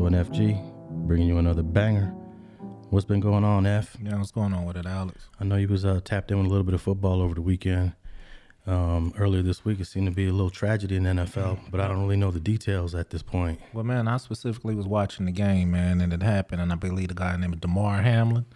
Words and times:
Streets 0.00 0.16
and 0.16 0.26
Scholars, 0.26 0.40
Alex 0.40 0.40
Alonso 0.40 0.50
and 0.50 1.02
FG, 1.02 1.06
bringing 1.06 1.28
you 1.28 1.38
another 1.38 1.62
banger. 1.62 2.14
What's 2.90 3.04
been 3.04 3.20
going 3.20 3.44
on, 3.44 3.66
F? 3.66 3.96
Yeah, 4.02 4.16
what's 4.16 4.30
going 4.30 4.52
on 4.52 4.64
with 4.64 4.76
it, 4.76 4.86
Alex? 4.86 5.28
I 5.38 5.44
know 5.44 5.56
you 5.56 5.68
was 5.68 5.84
uh, 5.84 6.00
tapped 6.04 6.30
in 6.30 6.38
with 6.38 6.46
a 6.46 6.50
little 6.50 6.64
bit 6.64 6.74
of 6.74 6.82
football 6.82 7.20
over 7.20 7.34
the 7.34 7.42
weekend. 7.42 7.92
Um, 8.66 9.12
earlier 9.18 9.42
this 9.42 9.64
week, 9.64 9.80
it 9.80 9.86
seemed 9.86 10.06
to 10.06 10.12
be 10.12 10.28
a 10.28 10.32
little 10.32 10.50
tragedy 10.50 10.96
in 10.96 11.04
the 11.04 11.10
NFL, 11.10 11.70
but 11.70 11.80
I 11.80 11.88
don't 11.88 12.02
really 12.02 12.16
know 12.16 12.30
the 12.30 12.40
details 12.40 12.94
at 12.94 13.10
this 13.10 13.22
point. 13.22 13.60
Well, 13.72 13.84
man, 13.84 14.06
I 14.06 14.16
specifically 14.18 14.74
was 14.74 14.86
watching 14.86 15.26
the 15.26 15.32
game, 15.32 15.70
man, 15.70 16.00
and 16.00 16.12
it 16.12 16.22
happened, 16.22 16.60
and 16.60 16.72
I 16.72 16.76
believe 16.76 17.08
the 17.08 17.14
guy 17.14 17.36
named 17.36 17.60
Damar 17.60 18.02
Hamlin, 18.02 18.46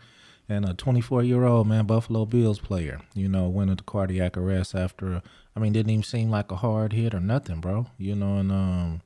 and 0.48 0.68
a 0.68 0.74
24 0.74 1.22
year 1.22 1.44
old 1.44 1.66
man, 1.66 1.86
Buffalo 1.86 2.26
Bills 2.26 2.58
player, 2.58 3.00
you 3.14 3.28
know, 3.28 3.48
went 3.48 3.70
into 3.70 3.84
cardiac 3.84 4.36
arrest 4.36 4.74
after. 4.74 5.22
I 5.56 5.60
mean, 5.60 5.72
didn't 5.72 5.90
even 5.90 6.02
seem 6.02 6.30
like 6.30 6.50
a 6.50 6.56
hard 6.56 6.92
hit 6.92 7.14
or 7.14 7.20
nothing, 7.20 7.60
bro. 7.60 7.86
You 7.96 8.14
know, 8.14 8.38
and 8.38 8.52
um, 8.52 9.02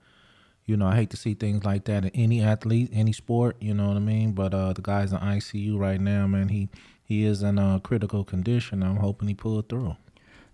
you 0.68 0.77
know, 0.77 0.86
I 0.86 0.96
hate 0.96 1.08
to 1.10 1.16
see 1.16 1.32
things 1.32 1.64
like 1.64 1.86
that 1.86 2.04
in 2.04 2.10
any 2.10 2.42
athlete, 2.42 2.90
any 2.92 3.12
sport. 3.12 3.56
You 3.58 3.72
know 3.72 3.88
what 3.88 3.96
I 3.96 4.00
mean? 4.00 4.32
But 4.32 4.52
uh, 4.52 4.74
the 4.74 4.82
guy's 4.82 5.12
in 5.12 5.18
ICU 5.18 5.78
right 5.78 6.00
now, 6.00 6.27
man. 6.27 6.50
He 6.50 6.68
he 7.02 7.24
is 7.24 7.42
in 7.42 7.58
a 7.58 7.80
critical 7.82 8.22
condition. 8.22 8.82
I'm 8.82 8.96
hoping 8.96 9.28
he 9.28 9.34
pulled 9.34 9.70
through. 9.70 9.96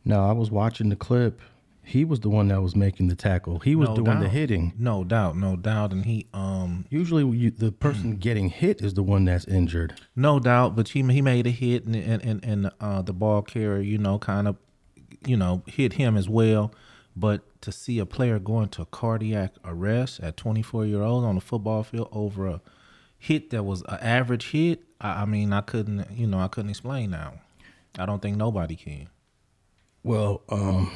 No, 0.04 0.24
I 0.24 0.30
was 0.30 0.52
watching 0.52 0.88
the 0.88 0.96
clip. 0.96 1.40
He 1.82 2.04
was 2.04 2.20
the 2.20 2.28
one 2.30 2.48
that 2.48 2.62
was 2.62 2.76
making 2.76 3.08
the 3.08 3.16
tackle. 3.16 3.58
He 3.58 3.74
was 3.74 3.88
No 3.88 3.96
doing 3.96 4.20
the 4.20 4.28
hitting. 4.28 4.72
No 4.78 5.02
doubt, 5.02 5.36
no 5.36 5.56
doubt, 5.56 5.92
and 5.92 6.04
he 6.04 6.28
um 6.32 6.86
Usually, 6.90 7.26
you, 7.36 7.50
the 7.50 7.72
person 7.72 8.16
getting 8.16 8.50
hit 8.50 8.82
is 8.82 8.94
the 8.94 9.02
one 9.02 9.24
that's 9.24 9.46
injured. 9.46 10.00
No 10.14 10.38
doubt, 10.38 10.76
but 10.76 10.90
he 10.90 11.02
he 11.02 11.22
made 11.22 11.48
a 11.48 11.50
hit, 11.50 11.86
and 11.86 11.96
and 11.96 12.24
and, 12.24 12.44
and 12.44 12.70
uh, 12.80 13.02
the 13.02 13.12
ball 13.12 13.42
carrier, 13.42 13.80
you 13.80 13.98
know, 13.98 14.20
kind 14.20 14.46
of, 14.46 14.56
you 15.26 15.36
know, 15.36 15.64
hit 15.66 15.94
him 15.94 16.16
as 16.16 16.28
well. 16.28 16.72
But 17.16 17.60
to 17.62 17.70
see 17.70 17.98
a 17.98 18.06
player 18.06 18.38
going 18.38 18.68
to 18.70 18.84
cardiac 18.86 19.54
arrest 19.64 20.20
at 20.20 20.36
24 20.36 20.86
year 20.86 21.02
old 21.02 21.24
on 21.24 21.36
the 21.36 21.40
football 21.40 21.82
field 21.82 22.08
over 22.12 22.46
a 22.48 22.60
hit 23.18 23.50
that 23.50 23.62
was 23.62 23.82
an 23.82 23.98
average 24.00 24.50
hit, 24.50 24.82
I, 25.00 25.22
I 25.22 25.24
mean, 25.24 25.52
I 25.52 25.60
couldn't, 25.60 26.10
you 26.12 26.26
know, 26.26 26.40
I 26.40 26.48
couldn't 26.48 26.70
explain 26.70 27.12
that. 27.12 27.38
I 27.98 28.06
don't 28.06 28.20
think 28.20 28.36
nobody 28.36 28.74
can. 28.74 29.08
Well, 30.02 30.42
um, 30.48 30.90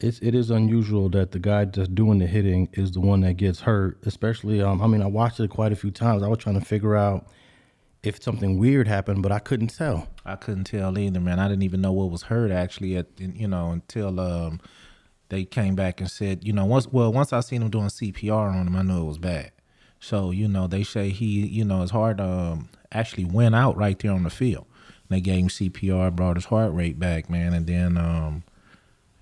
it's 0.00 0.18
it 0.18 0.34
is 0.34 0.50
unusual 0.50 1.08
that 1.10 1.30
the 1.30 1.38
guy 1.38 1.64
that's 1.64 1.88
doing 1.88 2.18
the 2.18 2.26
hitting 2.26 2.68
is 2.72 2.92
the 2.92 3.00
one 3.00 3.20
that 3.20 3.34
gets 3.34 3.60
hurt. 3.60 3.98
Especially, 4.04 4.60
um, 4.60 4.82
I 4.82 4.86
mean, 4.86 5.00
I 5.00 5.06
watched 5.06 5.40
it 5.40 5.48
quite 5.48 5.72
a 5.72 5.76
few 5.76 5.90
times. 5.90 6.22
I 6.22 6.28
was 6.28 6.38
trying 6.38 6.58
to 6.58 6.64
figure 6.64 6.96
out 6.96 7.26
if 8.02 8.22
something 8.22 8.58
weird 8.58 8.88
happened, 8.88 9.22
but 9.22 9.30
I 9.30 9.38
couldn't 9.38 9.68
tell. 9.68 10.08
I 10.24 10.36
couldn't 10.36 10.64
tell 10.64 10.98
either, 10.98 11.20
man. 11.20 11.38
I 11.38 11.48
didn't 11.48 11.62
even 11.62 11.80
know 11.80 11.92
what 11.92 12.10
was 12.10 12.22
hurt 12.22 12.50
actually 12.50 12.96
at 12.96 13.06
you 13.18 13.48
know 13.48 13.70
until 13.70 14.18
um 14.20 14.60
they 15.32 15.46
came 15.46 15.74
back 15.74 15.98
and 15.98 16.10
said, 16.10 16.44
you 16.46 16.52
know, 16.52 16.66
once 16.66 16.86
well 16.92 17.10
once 17.10 17.32
I 17.32 17.40
seen 17.40 17.62
him 17.62 17.70
doing 17.70 17.86
CPR 17.86 18.52
on 18.52 18.66
him, 18.66 18.76
I 18.76 18.82
knew 18.82 19.00
it 19.00 19.06
was 19.06 19.16
bad. 19.16 19.50
So 19.98 20.30
you 20.30 20.46
know 20.46 20.66
they 20.66 20.82
say 20.84 21.08
he 21.08 21.46
you 21.46 21.64
know 21.64 21.80
his 21.80 21.90
heart 21.90 22.20
um 22.20 22.68
actually 22.92 23.24
went 23.24 23.54
out 23.54 23.74
right 23.78 23.98
there 23.98 24.12
on 24.12 24.24
the 24.24 24.30
field. 24.30 24.66
And 25.08 25.16
they 25.16 25.22
gave 25.22 25.38
him 25.44 25.48
CPR, 25.48 26.14
brought 26.14 26.36
his 26.36 26.44
heart 26.44 26.74
rate 26.74 26.98
back, 26.98 27.30
man, 27.30 27.54
and 27.54 27.66
then 27.66 27.96
um 27.96 28.44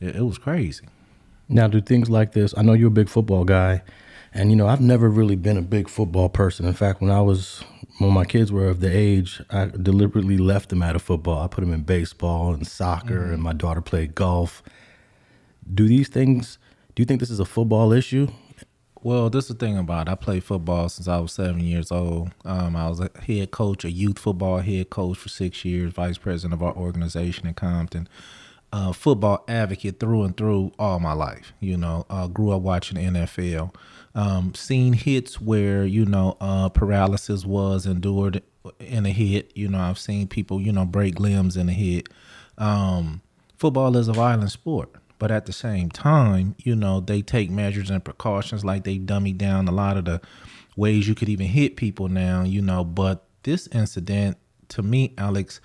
it, 0.00 0.16
it 0.16 0.22
was 0.22 0.36
crazy. 0.36 0.84
Now, 1.48 1.68
do 1.68 1.80
things 1.80 2.10
like 2.10 2.32
this? 2.32 2.54
I 2.56 2.62
know 2.62 2.72
you're 2.72 2.88
a 2.88 2.90
big 2.90 3.08
football 3.08 3.44
guy, 3.44 3.82
and 4.34 4.50
you 4.50 4.56
know 4.56 4.66
I've 4.66 4.80
never 4.80 5.08
really 5.08 5.36
been 5.36 5.58
a 5.58 5.62
big 5.62 5.88
football 5.88 6.28
person. 6.28 6.66
In 6.66 6.74
fact, 6.74 7.00
when 7.00 7.12
I 7.12 7.20
was 7.20 7.62
when 7.98 8.12
my 8.12 8.24
kids 8.24 8.50
were 8.50 8.66
of 8.66 8.80
the 8.80 8.90
age, 8.90 9.40
I 9.48 9.66
deliberately 9.66 10.38
left 10.38 10.70
them 10.70 10.82
out 10.82 10.96
of 10.96 11.02
football. 11.02 11.40
I 11.40 11.46
put 11.46 11.60
them 11.60 11.72
in 11.72 11.82
baseball 11.82 12.52
and 12.52 12.66
soccer, 12.66 13.30
and 13.30 13.40
my 13.40 13.52
daughter 13.52 13.80
played 13.80 14.16
golf. 14.16 14.64
Do 15.72 15.86
these 15.86 16.08
things? 16.08 16.58
Do 16.94 17.02
you 17.02 17.06
think 17.06 17.20
this 17.20 17.30
is 17.30 17.40
a 17.40 17.44
football 17.44 17.92
issue? 17.92 18.28
Well, 19.02 19.30
this 19.30 19.44
is 19.44 19.56
the 19.56 19.66
thing 19.66 19.78
about 19.78 20.08
it. 20.08 20.10
I 20.10 20.14
played 20.14 20.44
football 20.44 20.88
since 20.88 21.08
I 21.08 21.18
was 21.18 21.32
seven 21.32 21.60
years 21.60 21.90
old. 21.90 22.32
Um, 22.44 22.76
I 22.76 22.88
was 22.88 23.00
a 23.00 23.10
head 23.26 23.50
coach, 23.50 23.84
a 23.84 23.90
youth 23.90 24.18
football 24.18 24.58
head 24.58 24.90
coach 24.90 25.16
for 25.16 25.30
six 25.30 25.64
years, 25.64 25.92
vice 25.92 26.18
president 26.18 26.52
of 26.52 26.62
our 26.62 26.74
organization 26.74 27.46
in 27.46 27.54
Compton. 27.54 28.08
Uh, 28.72 28.92
football 28.92 29.42
advocate 29.48 29.98
through 29.98 30.24
and 30.24 30.36
through 30.36 30.72
all 30.78 31.00
my 31.00 31.12
life. 31.12 31.54
You 31.60 31.76
know, 31.76 32.04
uh, 32.10 32.26
grew 32.26 32.50
up 32.50 32.62
watching 32.62 32.98
NFL. 32.98 33.74
Um, 34.14 34.54
seen 34.54 34.92
hits 34.92 35.40
where 35.40 35.84
you 35.84 36.04
know 36.04 36.36
uh, 36.40 36.68
paralysis 36.68 37.46
was 37.46 37.86
endured 37.86 38.42
in 38.80 39.06
a 39.06 39.10
hit. 39.10 39.50
You 39.54 39.68
know, 39.68 39.78
I've 39.78 39.98
seen 39.98 40.28
people 40.28 40.60
you 40.60 40.72
know 40.72 40.84
break 40.84 41.18
limbs 41.18 41.56
in 41.56 41.68
a 41.68 41.72
hit. 41.72 42.08
Um, 42.58 43.22
football 43.56 43.96
is 43.96 44.08
a 44.08 44.12
violent 44.12 44.50
sport, 44.50 44.90
but 45.20 45.30
at 45.30 45.44
the 45.44 45.52
same 45.52 45.90
time, 45.90 46.56
you 46.58 46.74
know, 46.74 46.98
they 46.98 47.20
take 47.20 47.50
measures 47.50 47.90
and 47.90 48.02
precautions 48.02 48.64
like 48.64 48.82
they 48.84 48.96
dummy 48.96 49.34
down 49.34 49.68
a 49.68 49.72
lot 49.72 49.98
of 49.98 50.06
the 50.06 50.20
ways 50.76 51.06
you 51.06 51.14
could 51.14 51.28
even 51.28 51.46
hit 51.46 51.76
people 51.76 52.08
now, 52.08 52.42
you 52.42 52.62
know, 52.62 52.82
but 52.82 53.26
this 53.42 53.68
incident 53.68 54.38
to 54.68 54.82
me, 54.82 55.14
Alex, 55.18 55.60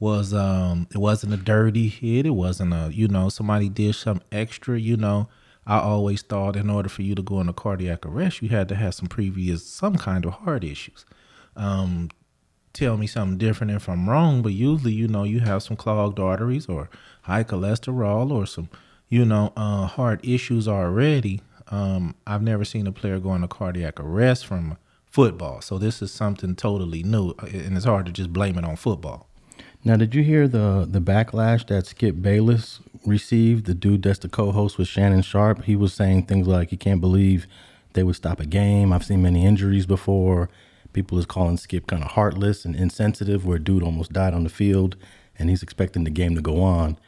was 0.00 0.32
um 0.32 0.88
it 0.92 0.96
wasn't 0.98 1.34
a 1.34 1.36
dirty 1.36 1.88
hit, 1.88 2.24
it 2.24 2.30
wasn't 2.30 2.72
a 2.72 2.90
you 2.90 3.06
know, 3.06 3.28
somebody 3.28 3.68
did 3.68 3.94
some 3.94 4.20
extra, 4.32 4.80
you 4.80 4.96
know. 4.96 5.28
I 5.66 5.78
always 5.78 6.22
thought 6.22 6.56
in 6.56 6.70
order 6.70 6.88
for 6.88 7.02
you 7.02 7.14
to 7.14 7.22
go 7.22 7.38
into 7.38 7.52
cardiac 7.52 8.06
arrest, 8.06 8.40
you 8.40 8.48
had 8.48 8.68
to 8.70 8.74
have 8.74 8.94
some 8.94 9.08
previous 9.08 9.64
some 9.64 9.96
kind 9.96 10.24
of 10.24 10.32
heart 10.32 10.64
issues. 10.64 11.04
Um 11.54 12.08
tell 12.72 12.96
me 12.96 13.06
something 13.06 13.36
different 13.36 13.72
if 13.72 13.88
I'm 13.88 14.08
wrong, 14.08 14.40
but 14.42 14.52
usually, 14.52 14.92
you 14.92 15.08
know, 15.08 15.24
you 15.24 15.40
have 15.40 15.62
some 15.62 15.76
clogged 15.76 16.18
arteries 16.18 16.66
or 16.66 16.88
high 17.22 17.44
cholesterol 17.44 18.30
or 18.30 18.46
some, 18.46 18.68
you 19.08 19.24
know, 19.24 19.52
uh, 19.56 19.86
heart 19.86 20.20
issues 20.24 20.66
already. 20.66 21.40
Um, 21.68 22.14
I've 22.26 22.42
never 22.42 22.64
seen 22.64 22.86
a 22.86 22.92
player 22.92 23.18
go 23.18 23.34
into 23.34 23.48
cardiac 23.48 24.00
arrest 24.00 24.46
from 24.46 24.76
football. 25.06 25.60
So 25.60 25.78
this 25.78 26.02
is 26.02 26.10
something 26.10 26.56
totally 26.56 27.02
new, 27.02 27.30
uh, 27.38 27.46
and 27.46 27.76
it's 27.76 27.86
hard 27.86 28.06
to 28.06 28.12
just 28.12 28.32
blame 28.32 28.58
it 28.58 28.64
on 28.64 28.76
football. 28.76 29.28
Now, 29.82 29.96
did 29.96 30.14
you 30.14 30.22
hear 30.22 30.46
the 30.46 30.86
the 30.88 31.00
backlash 31.00 31.66
that 31.68 31.86
Skip 31.86 32.20
Bayless 32.20 32.80
received? 33.06 33.66
The 33.66 33.74
dude 33.74 34.02
that's 34.02 34.18
the 34.18 34.28
co-host 34.28 34.76
with 34.76 34.88
Shannon 34.88 35.22
Sharpe. 35.22 35.64
He 35.64 35.76
was 35.76 35.94
saying 35.94 36.26
things 36.26 36.46
like 36.46 36.70
he 36.70 36.76
can't 36.76 37.00
believe 37.00 37.46
they 37.94 38.02
would 38.02 38.16
stop 38.16 38.40
a 38.40 38.46
game. 38.46 38.92
I've 38.92 39.04
seen 39.04 39.22
many 39.22 39.46
injuries 39.46 39.86
before. 39.86 40.50
People 40.92 41.18
is 41.18 41.26
calling 41.26 41.56
Skip 41.56 41.86
kind 41.86 42.02
of 42.02 42.10
heartless 42.10 42.64
and 42.64 42.76
insensitive, 42.76 43.46
where 43.46 43.56
a 43.56 43.62
dude 43.62 43.82
almost 43.82 44.12
died 44.12 44.34
on 44.34 44.44
the 44.44 44.50
field, 44.50 44.96
and 45.38 45.48
he's 45.48 45.62
expecting 45.62 46.04
the 46.04 46.10
game 46.10 46.34
to 46.34 46.42
go 46.42 46.62
on. 46.62 46.98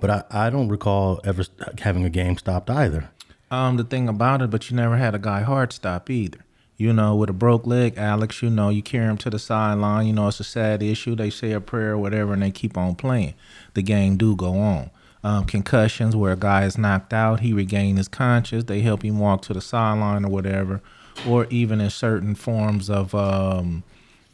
But 0.00 0.10
I, 0.10 0.24
I 0.30 0.50
don't 0.50 0.68
recall 0.68 1.20
ever 1.24 1.44
having 1.78 2.04
a 2.04 2.10
game 2.10 2.36
stopped 2.36 2.70
either. 2.70 3.10
Um, 3.50 3.76
the 3.76 3.84
thing 3.84 4.08
about 4.08 4.42
it, 4.42 4.50
but 4.50 4.70
you 4.70 4.76
never 4.76 4.96
had 4.96 5.14
a 5.14 5.18
guy 5.18 5.42
heart 5.42 5.72
stop 5.72 6.10
either. 6.10 6.40
You 6.76 6.92
know, 6.92 7.14
with 7.14 7.30
a 7.30 7.34
broke 7.34 7.66
leg, 7.66 7.94
Alex, 7.96 8.42
you 8.42 8.50
know, 8.50 8.68
you 8.68 8.82
carry 8.82 9.06
him 9.06 9.16
to 9.18 9.30
the 9.30 9.38
sideline. 9.38 10.06
You 10.06 10.12
know, 10.12 10.26
it's 10.26 10.40
a 10.40 10.44
sad 10.44 10.82
issue. 10.82 11.14
They 11.14 11.30
say 11.30 11.52
a 11.52 11.60
prayer 11.60 11.92
or 11.92 11.98
whatever, 11.98 12.32
and 12.32 12.42
they 12.42 12.50
keep 12.50 12.76
on 12.76 12.96
playing. 12.96 13.34
The 13.74 13.82
game 13.82 14.16
do 14.16 14.34
go 14.34 14.58
on. 14.58 14.90
Um, 15.22 15.44
concussions, 15.44 16.16
where 16.16 16.32
a 16.32 16.36
guy 16.36 16.64
is 16.64 16.76
knocked 16.76 17.12
out, 17.12 17.40
he 17.40 17.52
regain 17.52 17.96
his 17.96 18.08
conscious. 18.08 18.64
They 18.64 18.80
help 18.80 19.04
him 19.04 19.20
walk 19.20 19.42
to 19.42 19.54
the 19.54 19.60
sideline 19.60 20.24
or 20.24 20.30
whatever, 20.30 20.82
or 21.26 21.46
even 21.48 21.80
in 21.80 21.90
certain 21.90 22.34
forms 22.34 22.90
of 22.90 23.14
um, 23.14 23.84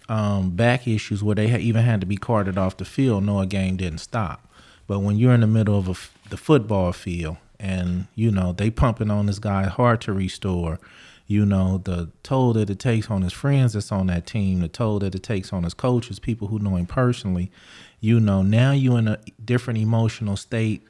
um, 0.09 0.51
back 0.51 0.89
issues 0.89 1.23
where 1.23 1.37
they 1.37 1.55
even 1.61 1.85
had 1.85 2.01
to 2.01 2.07
be 2.07 2.17
carted 2.17 2.59
off 2.59 2.79
the 2.79 2.85
field. 2.85 3.23
No, 3.25 3.39
a 3.39 3.47
game 3.47 3.77
didn't 3.77 3.99
stop. 3.99 4.50
But 4.91 5.03
when 5.03 5.19
you're 5.19 5.35
in 5.35 5.43
the 5.43 5.47
middle 5.47 5.79
of 5.79 6.11
the 6.31 6.37
football 6.37 6.93
field 6.93 7.37
and 7.61 8.09
you 8.17 8.33
know 8.33 8.53
they 8.53 8.71
pumping 8.71 9.09
on 9.09 9.27
this 9.27 9.39
guy 9.39 9.69
hard 9.69 10.01
to 10.01 10.13
restore, 10.13 10.81
you 11.29 11.47
know 11.47 11.79
the 11.79 12.11
toll 12.25 12.55
that 12.55 12.71
it 12.71 12.81
takes 12.81 13.09
on 13.09 13.23
his 13.23 13.33
friends 13.33 13.75
that's 13.75 13.93
on 13.93 14.09
that 14.09 14.27
team, 14.27 14.59
the 14.59 14.67
toll 14.67 14.99
that 14.99 15.15
it 15.15 15.23
takes 15.23 15.53
on 15.53 15.63
his 15.63 15.75
coaches, 15.75 16.19
people 16.19 16.49
who 16.49 16.59
know 16.59 16.75
him 16.75 16.87
personally, 16.87 17.53
you 18.01 18.19
know 18.19 18.43
now 18.43 18.73
you're 18.73 18.99
in 18.99 19.07
a 19.07 19.19
different 19.45 19.79
emotional 19.79 20.37
state 20.37 20.83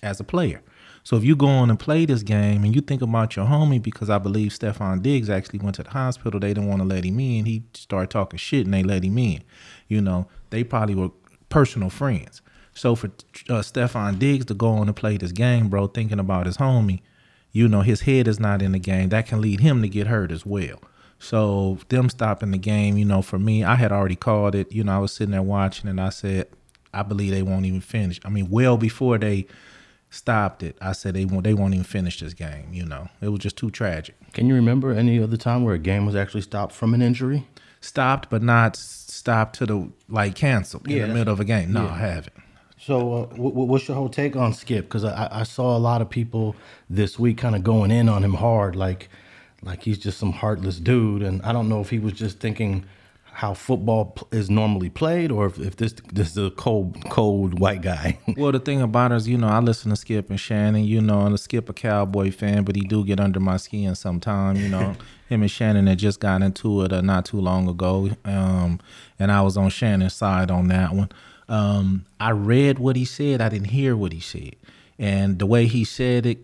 as 0.00 0.20
a 0.20 0.24
player. 0.24 0.62
So 1.02 1.16
if 1.16 1.24
you 1.24 1.34
go 1.34 1.48
on 1.48 1.70
and 1.70 1.78
play 1.80 2.04
this 2.04 2.22
game 2.22 2.62
and 2.62 2.72
you 2.72 2.82
think 2.82 3.02
about 3.02 3.34
your 3.34 3.46
homie, 3.46 3.82
because 3.82 4.08
I 4.08 4.18
believe 4.18 4.52
Stefon 4.52 5.02
Diggs 5.02 5.28
actually 5.28 5.58
went 5.58 5.74
to 5.74 5.82
the 5.82 5.90
hospital, 5.90 6.38
they 6.38 6.54
didn't 6.54 6.68
want 6.68 6.82
to 6.82 6.86
let 6.86 7.02
him 7.02 7.18
in. 7.18 7.46
He 7.46 7.64
started 7.74 8.10
talking 8.10 8.38
shit 8.38 8.66
and 8.66 8.72
they 8.72 8.84
let 8.84 9.02
him 9.02 9.18
in. 9.18 9.42
You 9.88 10.00
know, 10.00 10.28
they 10.50 10.62
probably 10.62 10.94
were 10.94 11.10
personal 11.48 11.90
friends. 11.90 12.42
So 12.74 12.94
for 12.94 13.08
uh, 13.48 13.60
Stefon 13.62 14.18
Diggs 14.18 14.46
to 14.46 14.54
go 14.54 14.68
on 14.68 14.86
and 14.86 14.96
play 14.96 15.16
this 15.16 15.32
game, 15.32 15.68
bro, 15.68 15.86
thinking 15.86 16.18
about 16.18 16.46
his 16.46 16.56
homie, 16.56 17.00
you 17.52 17.68
know, 17.68 17.80
his 17.82 18.02
head 18.02 18.28
is 18.28 18.38
not 18.38 18.62
in 18.62 18.72
the 18.72 18.78
game. 18.78 19.08
That 19.08 19.26
can 19.26 19.40
lead 19.40 19.60
him 19.60 19.82
to 19.82 19.88
get 19.88 20.06
hurt 20.06 20.30
as 20.30 20.46
well. 20.46 20.80
So 21.18 21.78
them 21.88 22.08
stopping 22.08 22.50
the 22.50 22.58
game, 22.58 22.96
you 22.96 23.04
know, 23.04 23.20
for 23.22 23.38
me, 23.38 23.62
I 23.62 23.74
had 23.74 23.92
already 23.92 24.16
called 24.16 24.54
it. 24.54 24.72
You 24.72 24.84
know, 24.84 24.96
I 24.96 24.98
was 24.98 25.12
sitting 25.12 25.32
there 25.32 25.42
watching 25.42 25.90
and 25.90 26.00
I 26.00 26.08
said, 26.08 26.48
I 26.94 27.02
believe 27.02 27.32
they 27.32 27.42
won't 27.42 27.66
even 27.66 27.80
finish. 27.80 28.20
I 28.24 28.30
mean, 28.30 28.48
well 28.50 28.76
before 28.76 29.18
they 29.18 29.46
stopped 30.08 30.62
it, 30.62 30.76
I 30.80 30.92
said 30.92 31.14
they 31.14 31.24
won't 31.24 31.44
they 31.44 31.54
won't 31.54 31.74
even 31.74 31.84
finish 31.84 32.20
this 32.20 32.34
game, 32.34 32.72
you 32.72 32.84
know. 32.84 33.08
It 33.20 33.28
was 33.28 33.40
just 33.40 33.56
too 33.56 33.70
tragic. 33.70 34.16
Can 34.32 34.46
you 34.46 34.54
remember 34.54 34.92
any 34.92 35.22
other 35.22 35.36
time 35.36 35.64
where 35.64 35.74
a 35.74 35.78
game 35.78 36.06
was 36.06 36.16
actually 36.16 36.42
stopped 36.42 36.72
from 36.72 36.94
an 36.94 37.02
injury? 37.02 37.46
Stopped 37.80 38.30
but 38.30 38.42
not 38.42 38.76
stopped 38.76 39.56
to 39.56 39.66
the 39.66 39.90
like 40.08 40.34
canceled 40.34 40.88
Yeah, 40.88 41.04
in 41.04 41.08
the 41.10 41.14
middle 41.14 41.32
of 41.32 41.40
a 41.40 41.44
game. 41.44 41.72
No, 41.72 41.84
yeah. 41.84 41.92
I 41.92 41.98
haven't. 41.98 42.36
So 42.90 42.96
uh, 43.12 43.26
w- 43.26 43.50
w- 43.50 43.68
what's 43.68 43.86
your 43.86 43.96
whole 43.96 44.08
take 44.08 44.34
on 44.34 44.52
Skip? 44.52 44.86
Because 44.86 45.04
I, 45.04 45.28
I 45.30 45.42
saw 45.44 45.76
a 45.76 45.78
lot 45.78 46.02
of 46.02 46.10
people 46.10 46.56
this 46.88 47.20
week 47.20 47.38
kind 47.38 47.54
of 47.54 47.62
going 47.62 47.92
in 47.92 48.08
on 48.08 48.24
him 48.24 48.34
hard, 48.34 48.74
like 48.74 49.08
like 49.62 49.84
he's 49.84 49.96
just 49.96 50.18
some 50.18 50.32
heartless 50.32 50.80
dude. 50.80 51.22
And 51.22 51.40
I 51.42 51.52
don't 51.52 51.68
know 51.68 51.80
if 51.80 51.90
he 51.90 52.00
was 52.00 52.14
just 52.14 52.40
thinking 52.40 52.84
how 53.22 53.54
football 53.54 54.18
is 54.32 54.50
normally 54.50 54.90
played, 54.90 55.30
or 55.30 55.46
if, 55.46 55.60
if 55.60 55.76
this 55.76 55.94
this 56.12 56.32
is 56.32 56.36
a 56.36 56.50
cold 56.50 56.96
cold 57.10 57.60
white 57.60 57.80
guy. 57.80 58.18
Well, 58.36 58.50
the 58.50 58.58
thing 58.58 58.82
about 58.82 59.12
it 59.12 59.18
is, 59.18 59.28
you 59.28 59.38
know, 59.38 59.46
I 59.46 59.60
listen 59.60 59.90
to 59.90 59.96
Skip 59.96 60.28
and 60.28 60.40
Shannon, 60.40 60.84
you 60.84 61.00
know, 61.00 61.20
and 61.20 61.38
Skip 61.38 61.68
a 61.68 61.72
Cowboy 61.72 62.32
fan, 62.32 62.64
but 62.64 62.74
he 62.74 62.82
do 62.82 63.04
get 63.04 63.20
under 63.20 63.38
my 63.38 63.58
skin 63.58 63.94
sometime, 63.94 64.56
you 64.56 64.68
know. 64.68 64.96
Him 65.28 65.42
and 65.42 65.50
Shannon 65.50 65.86
had 65.86 66.00
just 66.00 66.18
got 66.18 66.42
into 66.42 66.82
it 66.82 66.92
uh, 66.92 67.02
not 67.02 67.24
too 67.24 67.40
long 67.40 67.68
ago, 67.68 68.10
um, 68.24 68.80
and 69.16 69.30
I 69.30 69.42
was 69.42 69.56
on 69.56 69.70
Shannon's 69.70 70.14
side 70.14 70.50
on 70.50 70.66
that 70.68 70.92
one. 70.92 71.08
Um, 71.50 72.06
I 72.18 72.30
read 72.30 72.78
what 72.78 72.96
he 72.96 73.04
said, 73.04 73.42
I 73.42 73.50
didn't 73.50 73.68
hear 73.68 73.94
what 73.94 74.12
he 74.12 74.20
said, 74.20 74.56
and 74.98 75.38
the 75.38 75.46
way 75.46 75.66
he 75.66 75.84
said 75.84 76.24
it 76.24 76.38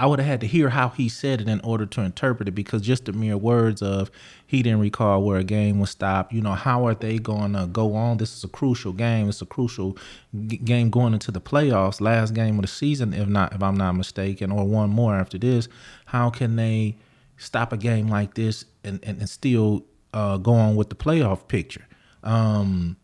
I 0.00 0.06
would 0.06 0.18
have 0.18 0.26
had 0.26 0.40
to 0.40 0.46
hear 0.46 0.70
how 0.70 0.88
he 0.88 1.10
said 1.10 1.42
it 1.42 1.48
in 1.48 1.60
order 1.60 1.84
to 1.84 2.00
interpret 2.00 2.48
it 2.48 2.52
because 2.52 2.80
just 2.80 3.04
the 3.04 3.12
mere 3.12 3.36
words 3.36 3.82
of 3.82 4.10
he 4.46 4.62
didn't 4.62 4.80
recall 4.80 5.22
where 5.22 5.38
a 5.38 5.44
game 5.44 5.78
was 5.78 5.90
stopped. 5.90 6.32
You 6.32 6.40
know, 6.40 6.54
how 6.54 6.86
are 6.86 6.94
they 6.94 7.18
going 7.18 7.52
to 7.52 7.66
go 7.66 7.94
on? 7.94 8.16
This 8.16 8.34
is 8.34 8.42
a 8.42 8.48
crucial 8.48 8.94
game. 8.94 9.28
It's 9.28 9.42
a 9.42 9.46
crucial 9.46 9.98
g- 10.46 10.56
game 10.56 10.88
going 10.88 11.12
into 11.12 11.30
the 11.30 11.40
playoffs, 11.40 12.00
last 12.00 12.32
game 12.32 12.54
of 12.56 12.62
the 12.62 12.68
season, 12.68 13.12
if 13.12 13.28
not, 13.28 13.52
if 13.52 13.62
I'm 13.62 13.76
not 13.76 13.92
mistaken, 13.92 14.50
or 14.50 14.66
one 14.66 14.88
more 14.88 15.14
after 15.14 15.36
this. 15.36 15.68
How 16.06 16.30
can 16.30 16.56
they 16.56 16.96
stop 17.36 17.70
a 17.70 17.76
game 17.76 18.08
like 18.08 18.34
this 18.34 18.64
and 18.82 19.00
and, 19.02 19.18
and 19.18 19.28
still 19.28 19.84
uh, 20.14 20.38
go 20.38 20.54
on 20.54 20.76
with 20.76 20.88
the 20.88 20.96
playoff 20.96 21.46
picture? 21.46 21.86
Um, 22.24 22.96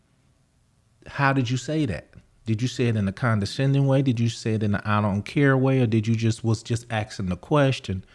how 1.07 1.33
did 1.33 1.49
you 1.49 1.57
say 1.57 1.85
that? 1.85 2.07
Did 2.45 2.61
you 2.61 2.67
say 2.67 2.87
it 2.87 2.95
in 2.95 3.07
a 3.07 3.13
condescending 3.13 3.87
way? 3.87 4.01
Did 4.01 4.19
you 4.19 4.29
say 4.29 4.53
it 4.53 4.63
in 4.63 4.75
an 4.75 4.81
I 4.85 5.01
don't 5.01 5.23
care 5.23 5.57
way, 5.57 5.81
or 5.81 5.87
did 5.87 6.07
you 6.07 6.15
just 6.15 6.43
was 6.43 6.63
just 6.63 6.85
asking 6.89 7.27
the 7.27 7.35
question, 7.35 8.05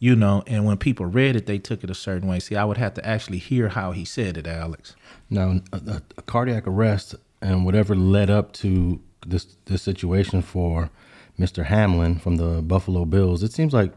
you 0.00 0.16
know? 0.16 0.42
And 0.46 0.64
when 0.64 0.76
people 0.76 1.06
read 1.06 1.36
it, 1.36 1.46
they 1.46 1.58
took 1.58 1.84
it 1.84 1.90
a 1.90 1.94
certain 1.94 2.28
way. 2.28 2.40
See, 2.40 2.56
I 2.56 2.64
would 2.64 2.78
have 2.78 2.94
to 2.94 3.06
actually 3.06 3.38
hear 3.38 3.68
how 3.68 3.92
he 3.92 4.04
said 4.04 4.36
it, 4.36 4.46
Alex. 4.46 4.96
now, 5.30 5.60
a, 5.72 6.02
a 6.18 6.22
cardiac 6.22 6.66
arrest 6.66 7.14
and 7.40 7.64
whatever 7.64 7.94
led 7.94 8.28
up 8.28 8.52
to 8.54 9.00
this 9.24 9.56
this 9.66 9.82
situation 9.82 10.42
for 10.42 10.90
Mr. 11.38 11.66
Hamlin 11.66 12.18
from 12.18 12.36
the 12.36 12.62
Buffalo 12.62 13.04
Bills, 13.04 13.42
it 13.42 13.52
seems 13.52 13.72
like 13.72 13.92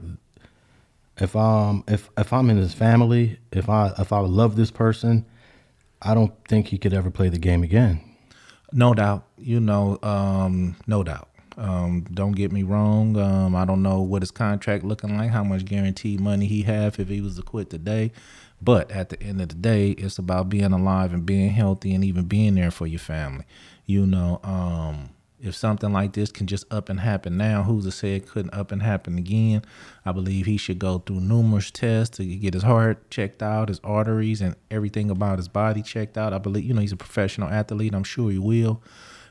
if 1.18 1.36
um 1.36 1.84
if 1.88 2.10
if 2.18 2.32
I'm 2.32 2.50
in 2.50 2.58
his 2.58 2.74
family, 2.74 3.40
if 3.52 3.70
I 3.70 3.94
if 3.98 4.14
I 4.14 4.20
love 4.20 4.56
this 4.56 4.72
person, 4.72 5.26
I 6.02 6.14
don't 6.14 6.34
think 6.48 6.68
he 6.68 6.78
could 6.78 6.94
ever 6.94 7.10
play 7.10 7.30
the 7.30 7.40
game 7.40 7.64
again. 7.64 8.02
No 8.72 8.94
doubt, 8.94 9.26
you 9.38 9.60
know, 9.60 9.98
um, 10.04 10.76
no 10.86 11.04
doubt. 11.04 11.28
Um, 11.58 12.06
don't 12.14 12.32
get 12.34 12.52
me 12.52 12.64
wrong. 12.64 13.18
Um, 13.18 13.56
I 13.56 13.66
don't 13.66 13.84
know 13.84 14.00
what 14.02 14.22
his 14.22 14.32
contract 14.32 14.84
looking 14.84 15.18
like, 15.18 15.32
how 15.32 15.44
much 15.44 15.66
guaranteed 15.66 16.22
money 16.22 16.46
he 16.46 16.62
have 16.64 17.00
if 17.00 17.10
he 17.10 17.20
was 17.20 17.36
to 17.36 17.42
quit 17.42 17.70
today. 17.70 18.12
But 18.62 18.92
at 18.92 19.10
the 19.10 19.22
end 19.22 19.42
of 19.42 19.50
the 19.50 19.56
day, 19.56 19.92
it's 19.92 20.18
about 20.18 20.50
being 20.50 20.72
alive 20.72 21.14
and 21.14 21.26
being 21.26 21.50
healthy 21.50 21.94
and 21.94 22.04
even 22.04 22.26
being 22.26 22.56
there 22.56 22.72
for 22.72 22.88
your 22.88 23.00
family. 23.00 23.46
You 23.86 24.06
know, 24.06 24.40
um, 24.44 25.10
if 25.42 25.56
something 25.56 25.92
like 25.94 26.14
this 26.14 26.32
can 26.32 26.48
just 26.48 26.72
up 26.72 26.90
and 26.90 27.00
happen 27.00 27.38
now, 27.38 27.64
who's 27.64 27.86
to 27.86 27.92
say 27.92 28.16
it 28.16 28.28
couldn't 28.28 28.54
up 28.54 28.72
and 28.72 28.82
happen 28.82 29.18
again? 29.18 29.64
I 30.06 30.12
believe 30.12 30.46
he 30.46 30.58
should 30.58 30.80
go 30.80 31.00
through 31.00 31.22
numerous 31.22 31.72
tests 31.72 32.18
to 32.18 32.26
get 32.26 32.54
his 32.54 32.64
heart 32.64 33.10
checked 33.10 33.42
out, 33.42 33.70
his 33.70 33.80
arteries, 33.84 34.42
and 34.42 34.56
everything 34.70 35.10
about 35.10 35.38
his 35.40 35.48
body 35.48 35.82
checked 35.82 36.18
out. 36.18 36.34
I 36.34 36.38
believe, 36.38 36.66
you 36.66 36.74
know, 36.74 36.82
he's 36.82 36.92
a 36.92 36.98
professional 36.98 37.50
athlete. 37.50 37.94
I'm 37.94 38.04
sure 38.04 38.32
he 38.32 38.40
will. 38.40 38.82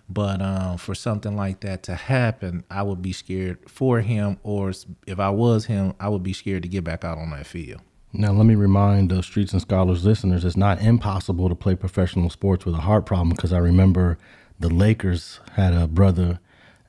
But 0.08 0.40
um, 0.40 0.78
for 0.78 0.94
something 0.94 1.36
like 1.36 1.60
that 1.60 1.82
to 1.84 1.94
happen, 1.94 2.64
I 2.70 2.82
would 2.82 3.02
be 3.02 3.12
scared 3.12 3.58
for 3.68 4.00
him, 4.00 4.38
or 4.42 4.72
if 5.06 5.20
I 5.20 5.28
was 5.30 5.66
him, 5.66 5.94
I 6.00 6.08
would 6.08 6.22
be 6.22 6.32
scared 6.32 6.62
to 6.62 6.68
get 6.68 6.84
back 6.84 7.04
out 7.04 7.18
on 7.18 7.30
that 7.30 7.46
field. 7.46 7.82
Now, 8.14 8.32
let 8.32 8.46
me 8.46 8.54
remind 8.54 9.10
the 9.10 9.22
Streets 9.22 9.52
and 9.52 9.60
Scholars 9.60 10.06
listeners 10.06 10.44
it's 10.44 10.56
not 10.56 10.80
impossible 10.80 11.50
to 11.50 11.54
play 11.54 11.74
professional 11.74 12.30
sports 12.30 12.64
with 12.64 12.74
a 12.74 12.80
heart 12.80 13.04
problem 13.04 13.30
because 13.30 13.52
I 13.52 13.58
remember 13.58 14.16
the 14.60 14.68
Lakers 14.68 15.40
had 15.54 15.72
a 15.74 15.86
brother 15.86 16.40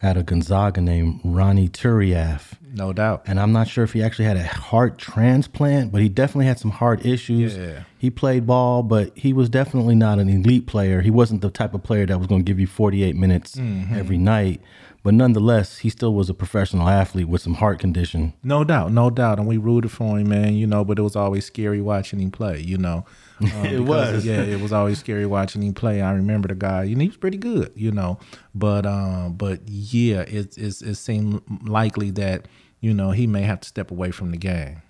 at 0.01 0.15
a 0.15 0.23
Gonzaga 0.23 0.79
named 0.79 1.19
Ronnie 1.25 1.67
Turiaf. 1.67 2.53
No 2.73 2.93
doubt. 2.93 3.23
And 3.25 3.37
I'm 3.39 3.51
not 3.51 3.67
sure 3.67 3.83
if 3.83 3.91
he 3.93 4.01
actually 4.01 4.25
had 4.25 4.37
a 4.37 4.47
heart 4.47 4.97
transplant, 4.97 5.91
but 5.91 6.01
he 6.01 6.07
definitely 6.07 6.45
had 6.45 6.57
some 6.59 6.71
heart 6.71 7.05
issues. 7.05 7.57
Yeah. 7.57 7.83
He 7.97 8.09
played 8.09 8.47
ball, 8.47 8.81
but 8.83 9.17
he 9.17 9.33
was 9.33 9.49
definitely 9.49 9.95
not 9.95 10.19
an 10.19 10.29
elite 10.29 10.67
player. 10.67 11.01
He 11.01 11.09
wasn't 11.09 11.41
the 11.41 11.49
type 11.49 11.73
of 11.73 11.83
player 11.83 12.05
that 12.05 12.17
was 12.17 12.27
going 12.27 12.41
to 12.41 12.45
give 12.49 12.59
you 12.59 12.67
48 12.67 13.15
minutes 13.15 13.55
Mm-hmm. 13.55 13.95
every 13.95 14.17
night. 14.17 14.61
But 15.03 15.13
nonetheless, 15.15 15.79
he 15.79 15.89
still 15.89 16.13
was 16.13 16.29
a 16.29 16.33
professional 16.33 16.87
athlete 16.89 17.27
with 17.27 17.41
some 17.41 17.55
heart 17.55 17.79
condition. 17.79 18.33
No 18.43 18.63
doubt, 18.63 18.91
no 18.91 19.09
doubt, 19.09 19.39
and 19.39 19.47
we 19.47 19.57
rooted 19.57 19.91
for 19.91 20.17
him, 20.19 20.29
man. 20.29 20.53
You 20.55 20.67
know, 20.67 20.83
but 20.85 20.99
it 20.99 21.01
was 21.01 21.15
always 21.15 21.45
scary 21.45 21.81
watching 21.81 22.19
him 22.19 22.31
play. 22.31 22.59
You 22.61 22.77
know, 22.77 23.05
Um, 23.41 23.61
because- 23.61 23.79
was. 23.81 24.25
yeah, 24.25 24.41
it 24.41 24.59
was 24.61 24.73
always 24.73 24.99
scary 24.99 25.25
watching 25.25 25.63
him 25.63 25.73
play. 25.73 26.01
I 26.01 26.11
remember 26.11 26.47
the 26.47 26.55
guy, 26.55 26.83
and 26.83 27.01
he 27.01 27.07
was 27.07 27.17
pretty 27.17 27.37
good, 27.37 27.71
you 27.75 27.91
know. 27.91 28.19
But, 28.53 28.85
um, 28.85 29.33
but 29.33 29.61
yeah, 29.67 30.21
it 30.21 30.57
it, 30.57 30.81
it 30.81 30.95
seemed 30.95 31.41
likely 31.67 32.11
that 32.11 32.47
you 32.81 32.93
know 32.93 33.11
he 33.11 33.27
may 33.27 33.43
have 33.43 33.61
to 33.61 33.67
step 33.67 33.91
away 33.91 34.11
from 34.11 34.31
the 34.31 34.37
game. 34.37 34.81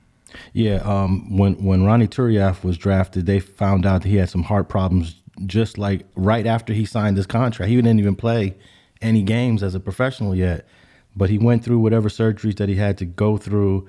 Yeah, 0.53 0.75
um, 0.77 1.37
when 1.37 1.63
when 1.63 1.83
Ronnie 1.85 2.07
Turiaf 2.07 2.63
was 2.63 2.77
drafted, 2.77 3.25
they 3.25 3.39
found 3.39 3.85
out 3.85 4.03
that 4.03 4.07
he 4.09 4.17
had 4.17 4.29
some 4.29 4.43
heart 4.43 4.69
problems. 4.69 5.15
Just 5.45 5.77
like 5.77 6.05
right 6.15 6.45
after 6.45 6.73
he 6.73 6.85
signed 6.85 7.15
his 7.17 7.25
contract, 7.25 7.69
he 7.69 7.75
didn't 7.75 7.99
even 7.99 8.15
play 8.15 8.57
any 9.01 9.23
games 9.23 9.63
as 9.63 9.73
a 9.73 9.79
professional 9.79 10.35
yet. 10.35 10.67
But 11.15 11.29
he 11.29 11.37
went 11.37 11.63
through 11.63 11.79
whatever 11.79 12.09
surgeries 12.09 12.57
that 12.57 12.67
he 12.69 12.75
had 12.75 12.97
to 12.99 13.05
go 13.05 13.37
through. 13.37 13.87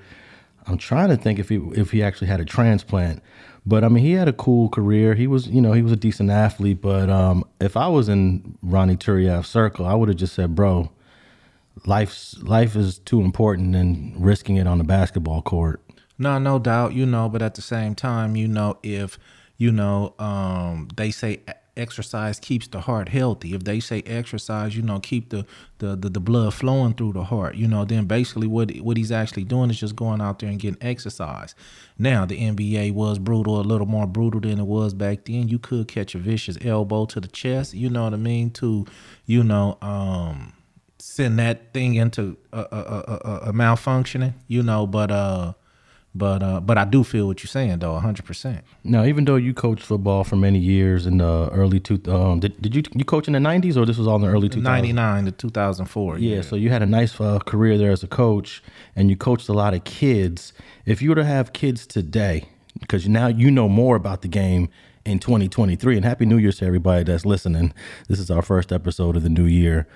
I'm 0.65 0.77
trying 0.77 1.09
to 1.09 1.17
think 1.17 1.39
if 1.39 1.49
he 1.49 1.57
if 1.75 1.91
he 1.91 2.01
actually 2.03 2.27
had 2.27 2.39
a 2.39 2.45
transplant. 2.45 3.21
But 3.65 3.83
I 3.83 3.89
mean, 3.89 4.03
he 4.03 4.13
had 4.13 4.27
a 4.27 4.33
cool 4.33 4.69
career. 4.69 5.13
He 5.13 5.27
was, 5.27 5.47
you 5.47 5.61
know, 5.61 5.73
he 5.73 5.81
was 5.81 5.91
a 5.91 5.97
decent 5.97 6.29
athlete. 6.29 6.81
But 6.81 7.09
um, 7.09 7.43
if 7.59 7.77
I 7.77 7.87
was 7.87 8.09
in 8.09 8.57
Ronnie 8.61 8.97
Turiaf's 8.97 9.49
circle, 9.49 9.85
I 9.85 9.93
would 9.93 10.09
have 10.09 10.17
just 10.17 10.33
said, 10.33 10.55
"Bro, 10.55 10.91
life's 11.85 12.41
life 12.41 12.75
is 12.75 12.99
too 12.99 13.21
important 13.21 13.73
than 13.73 14.15
risking 14.17 14.57
it 14.57 14.67
on 14.67 14.77
the 14.77 14.83
basketball 14.83 15.41
court." 15.41 15.81
No, 16.17 16.37
no 16.37 16.59
doubt, 16.59 16.93
you 16.93 17.05
know, 17.05 17.29
but 17.29 17.41
at 17.41 17.55
the 17.55 17.61
same 17.61 17.95
time, 17.95 18.35
you 18.35 18.47
know, 18.47 18.77
if 18.83 19.17
you 19.57 19.71
know, 19.71 20.15
um, 20.17 20.87
they 20.95 21.11
say 21.11 21.41
exercise 21.77 22.39
keeps 22.39 22.67
the 22.67 22.81
heart 22.81 23.09
healthy. 23.09 23.53
If 23.53 23.63
they 23.63 23.79
say 23.79 24.01
exercise, 24.05 24.75
you 24.75 24.81
know, 24.81 24.99
keep 24.99 25.29
the 25.29 25.45
the, 25.79 25.95
the, 25.95 26.09
the 26.09 26.19
blood 26.19 26.53
flowing 26.53 26.93
through 26.93 27.13
the 27.13 27.23
heart, 27.23 27.55
you 27.55 27.67
know, 27.67 27.85
then 27.85 28.05
basically 28.05 28.47
what 28.47 28.71
what 28.77 28.97
he's 28.97 29.11
actually 29.11 29.43
doing 29.43 29.69
is 29.69 29.79
just 29.79 29.95
going 29.95 30.21
out 30.21 30.39
there 30.39 30.49
and 30.49 30.59
getting 30.59 30.81
exercise. 30.81 31.55
Now 31.97 32.25
the 32.25 32.37
NBA 32.37 32.93
was 32.93 33.19
brutal, 33.19 33.59
a 33.59 33.63
little 33.63 33.87
more 33.87 34.07
brutal 34.07 34.41
than 34.41 34.59
it 34.59 34.67
was 34.67 34.93
back 34.93 35.25
then. 35.25 35.47
You 35.47 35.59
could 35.59 35.87
catch 35.87 36.15
a 36.15 36.17
vicious 36.19 36.57
elbow 36.61 37.05
to 37.07 37.19
the 37.19 37.27
chest, 37.27 37.73
you 37.73 37.89
know 37.89 38.03
what 38.03 38.13
I 38.13 38.17
mean, 38.17 38.51
to 38.51 38.85
you 39.25 39.43
know, 39.43 39.77
um 39.81 40.53
send 40.99 41.39
that 41.39 41.73
thing 41.73 41.95
into 41.95 42.37
a, 42.53 42.59
a, 42.59 42.77
a, 42.77 43.19
a, 43.25 43.37
a 43.49 43.53
malfunctioning, 43.53 44.33
you 44.47 44.61
know, 44.61 44.85
but 44.85 45.09
uh 45.09 45.53
but 46.13 46.43
uh 46.43 46.59
but 46.59 46.77
I 46.77 46.85
do 46.85 47.03
feel 47.03 47.27
what 47.27 47.41
you're 47.41 47.47
saying 47.47 47.79
though, 47.79 47.97
hundred 47.99 48.25
percent. 48.25 48.63
Now, 48.83 49.05
even 49.05 49.25
though 49.25 49.37
you 49.37 49.53
coached 49.53 49.83
football 49.83 50.23
for 50.23 50.35
many 50.35 50.59
years 50.59 51.05
in 51.05 51.17
the 51.17 51.49
early 51.51 51.79
two, 51.79 52.01
um, 52.11 52.39
did, 52.39 52.61
did 52.61 52.75
you 52.75 52.83
you 52.93 53.05
coach 53.05 53.27
in 53.27 53.33
the 53.33 53.39
'90s 53.39 53.77
or 53.77 53.85
this 53.85 53.97
was 53.97 54.07
all 54.07 54.17
in 54.17 54.23
the 54.23 54.27
early 54.27 54.49
2000s? 54.49 54.61
Ninety 54.61 54.93
nine 54.93 55.25
to 55.25 55.31
two 55.31 55.49
thousand 55.49 55.85
four. 55.85 56.17
Yeah, 56.17 56.41
so 56.41 56.55
you 56.55 56.69
had 56.69 56.81
a 56.81 56.85
nice 56.85 57.19
uh, 57.19 57.39
career 57.39 57.77
there 57.77 57.91
as 57.91 58.03
a 58.03 58.07
coach, 58.07 58.61
and 58.95 59.09
you 59.09 59.15
coached 59.15 59.47
a 59.49 59.53
lot 59.53 59.73
of 59.73 59.83
kids. 59.83 60.53
If 60.85 61.01
you 61.01 61.09
were 61.09 61.15
to 61.15 61.25
have 61.25 61.53
kids 61.53 61.87
today, 61.87 62.45
because 62.79 63.07
now 63.07 63.27
you 63.27 63.49
know 63.49 63.69
more 63.69 63.95
about 63.95 64.21
the 64.21 64.27
game 64.27 64.69
in 65.05 65.19
2023, 65.19 65.95
and 65.95 66.05
Happy 66.05 66.25
New 66.25 66.37
Year 66.37 66.51
to 66.51 66.65
everybody 66.65 67.03
that's 67.03 67.25
listening. 67.25 67.73
This 68.07 68.19
is 68.19 68.29
our 68.29 68.41
first 68.41 68.71
episode 68.71 69.15
of 69.15 69.23
the 69.23 69.29
new 69.29 69.45
year. 69.45 69.87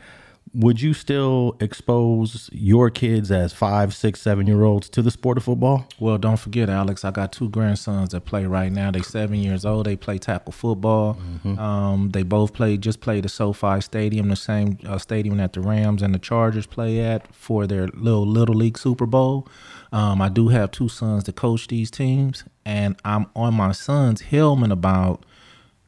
Would 0.53 0.79
you 0.81 0.93
still 0.93 1.57
expose 1.59 2.49
your 2.53 2.89
kids 2.89 3.29
as 3.29 3.51
five, 3.51 3.93
six, 3.93 4.21
seven 4.21 4.47
year 4.47 4.63
olds 4.63 4.87
to 4.89 5.01
the 5.01 5.11
sport 5.11 5.37
of 5.37 5.43
football? 5.43 5.85
Well, 5.99 6.17
don't 6.17 6.37
forget, 6.37 6.69
Alex. 6.69 7.03
I 7.03 7.11
got 7.11 7.33
two 7.33 7.49
grandsons 7.49 8.09
that 8.11 8.21
play 8.21 8.45
right 8.45 8.71
now. 8.71 8.91
They're 8.91 9.03
seven 9.03 9.39
years 9.39 9.65
old. 9.65 9.85
They 9.85 9.97
play 9.97 10.17
tackle 10.17 10.53
football. 10.53 11.17
Um, 11.59 12.11
they 12.11 12.23
both 12.23 12.53
play 12.53 12.77
just 12.77 13.01
play 13.01 13.19
the 13.19 13.27
SoFi 13.27 13.81
Stadium, 13.81 14.29
the 14.29 14.35
same 14.37 14.77
uh, 14.85 14.97
stadium 14.97 15.37
that 15.37 15.53
the 15.53 15.61
Rams 15.61 16.01
and 16.01 16.13
the 16.13 16.19
Chargers 16.19 16.67
play 16.67 17.01
at 17.01 17.33
for 17.35 17.67
their 17.67 17.87
little 17.89 18.25
little 18.25 18.55
league 18.55 18.77
Super 18.77 19.05
Bowl. 19.05 19.47
Um, 19.91 20.21
I 20.21 20.29
do 20.29 20.49
have 20.49 20.71
two 20.71 20.89
sons 20.89 21.25
that 21.25 21.35
coach 21.35 21.67
these 21.67 21.91
teams, 21.91 22.43
and 22.65 22.95
I'm 23.03 23.25
on 23.35 23.55
my 23.55 23.71
son's 23.73 24.21
helmet 24.21 24.71
about 24.71 25.25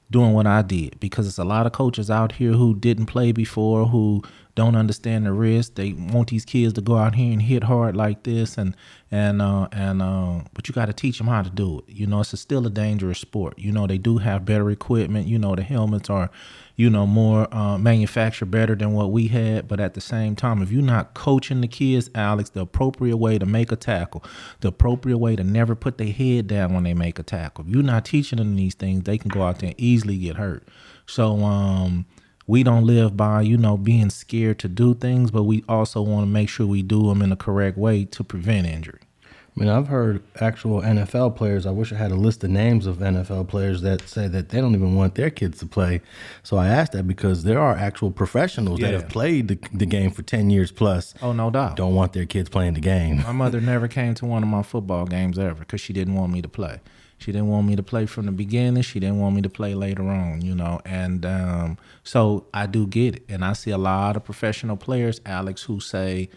doing 0.09 0.33
what 0.33 0.47
I 0.47 0.61
did 0.61 0.99
because 0.99 1.27
it's 1.27 1.37
a 1.37 1.43
lot 1.43 1.65
of 1.65 1.71
coaches 1.73 2.09
out 2.09 2.33
here 2.33 2.53
who 2.53 2.75
didn't 2.75 3.07
play 3.07 3.31
before, 3.31 3.87
who 3.87 4.23
don't 4.57 4.75
understand 4.75 5.27
the 5.27 5.31
risk. 5.31 5.75
They 5.75 5.93
want 5.93 6.31
these 6.31 6.43
kids 6.43 6.73
to 6.73 6.81
go 6.81 6.97
out 6.97 7.13
here 7.13 7.31
and 7.31 7.39
hit 7.39 7.63
hard 7.63 7.95
like 7.95 8.23
this, 8.23 8.57
and 8.57 8.75
and 9.11 9.39
uh, 9.39 9.67
and 9.71 10.01
uh, 10.01 10.41
but 10.55 10.67
you 10.67 10.73
got 10.73 10.87
to 10.87 10.93
teach 10.93 11.19
them 11.19 11.27
how 11.27 11.43
to 11.43 11.49
do 11.51 11.77
it. 11.79 11.93
You 11.93 12.07
know, 12.07 12.21
it's 12.21 12.33
a, 12.33 12.37
still 12.37 12.65
a 12.65 12.71
dangerous 12.71 13.19
sport. 13.19 13.59
You 13.59 13.71
know, 13.71 13.85
they 13.85 13.99
do 13.99 14.17
have 14.17 14.45
better 14.45 14.71
equipment. 14.71 15.27
You 15.27 15.37
know, 15.37 15.55
the 15.55 15.61
helmets 15.61 16.09
are, 16.09 16.31
you 16.75 16.89
know, 16.89 17.05
more 17.05 17.47
uh, 17.53 17.77
manufactured 17.77 18.47
better 18.47 18.73
than 18.73 18.93
what 18.93 19.11
we 19.11 19.27
had. 19.27 19.67
But 19.67 19.79
at 19.79 19.93
the 19.93 20.01
same 20.01 20.35
time, 20.35 20.63
if 20.63 20.71
you're 20.71 20.81
not 20.81 21.13
coaching 21.13 21.61
the 21.61 21.67
kids, 21.67 22.09
Alex, 22.15 22.49
the 22.49 22.61
appropriate 22.61 23.17
way 23.17 23.37
to 23.37 23.45
make 23.45 23.71
a 23.71 23.75
tackle, 23.75 24.23
the 24.61 24.69
appropriate 24.69 25.19
way 25.19 25.35
to 25.35 25.43
never 25.43 25.75
put 25.75 25.99
their 25.99 26.11
head 26.11 26.47
down 26.47 26.73
when 26.73 26.83
they 26.83 26.95
make 26.95 27.19
a 27.19 27.23
tackle, 27.23 27.63
if 27.63 27.71
you're 27.71 27.83
not 27.83 28.05
teaching 28.05 28.37
them 28.37 28.55
these 28.55 28.73
things, 28.73 29.03
they 29.03 29.19
can 29.19 29.29
go 29.29 29.43
out 29.43 29.59
there 29.59 29.69
and 29.69 29.79
easily 29.79 30.17
get 30.17 30.37
hurt. 30.37 30.67
So 31.05 31.43
um, 31.43 32.07
we 32.47 32.63
don't 32.63 32.85
live 32.85 33.15
by 33.17 33.41
you 33.41 33.57
know 33.57 33.77
being 33.77 34.09
scared 34.09 34.57
to 34.59 34.67
do 34.67 34.93
things, 34.95 35.29
but 35.31 35.43
we 35.43 35.63
also 35.69 36.01
want 36.01 36.23
to 36.25 36.31
make 36.31 36.49
sure 36.49 36.65
we 36.65 36.81
do 36.81 37.07
them 37.09 37.21
in 37.21 37.29
the 37.29 37.35
correct 37.35 37.77
way 37.77 38.05
to 38.05 38.23
prevent 38.23 38.65
injury. 38.67 38.99
I 39.25 39.59
mean, 39.59 39.69
I've 39.69 39.87
heard 39.87 40.21
actual 40.39 40.81
NFL 40.81 41.35
players. 41.35 41.65
I 41.65 41.71
wish 41.71 41.91
I 41.91 41.95
had 41.95 42.11
a 42.11 42.15
list 42.15 42.43
of 42.43 42.51
names 42.51 42.85
of 42.85 42.97
NFL 42.97 43.47
players 43.47 43.81
that 43.81 44.07
say 44.07 44.27
that 44.27 44.49
they 44.49 44.61
don't 44.61 44.75
even 44.75 44.93
want 44.93 45.15
their 45.15 45.31
kids 45.31 45.57
to 45.59 45.65
play. 45.65 46.01
So 46.43 46.57
I 46.57 46.67
asked 46.67 46.91
that 46.91 47.07
because 47.07 47.43
there 47.43 47.59
are 47.59 47.75
actual 47.75 48.11
professionals 48.11 48.79
that 48.81 48.93
have 48.93 49.09
played 49.09 49.47
the, 49.47 49.57
the 49.73 49.87
game 49.87 50.11
for 50.11 50.21
10 50.21 50.51
years 50.51 50.71
plus, 50.71 51.15
Oh 51.23 51.31
no 51.33 51.49
doubt. 51.49 51.75
don't 51.75 51.95
want 51.95 52.13
their 52.13 52.27
kids 52.27 52.49
playing 52.49 52.75
the 52.75 52.81
game. 52.81 53.23
My 53.23 53.31
mother 53.31 53.59
never 53.73 53.87
came 53.87 54.13
to 54.15 54.27
one 54.27 54.43
of 54.43 54.49
my 54.49 54.61
football 54.61 55.07
games 55.07 55.39
ever 55.39 55.61
because 55.61 55.81
she 55.81 55.91
didn't 55.91 56.13
want 56.13 56.31
me 56.31 56.43
to 56.43 56.47
play. 56.47 56.79
She 57.17 57.31
didn't 57.31 57.47
want 57.47 57.67
me 57.67 57.75
to 57.75 57.83
play 57.83 58.05
from 58.05 58.25
the 58.27 58.31
beginning. 58.31 58.83
She 58.83 58.99
didn't 58.99 59.19
want 59.19 59.35
me 59.35 59.41
to 59.41 59.49
play 59.49 59.73
later 59.73 60.03
on, 60.03 60.41
you 60.41 60.53
know. 60.55 60.79
And 60.85 61.25
um, 61.25 61.77
so 62.03 62.45
I 62.53 62.67
do 62.67 62.85
get 62.87 63.15
it. 63.15 63.23
And 63.27 63.43
I 63.43 63.53
see 63.53 63.71
a 63.71 63.77
lot 63.77 64.15
of 64.15 64.23
professional 64.23 64.77
players, 64.77 65.19
Alex, 65.25 65.63
who 65.63 65.79
say 65.79 66.29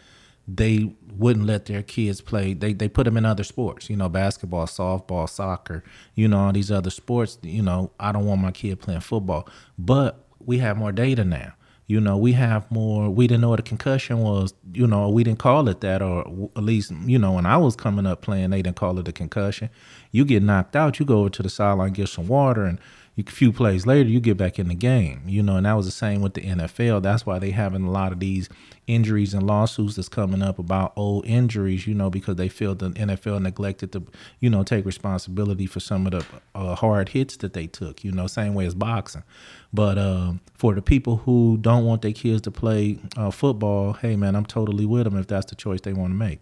they 0.49 0.95
wouldn't 1.17 1.47
let 1.47 1.67
their 1.67 1.83
kids 1.83 2.21
play. 2.21 2.55
They 2.55 2.73
they 2.73 2.89
put 2.89 3.05
them 3.05 3.17
in 3.17 3.25
other 3.25 3.45
sports, 3.45 3.91
you 3.91 3.97
know, 3.97 4.09
basketball, 4.09 4.67
softball, 4.67 5.29
soccer, 5.29 5.85
you 6.15 6.29
know, 6.29 6.47
all 6.47 6.53
these 6.53 6.71
other 6.71 6.91
sports. 6.91 7.39
You 7.43 7.63
know, 7.63 7.93
I 8.01 8.13
don't 8.13 8.27
want 8.27 8.41
my 8.41 8.51
kid 8.51 8.81
playing 8.81 9.01
football. 9.01 9.49
But 9.79 10.25
we 10.45 10.59
have 10.59 10.77
more 10.77 10.93
data 10.93 11.25
now. 11.25 11.53
You 11.91 12.01
know, 12.01 12.17
we 12.17 12.35
have 12.35 12.71
more. 12.71 13.11
We 13.11 13.27
didn't 13.27 13.41
know 13.41 13.49
what 13.49 13.59
a 13.59 13.65
concussion 13.65 14.19
was. 14.19 14.55
You 14.73 14.87
know, 14.87 15.09
we 15.09 15.25
didn't 15.25 15.41
call 15.41 15.69
it 15.69 15.81
that, 15.81 16.03
or 16.03 16.21
at 16.55 16.63
least, 16.63 16.93
you 17.05 17.19
know, 17.19 17.33
when 17.33 17.47
I 17.47 17.57
was 17.57 17.75
coming 17.75 18.07
up 18.07 18.23
playing, 18.23 18.51
they 18.51 18.63
didn't 18.63 18.77
call 18.77 19.01
it 19.01 19.09
a 19.09 19.13
concussion. 19.13 19.71
You 20.13 20.25
get 20.25 20.45
knocked 20.45 20.77
out, 20.77 21.01
you 21.01 21.05
go 21.05 21.19
over 21.19 21.31
to 21.31 21.43
the 21.43 21.51
sideline, 21.51 21.93
get 21.93 22.09
some 22.09 22.29
water, 22.29 22.65
and 22.65 22.79
a 23.19 23.23
few 23.25 23.53
plays 23.53 23.87
later, 23.87 24.09
you 24.09 24.21
get 24.21 24.37
back 24.37 24.59
in 24.59 24.69
the 24.69 24.75
game. 24.75 25.23
You 25.27 25.43
know, 25.43 25.57
and 25.57 25.67
that 25.67 25.75
was 25.75 25.87
the 25.87 25.93
same 25.93 26.23
with 26.23 26.35
the 26.35 26.43
NFL. 26.43 27.03
That's 27.03 27.27
why 27.27 27.39
they 27.39 27.51
having 27.51 27.85
a 27.85 27.91
lot 27.91 28.13
of 28.13 28.21
these 28.21 28.49
injuries 28.87 29.35
and 29.35 29.47
lawsuits 29.47 29.97
that's 29.97 30.09
coming 30.09 30.43
up 30.43 30.59
about 30.59 30.93
old 30.97 31.27
injuries. 31.27 31.87
You 31.87 31.95
know, 31.95 32.11
because 32.11 32.37
they 32.37 32.49
feel 32.49 32.75
the 32.75 32.91
NFL 32.91 33.43
neglected 33.43 33.93
to, 33.93 34.05
you 34.39 34.49
know, 34.49 34.63
take 34.63 34.87
responsibility 34.87 35.67
for 35.67 35.81
some 35.81 36.07
of 36.07 36.13
the 36.13 36.25
uh, 36.55 36.75
hard 36.75 37.11
hits 37.11 37.37
that 37.39 37.53
they 37.53 37.67
took. 37.67 38.05
You 38.05 38.13
know, 38.13 38.27
same 38.27 38.55
way 38.55 38.67
as 38.67 38.75
boxing. 38.75 39.25
But 39.73 39.99
um, 39.99 40.41
for 40.55 40.75
the 40.75 40.83
people 40.83 41.19
who 41.19 41.59
don't 41.61 41.85
want 41.85 42.03
their 42.03 42.13
kids 42.13 42.43
to 42.43 42.51
play 42.51 42.99
uh, 43.17 43.31
football, 43.31 43.95
hey 43.95 44.17
man, 44.17 44.35
I'm 44.35 44.47
totally 44.47 44.87
with 44.87 45.05
them 45.05 45.17
if 45.17 45.27
that's 45.27 45.51
the 45.51 45.57
choice 45.57 45.81
they 45.81 45.93
want 45.93 46.13
to 46.13 46.17
make. 46.17 46.41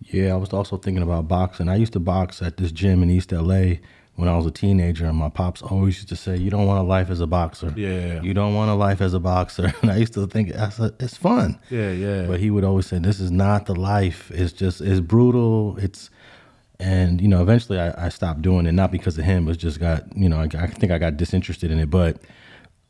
Yeah, 0.00 0.32
I 0.32 0.36
was 0.36 0.52
also 0.52 0.76
thinking 0.76 1.02
about 1.02 1.28
boxing. 1.28 1.68
I 1.68 1.76
used 1.76 1.92
to 1.92 2.00
box 2.00 2.42
at 2.42 2.56
this 2.56 2.72
gym 2.72 3.02
in 3.02 3.10
East 3.10 3.32
LA 3.32 3.74
when 4.16 4.28
I 4.28 4.36
was 4.36 4.44
a 4.46 4.50
teenager, 4.50 5.06
and 5.06 5.16
my 5.16 5.30
pops 5.30 5.62
always 5.62 5.96
used 5.96 6.08
to 6.10 6.16
say, 6.16 6.36
"You 6.36 6.50
don't 6.50 6.66
want 6.66 6.78
a 6.80 6.82
life 6.82 7.08
as 7.10 7.20
a 7.20 7.26
boxer. 7.26 7.72
Yeah. 7.76 8.20
you 8.22 8.34
don't 8.34 8.54
want 8.54 8.70
a 8.70 8.74
life 8.74 9.00
as 9.00 9.14
a 9.14 9.20
boxer." 9.20 9.72
And 9.82 9.90
I 9.90 9.96
used 9.96 10.12
to 10.14 10.26
think, 10.26 10.54
I 10.54 10.68
said, 10.68 10.92
"It's 11.00 11.16
fun." 11.16 11.58
Yeah, 11.70 11.90
yeah. 11.92 12.26
But 12.26 12.38
he 12.40 12.50
would 12.50 12.64
always 12.64 12.86
say, 12.86 12.98
"This 12.98 13.20
is 13.20 13.30
not 13.30 13.66
the 13.66 13.74
life. 13.74 14.30
It's 14.34 14.52
just 14.52 14.80
it's 14.80 15.00
brutal. 15.00 15.76
It's." 15.78 16.10
And 16.78 17.20
you 17.20 17.28
know, 17.28 17.42
eventually, 17.42 17.78
I, 17.78 18.06
I 18.06 18.08
stopped 18.08 18.42
doing 18.42 18.66
it, 18.66 18.72
not 18.72 18.90
because 18.90 19.16
of 19.16 19.24
him. 19.24 19.46
but 19.46 19.56
just 19.56 19.78
got 19.80 20.04
you 20.16 20.28
know, 20.28 20.38
I, 20.40 20.48
I 20.58 20.66
think 20.66 20.90
I 20.92 20.98
got 20.98 21.16
disinterested 21.16 21.70
in 21.70 21.78
it. 21.78 21.90
But 21.90 22.18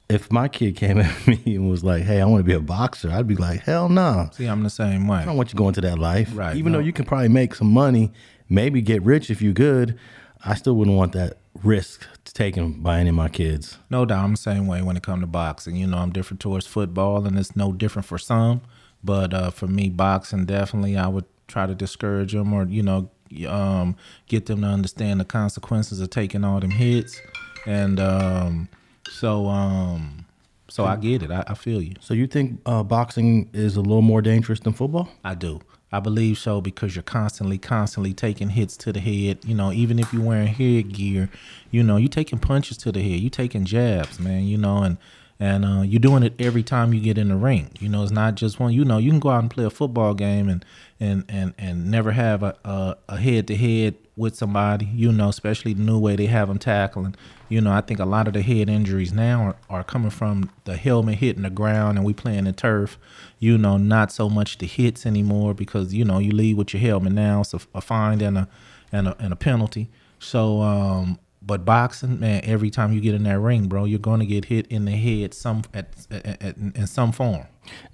if 0.08 0.32
my 0.32 0.48
kid 0.48 0.76
came 0.76 0.98
at 1.06 1.26
me 1.28 1.40
and 1.46 1.70
was 1.70 1.84
like, 1.84 2.02
"Hey, 2.02 2.20
I 2.20 2.24
want 2.24 2.40
to 2.40 2.44
be 2.44 2.54
a 2.54 2.60
boxer," 2.60 3.10
I'd 3.10 3.28
be 3.28 3.36
like, 3.36 3.60
"Hell 3.60 3.88
no." 3.88 4.28
See, 4.32 4.46
I'm 4.46 4.62
the 4.62 4.70
same 4.70 5.06
way. 5.06 5.18
I 5.18 5.24
don't 5.24 5.36
want 5.36 5.52
you 5.52 5.56
going 5.58 5.74
to 5.74 5.80
that 5.82 5.98
life. 5.98 6.30
Right, 6.34 6.56
Even 6.56 6.72
no. 6.72 6.78
though 6.78 6.84
you 6.84 6.92
can 6.92 7.04
probably 7.04 7.28
make 7.28 7.54
some 7.54 7.70
money, 7.70 8.12
maybe 8.48 8.80
get 8.82 9.02
rich 9.02 9.30
if 9.30 9.40
you're 9.42 9.52
good, 9.52 9.98
I 10.44 10.54
still 10.54 10.74
wouldn't 10.74 10.96
want 10.96 11.12
that 11.12 11.38
risk 11.62 12.06
taken 12.24 12.82
by 12.82 12.98
any 12.98 13.10
of 13.10 13.14
my 13.14 13.28
kids. 13.28 13.78
No 13.90 14.04
doubt, 14.04 14.24
I'm 14.24 14.30
the 14.32 14.36
same 14.38 14.66
way 14.66 14.82
when 14.82 14.96
it 14.96 15.02
comes 15.02 15.22
to 15.22 15.26
boxing. 15.26 15.76
You 15.76 15.86
know, 15.86 15.98
I'm 15.98 16.10
different 16.10 16.40
towards 16.40 16.66
football, 16.66 17.26
and 17.26 17.38
it's 17.38 17.54
no 17.54 17.72
different 17.72 18.06
for 18.06 18.18
some. 18.18 18.62
But 19.04 19.34
uh, 19.34 19.50
for 19.50 19.66
me, 19.66 19.88
boxing 19.88 20.46
definitely, 20.46 20.96
I 20.96 21.08
would 21.08 21.26
try 21.46 21.66
to 21.66 21.74
discourage 21.74 22.32
them 22.32 22.52
or 22.52 22.64
you 22.64 22.82
know, 22.82 23.10
um, 23.48 23.96
get 24.26 24.46
them 24.46 24.62
to 24.62 24.66
understand 24.66 25.20
the 25.20 25.24
consequences 25.24 26.00
of 26.00 26.10
taking 26.10 26.44
all 26.44 26.60
them 26.60 26.70
hits. 26.70 27.20
And 27.66 28.00
um, 28.00 28.68
so, 29.08 29.46
um, 29.46 30.26
so 30.68 30.84
I 30.84 30.96
get 30.96 31.22
it. 31.22 31.30
I, 31.30 31.44
I 31.46 31.54
feel 31.54 31.82
you. 31.82 31.94
So 32.00 32.14
you 32.14 32.26
think 32.26 32.60
uh, 32.66 32.82
boxing 32.82 33.50
is 33.52 33.76
a 33.76 33.80
little 33.80 34.02
more 34.02 34.22
dangerous 34.22 34.60
than 34.60 34.72
football? 34.72 35.08
I 35.24 35.34
do. 35.34 35.60
I 35.92 36.00
believe 36.00 36.38
so 36.38 36.60
because 36.60 36.96
you're 36.96 37.02
constantly, 37.02 37.58
constantly 37.58 38.14
taking 38.14 38.50
hits 38.50 38.76
to 38.78 38.92
the 38.92 39.00
head. 39.00 39.38
You 39.44 39.54
know, 39.54 39.72
even 39.72 39.98
if 39.98 40.12
you're 40.12 40.22
wearing 40.22 40.48
headgear, 40.48 41.28
you 41.70 41.82
know, 41.82 41.96
you're 41.96 42.08
taking 42.08 42.38
punches 42.38 42.78
to 42.78 42.92
the 42.92 43.02
head. 43.02 43.20
You're 43.20 43.30
taking 43.30 43.64
jabs, 43.64 44.18
man. 44.18 44.44
You 44.44 44.56
know, 44.56 44.82
and 44.82 44.96
and 45.38 45.64
uh, 45.64 45.82
you're 45.82 46.00
doing 46.00 46.22
it 46.22 46.34
every 46.38 46.62
time 46.62 46.94
you 46.94 47.00
get 47.00 47.18
in 47.18 47.28
the 47.28 47.36
ring. 47.36 47.70
You 47.80 47.88
know, 47.88 48.02
it's 48.02 48.12
not 48.12 48.36
just 48.36 48.58
one. 48.60 48.72
You 48.72 48.84
know, 48.84 48.98
you 48.98 49.10
can 49.10 49.20
go 49.20 49.30
out 49.30 49.40
and 49.40 49.50
play 49.50 49.64
a 49.64 49.70
football 49.70 50.14
game 50.14 50.48
and 50.48 50.64
and 50.98 51.24
and 51.28 51.52
and 51.58 51.90
never 51.90 52.12
have 52.12 52.42
a 52.42 52.56
a, 52.64 52.96
a 53.08 53.16
head 53.18 53.48
to 53.48 53.56
head 53.56 53.96
with 54.16 54.36
somebody. 54.36 54.86
You 54.86 55.12
know, 55.12 55.28
especially 55.28 55.74
the 55.74 55.82
new 55.82 55.98
way 55.98 56.16
they 56.16 56.26
have 56.26 56.48
them 56.48 56.58
tackling. 56.58 57.14
You 57.48 57.60
know, 57.60 57.72
I 57.72 57.80
think 57.80 58.00
a 58.00 58.04
lot 58.04 58.28
of 58.28 58.34
the 58.34 58.42
head 58.42 58.68
injuries 58.68 59.12
now 59.12 59.42
are, 59.42 59.56
are 59.78 59.84
coming 59.84 60.10
from 60.10 60.50
the 60.64 60.76
helmet 60.76 61.18
hitting 61.18 61.42
the 61.42 61.50
ground 61.50 61.98
and 61.98 62.06
we 62.06 62.12
playing 62.12 62.44
the 62.44 62.52
turf. 62.52 62.98
You 63.38 63.58
know, 63.58 63.76
not 63.76 64.12
so 64.12 64.28
much 64.28 64.58
the 64.58 64.66
hits 64.66 65.04
anymore 65.06 65.54
because 65.54 65.92
you 65.92 66.04
know 66.04 66.18
you 66.18 66.32
leave 66.32 66.56
with 66.56 66.72
your 66.72 66.80
helmet 66.80 67.12
now. 67.12 67.40
It's 67.40 67.54
a, 67.54 67.60
a 67.74 67.80
fine 67.80 68.20
and 68.20 68.38
a 68.38 68.48
and 68.90 69.08
a 69.08 69.16
and 69.18 69.32
a 69.32 69.36
penalty. 69.36 69.90
So, 70.18 70.62
um, 70.62 71.18
but 71.44 71.64
boxing, 71.64 72.20
man, 72.20 72.42
every 72.44 72.70
time 72.70 72.92
you 72.92 73.00
get 73.00 73.14
in 73.14 73.24
that 73.24 73.40
ring, 73.40 73.66
bro, 73.66 73.84
you're 73.84 73.98
gonna 73.98 74.26
get 74.26 74.44
hit 74.44 74.66
in 74.68 74.84
the 74.84 74.92
head 74.92 75.34
some 75.34 75.62
at, 75.74 75.88
at, 76.10 76.42
at 76.42 76.56
in 76.56 76.86
some 76.86 77.10
form. 77.10 77.46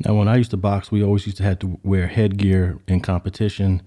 Now, 0.05 0.15
when 0.15 0.29
I 0.29 0.37
used 0.37 0.51
to 0.51 0.57
box, 0.57 0.93
we 0.93 1.03
always 1.03 1.27
used 1.27 1.39
to 1.39 1.43
have 1.45 1.59
to 1.61 1.79
wear 1.83 2.07
headgear 2.07 2.79
in 2.87 3.01
competition. 3.01 3.83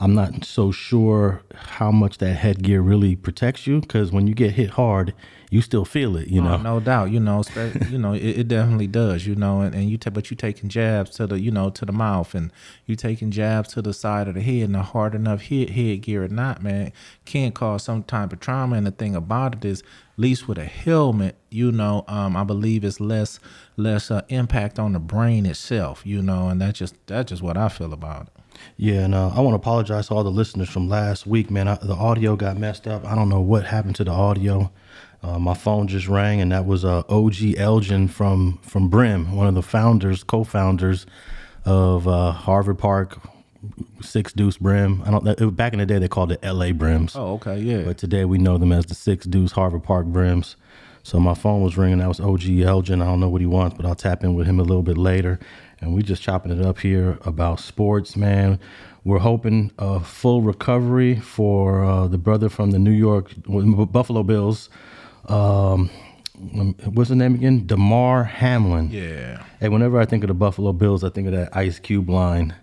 I'm 0.00 0.14
not 0.14 0.44
so 0.44 0.70
sure 0.70 1.42
how 1.54 1.90
much 1.90 2.18
that 2.18 2.34
headgear 2.34 2.80
really 2.80 3.16
protects 3.16 3.66
you 3.66 3.80
because 3.80 4.12
when 4.12 4.28
you 4.28 4.34
get 4.34 4.52
hit 4.52 4.70
hard, 4.70 5.12
you 5.50 5.60
still 5.60 5.84
feel 5.84 6.16
it. 6.16 6.28
You 6.28 6.40
know. 6.40 6.54
Oh, 6.54 6.56
no 6.58 6.78
doubt. 6.78 7.10
You 7.10 7.18
know, 7.18 7.42
you 7.90 7.98
know, 7.98 8.12
it, 8.12 8.22
it 8.22 8.48
definitely 8.48 8.86
does. 8.86 9.26
You 9.26 9.34
know, 9.34 9.60
and, 9.60 9.74
and 9.74 9.90
you 9.90 9.98
ta- 9.98 10.10
but 10.10 10.30
you 10.30 10.36
taking 10.36 10.68
jabs 10.68 11.10
to 11.16 11.26
the, 11.26 11.40
you 11.40 11.50
know, 11.50 11.70
to 11.70 11.84
the 11.84 11.92
mouth, 11.92 12.32
and 12.36 12.52
you 12.86 12.94
taking 12.94 13.32
jabs 13.32 13.70
to 13.70 13.82
the 13.82 13.92
side 13.92 14.28
of 14.28 14.34
the 14.34 14.40
head, 14.40 14.68
and 14.68 14.76
a 14.76 14.82
hard 14.82 15.16
enough 15.16 15.42
hit 15.42 15.70
headgear 15.70 16.22
or 16.24 16.28
not, 16.28 16.62
man, 16.62 16.92
can 17.24 17.50
cause 17.50 17.82
some 17.82 18.04
type 18.04 18.32
of 18.32 18.38
trauma. 18.38 18.76
And 18.76 18.86
the 18.86 18.92
thing 18.92 19.16
about 19.16 19.56
it 19.56 19.64
is, 19.64 19.80
at 19.80 20.18
least 20.18 20.46
with 20.46 20.58
a 20.58 20.64
helmet, 20.64 21.36
you 21.50 21.72
know, 21.72 22.04
um, 22.06 22.36
I 22.36 22.44
believe 22.44 22.84
it's 22.84 23.00
less 23.00 23.40
less 23.76 24.12
uh, 24.12 24.22
impact 24.28 24.78
on 24.78 24.92
the 24.92 25.00
brain 25.00 25.44
itself. 25.44 26.02
You 26.06 26.22
know, 26.22 26.50
and 26.50 26.60
that's 26.60 26.78
just 26.78 26.94
that's 27.08 27.30
just 27.30 27.42
what 27.42 27.56
I 27.56 27.68
feel 27.68 27.92
about 27.92 28.28
it. 28.28 28.37
Yeah, 28.76 29.00
and 29.00 29.14
uh, 29.14 29.28
I 29.28 29.40
want 29.40 29.52
to 29.52 29.56
apologize 29.56 30.08
to 30.08 30.14
all 30.14 30.24
the 30.24 30.30
listeners 30.30 30.68
from 30.68 30.88
last 30.88 31.26
week, 31.26 31.50
man. 31.50 31.68
I, 31.68 31.74
the 31.76 31.94
audio 31.94 32.36
got 32.36 32.56
messed 32.56 32.86
up. 32.86 33.04
I 33.04 33.14
don't 33.14 33.28
know 33.28 33.40
what 33.40 33.64
happened 33.64 33.96
to 33.96 34.04
the 34.04 34.12
audio. 34.12 34.70
Uh, 35.22 35.38
my 35.38 35.54
phone 35.54 35.88
just 35.88 36.06
rang, 36.06 36.40
and 36.40 36.52
that 36.52 36.64
was 36.64 36.84
uh, 36.84 37.02
OG 37.08 37.56
Elgin 37.56 38.08
from 38.08 38.58
from 38.62 38.88
Brim, 38.88 39.34
one 39.34 39.48
of 39.48 39.54
the 39.54 39.62
founders, 39.62 40.22
co-founders 40.22 41.06
of 41.64 42.06
uh, 42.06 42.30
Harvard 42.32 42.78
Park 42.78 43.18
Six 44.00 44.32
Deuce 44.32 44.58
Brim. 44.58 45.02
I 45.04 45.10
don't. 45.10 45.26
It, 45.26 45.56
back 45.56 45.72
in 45.72 45.80
the 45.80 45.86
day, 45.86 45.98
they 45.98 46.08
called 46.08 46.32
it 46.32 46.38
L.A. 46.42 46.72
Brims. 46.72 47.16
Oh, 47.16 47.34
okay, 47.34 47.58
yeah. 47.58 47.82
But 47.82 47.98
today 47.98 48.24
we 48.24 48.38
know 48.38 48.58
them 48.58 48.72
as 48.72 48.86
the 48.86 48.94
Six 48.94 49.26
Deuce 49.26 49.52
Harvard 49.52 49.82
Park 49.82 50.06
Brims. 50.06 50.56
So 51.02 51.18
my 51.18 51.34
phone 51.34 51.62
was 51.62 51.76
ringing. 51.76 51.98
That 51.98 52.08
was 52.08 52.20
OG 52.20 52.60
Elgin. 52.60 53.02
I 53.02 53.06
don't 53.06 53.20
know 53.20 53.28
what 53.28 53.40
he 53.40 53.46
wants, 53.46 53.76
but 53.76 53.86
I'll 53.86 53.94
tap 53.94 54.22
in 54.22 54.34
with 54.34 54.46
him 54.46 54.60
a 54.60 54.62
little 54.62 54.82
bit 54.82 54.98
later. 54.98 55.40
And 55.80 55.94
we 55.94 56.02
just 56.02 56.22
chopping 56.22 56.52
it 56.52 56.64
up 56.64 56.78
here 56.80 57.18
about 57.24 57.60
sports, 57.60 58.16
man. 58.16 58.58
We're 59.04 59.20
hoping 59.20 59.72
a 59.78 60.00
full 60.00 60.42
recovery 60.42 61.16
for 61.16 61.84
uh, 61.84 62.08
the 62.08 62.18
brother 62.18 62.48
from 62.48 62.72
the 62.72 62.78
New 62.78 62.90
York 62.90 63.32
Buffalo 63.46 64.22
Bills. 64.22 64.68
Um, 65.26 65.90
what's 66.84 67.10
the 67.10 67.16
name 67.16 67.34
again? 67.34 67.66
Damar 67.66 68.24
Hamlin. 68.24 68.90
yeah. 68.90 69.44
Hey, 69.60 69.68
whenever 69.68 69.98
I 70.00 70.04
think 70.04 70.24
of 70.24 70.28
the 70.28 70.34
Buffalo 70.34 70.72
Bills, 70.72 71.04
I 71.04 71.10
think 71.10 71.26
of 71.28 71.34
that 71.34 71.56
Ice 71.56 71.78
Cube 71.78 72.08
line. 72.08 72.54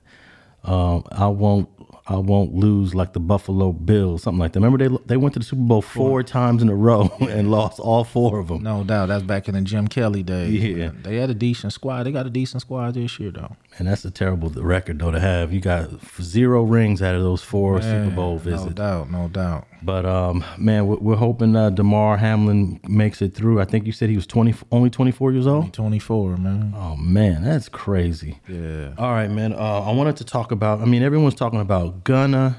Um, 0.63 1.03
I 1.11 1.27
won't. 1.27 1.69
I 2.07 2.17
won't 2.17 2.53
lose 2.53 2.93
like 2.93 3.13
the 3.13 3.19
Buffalo 3.19 3.71
Bills, 3.71 4.21
something 4.23 4.39
like 4.39 4.53
that. 4.53 4.59
Remember 4.59 4.77
they 4.77 4.95
they 5.05 5.17
went 5.17 5.33
to 5.33 5.39
the 5.39 5.45
Super 5.45 5.63
Bowl 5.63 5.81
four 5.81 6.21
times 6.21 6.61
in 6.61 6.69
a 6.69 6.75
row 6.75 7.09
and 7.19 7.49
lost 7.49 7.79
all 7.79 8.03
four 8.03 8.37
of 8.39 8.47
them. 8.47 8.61
No 8.61 8.83
doubt. 8.83 9.07
That's 9.07 9.23
back 9.23 9.47
in 9.47 9.55
the 9.55 9.61
Jim 9.61 9.87
Kelly 9.87 10.21
days. 10.21 10.53
Yeah. 10.53 10.75
man. 10.75 11.01
They 11.01 11.17
had 11.17 11.31
a 11.31 11.33
decent 11.33 11.73
squad. 11.73 12.03
They 12.03 12.11
got 12.11 12.27
a 12.27 12.29
decent 12.29 12.61
squad 12.61 12.93
this 12.93 13.19
year, 13.19 13.31
though. 13.31 13.55
And 13.79 13.87
that's 13.87 14.05
a 14.05 14.11
terrible 14.11 14.49
record 14.49 14.99
though 14.99 15.11
to 15.11 15.19
have. 15.19 15.51
You 15.51 15.61
got 15.61 15.89
zero 16.21 16.61
rings 16.63 17.01
out 17.01 17.15
of 17.15 17.21
those 17.21 17.41
four 17.41 17.81
Super 17.81 18.11
Bowl 18.11 18.37
visits. 18.37 18.65
No 18.65 18.69
doubt. 18.71 19.09
No 19.11 19.27
doubt. 19.27 19.67
But 19.85 20.03
um, 20.07 20.43
man, 20.57 20.87
we're, 20.87 20.97
we're 20.97 21.15
hoping 21.15 21.55
uh, 21.55 21.69
Damar 21.69 22.17
Hamlin 22.17 22.79
makes 22.87 23.21
it 23.21 23.35
through. 23.35 23.61
I 23.61 23.65
think 23.65 23.85
you 23.85 23.91
said 23.91 24.09
he 24.09 24.15
was 24.15 24.25
twenty, 24.25 24.55
only 24.71 24.89
twenty 24.89 25.11
four 25.11 25.31
years 25.31 25.45
old. 25.45 25.71
24, 25.73 26.37
man. 26.37 26.73
Oh 26.75 26.95
man, 26.95 27.43
that's 27.43 27.69
crazy. 27.69 28.39
Yeah. 28.47 28.93
All 28.97 29.11
right, 29.11 29.29
man. 29.29 29.53
Uh, 29.53 29.81
I 29.81 29.91
wanted 29.91 30.15
to 30.17 30.23
talk 30.25 30.51
about. 30.51 30.81
I 30.81 30.85
mean, 30.85 31.03
everyone's 31.03 31.35
talking 31.35 31.59
about 31.61 32.03
Gunna, 32.03 32.57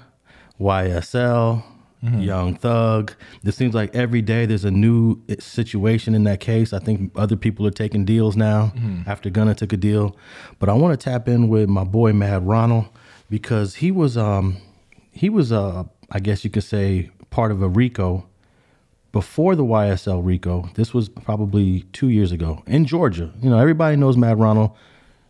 YSL, 0.61 1.64
Young 2.02 2.54
Thug. 2.54 3.12
It 3.45 3.52
seems 3.52 3.75
like 3.75 3.92
every 3.92 4.23
day 4.23 4.47
there's 4.47 4.64
a 4.64 4.71
new 4.71 5.21
situation 5.40 6.14
in 6.14 6.23
that 6.25 6.38
case. 6.38 6.73
I 6.73 6.78
think 6.78 7.11
other 7.16 7.35
people 7.35 7.66
are 7.66 7.73
taking 7.73 8.04
deals 8.04 8.37
now 8.37 8.73
after 9.06 9.30
Gunna 9.30 9.56
took 9.56 9.73
a 9.73 9.76
deal. 9.76 10.16
But 10.61 10.68
I 10.68 10.75
want 10.75 10.99
to 10.99 11.04
tap 11.11 11.26
in 11.28 11.49
with 11.49 11.68
my 11.68 11.83
boy 11.83 12.12
Mad 12.12 12.47
Ronald 12.47 12.87
because 13.28 13.75
he 13.76 13.90
was 13.90 14.16
um 14.16 14.59
he 15.11 15.28
was 15.28 15.50
uh 15.50 15.83
I 16.12 16.21
guess 16.21 16.45
you 16.45 16.50
could 16.50 16.62
say 16.62 17.11
part 17.37 17.52
of 17.52 17.61
a 17.61 17.69
RICO 17.69 18.26
before 19.12 19.55
the 19.55 19.62
YSL 19.62 20.25
RICO. 20.25 20.71
This 20.73 20.95
was 20.95 21.11
probably 21.11 21.83
two 21.93 22.09
years 22.09 22.33
ago 22.33 22.62
in 22.66 22.87
Georgia. 22.87 23.31
You 23.43 23.50
know, 23.50 23.59
everybody 23.59 23.95
knows 23.95 24.16
Mad 24.16 24.40
Ronald 24.40 24.71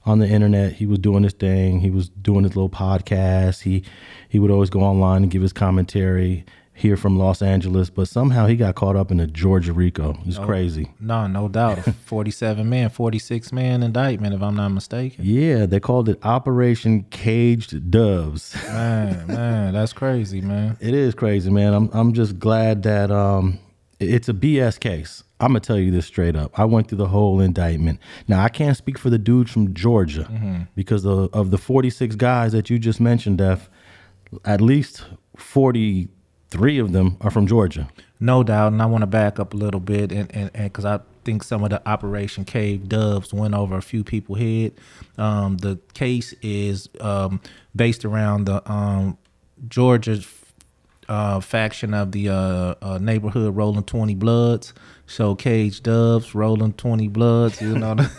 on 0.04 0.20
the 0.20 0.28
internet. 0.28 0.74
He 0.74 0.86
was 0.86 1.00
doing 1.00 1.24
his 1.24 1.32
thing. 1.32 1.80
He 1.80 1.90
was 1.90 2.08
doing 2.08 2.44
his 2.44 2.54
little 2.54 2.70
podcast. 2.70 3.62
He 3.62 3.82
he 4.28 4.38
would 4.38 4.52
always 4.52 4.70
go 4.70 4.82
online 4.82 5.24
and 5.24 5.32
give 5.32 5.42
his 5.42 5.52
commentary 5.52 6.44
here 6.76 6.96
from 6.96 7.18
Los 7.18 7.42
Angeles. 7.42 7.90
But 7.90 8.06
somehow 8.06 8.46
he 8.46 8.54
got 8.54 8.74
caught 8.74 8.94
up 8.96 9.10
in 9.10 9.16
the 9.16 9.26
Georgia 9.26 9.72
RICO. 9.72 10.16
It's 10.26 10.38
crazy. 10.38 10.92
No, 11.00 11.26
no 11.26 11.48
doubt. 11.48 11.78
47 12.04 12.68
man, 12.68 12.90
46 12.90 13.52
man 13.52 13.82
indictment, 13.82 14.34
if 14.34 14.42
I'm 14.42 14.54
not 14.54 14.68
mistaken. 14.68 15.24
Yeah, 15.24 15.66
they 15.66 15.80
called 15.80 16.08
it 16.08 16.18
Operation 16.24 17.04
Caged 17.10 17.90
Doves. 17.90 18.54
Man, 18.68 19.26
man, 19.26 19.72
that's 19.72 19.92
crazy, 19.92 20.40
man. 20.40 20.76
It 20.80 20.94
is 20.94 21.14
crazy, 21.14 21.50
man. 21.50 21.72
I'm 21.72 21.90
I'm 21.92 22.12
just 22.12 22.38
glad 22.38 22.82
that 22.84 23.10
um 23.10 23.58
it's 23.98 24.28
a 24.28 24.34
BS 24.34 24.78
case. 24.78 25.24
I'm 25.40 25.48
gonna 25.48 25.60
tell 25.60 25.78
you 25.78 25.90
this 25.90 26.06
straight 26.06 26.36
up. 26.36 26.58
I 26.58 26.64
went 26.66 26.88
through 26.88 26.98
the 26.98 27.08
whole 27.08 27.40
indictment. 27.40 27.98
Now 28.28 28.42
I 28.42 28.48
can't 28.50 28.76
speak 28.76 28.98
for 28.98 29.08
the 29.10 29.18
dudes 29.18 29.50
from 29.50 29.72
Georgia 29.74 30.66
because 30.74 31.04
of, 31.06 31.32
of 31.34 31.50
the 31.50 31.58
46 31.58 32.16
guys 32.16 32.52
that 32.52 32.68
you 32.68 32.78
just 32.78 33.00
mentioned, 33.00 33.38
Def. 33.38 33.70
At 34.44 34.60
least 34.60 35.04
43 36.50 36.78
of 36.78 36.92
them 36.92 37.16
are 37.20 37.30
from 37.30 37.46
Georgia. 37.46 37.88
No 38.20 38.42
doubt, 38.42 38.72
and 38.72 38.80
I 38.80 38.86
want 38.86 39.02
to 39.02 39.06
back 39.06 39.38
up 39.38 39.52
a 39.52 39.56
little 39.56 39.80
bit, 39.80 40.10
and 40.12 40.34
and 40.34 40.50
because 40.52 40.84
I 40.84 41.00
think 41.24 41.42
some 41.42 41.62
of 41.64 41.70
the 41.70 41.86
Operation 41.86 42.44
Caged 42.44 42.88
Doves 42.88 43.34
went 43.34 43.52
over 43.54 43.76
a 43.76 43.82
few 43.82 44.04
people 44.04 44.36
head. 44.36 44.72
Um, 45.18 45.58
the 45.58 45.78
case 45.92 46.32
is 46.40 46.88
um, 47.00 47.40
based 47.74 48.04
around 48.04 48.44
the 48.46 48.70
um, 48.70 49.18
Georgia 49.68 50.20
uh, 51.08 51.40
faction 51.40 51.92
of 51.92 52.12
the 52.12 52.30
uh, 52.30 52.74
uh, 52.80 52.98
neighborhood 53.02 53.54
Rolling 53.54 53.84
Twenty 53.84 54.14
Bloods. 54.14 54.72
So 55.06 55.34
Cage 55.34 55.82
Dubs, 55.82 56.34
Rolling 56.34 56.72
Twenty 56.72 57.08
Bloods, 57.08 57.60
you 57.60 57.76
know. 57.78 57.96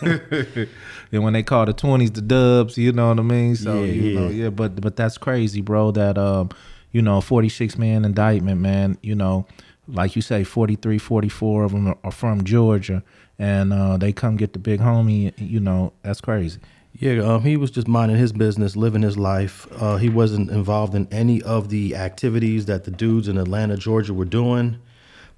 and 1.12 1.24
when 1.24 1.32
they 1.32 1.42
call 1.42 1.66
the 1.66 1.72
twenties 1.72 2.12
the 2.12 2.22
Dubs, 2.22 2.78
you 2.78 2.92
know 2.92 3.08
what 3.08 3.18
I 3.18 3.22
mean. 3.22 3.56
So 3.56 3.82
Yeah, 3.82 3.92
you 3.92 4.02
yeah. 4.02 4.20
know, 4.20 4.28
yeah, 4.28 4.50
but 4.50 4.80
but 4.80 4.94
that's 4.94 5.18
crazy, 5.18 5.60
bro. 5.60 5.90
That 5.90 6.16
um, 6.18 6.50
you 6.92 7.02
know, 7.02 7.20
forty 7.20 7.48
six 7.48 7.78
man 7.78 8.04
indictment, 8.04 8.60
man. 8.60 8.98
You 9.02 9.14
know, 9.14 9.46
like 9.88 10.16
you 10.16 10.22
say, 10.22 10.44
43, 10.44 10.98
44 10.98 11.64
of 11.64 11.72
them 11.72 11.94
are 12.04 12.10
from 12.10 12.44
Georgia, 12.44 13.02
and 13.38 13.72
uh, 13.72 13.96
they 13.96 14.12
come 14.12 14.36
get 14.36 14.52
the 14.52 14.58
big 14.58 14.80
homie. 14.80 15.32
You 15.38 15.60
know, 15.60 15.92
that's 16.02 16.20
crazy. 16.20 16.60
Yeah, 16.92 17.22
um, 17.22 17.42
he 17.42 17.56
was 17.56 17.70
just 17.70 17.86
minding 17.86 18.16
his 18.16 18.32
business, 18.32 18.74
living 18.74 19.02
his 19.02 19.16
life. 19.16 19.68
Uh, 19.80 19.98
he 19.98 20.08
wasn't 20.08 20.50
involved 20.50 20.94
in 20.94 21.06
any 21.12 21.40
of 21.42 21.68
the 21.68 21.94
activities 21.94 22.66
that 22.66 22.84
the 22.84 22.90
dudes 22.90 23.28
in 23.28 23.38
Atlanta, 23.38 23.76
Georgia 23.76 24.12
were 24.12 24.24
doing. 24.24 24.78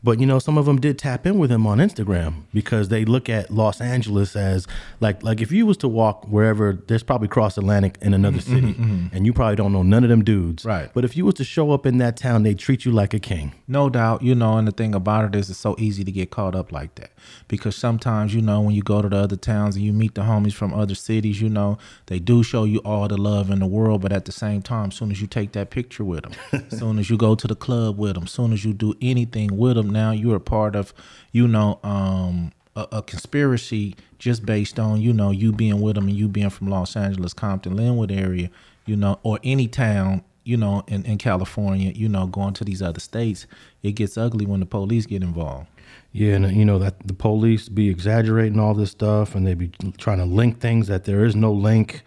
But 0.03 0.21
you 0.21 0.27
know, 0.27 0.39
some 0.39 0.57
of 0.57 0.67
them 0.67 0.81
did 0.81 0.99
tap 0.99 1.27
in 1.27 1.39
with 1.39 1.51
him 1.51 1.67
on 1.67 1.79
Instagram 1.79 2.43
because 2.55 2.89
they 2.89 3.05
look 3.05 3.29
at 3.29 3.51
Los 3.51 3.81
Angeles 3.81 4.35
as 4.35 4.67
like 5.01 5.23
like 5.23 5.41
if 5.41 5.53
you 5.53 5.67
was 5.67 5.77
to 5.79 5.89
walk 5.89 6.27
wherever, 6.27 6.73
there's 6.87 7.03
probably 7.03 7.29
cross 7.29 7.59
Atlantic 7.59 7.99
in 8.01 8.15
another 8.15 8.39
mm-hmm, 8.39 8.55
city, 8.55 8.73
mm-hmm, 8.73 8.83
mm-hmm. 8.83 9.17
and 9.17 9.27
you 9.27 9.33
probably 9.33 9.57
don't 9.57 9.73
know 9.73 9.83
none 9.83 10.03
of 10.03 10.11
them 10.11 10.25
dudes. 10.25 10.65
Right. 10.65 10.91
But 10.93 11.05
if 11.05 11.17
you 11.17 11.25
was 11.25 11.35
to 11.35 11.45
show 11.45 11.73
up 11.73 11.87
in 11.87 11.99
that 11.99 12.17
town, 12.17 12.43
they 12.43 12.55
treat 12.55 12.85
you 12.85 12.93
like 12.93 13.13
a 13.15 13.19
king. 13.19 13.55
No 13.69 13.91
doubt, 13.91 14.23
you 14.23 14.35
know, 14.35 14.57
and 14.57 14.67
the 14.67 14.73
thing 14.73 14.95
about 14.95 15.27
it 15.27 15.39
is 15.39 15.51
it's 15.51 15.59
so 15.59 15.77
easy 15.79 16.05
to 16.05 16.13
get 16.13 16.31
caught 16.31 16.55
up 16.55 16.73
like 16.73 16.95
that. 16.97 17.11
Because 17.49 17.77
sometimes, 17.77 18.35
you 18.35 18.41
know, 18.41 18.61
when 18.61 18.75
you 18.75 18.83
go 18.83 19.03
to 19.03 19.09
the 19.09 19.17
other 19.17 19.37
towns 19.37 19.77
and 19.77 19.85
you 19.85 19.93
meet 19.93 20.15
the 20.15 20.23
homies 20.23 20.55
from 20.55 20.73
other 20.73 20.95
cities, 20.95 21.41
you 21.41 21.49
know, 21.49 21.79
they 22.07 22.19
do 22.19 22.43
show 22.43 22.65
you 22.65 22.79
all 22.79 23.07
the 23.09 23.19
love 23.19 23.51
in 23.51 23.59
the 23.59 23.67
world, 23.67 24.01
but 24.01 24.13
at 24.13 24.25
the 24.25 24.33
same 24.33 24.63
time, 24.63 24.89
as 24.89 24.95
soon 24.95 25.11
as 25.11 25.21
you 25.21 25.27
take 25.27 25.53
that 25.53 25.71
picture 25.71 26.05
with 26.05 26.23
them, 26.23 26.33
as 26.71 26.79
soon 26.79 26.99
as 26.99 27.11
you 27.11 27.17
go 27.17 27.35
to 27.35 27.47
the 27.47 27.55
club 27.55 27.99
with 27.99 28.15
them, 28.15 28.27
soon 28.27 28.53
as 28.53 28.65
you 28.65 28.73
do 28.73 28.95
anything 29.01 29.57
with 29.57 29.77
them, 29.77 29.90
now 29.91 30.13
you're 30.13 30.39
part 30.39 30.77
of, 30.77 30.95
you 31.33 31.47
know, 31.47 31.79
um, 31.83 32.53
a, 32.77 32.87
a 32.93 33.03
conspiracy 33.03 33.97
just 34.19 34.45
based 34.47 34.79
on, 34.79 35.01
you 35.01 35.13
know, 35.13 35.31
you 35.31 35.53
being 35.53 35.81
with 35.81 35.97
them 35.97 36.09
and 36.09 36.17
you 36.17 36.29
being 36.29 36.51
from 36.51 36.69
Los 36.69 36.97
Angeles, 36.97 37.33
Compton, 37.33 37.77
Lynwood 37.77 38.17
area, 38.17 38.51
you 38.87 38.97
know, 38.97 39.19
or 39.23 39.39
any 39.43 39.69
town 39.69 40.23
you 40.43 40.57
know, 40.57 40.83
in, 40.89 41.05
in 41.05 41.19
California, 41.19 41.93
you 41.95 42.09
know, 42.09 42.27
going 42.27 42.55
to 42.55 42.65
these 42.65 42.83
other 42.83 42.99
states, 42.99 43.47
it 43.83 43.93
gets 43.93 44.17
ugly 44.17 44.47
when 44.47 44.61
the 44.61 44.67
police 44.67 45.07
get 45.07 45.23
involved. 45.23 45.69
Yeah, 46.13 46.35
and 46.35 46.57
you 46.57 46.65
know 46.65 46.79
that 46.81 47.07
the 47.07 47.15
police 47.15 47.69
be 47.69 47.89
exaggerating 47.89 48.59
all 48.59 48.75
this 48.75 48.91
stuff, 48.91 49.35
and 49.35 49.47
they 49.47 49.55
be 49.55 49.71
trying 49.99 50.19
to 50.19 50.25
link 50.25 50.59
things 50.59 50.89
that 50.89 51.05
there 51.05 51.25
is 51.25 51.37
no 51.37 51.53
link. 51.53 52.03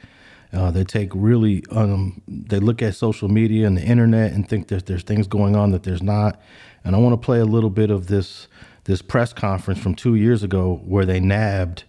Uh, 0.54 0.70
they 0.70 0.84
take 0.84 1.10
really, 1.16 1.64
um, 1.72 2.22
they 2.28 2.60
look 2.60 2.82
at 2.82 2.94
social 2.96 3.28
media 3.28 3.66
and 3.66 3.76
the 3.76 3.82
internet 3.82 4.32
and 4.34 4.48
think 4.48 4.68
that 4.68 4.86
there's 4.86 5.04
things 5.04 5.28
going 5.28 5.56
on 5.56 5.72
that 5.72 5.84
there's 5.84 6.04
not. 6.04 6.40
And 6.84 6.96
I 6.96 7.00
want 7.00 7.20
to 7.20 7.26
play 7.26 7.40
a 7.40 7.46
little 7.46 7.70
bit 7.70 7.90
of 7.90 8.08
this 8.08 8.48
this 8.86 9.02
press 9.02 9.32
conference 9.32 9.80
from 9.80 9.96
two 9.96 10.16
years 10.16 10.44
ago 10.44 10.82
where 10.84 11.06
they 11.06 11.20
nabbed, 11.20 11.86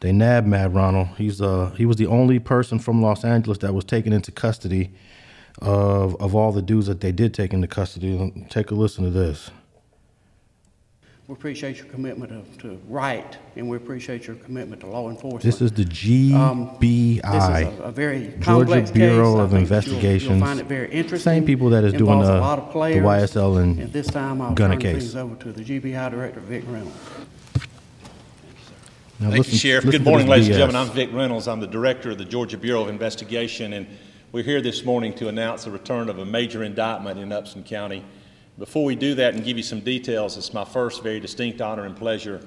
they 0.00 0.12
nabbed 0.12 0.46
Mad 0.46 0.74
Ronald. 0.74 1.08
He's 1.16 1.40
uh 1.40 1.70
he 1.76 1.86
was 1.86 1.96
the 1.96 2.06
only 2.06 2.38
person 2.38 2.78
from 2.78 3.02
Los 3.02 3.24
Angeles 3.24 3.58
that 3.58 3.74
was 3.74 3.84
taken 3.84 4.12
into 4.12 4.30
custody 4.30 4.92
of 5.62 6.14
of 6.20 6.34
all 6.34 6.52
the 6.52 6.62
dudes 6.62 6.86
that 6.86 7.00
they 7.00 7.12
did 7.12 7.34
take 7.34 7.52
into 7.52 7.66
custody. 7.66 8.46
Take 8.50 8.70
a 8.70 8.74
listen 8.74 9.04
to 9.04 9.10
this. 9.10 9.50
We 11.26 11.32
appreciate 11.32 11.78
your 11.78 11.86
commitment 11.86 12.58
to, 12.58 12.58
to 12.68 12.78
right, 12.86 13.38
and 13.56 13.66
we 13.66 13.78
appreciate 13.78 14.26
your 14.26 14.36
commitment 14.36 14.82
to 14.82 14.86
law 14.88 15.08
enforcement. 15.08 15.42
This 15.42 15.62
is 15.62 15.72
the 15.72 16.34
um, 16.34 16.68
GBI. 16.78 17.22
This 17.22 17.44
is 17.72 17.80
a, 17.80 17.82
a 17.84 17.90
very 17.90 18.26
Georgia 18.26 18.42
complex 18.42 18.90
Bureau 18.90 19.32
case. 19.32 19.40
I 19.40 19.42
of 19.44 19.50
think 19.50 19.68
that 19.70 19.86
you'll- 19.86 19.94
Investigations. 19.94 20.30
You'll 20.38 20.46
find 20.46 20.60
it 20.60 20.66
very 20.66 20.90
interesting. 20.92 21.32
Same 21.32 21.46
people 21.46 21.70
that 21.70 21.82
is 21.82 21.94
doing 21.94 22.10
Involves 22.12 22.28
the- 22.28 22.38
a 22.38 22.40
lot 22.40 22.58
of 22.58 22.66
the 22.66 22.72
players. 22.72 23.02
YSL 23.02 23.62
and 23.62 23.80
At 23.80 23.92
this 23.94 24.06
time, 24.08 24.42
I'll 24.42 24.52
Gunna 24.52 24.74
turn 24.74 24.82
case. 24.82 24.98
things 24.98 25.16
over 25.16 25.34
to 25.36 25.52
the 25.52 25.62
GBI 25.64 26.10
Director, 26.10 26.40
Vic 26.40 26.64
Reynolds. 26.66 26.94
Now 29.18 29.30
Thank 29.30 29.38
listen- 29.38 29.52
you, 29.54 29.58
Sheriff. 29.58 29.84
listen 29.86 29.98
Good 30.00 30.04
to 30.04 30.10
morning, 30.10 30.26
this 30.26 30.30
ladies 30.32 30.46
and 30.48 30.54
BS. 30.56 30.58
gentlemen. 30.58 30.88
I'm 30.90 30.94
Vic 30.94 31.08
Reynolds. 31.14 31.48
I'm 31.48 31.60
the 31.60 31.66
Director 31.66 32.10
of 32.10 32.18
the 32.18 32.26
Georgia 32.26 32.58
Bureau 32.58 32.82
of 32.82 32.88
Investigation, 32.90 33.72
and 33.72 33.86
we're 34.30 34.44
here 34.44 34.60
this 34.60 34.84
morning 34.84 35.14
to 35.14 35.28
announce 35.28 35.64
the 35.64 35.70
return 35.70 36.10
of 36.10 36.18
a 36.18 36.26
major 36.26 36.62
indictment 36.64 37.18
in 37.18 37.32
Upson 37.32 37.62
County. 37.62 38.04
Before 38.56 38.84
we 38.84 38.94
do 38.94 39.16
that 39.16 39.34
and 39.34 39.44
give 39.44 39.56
you 39.56 39.64
some 39.64 39.80
details, 39.80 40.36
it's 40.36 40.54
my 40.54 40.64
first 40.64 41.02
very 41.02 41.18
distinct 41.18 41.60
honor 41.60 41.86
and 41.86 41.96
pleasure 41.96 42.40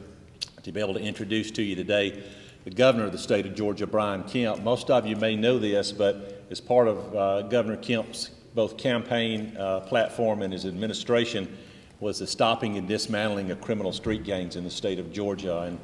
to 0.64 0.72
be 0.72 0.80
able 0.80 0.94
to 0.94 1.02
introduce 1.02 1.52
to 1.52 1.62
you 1.62 1.76
today 1.76 2.24
the 2.64 2.70
Governor 2.70 3.08
of 3.08 3.12
the 3.12 3.18
state 3.18 3.46
of 3.46 3.56
Georgia, 3.56 3.86
Brian 3.86 4.24
Kemp. 4.24 4.64
Most 4.64 4.90
of 4.90 5.06
you 5.06 5.18
may 5.18 5.36
know 5.36 5.60
this, 5.60 5.92
but 5.92 6.46
as 6.50 6.62
part 6.62 6.88
of 6.88 7.14
uh, 7.14 7.42
Governor 7.44 7.76
Kemp's 7.76 8.30
both 8.56 8.78
campaign 8.78 9.58
uh, 9.58 9.82
platform 9.82 10.44
and 10.44 10.54
his 10.54 10.66
administration 10.66 11.58
was 12.00 12.20
the 12.20 12.28
stopping 12.28 12.78
and 12.78 12.88
dismantling 12.88 13.52
of 13.52 13.60
criminal 13.60 13.92
street 13.92 14.24
gangs 14.24 14.56
in 14.56 14.64
the 14.64 14.72
state 14.72 15.00
of 15.00 15.12
Georgia. 15.12 15.64
And 15.64 15.78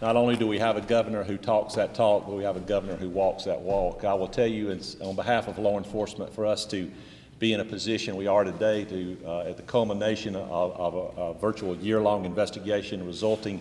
not 0.00 0.16
only 0.16 0.36
do 0.36 0.46
we 0.46 0.58
have 0.58 0.78
a 0.78 0.80
governor 0.80 1.22
who 1.22 1.36
talks 1.36 1.74
that 1.74 1.94
talk, 1.94 2.24
but 2.24 2.34
we 2.34 2.44
have 2.44 2.56
a 2.56 2.60
governor 2.60 2.96
who 2.96 3.10
walks 3.10 3.44
that 3.44 3.60
walk. 3.60 4.04
I 4.04 4.14
will 4.14 4.28
tell 4.28 4.46
you, 4.46 4.70
on 5.02 5.16
behalf 5.16 5.48
of 5.48 5.58
law 5.58 5.76
enforcement, 5.76 6.32
for 6.32 6.46
us 6.46 6.64
to 6.66 6.90
be 7.38 7.52
in 7.52 7.60
a 7.60 7.64
position 7.64 8.16
we 8.16 8.26
are 8.26 8.44
today 8.44 8.84
to, 8.84 9.18
uh, 9.26 9.40
at 9.40 9.56
the 9.56 9.62
culmination 9.62 10.34
of, 10.34 10.72
of 10.72 10.94
a, 10.94 11.20
a 11.20 11.34
virtual 11.34 11.76
year-long 11.76 12.24
investigation 12.24 13.06
resulting 13.06 13.60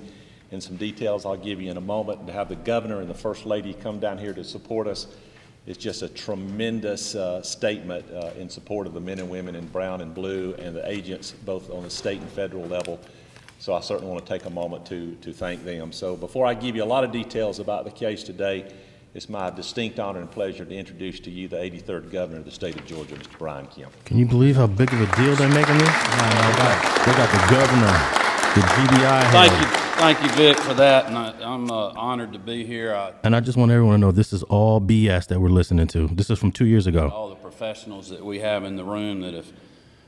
in 0.51 0.61
some 0.61 0.77
details 0.77 1.25
I'll 1.25 1.35
give 1.35 1.61
you 1.61 1.69
in 1.69 1.77
a 1.77 1.81
moment, 1.81 2.19
and 2.19 2.27
to 2.27 2.33
have 2.33 2.47
the 2.47 2.55
governor 2.55 3.01
and 3.01 3.09
the 3.09 3.15
first 3.15 3.45
lady 3.45 3.73
come 3.73 3.99
down 3.99 4.17
here 4.17 4.33
to 4.33 4.43
support 4.43 4.87
us 4.87 5.07
is 5.65 5.77
just 5.77 6.03
a 6.03 6.07
tremendous 6.07 7.15
uh, 7.15 7.41
statement 7.41 8.05
uh, 8.11 8.29
in 8.37 8.49
support 8.49 8.87
of 8.87 8.93
the 8.93 8.99
men 8.99 9.19
and 9.19 9.29
women 9.29 9.55
in 9.55 9.65
brown 9.67 10.01
and 10.01 10.13
blue 10.13 10.53
and 10.59 10.75
the 10.75 10.89
agents 10.89 11.31
both 11.43 11.69
on 11.71 11.83
the 11.83 11.89
state 11.89 12.21
and 12.21 12.29
federal 12.29 12.65
level. 12.65 12.99
So 13.57 13.73
I 13.73 13.81
certainly 13.81 14.11
want 14.11 14.25
to 14.25 14.31
take 14.31 14.45
a 14.45 14.49
moment 14.49 14.85
to, 14.87 15.15
to 15.15 15.33
thank 15.33 15.65
them. 15.65 15.91
So 15.91 16.15
before 16.15 16.45
I 16.45 16.53
give 16.53 16.75
you 16.75 16.83
a 16.83 16.85
lot 16.85 17.03
of 17.03 17.11
details 17.11 17.59
about 17.59 17.83
the 17.83 17.91
case 17.91 18.21
today, 18.23 18.71
it's 19.15 19.29
my 19.29 19.49
distinct 19.49 19.97
honor 19.97 20.19
and 20.19 20.29
pleasure 20.29 20.65
to 20.65 20.75
introduce 20.75 21.21
to 21.21 21.31
you 21.31 21.47
the 21.47 21.55
83rd 21.55 22.11
Governor 22.11 22.39
of 22.39 22.45
the 22.45 22.51
state 22.51 22.75
of 22.75 22.85
Georgia, 22.85 23.15
Mr. 23.15 23.37
Brian 23.39 23.65
Kemp. 23.67 23.93
Can 24.03 24.19
you 24.19 24.25
believe 24.25 24.57
how 24.57 24.67
big 24.67 24.91
of 24.91 24.99
a 24.99 25.15
deal 25.15 25.33
they're 25.37 25.47
making 25.47 25.77
this? 25.77 25.87
They 25.87 27.13
got 27.13 27.31
the 27.31 27.47
governor, 27.49 27.93
the 28.55 28.61
GBI 28.61 29.23
head. 29.23 29.31
Thank 29.31 29.53
you, 29.53 29.67
thank 29.95 30.21
you, 30.21 30.29
Vic, 30.35 30.59
for 30.59 30.73
that, 30.73 31.05
and 31.05 31.17
I, 31.17 31.33
I'm 31.41 31.71
uh, 31.71 31.93
honored 31.95 32.33
to 32.33 32.39
be 32.39 32.65
here. 32.65 32.93
I, 32.93 33.13
And 33.23 33.33
I 33.33 33.39
just 33.39 33.57
want 33.57 33.71
everyone 33.71 33.93
to 33.93 33.97
know 33.99 34.11
this 34.11 34.33
is 34.33 34.43
all 34.43 34.81
BS 34.81 35.27
that 35.27 35.39
we're 35.39 35.47
listening 35.47 35.87
to. 35.87 36.09
This 36.09 36.29
is 36.29 36.37
from 36.37 36.51
two 36.51 36.65
years 36.65 36.85
ago. 36.85 37.07
all 37.07 37.29
the 37.29 37.35
professionals 37.35 38.09
that 38.09 38.23
we 38.23 38.39
have 38.39 38.65
in 38.65 38.75
the 38.75 38.83
room 38.83 39.21
that 39.21 39.33
have 39.33 39.47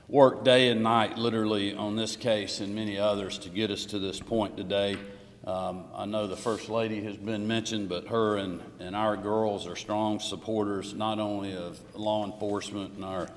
worked 0.09 0.43
day 0.43 0.67
and 0.67 0.83
night, 0.83 1.17
literally, 1.17 1.73
on 1.73 1.95
this 1.95 2.17
case 2.17 2.59
and 2.59 2.75
many 2.75 2.97
others 2.97 3.37
to 3.37 3.49
get 3.49 3.71
us 3.71 3.85
to 3.85 3.99
this 3.99 4.19
point 4.19 4.57
today. 4.57 4.97
Um, 5.47 5.85
I 5.95 6.03
know 6.03 6.27
the 6.27 6.35
First 6.35 6.67
Lady 6.67 7.01
has 7.03 7.15
been 7.15 7.47
mentioned, 7.47 7.87
but 7.87 8.07
her 8.07 8.35
and, 8.35 8.59
and 8.81 8.93
our 8.93 9.15
girls 9.15 9.65
are 9.65 9.77
strong 9.77 10.19
supporters 10.19 10.93
not 10.93 11.19
only 11.19 11.55
of 11.55 11.79
law 11.95 12.25
enforcement 12.25 12.95
and 12.95 13.05
our 13.05 13.29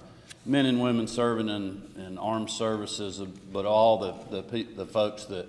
men 0.45 0.67
and 0.67 0.83
women 0.83 1.07
serving 1.07 1.49
in, 1.49 1.81
in 1.97 2.19
armed 2.19 2.51
services, 2.51 3.21
but 3.53 3.65
all 3.65 3.99
the, 3.99 4.43
the, 4.43 4.63
the 4.75 4.87
folks 4.87 5.27
that 5.27 5.47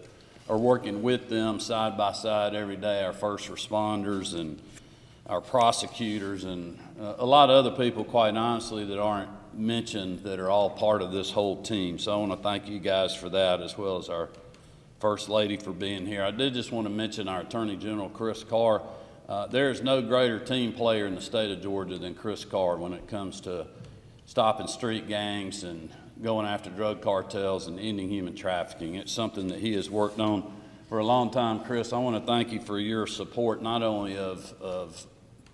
are 0.47 0.57
working 0.57 1.01
with 1.01 1.29
them 1.29 1.59
side 1.59 1.97
by 1.97 2.11
side 2.11 2.53
every 2.53 2.75
day, 2.75 3.03
our 3.03 3.13
first 3.13 3.49
responders 3.49 4.39
and 4.39 4.61
our 5.25 5.41
prosecutors 5.41 6.43
and 6.43 6.77
uh, 6.99 7.15
a 7.17 7.25
lot 7.25 7.49
of 7.49 7.65
other 7.65 7.75
people, 7.75 8.03
quite 8.03 8.37
honestly, 8.37 8.85
that 8.85 8.99
aren't 9.01 9.31
mentioned 9.55 10.19
that 10.19 10.39
are 10.39 10.51
all 10.51 10.69
part 10.69 11.01
of 11.01 11.11
this 11.11 11.31
whole 11.31 11.63
team. 11.63 11.97
So 11.97 12.13
I 12.13 12.17
want 12.17 12.33
to 12.33 12.37
thank 12.37 12.67
you 12.67 12.77
guys 12.77 13.15
for 13.15 13.29
that, 13.29 13.61
as 13.61 13.75
well 13.79 13.97
as 13.97 14.09
our 14.09 14.29
First 15.01 15.29
Lady 15.29 15.57
for 15.57 15.71
being 15.71 16.05
here. 16.05 16.23
I 16.23 16.29
did 16.29 16.53
just 16.53 16.71
want 16.71 16.85
to 16.85 16.93
mention 16.93 17.27
our 17.27 17.41
Attorney 17.41 17.75
General, 17.75 18.07
Chris 18.07 18.43
Carr. 18.43 18.83
Uh, 19.27 19.47
there 19.47 19.71
is 19.71 19.81
no 19.81 19.99
greater 19.99 20.39
team 20.39 20.73
player 20.73 21.07
in 21.07 21.15
the 21.15 21.21
state 21.21 21.49
of 21.49 21.59
Georgia 21.59 21.97
than 21.97 22.13
Chris 22.13 22.45
Carr 22.45 22.77
when 22.77 22.93
it 22.93 23.07
comes 23.07 23.41
to 23.41 23.65
stopping 24.27 24.67
street 24.67 25.07
gangs 25.07 25.63
and 25.63 25.89
going 26.21 26.45
after 26.45 26.69
drug 26.69 27.01
cartels 27.01 27.65
and 27.65 27.79
ending 27.79 28.09
human 28.09 28.35
trafficking. 28.35 28.93
It's 28.93 29.11
something 29.11 29.47
that 29.47 29.57
he 29.57 29.73
has 29.73 29.89
worked 29.89 30.19
on 30.19 30.53
for 30.87 30.99
a 30.99 31.03
long 31.03 31.31
time. 31.31 31.63
Chris, 31.63 31.93
I 31.93 31.97
want 31.97 32.23
to 32.23 32.31
thank 32.31 32.51
you 32.51 32.61
for 32.61 32.77
your 32.77 33.07
support, 33.07 33.63
not 33.63 33.81
only 33.81 34.17
of, 34.17 34.53
of 34.61 35.03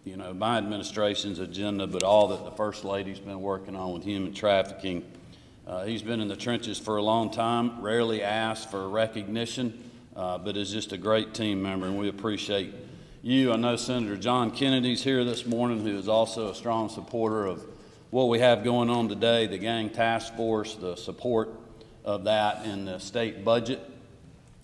you 0.04 0.18
know, 0.18 0.34
my 0.34 0.58
administration's 0.58 1.40
agenda, 1.40 1.88
but 1.88 2.04
all 2.04 2.28
that 2.28 2.44
the 2.44 2.52
First 2.52 2.84
Lady's 2.84 3.20
been 3.20 3.40
working 3.40 3.78
on 3.78 3.94
with 3.94 4.04
human 4.04 4.34
trafficking. 4.34 5.06
Uh, 5.68 5.84
he's 5.84 6.02
been 6.02 6.22
in 6.22 6.30
the 6.30 6.36
trenches 6.36 6.80
for 6.80 6.96
a 6.96 7.02
long 7.02 7.30
time, 7.30 7.82
rarely 7.82 8.24
asked 8.24 8.72
for 8.72 8.88
recognition, 8.88 9.78
uh, 10.16 10.38
but 10.38 10.56
is 10.56 10.72
just 10.72 10.94
a 10.94 10.98
great 10.98 11.34
team 11.34 11.62
member, 11.62 11.88
and 11.88 12.00
we 12.00 12.08
appreciate 12.08 12.74
you. 13.22 13.52
I 13.52 13.58
know 13.58 13.76
Senator 13.76 14.16
John 14.16 14.52
Kennedy's 14.52 15.04
here 15.04 15.26
this 15.26 15.46
morning, 15.46 15.82
who 15.82 15.98
is 15.98 16.08
also 16.08 16.52
a 16.52 16.56
strong 16.56 16.88
supporter 16.88 17.46
of 17.46 17.66
what 18.12 18.30
we 18.30 18.40
have 18.40 18.64
going 18.64 18.90
on 18.90 19.10
today, 19.10 19.46
the 19.46 19.58
gang 19.58 19.90
task 19.90 20.34
force, 20.36 20.76
the 20.76 20.96
support 20.96 21.50
of 22.06 22.24
that 22.24 22.66
in 22.66 22.86
the 22.86 22.98
state 23.00 23.44
budget, 23.44 23.82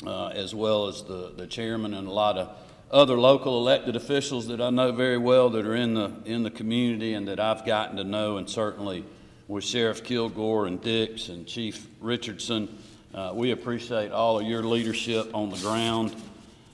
uh, 0.07 0.27
as 0.27 0.55
well 0.55 0.87
as 0.87 1.03
the, 1.03 1.33
the 1.35 1.47
chairman 1.47 1.93
and 1.93 2.07
a 2.07 2.11
lot 2.11 2.37
of 2.37 2.55
other 2.91 3.19
local 3.19 3.57
elected 3.57 3.97
officials 3.97 4.47
that 4.47 4.61
I 4.61 4.69
know 4.69 4.93
very 4.93 5.17
well 5.17 5.49
that 5.49 5.65
are 5.65 5.75
in 5.75 5.95
the, 5.95 6.13
in 6.23 6.43
the 6.43 6.51
community 6.51 7.13
and 7.13 7.27
that 7.27 7.41
I've 7.41 7.65
gotten 7.65 7.97
to 7.97 8.05
know, 8.05 8.37
and 8.37 8.49
certainly 8.49 9.03
with 9.47 9.63
Sheriff 9.63 10.03
Kilgore 10.03 10.67
and 10.67 10.81
Dix 10.81 11.29
and 11.29 11.45
Chief 11.45 11.87
Richardson. 12.01 12.77
Uh, 13.13 13.31
we 13.33 13.51
appreciate 13.51 14.11
all 14.11 14.39
of 14.39 14.47
your 14.47 14.63
leadership 14.63 15.29
on 15.33 15.49
the 15.49 15.57
ground. 15.57 16.15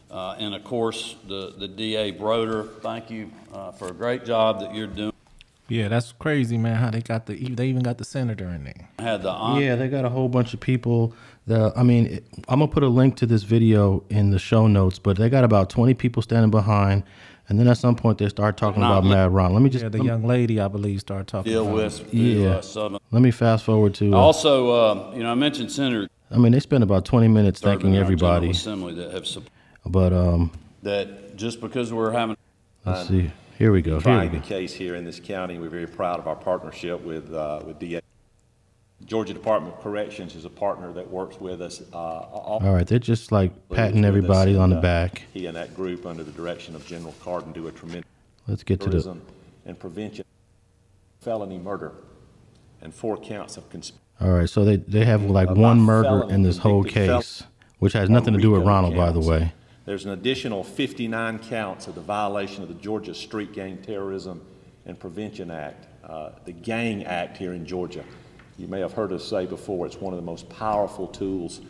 Uh, 0.09 0.35
and 0.39 0.55
of 0.55 0.63
course, 0.63 1.15
the, 1.27 1.53
the 1.57 1.67
DA 1.67 2.11
Broder, 2.11 2.63
thank 2.81 3.11
you 3.11 3.31
uh, 3.53 3.71
for 3.71 3.89
a 3.89 3.93
great 3.93 4.25
job 4.25 4.59
that 4.61 4.73
you're 4.73 4.87
doing. 4.87 5.13
Yeah, 5.67 5.87
that's 5.87 6.13
crazy, 6.13 6.57
man. 6.57 6.77
How 6.77 6.89
they 6.89 7.01
got 7.01 7.27
the 7.27 7.35
they 7.35 7.67
even 7.67 7.83
got 7.83 7.99
the 7.99 8.03
senator 8.05 8.49
in 8.49 8.63
there. 8.63 8.89
Had 8.97 9.21
the 9.21 9.29
honor. 9.29 9.61
Yeah, 9.61 9.75
they 9.75 9.87
got 9.87 10.03
a 10.03 10.09
whole 10.09 10.27
bunch 10.27 10.55
of 10.55 10.59
people. 10.59 11.13
The 11.45 11.71
I 11.75 11.83
mean, 11.83 12.07
it- 12.07 12.25
I'm 12.47 12.59
gonna 12.59 12.71
put 12.71 12.81
a 12.81 12.87
link 12.87 13.17
to 13.17 13.27
this 13.27 13.43
video 13.43 14.03
in 14.09 14.31
the 14.31 14.39
show 14.39 14.65
notes, 14.65 14.97
but 14.97 15.17
they 15.17 15.29
got 15.29 15.43
about 15.43 15.69
20 15.69 15.93
people 15.93 16.23
standing 16.23 16.49
behind, 16.49 17.03
and 17.49 17.59
then 17.59 17.67
at 17.67 17.77
some 17.77 17.95
point 17.95 18.19
they 18.19 18.29
start 18.29 18.55
talking 18.57 18.81
Not 18.81 18.91
about 18.91 19.03
li- 19.03 19.09
Mad 19.09 19.31
Ron. 19.31 19.53
Let 19.53 19.61
me 19.61 19.69
just 19.69 19.83
Yeah, 19.83 19.89
the 19.89 20.03
young 20.03 20.23
lady, 20.23 20.59
I 20.59 20.67
believe, 20.67 21.01
started 21.01 21.27
talking 21.27 21.51
deal 21.51 21.63
about 21.63 21.75
with 21.75 22.01
it. 22.01 22.13
Yeah. 22.13 22.49
uh, 22.49 22.61
Southern. 22.61 22.99
let 23.11 23.21
me 23.21 23.31
fast 23.31 23.65
forward 23.65 23.95
to. 23.95 24.13
Uh, 24.13 24.17
Also, 24.17 24.69
uh, 24.69 25.11
you 25.15 25.23
know, 25.23 25.31
I 25.31 25.35
mentioned 25.35 25.71
Senator 25.71 26.07
I 26.31 26.37
mean, 26.37 26.51
they 26.51 26.59
spent 26.59 26.83
about 26.83 27.05
20 27.05 27.27
minutes 27.27 27.59
thanking 27.59 27.95
in 27.95 28.03
our 28.03 28.09
General 28.09 28.33
everybody, 28.35 28.49
Assembly 28.51 28.93
that 28.93 29.11
have 29.13 29.25
sup- 29.25 29.49
but 29.85 30.13
um, 30.13 30.51
that 30.83 31.35
just 31.35 31.59
because 31.59 31.91
we're 31.91 32.11
having 32.11 32.37
let's 32.85 33.07
see. 33.09 33.31
Here 33.57 33.71
we 33.73 33.81
go. 33.81 33.99
Here 33.99 34.19
we 34.21 34.27
go. 34.27 34.37
the 34.39 34.45
case 34.45 34.73
here 34.73 34.95
in 34.95 35.03
this 35.03 35.19
county, 35.19 35.57
we're 35.59 35.69
very 35.69 35.87
proud 35.87 36.19
of 36.19 36.27
our 36.27 36.35
partnership 36.35 37.01
with, 37.01 37.33
uh, 37.33 37.61
with 37.65 37.77
DA. 37.79 37.99
Georgia 39.09 39.33
Department 39.33 39.75
of 39.75 39.81
Corrections 39.81 40.35
is 40.35 40.45
a 40.45 40.51
partner 40.51 40.93
that 40.93 41.09
works 41.09 41.41
with 41.41 41.63
us, 41.63 41.81
uh, 41.91 41.95
all 41.95 42.61
All 42.63 42.73
right, 42.73 42.85
they're 42.85 42.99
just 42.99 43.31
like 43.31 43.51
patting 43.69 44.05
everybody 44.05 44.55
on 44.55 44.69
the 44.69 44.77
uh, 44.77 44.81
back. 44.81 45.23
He 45.33 45.47
and 45.47 45.57
that 45.57 45.75
group, 45.75 46.05
under 46.05 46.23
the 46.23 46.31
direction 46.31 46.75
of 46.75 46.85
General 46.85 47.15
Carden, 47.23 47.51
do 47.51 47.67
a 47.67 47.71
tremendous 47.71 48.07
Let's 48.47 48.61
get 48.61 48.79
to 48.81 48.85
the. 48.85 48.91
tourism 48.91 49.23
and 49.65 49.79
prevention 49.79 50.25
felony 51.21 51.57
murder 51.57 51.93
and 52.83 52.93
four 52.93 53.17
counts 53.17 53.57
of 53.57 53.67
conspiracy. 53.71 53.99
All 54.21 54.29
right, 54.29 54.47
so 54.47 54.63
they 54.63 54.75
they 54.75 55.05
have 55.05 55.23
like 55.23 55.49
About 55.49 55.57
one 55.57 55.81
murder 55.81 56.07
felony 56.09 56.33
in 56.35 56.43
this 56.43 56.59
whole 56.59 56.83
convicted 56.83 57.07
fel- 57.07 57.17
case, 57.21 57.43
which 57.79 57.93
has 57.93 58.11
nothing 58.11 58.35
to 58.35 58.39
do 58.39 58.51
with 58.51 58.61
Ronald, 58.61 58.95
by 58.95 59.11
the 59.11 59.19
way. 59.19 59.53
There's 59.85 60.05
an 60.05 60.11
additional 60.11 60.63
59 60.63 61.39
counts 61.39 61.87
of 61.87 61.95
the 61.95 62.01
violation 62.01 62.61
of 62.61 62.69
the 62.69 62.75
Georgia 62.75 63.15
Street 63.15 63.53
Gang 63.53 63.79
Terrorism 63.79 64.45
and 64.85 64.99
Prevention 64.99 65.49
Act, 65.49 65.87
uh, 66.07 66.29
the 66.45 66.51
Gang 66.51 67.05
Act 67.05 67.37
here 67.37 67.53
in 67.53 67.65
Georgia. 67.65 68.03
You 68.59 68.67
may 68.67 68.81
have 68.81 68.91
heard 68.91 69.13
us 69.13 69.23
say 69.23 69.45
before, 69.45 69.85
it's 69.85 70.01
one 70.01 70.13
of 70.13 70.19
the 70.19 70.25
most 70.25 70.49
powerful 70.49 71.07
tools 71.07 71.61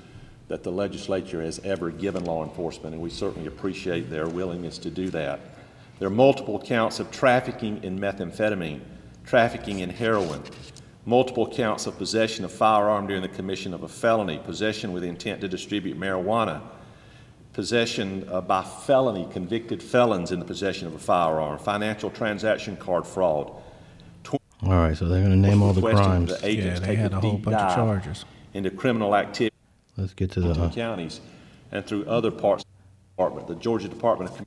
that 0.47 0.63
the 0.63 0.71
legislature 0.71 1.39
has 1.39 1.59
ever 1.63 1.91
given 1.91 2.25
law 2.25 2.43
enforcement, 2.43 2.95
and 2.95 3.03
we 3.03 3.11
certainly 3.11 3.47
appreciate 3.47 4.09
their 4.09 4.27
willingness 4.27 4.79
to 4.79 4.89
do 4.89 5.11
that. 5.11 5.39
There 5.99 6.07
are 6.07 6.11
multiple 6.11 6.59
counts 6.59 6.99
of 6.99 7.11
trafficking 7.11 7.83
in 7.83 7.99
methamphetamine, 7.99 8.81
trafficking 9.23 9.79
in 9.79 9.91
heroin, 9.91 10.41
multiple 11.05 11.47
counts 11.47 11.85
of 11.85 11.95
possession 11.99 12.43
of 12.43 12.51
firearm 12.51 13.05
during 13.05 13.21
the 13.21 13.27
commission 13.27 13.75
of 13.75 13.83
a 13.83 13.87
felony, 13.87 14.39
possession 14.39 14.91
with 14.91 15.03
intent 15.03 15.41
to 15.41 15.47
distribute 15.47 15.99
marijuana, 15.99 16.59
possession 17.53 18.27
uh, 18.31 18.41
by 18.41 18.63
felony, 18.63 19.27
convicted 19.31 19.83
felons 19.83 20.31
in 20.31 20.39
the 20.39 20.45
possession 20.45 20.87
of 20.87 20.95
a 20.95 20.99
firearm, 20.99 21.59
financial 21.59 22.09
transaction 22.09 22.75
card 22.75 23.05
fraud. 23.05 23.51
All 24.63 24.71
right, 24.71 24.95
so 24.97 25.07
they're 25.07 25.21
gonna 25.21 25.35
name 25.35 25.61
all 25.61 25.73
the 25.73 25.81
Requesting 25.81 26.05
crimes. 26.05 26.39
The 26.41 26.47
agents 26.47 26.79
Yeah, 26.81 26.85
they 26.87 26.87
take 26.95 26.99
had 26.99 27.13
a 27.13 27.19
whole 27.19 27.37
bunch 27.37 27.57
of 27.57 27.75
charges. 27.75 28.25
Into 28.53 28.69
criminal 28.71 29.15
activity 29.15 29.55
Let's 29.95 30.13
get 30.13 30.31
to 30.31 30.41
the. 30.41 30.51
in 30.51 30.59
Uh, 30.61 30.69
counties 30.71 31.21
and 31.71 31.85
through 31.85 32.05
other 32.05 32.31
parts 32.31 32.63
of 32.63 32.67
the 32.67 33.13
department. 33.23 33.47
The 33.47 33.55
Georgia 33.55 33.87
Department 33.87 34.31
of 34.31 34.45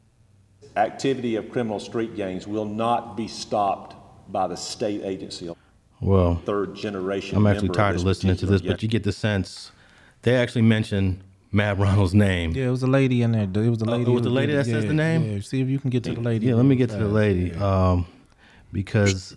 Activity 0.77 1.37
of 1.37 1.51
criminal 1.51 1.79
street 1.79 2.17
gangs 2.17 2.47
will 2.47 2.65
not 2.65 3.15
be 3.17 3.29
stopped 3.29 3.95
by 4.33 4.47
the 4.47 4.57
state 4.57 5.03
agency, 5.05 5.51
well, 6.01 6.41
third 6.47 6.75
generation. 6.75 7.37
I'm 7.37 7.47
actually 7.47 7.69
member 7.69 7.73
of 7.73 7.77
tired 7.77 7.97
of 7.97 8.05
listening 8.05 8.37
to 8.37 8.47
this, 8.47 8.63
particular 8.63 8.75
but 8.77 8.83
you 8.83 8.89
get 8.89 9.03
the 9.05 9.13
sense 9.13 9.71
they 10.23 10.35
actually 10.35 10.63
mention 10.63 11.23
Mad 11.51 11.79
Ronald's 11.79 12.15
name. 12.15 12.53
Yeah, 12.53 12.69
it 12.69 12.71
was 12.71 12.83
a 12.83 12.87
lady 12.87 13.21
in 13.21 13.33
there. 13.33 13.43
It 13.43 13.69
was 13.69 13.83
a 13.83 13.85
Oh, 13.87 13.93
lady. 13.93 14.11
it 14.11 14.15
was 14.15 14.23
the 14.23 14.31
lady 14.31 14.53
did 14.53 14.61
that 14.61 14.65
says 14.65 14.87
the 14.87 14.95
name? 14.95 15.23
Yeah, 15.35 15.41
see 15.41 15.61
if 15.61 15.69
you 15.69 15.79
can 15.79 15.91
get 15.91 16.05
to 16.05 16.15
the 16.15 16.21
lady. 16.23 16.47
Yeah, 16.47 16.55
let 16.55 16.65
me 16.65 16.75
get 16.77 16.89
to 16.91 16.97
the 16.97 17.09
lady, 17.09 17.53
um, 17.55 18.07
because 18.73 19.37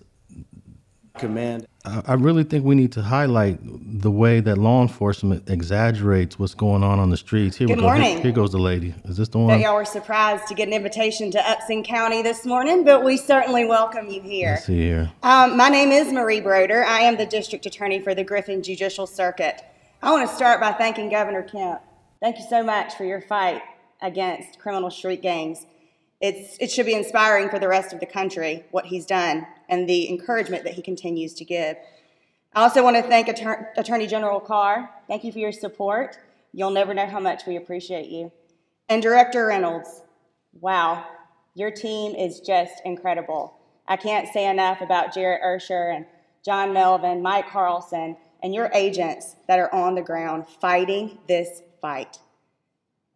command. 1.17 1.67
I, 1.85 2.01
I 2.07 2.13
really 2.13 2.43
think 2.43 2.65
we 2.65 2.75
need 2.75 2.91
to 2.93 3.01
highlight 3.01 3.59
the 3.61 4.11
way 4.11 4.39
that 4.39 4.57
law 4.57 4.81
enforcement 4.81 5.49
exaggerates 5.49 6.37
what's 6.37 6.53
going 6.53 6.83
on 6.83 6.99
on 6.99 7.09
the 7.09 7.17
streets. 7.17 7.55
Here 7.57 7.67
Good 7.67 7.77
we 7.77 7.83
go. 7.83 7.87
Here- 7.89 7.97
morning. 7.97 8.21
Here, 8.21 8.31
goes 8.31 8.51
the 8.51 8.57
lady. 8.59 8.93
Is 9.05 9.17
this 9.17 9.29
the 9.29 9.39
one? 9.39 9.59
y'all 9.59 9.75
were 9.75 9.85
surprised 9.85 10.47
to 10.47 10.53
get 10.53 10.67
an 10.67 10.73
invitation 10.73 11.31
to 11.31 11.49
Upson 11.49 11.83
County 11.83 12.21
this 12.21 12.45
morning, 12.45 12.83
but 12.83 13.03
we 13.03 13.17
certainly 13.17 13.65
welcome 13.65 14.07
you 14.09 14.21
here. 14.21 14.51
Let's 14.51 14.65
see 14.65 14.81
here. 14.81 15.11
Um, 15.23 15.57
my 15.57 15.69
name 15.69 15.91
is 15.91 16.11
Marie 16.11 16.41
Broder. 16.41 16.83
I 16.83 17.01
am 17.01 17.17
the 17.17 17.25
district 17.25 17.65
attorney 17.65 17.99
for 17.99 18.13
the 18.13 18.23
Griffin 18.23 18.61
Judicial 18.61 19.07
Circuit. 19.07 19.61
I 20.01 20.11
want 20.11 20.29
to 20.29 20.35
start 20.35 20.59
by 20.59 20.71
thanking 20.73 21.09
Governor 21.09 21.43
Kemp. 21.43 21.81
Thank 22.19 22.37
you 22.37 22.45
so 22.49 22.63
much 22.63 22.95
for 22.95 23.05
your 23.05 23.21
fight 23.21 23.61
against 24.01 24.59
criminal 24.59 24.91
street 24.91 25.21
gangs. 25.21 25.65
It's, 26.25 26.57
it 26.59 26.71
should 26.71 26.87
be 26.87 26.95
inspiring 26.95 27.49
for 27.49 27.59
the 27.59 27.67
rest 27.67 27.93
of 27.93 27.99
the 27.99 28.07
country 28.07 28.63
what 28.71 28.87
he's 28.87 29.05
done 29.05 29.45
and 29.69 29.87
the 29.87 30.09
encouragement 30.09 30.63
that 30.63 30.73
he 30.73 30.81
continues 30.81 31.35
to 31.35 31.45
give. 31.45 31.77
I 32.55 32.63
also 32.63 32.83
want 32.83 32.95
to 32.95 33.03
thank 33.03 33.27
Attor- 33.27 33.67
Attorney 33.77 34.07
General 34.07 34.39
Carr. 34.39 34.89
Thank 35.07 35.23
you 35.23 35.31
for 35.31 35.37
your 35.37 35.51
support. 35.51 36.17
You'll 36.51 36.71
never 36.71 36.95
know 36.95 37.05
how 37.05 37.19
much 37.19 37.45
we 37.45 37.57
appreciate 37.57 38.09
you. 38.09 38.31
And 38.89 39.03
Director 39.03 39.45
Reynolds, 39.45 40.01
wow, 40.59 41.05
your 41.53 41.69
team 41.69 42.15
is 42.15 42.39
just 42.39 42.81
incredible. 42.85 43.59
I 43.87 43.95
can't 43.95 44.27
say 44.27 44.49
enough 44.49 44.81
about 44.81 45.13
Jarrett 45.13 45.43
Ursher 45.43 45.95
and 45.95 46.07
John 46.43 46.73
Melvin, 46.73 47.21
Mike 47.21 47.51
Carlson, 47.51 48.17
and 48.41 48.51
your 48.51 48.71
agents 48.73 49.35
that 49.47 49.59
are 49.59 49.71
on 49.71 49.93
the 49.93 50.01
ground 50.01 50.47
fighting 50.47 51.19
this 51.27 51.61
fight. 51.81 52.17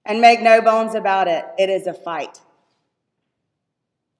And 0.05 0.21
make 0.21 0.41
no 0.41 0.61
bones 0.61 0.93
about 0.93 1.27
it, 1.27 1.43
it 1.57 1.71
is 1.71 1.87
a 1.87 1.93
fight. 1.93 2.39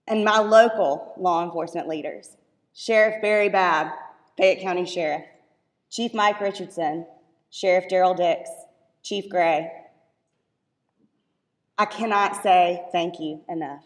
And 0.10 0.26
my 0.26 0.40
local 0.40 1.14
law 1.18 1.44
enforcement 1.44 1.88
leaders 1.88 2.36
Sheriff 2.74 3.22
Barry 3.22 3.50
Babb, 3.50 3.92
Fayette 4.38 4.62
County 4.62 4.86
Sheriff, 4.86 5.24
Chief 5.90 6.14
Mike 6.14 6.40
Richardson, 6.40 7.06
Sheriff 7.50 7.86
Daryl 7.90 8.16
Dix, 8.16 8.50
Chief 9.04 9.30
Gray. 9.30 9.72
I 11.78 11.86
cannot 11.86 12.42
say 12.44 12.84
thank 12.92 13.20
you 13.20 13.42
enough. 13.48 13.84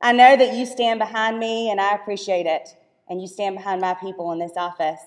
I 0.00 0.12
know 0.12 0.36
that 0.36 0.54
you 0.54 0.66
stand 0.66 0.98
behind 0.98 1.38
me, 1.38 1.70
and 1.70 1.80
I 1.80 1.94
appreciate 1.94 2.46
it. 2.46 2.76
And 3.08 3.20
you 3.20 3.28
stand 3.28 3.56
behind 3.56 3.80
my 3.80 3.94
people 3.94 4.32
in 4.32 4.38
this 4.38 4.56
office. 4.56 5.00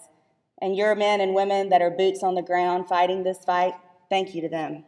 And 0.61 0.75
your 0.75 0.95
men 0.95 1.21
and 1.21 1.35
women 1.35 1.69
that 1.69 1.81
are 1.81 1.91
boots 1.91 2.23
on 2.23 2.35
the 2.35 2.41
ground 2.41 2.87
fighting 2.87 3.23
this 3.23 3.43
fight, 3.45 3.73
thank 4.09 4.33
you 4.33 4.41
to 4.41 4.49
them. 4.49 4.85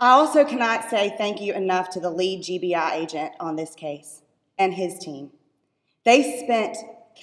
I 0.00 0.10
also 0.10 0.44
cannot 0.44 0.88
say 0.90 1.14
thank 1.18 1.40
you 1.40 1.54
enough 1.54 1.90
to 1.90 2.00
the 2.00 2.10
lead 2.10 2.44
GBI 2.44 2.92
agent 2.92 3.32
on 3.40 3.56
this 3.56 3.74
case 3.74 4.22
and 4.56 4.72
his 4.72 4.96
team. 4.98 5.30
They 6.04 6.40
spent 6.44 6.76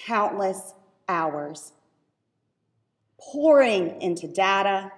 countless 0.05 0.73
hours 1.07 1.71
pouring 3.17 4.01
into 4.01 4.27
data, 4.27 4.91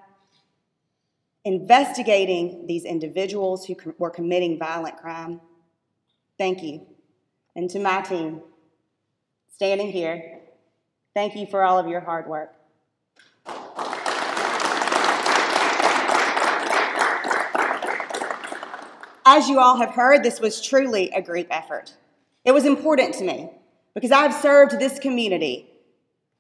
investigating 1.46 2.66
these 2.66 2.84
individuals 2.84 3.66
who 3.66 3.76
were 4.00 4.10
committing 4.10 4.58
violent 4.58 4.98
crime. 4.98 5.40
Thank 6.40 6.64
you. 6.64 6.82
And 7.56 7.70
to 7.70 7.80
my 7.80 8.02
team, 8.02 8.42
standing 9.54 9.92
here, 9.92 10.40
thank 11.14 11.36
you 11.36 11.46
for 11.46 11.64
all 11.64 11.78
of 11.78 11.88
your 11.88 12.02
hard 12.02 12.28
work. 12.28 12.57
As 19.30 19.50
you 19.50 19.60
all 19.60 19.76
have 19.76 19.90
heard, 19.90 20.24
this 20.24 20.40
was 20.40 20.62
truly 20.62 21.10
a 21.10 21.22
group 21.22 21.48
effort. 21.50 21.92
It 22.46 22.54
was 22.54 22.64
important 22.64 23.14
to 23.16 23.26
me 23.26 23.50
because 23.94 24.10
I've 24.10 24.34
served 24.34 24.80
this 24.80 25.00
community, 25.00 25.70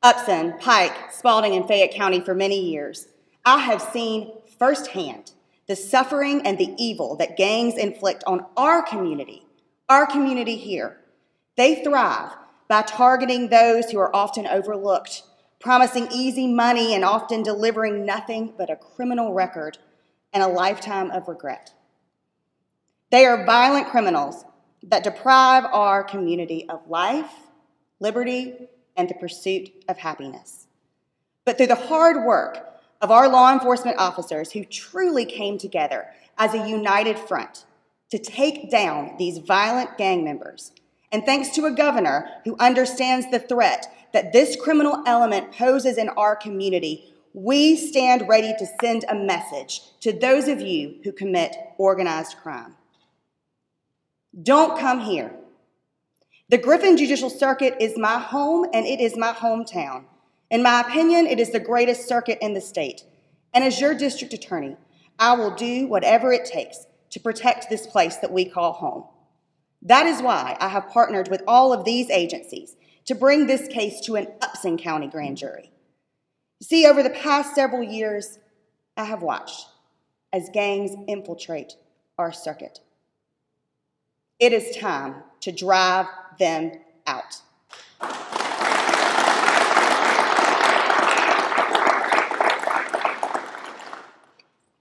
Upson, 0.01 0.57
Pike, 0.57 1.11
Spalding, 1.11 1.53
and 1.53 1.67
Fayette 1.67 1.93
County 1.93 2.21
for 2.21 2.33
many 2.33 2.57
years. 2.57 3.09
I 3.45 3.59
have 3.59 3.81
seen 3.81 4.31
firsthand 4.57 5.33
the 5.67 5.75
suffering 5.75 6.47
and 6.47 6.57
the 6.57 6.73
evil 6.77 7.17
that 7.17 7.35
gangs 7.35 7.77
inflict 7.77 8.23
on 8.25 8.45
our 8.55 8.81
community, 8.81 9.45
our 9.89 10.05
community 10.07 10.55
here. 10.55 10.95
They 11.57 11.83
thrive 11.83 12.31
by 12.69 12.83
targeting 12.83 13.49
those 13.49 13.91
who 13.91 13.99
are 13.99 14.15
often 14.15 14.47
overlooked, 14.47 15.23
promising 15.59 16.07
easy 16.09 16.47
money 16.47 16.95
and 16.95 17.03
often 17.03 17.43
delivering 17.43 18.05
nothing 18.05 18.53
but 18.57 18.69
a 18.69 18.77
criminal 18.77 19.33
record 19.33 19.77
and 20.31 20.41
a 20.41 20.47
lifetime 20.47 21.11
of 21.11 21.27
regret. 21.27 21.73
They 23.09 23.25
are 23.25 23.45
violent 23.45 23.87
criminals 23.87 24.43
that 24.83 25.03
deprive 25.03 25.63
our 25.65 26.03
community 26.03 26.67
of 26.67 26.87
life, 26.89 27.31
liberty, 28.01 28.67
and 28.97 29.07
the 29.07 29.13
pursuit 29.13 29.71
of 29.87 29.97
happiness. 29.97 30.67
But 31.45 31.57
through 31.57 31.67
the 31.67 31.75
hard 31.75 32.25
work 32.25 32.59
of 33.01 33.09
our 33.09 33.29
law 33.29 33.53
enforcement 33.53 33.97
officers 33.97 34.51
who 34.51 34.65
truly 34.65 35.23
came 35.23 35.57
together 35.57 36.07
as 36.37 36.53
a 36.53 36.67
united 36.67 37.17
front 37.17 37.65
to 38.11 38.17
take 38.17 38.69
down 38.69 39.15
these 39.17 39.37
violent 39.37 39.97
gang 39.97 40.25
members, 40.25 40.73
and 41.11 41.23
thanks 41.25 41.49
to 41.51 41.65
a 41.65 41.71
governor 41.71 42.29
who 42.43 42.57
understands 42.59 43.29
the 43.31 43.39
threat 43.39 43.87
that 44.11 44.33
this 44.33 44.57
criminal 44.57 45.01
element 45.05 45.53
poses 45.53 45.97
in 45.97 46.09
our 46.09 46.35
community, 46.35 47.13
we 47.33 47.77
stand 47.77 48.27
ready 48.27 48.53
to 48.59 48.67
send 48.81 49.05
a 49.07 49.15
message 49.15 49.81
to 50.01 50.11
those 50.11 50.47
of 50.49 50.59
you 50.59 50.97
who 51.03 51.11
commit 51.11 51.55
organized 51.77 52.35
crime. 52.37 52.75
Don't 54.41 54.79
come 54.79 54.99
here. 54.99 55.33
The 56.49 56.59
Griffin 56.59 56.95
Judicial 56.95 57.29
Circuit 57.29 57.75
is 57.79 57.97
my 57.97 58.19
home 58.19 58.67
and 58.71 58.85
it 58.85 58.99
is 58.99 59.17
my 59.17 59.33
hometown. 59.33 60.05
In 60.51 60.61
my 60.61 60.81
opinion, 60.81 61.25
it 61.25 61.39
is 61.39 61.51
the 61.51 61.59
greatest 61.59 62.07
circuit 62.07 62.37
in 62.39 62.53
the 62.53 62.61
state. 62.61 63.03
And 63.53 63.63
as 63.63 63.81
your 63.81 63.95
district 63.95 64.33
attorney, 64.33 64.77
I 65.17 65.33
will 65.33 65.55
do 65.55 65.87
whatever 65.87 66.31
it 66.31 66.45
takes 66.45 66.85
to 67.09 67.19
protect 67.19 67.69
this 67.69 67.87
place 67.87 68.17
that 68.17 68.31
we 68.31 68.45
call 68.45 68.73
home. 68.73 69.05
That 69.81 70.05
is 70.05 70.21
why 70.21 70.55
I 70.59 70.67
have 70.67 70.89
partnered 70.89 71.29
with 71.29 71.41
all 71.47 71.73
of 71.73 71.83
these 71.83 72.09
agencies 72.11 72.75
to 73.05 73.15
bring 73.15 73.47
this 73.47 73.67
case 73.67 74.01
to 74.01 74.17
an 74.17 74.27
Upson 74.41 74.77
County 74.77 75.07
grand 75.07 75.37
jury. 75.37 75.71
See, 76.61 76.85
over 76.85 77.01
the 77.01 77.09
past 77.09 77.55
several 77.55 77.81
years, 77.81 78.37
I 78.95 79.05
have 79.05 79.23
watched 79.23 79.67
as 80.31 80.49
gangs 80.53 80.91
infiltrate 81.07 81.73
our 82.17 82.31
circuit. 82.31 82.79
It 84.39 84.53
is 84.53 84.77
time 84.77 85.23
to 85.41 85.51
drive 85.51 86.05
them 86.37 86.71
out. 87.07 87.41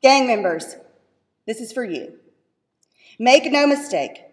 Gang 0.03 0.27
members, 0.27 0.77
this 1.47 1.61
is 1.63 1.73
for 1.73 1.85
you. 1.85 2.19
Make 3.19 3.51
no 3.51 3.67
mistake. 3.67 4.25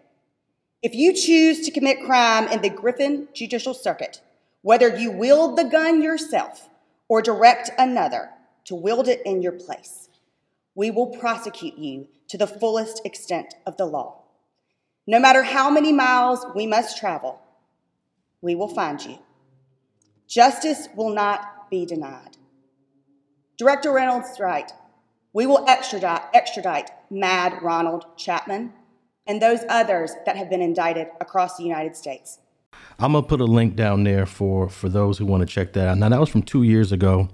If 0.82 0.94
you 0.94 1.14
choose 1.14 1.64
to 1.64 1.70
commit 1.70 2.04
crime 2.04 2.46
in 2.48 2.60
the 2.60 2.68
Griffin 2.68 3.28
Judicial 3.32 3.72
Circuit, 3.72 4.20
whether 4.60 4.94
you 4.94 5.10
wield 5.10 5.56
the 5.56 5.64
gun 5.64 6.02
yourself 6.02 6.68
or 7.08 7.22
direct 7.22 7.70
another 7.78 8.28
to 8.66 8.74
wield 8.74 9.08
it 9.08 9.22
in 9.24 9.40
your 9.40 9.52
place, 9.52 10.10
we 10.74 10.90
will 10.90 11.06
prosecute 11.06 11.78
you 11.78 12.08
to 12.28 12.36
the 12.36 12.46
fullest 12.46 13.00
extent 13.06 13.54
of 13.64 13.78
the 13.78 13.86
law. 13.86 14.23
No 15.06 15.20
matter 15.20 15.42
how 15.42 15.68
many 15.68 15.92
miles 15.92 16.46
we 16.54 16.66
must 16.66 16.96
travel, 16.96 17.40
we 18.40 18.54
will 18.54 18.68
find 18.68 19.02
you. 19.02 19.18
Justice 20.26 20.88
will 20.96 21.10
not 21.10 21.68
be 21.70 21.84
denied. 21.84 22.38
Director 23.58 23.92
Reynolds 23.92 24.40
right. 24.40 24.72
We 25.34 25.46
will 25.46 25.68
extradite, 25.68 26.22
extradite 26.32 26.90
Mad 27.10 27.62
Ronald 27.62 28.06
Chatman 28.16 28.72
and 29.26 29.42
those 29.42 29.60
others 29.68 30.12
that 30.24 30.36
have 30.36 30.48
been 30.48 30.62
indicted 30.62 31.08
across 31.20 31.56
the 31.56 31.64
United 31.64 31.96
States. 31.96 32.38
I'm 32.98 33.12
gonna 33.12 33.26
put 33.26 33.40
a 33.40 33.44
link 33.44 33.76
down 33.76 34.04
there 34.04 34.26
for 34.26 34.68
for 34.68 34.88
those 34.88 35.18
who 35.18 35.26
want 35.26 35.42
to 35.42 35.46
check 35.46 35.72
that 35.74 35.88
out. 35.88 35.98
Now 35.98 36.08
that 36.08 36.20
was 36.20 36.28
from 36.28 36.42
two 36.42 36.62
years 36.62 36.92
ago. 36.92 37.28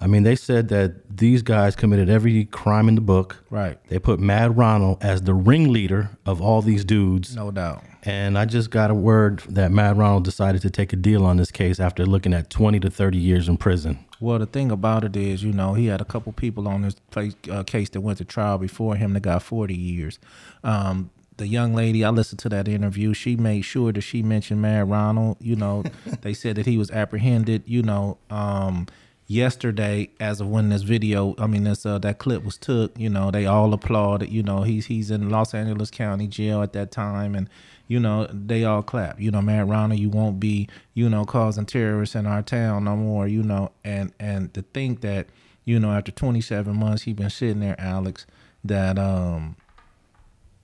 I 0.00 0.06
mean, 0.06 0.22
they 0.22 0.36
said 0.36 0.68
that 0.68 1.18
these 1.18 1.42
guys 1.42 1.76
committed 1.76 2.08
every 2.08 2.46
crime 2.46 2.88
in 2.88 2.94
the 2.94 3.02
book. 3.02 3.44
Right. 3.50 3.78
They 3.88 3.98
put 3.98 4.18
Mad 4.18 4.56
Ronald 4.56 4.98
as 5.02 5.22
the 5.22 5.34
ringleader 5.34 6.10
of 6.24 6.40
all 6.40 6.62
these 6.62 6.84
dudes. 6.84 7.36
No 7.36 7.50
doubt. 7.50 7.84
And 8.02 8.38
I 8.38 8.46
just 8.46 8.70
got 8.70 8.90
a 8.90 8.94
word 8.94 9.40
that 9.40 9.70
Mad 9.70 9.98
Ronald 9.98 10.24
decided 10.24 10.62
to 10.62 10.70
take 10.70 10.94
a 10.94 10.96
deal 10.96 11.26
on 11.26 11.36
this 11.36 11.50
case 11.50 11.78
after 11.78 12.06
looking 12.06 12.32
at 12.32 12.48
20 12.48 12.80
to 12.80 12.90
30 12.90 13.18
years 13.18 13.46
in 13.46 13.58
prison. 13.58 13.98
Well, 14.20 14.38
the 14.38 14.46
thing 14.46 14.70
about 14.70 15.04
it 15.04 15.16
is, 15.16 15.42
you 15.42 15.52
know, 15.52 15.74
he 15.74 15.86
had 15.86 16.00
a 16.00 16.04
couple 16.06 16.32
people 16.32 16.66
on 16.66 16.82
this 16.82 16.94
place, 17.10 17.34
uh, 17.50 17.62
case 17.62 17.90
that 17.90 18.00
went 18.00 18.18
to 18.18 18.24
trial 18.24 18.56
before 18.56 18.96
him 18.96 19.12
that 19.12 19.20
got 19.20 19.42
40 19.42 19.74
years. 19.74 20.18
Um, 20.64 21.10
the 21.36 21.46
young 21.46 21.74
lady, 21.74 22.04
I 22.04 22.10
listened 22.10 22.38
to 22.40 22.48
that 22.50 22.68
interview. 22.68 23.14
She 23.14 23.36
made 23.36 23.62
sure 23.62 23.92
that 23.92 24.02
she 24.02 24.22
mentioned 24.22 24.62
Mad 24.62 24.88
Ronald. 24.88 25.38
You 25.40 25.56
know, 25.56 25.84
they 26.22 26.34
said 26.34 26.56
that 26.56 26.66
he 26.66 26.78
was 26.78 26.90
apprehended. 26.90 27.62
You 27.66 27.82
know, 27.82 28.18
um, 28.28 28.86
yesterday, 29.30 30.10
as 30.18 30.40
of 30.40 30.48
when 30.48 30.70
this 30.70 30.82
video, 30.82 31.36
I 31.38 31.46
mean, 31.46 31.62
this 31.62 31.86
uh, 31.86 31.98
that 32.00 32.18
clip 32.18 32.42
was 32.42 32.58
took. 32.58 32.98
You 32.98 33.08
know, 33.08 33.30
they 33.30 33.46
all 33.46 33.72
applauded. 33.72 34.28
You 34.28 34.42
know, 34.42 34.62
he's 34.62 34.86
he's 34.86 35.10
in 35.10 35.30
Los 35.30 35.54
Angeles 35.54 35.90
County 35.90 36.26
Jail 36.26 36.62
at 36.62 36.72
that 36.72 36.90
time, 36.90 37.36
and 37.36 37.48
you 37.86 38.00
know 38.00 38.26
they 38.32 38.64
all 38.64 38.82
clap. 38.82 39.20
You 39.20 39.30
know, 39.30 39.40
Mad 39.40 39.68
Ronald, 39.68 40.00
you 40.00 40.10
won't 40.10 40.40
be 40.40 40.68
you 40.94 41.08
know 41.08 41.24
causing 41.24 41.64
terrorists 41.64 42.16
in 42.16 42.26
our 42.26 42.42
town 42.42 42.84
no 42.84 42.96
more. 42.96 43.28
You 43.28 43.42
know, 43.42 43.70
and 43.84 44.12
and 44.18 44.52
to 44.54 44.62
think 44.62 45.00
that 45.02 45.28
you 45.64 45.78
know 45.78 45.92
after 45.92 46.10
27 46.10 46.74
months 46.76 47.04
he 47.04 47.12
been 47.12 47.30
sitting 47.30 47.60
there, 47.60 47.76
Alex, 47.78 48.26
that 48.64 48.98
um 48.98 49.56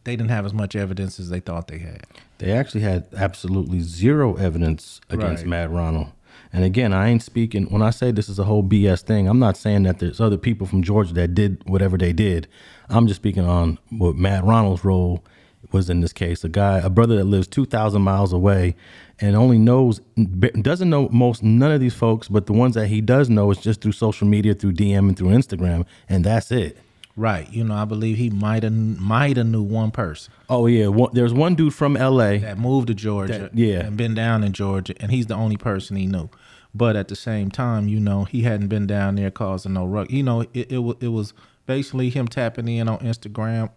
they 0.03 0.15
didn't 0.17 0.31
have 0.31 0.47
as 0.47 0.53
much 0.53 0.77
evidence 0.77 1.19
as 1.19 1.31
they 1.31 1.41
thought 1.41 1.67
they 1.69 1.79
had. 1.79 2.05
They 2.39 2.53
actually 2.53 2.83
had 2.83 3.09
absolutely 3.17 3.81
zero 3.81 4.37
evidence 4.37 5.01
against 5.11 5.43
Right. 5.43 5.51
Mad 5.51 5.73
Ronald. 5.73 6.13
And 6.53 6.65
again, 6.65 6.93
I 6.93 7.09
ain't 7.09 7.23
speaking 7.23 7.65
when 7.67 7.83
I 7.83 7.91
say 7.91 8.11
this 8.11 8.29
is 8.29 8.39
a 8.39 8.45
whole 8.45 8.63
BS 8.63 9.03
thing. 9.03 9.29
I'm 9.29 9.39
not 9.39 9.57
saying 9.57 9.83
that 9.85 9.99
there's 9.99 10.21
other 10.21 10.39
people 10.39 10.67
from 10.67 10.83
Georgia 10.83 11.15
that 11.15 11.35
did 11.35 11.63
whatever 11.69 11.99
they 11.99 12.13
did. 12.13 12.49
I'm 12.89 13.07
just 13.07 13.21
speaking 13.21 13.45
on 13.45 13.79
what 13.91 14.17
Mad 14.17 14.47
Ronald's 14.47 14.85
role 14.85 15.25
was 15.73 15.91
in 15.91 16.01
this 16.01 16.13
case. 16.13 16.45
A 16.45 16.49
guy, 16.49 16.79
a 16.79 16.91
brother 16.91 17.17
that 17.17 17.25
lives 17.25 17.47
2,000 17.49 18.01
miles 18.03 18.33
away, 18.33 18.77
and 19.21 19.35
only 19.35 19.59
knows 19.59 20.01
doesn't 20.61 20.91
know 20.91 21.09
most 21.11 21.43
none 21.43 21.73
of 21.73 21.81
these 21.81 21.95
folks, 21.95 22.29
but 22.29 22.47
the 22.47 22.53
ones 22.53 22.75
that 22.75 22.89
he 22.89 23.01
does 23.01 23.29
know 23.31 23.51
is 23.51 23.59
just 23.59 23.81
through 23.81 23.93
social 23.93 24.27
media, 24.27 24.55
through 24.55 24.73
DM 24.73 25.09
and 25.09 25.17
through 25.17 25.29
Instagram, 25.29 25.87
and 26.09 26.25
that's 26.25 26.51
it. 26.53 26.79
Right. 27.19 27.51
You 27.51 27.65
know, 27.65 27.75
I 27.75 27.87
believe 27.87 28.19
he 28.19 28.29
might 28.29 28.63
have 28.63 28.73
might 28.75 29.39
have 29.39 29.47
knew 29.47 29.63
one 29.63 29.91
person 29.91 30.33
Oh 30.51 30.67
yeah, 30.67 30.89
one, 30.89 31.11
there's 31.15 31.33
one 31.33 31.55
dude 31.55 31.73
from 31.75 31.97
L.A. 31.97 32.39
that 32.39 32.59
moved 32.59 32.89
to 32.89 32.95
Georgia, 32.95 33.39
That- 33.39 33.57
yeah. 33.57 33.87
and 33.87 33.97
been 33.97 34.15
down 34.15 34.45
in 34.45 34.53
Georgia, 34.53 34.95
and 35.01 35.11
he's 35.11 35.27
the 35.27 35.35
only 35.35 35.57
person 35.57 35.97
he 35.97 36.07
knew. 36.07 36.29
But 36.75 36.95
at 36.95 37.09
the 37.09 37.17
same 37.17 37.51
time, 37.51 37.89
you 37.89 37.99
know, 38.01 38.25
he 38.25 38.43
hadn't 38.43 38.69
been 38.69 38.87
down 38.87 39.15
there 39.15 39.31
causing 39.31 39.73
no 39.73 39.87
ruck. 39.87 40.11
You 40.11 40.23
know, 40.23 40.43
it 40.53 40.71
it, 40.71 40.79
wa- 40.79 40.95
it 41.01 41.09
was 41.09 41.33
basically 41.65 42.11
him 42.11 42.29
tapping 42.29 42.69
in 42.69 42.87
on 42.87 42.99
Instagram, 42.99 43.71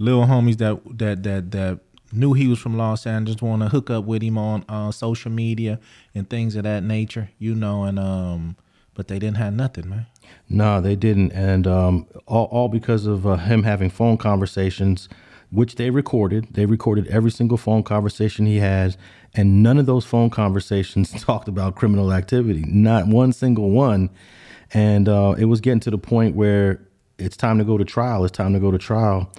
little 0.00 0.26
homies 0.26 0.56
that 0.58 0.80
that 0.98 1.22
that 1.22 1.50
that 1.52 1.78
knew 2.12 2.32
he 2.32 2.48
was 2.48 2.58
from 2.58 2.76
Los 2.76 3.06
Angeles 3.06 3.40
want 3.40 3.62
to 3.62 3.68
hook 3.68 3.88
up 3.90 4.04
with 4.04 4.22
him 4.22 4.36
on 4.36 4.64
uh, 4.68 4.90
social 4.90 5.30
media 5.30 5.78
and 6.14 6.28
things 6.28 6.54
of 6.56 6.64
that 6.64 6.82
nature, 6.82 7.30
you 7.38 7.54
know, 7.54 7.84
and 7.84 7.98
um, 8.00 8.56
but 8.94 9.08
they 9.08 9.18
didn't 9.18 9.36
have 9.36 9.52
nothing, 9.52 9.88
man. 9.88 10.06
No, 10.48 10.80
they 10.80 10.96
didn't, 10.96 11.32
and 11.32 11.66
um, 11.66 12.06
all, 12.26 12.46
all 12.46 12.68
because 12.68 13.06
of 13.06 13.26
uh, 13.26 13.36
him 13.36 13.62
having 13.62 13.90
phone 13.90 14.16
conversations, 14.16 15.08
which 15.50 15.76
they 15.76 15.90
recorded. 15.90 16.48
They 16.52 16.66
recorded 16.66 17.06
every 17.08 17.30
single 17.30 17.56
phone 17.56 17.82
conversation 17.82 18.46
he 18.46 18.58
has, 18.58 18.96
and 19.34 19.62
none 19.62 19.78
of 19.78 19.86
those 19.86 20.04
phone 20.04 20.30
conversations 20.30 21.10
talked 21.22 21.48
about 21.48 21.76
criminal 21.76 22.12
activity. 22.12 22.64
Not 22.66 23.06
one 23.06 23.32
single 23.32 23.70
one. 23.70 24.10
And 24.72 25.08
uh, 25.08 25.34
it 25.38 25.44
was 25.44 25.60
getting 25.60 25.80
to 25.80 25.90
the 25.90 25.98
point 25.98 26.34
where 26.34 26.80
it's 27.18 27.36
time 27.36 27.58
to 27.58 27.64
go 27.64 27.78
to 27.78 27.84
trial. 27.84 28.24
It's 28.24 28.36
time 28.36 28.52
to 28.54 28.60
go 28.60 28.70
to 28.70 28.78
trial, 28.78 29.30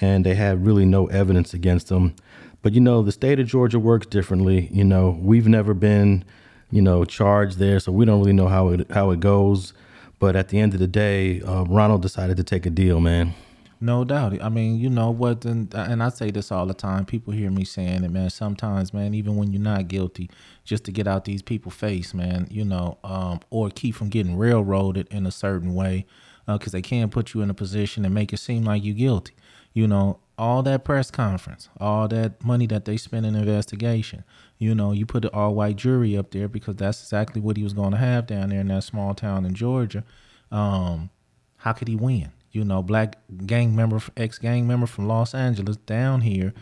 and 0.00 0.24
they 0.24 0.34
had 0.34 0.64
really 0.64 0.84
no 0.84 1.06
evidence 1.06 1.54
against 1.54 1.90
him. 1.90 2.14
But 2.62 2.72
you 2.72 2.80
know, 2.80 3.02
the 3.02 3.12
state 3.12 3.40
of 3.40 3.46
Georgia 3.46 3.78
works 3.78 4.06
differently. 4.06 4.68
You 4.72 4.84
know, 4.84 5.18
we've 5.20 5.48
never 5.48 5.74
been, 5.74 6.24
you 6.70 6.82
know, 6.82 7.04
charged 7.04 7.58
there, 7.58 7.80
so 7.80 7.92
we 7.92 8.04
don't 8.04 8.20
really 8.20 8.32
know 8.32 8.48
how 8.48 8.68
it 8.68 8.90
how 8.90 9.10
it 9.10 9.20
goes. 9.20 9.72
But 10.18 10.34
at 10.34 10.48
the 10.48 10.58
end 10.58 10.72
of 10.72 10.80
the 10.80 10.86
day, 10.86 11.42
uh, 11.42 11.64
Ronald 11.64 12.02
decided 12.02 12.36
to 12.38 12.44
take 12.44 12.64
a 12.66 12.70
deal, 12.70 13.00
man. 13.00 13.34
No 13.78 14.04
doubt. 14.04 14.40
I 14.42 14.48
mean, 14.48 14.80
you 14.80 14.88
know 14.88 15.10
what, 15.10 15.44
and, 15.44 15.72
and 15.74 16.02
I 16.02 16.08
say 16.08 16.30
this 16.30 16.50
all 16.50 16.64
the 16.64 16.72
time. 16.72 17.04
People 17.04 17.34
hear 17.34 17.50
me 17.50 17.64
saying 17.64 18.04
it, 18.04 18.10
man. 18.10 18.30
Sometimes, 18.30 18.94
man, 18.94 19.12
even 19.12 19.36
when 19.36 19.52
you're 19.52 19.60
not 19.60 19.88
guilty, 19.88 20.30
just 20.64 20.84
to 20.84 20.92
get 20.92 21.06
out 21.06 21.26
these 21.26 21.42
people's 21.42 21.74
face, 21.74 22.14
man, 22.14 22.48
you 22.50 22.64
know, 22.64 22.96
um, 23.04 23.40
or 23.50 23.68
keep 23.68 23.94
from 23.94 24.08
getting 24.08 24.38
railroaded 24.38 25.06
in 25.10 25.26
a 25.26 25.30
certain 25.30 25.74
way, 25.74 26.06
because 26.46 26.72
they 26.72 26.80
can 26.80 27.10
put 27.10 27.34
you 27.34 27.42
in 27.42 27.50
a 27.50 27.54
position 27.54 28.06
and 28.06 28.14
make 28.14 28.32
it 28.32 28.38
seem 28.38 28.64
like 28.64 28.82
you're 28.82 28.94
guilty. 28.94 29.34
You 29.74 29.86
know, 29.86 30.20
all 30.38 30.62
that 30.62 30.84
press 30.84 31.10
conference, 31.10 31.68
all 31.78 32.08
that 32.08 32.42
money 32.42 32.66
that 32.68 32.86
they 32.86 32.96
spend 32.96 33.26
in 33.26 33.36
investigation. 33.36 34.24
You 34.58 34.74
know, 34.74 34.92
you 34.92 35.04
put 35.04 35.24
an 35.24 35.30
all-white 35.34 35.76
jury 35.76 36.16
up 36.16 36.30
there 36.30 36.48
because 36.48 36.76
that's 36.76 37.02
exactly 37.02 37.40
what 37.40 37.56
he 37.56 37.62
was 37.62 37.74
going 37.74 37.90
to 37.90 37.98
have 37.98 38.26
down 38.26 38.50
there 38.50 38.60
in 38.60 38.68
that 38.68 38.84
small 38.84 39.14
town 39.14 39.44
in 39.44 39.54
Georgia. 39.54 40.02
Um, 40.50 41.10
how 41.58 41.72
could 41.72 41.88
he 41.88 41.96
win? 41.96 42.32
You 42.52 42.64
know, 42.64 42.82
black 42.82 43.18
gang 43.44 43.76
member, 43.76 44.00
ex 44.16 44.38
gang 44.38 44.66
member 44.66 44.86
from 44.86 45.08
Los 45.08 45.34
Angeles 45.34 45.76
down 45.76 46.22
here 46.22 46.54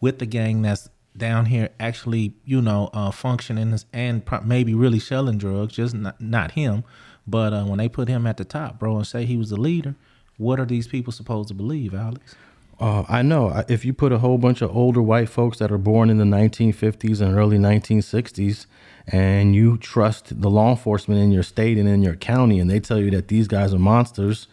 with 0.00 0.18
the 0.18 0.26
gang 0.26 0.62
that's 0.62 0.88
down 1.16 1.46
here 1.46 1.68
actually, 1.78 2.34
you 2.44 2.62
know, 2.62 2.88
uh, 2.94 3.10
functioning 3.10 3.78
and 3.92 4.24
pro- 4.24 4.40
maybe 4.40 4.74
really 4.74 4.98
selling 4.98 5.36
drugs, 5.36 5.74
just 5.74 5.94
not, 5.94 6.18
not 6.20 6.52
him. 6.52 6.84
But 7.26 7.52
uh, 7.52 7.64
when 7.64 7.78
they 7.78 7.88
put 7.88 8.08
him 8.08 8.26
at 8.26 8.38
the 8.38 8.44
top, 8.44 8.78
bro, 8.78 8.96
and 8.96 9.06
say 9.06 9.26
he 9.26 9.36
was 9.36 9.50
the 9.50 9.60
leader, 9.60 9.94
what 10.38 10.58
are 10.58 10.64
these 10.64 10.88
people 10.88 11.12
supposed 11.12 11.48
to 11.48 11.54
believe, 11.54 11.94
Alex? 11.94 12.34
Uh, 12.82 13.04
I 13.08 13.22
know 13.22 13.62
if 13.68 13.84
you 13.84 13.94
put 13.94 14.10
a 14.10 14.18
whole 14.18 14.38
bunch 14.38 14.60
of 14.60 14.76
older 14.76 15.00
white 15.00 15.28
folks 15.28 15.58
that 15.58 15.70
are 15.70 15.78
born 15.78 16.10
in 16.10 16.18
the 16.18 16.24
1950s 16.24 17.20
and 17.20 17.36
early 17.38 17.56
1960s, 17.56 18.66
and 19.06 19.54
you 19.54 19.78
trust 19.78 20.40
the 20.40 20.50
law 20.50 20.70
enforcement 20.70 21.20
in 21.20 21.30
your 21.30 21.44
state 21.44 21.78
and 21.78 21.88
in 21.88 22.02
your 22.02 22.16
county, 22.16 22.58
and 22.58 22.68
they 22.68 22.80
tell 22.80 22.98
you 22.98 23.08
that 23.12 23.28
these 23.28 23.46
guys 23.46 23.72
are 23.72 23.78
monsters, 23.78 24.48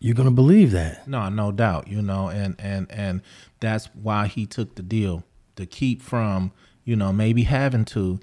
you're 0.00 0.16
gonna 0.16 0.32
believe 0.32 0.72
that. 0.72 1.06
No, 1.06 1.28
no 1.28 1.52
doubt, 1.52 1.86
you 1.86 2.02
know, 2.02 2.30
and 2.30 2.56
and 2.58 2.90
and 2.90 3.22
that's 3.60 3.90
why 3.94 4.26
he 4.26 4.44
took 4.44 4.74
the 4.74 4.82
deal 4.82 5.22
to 5.54 5.66
keep 5.66 6.02
from, 6.02 6.50
you 6.84 6.96
know, 6.96 7.12
maybe 7.12 7.44
having 7.44 7.84
to. 7.84 8.18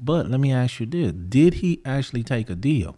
But 0.00 0.28
let 0.28 0.40
me 0.40 0.52
ask 0.52 0.80
you 0.80 0.86
this: 0.86 1.12
Did 1.12 1.54
he 1.54 1.80
actually 1.84 2.24
take 2.24 2.50
a 2.50 2.56
deal, 2.56 2.96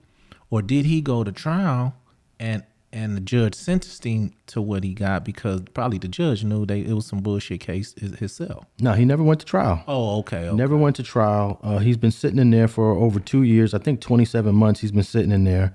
or 0.49 0.63
did 0.63 0.87
he 0.87 1.03
go 1.03 1.23
to 1.23 1.33
trial 1.33 1.95
and 2.41 2.63
and 2.97 3.15
the 3.15 3.21
judge 3.21 3.55
sentenced 3.55 4.05
him 4.05 4.33
to 4.49 4.63
what 4.63 4.85
he 4.85 4.95
got 4.95 5.25
because 5.25 5.63
probably 5.75 5.99
the 5.99 6.09
judge 6.09 6.45
knew 6.45 6.65
they 6.67 6.81
it 6.81 6.93
was 6.93 7.07
some 7.07 7.21
bullshit 7.21 7.61
case 7.61 7.95
himself. 7.99 8.65
No, 8.81 8.93
he 8.93 9.05
never 9.05 9.23
went 9.23 9.41
to 9.41 9.47
trial. 9.47 9.83
Oh, 9.89 10.19
okay, 10.21 10.49
okay. 10.49 10.57
Never 10.57 10.77
went 10.77 10.97
to 10.97 11.03
trial. 11.03 11.59
Uh, 11.63 11.79
he's 11.79 11.97
been 11.97 12.11
sitting 12.11 12.39
in 12.39 12.51
there 12.51 12.69
for 12.69 12.93
over 12.93 13.19
two 13.21 13.43
years. 13.43 13.75
I 13.75 13.79
think 13.79 14.01
27 14.01 14.55
months 14.55 14.81
he's 14.81 14.93
been 14.93 15.03
sitting 15.03 15.33
in 15.33 15.45
there, 15.45 15.73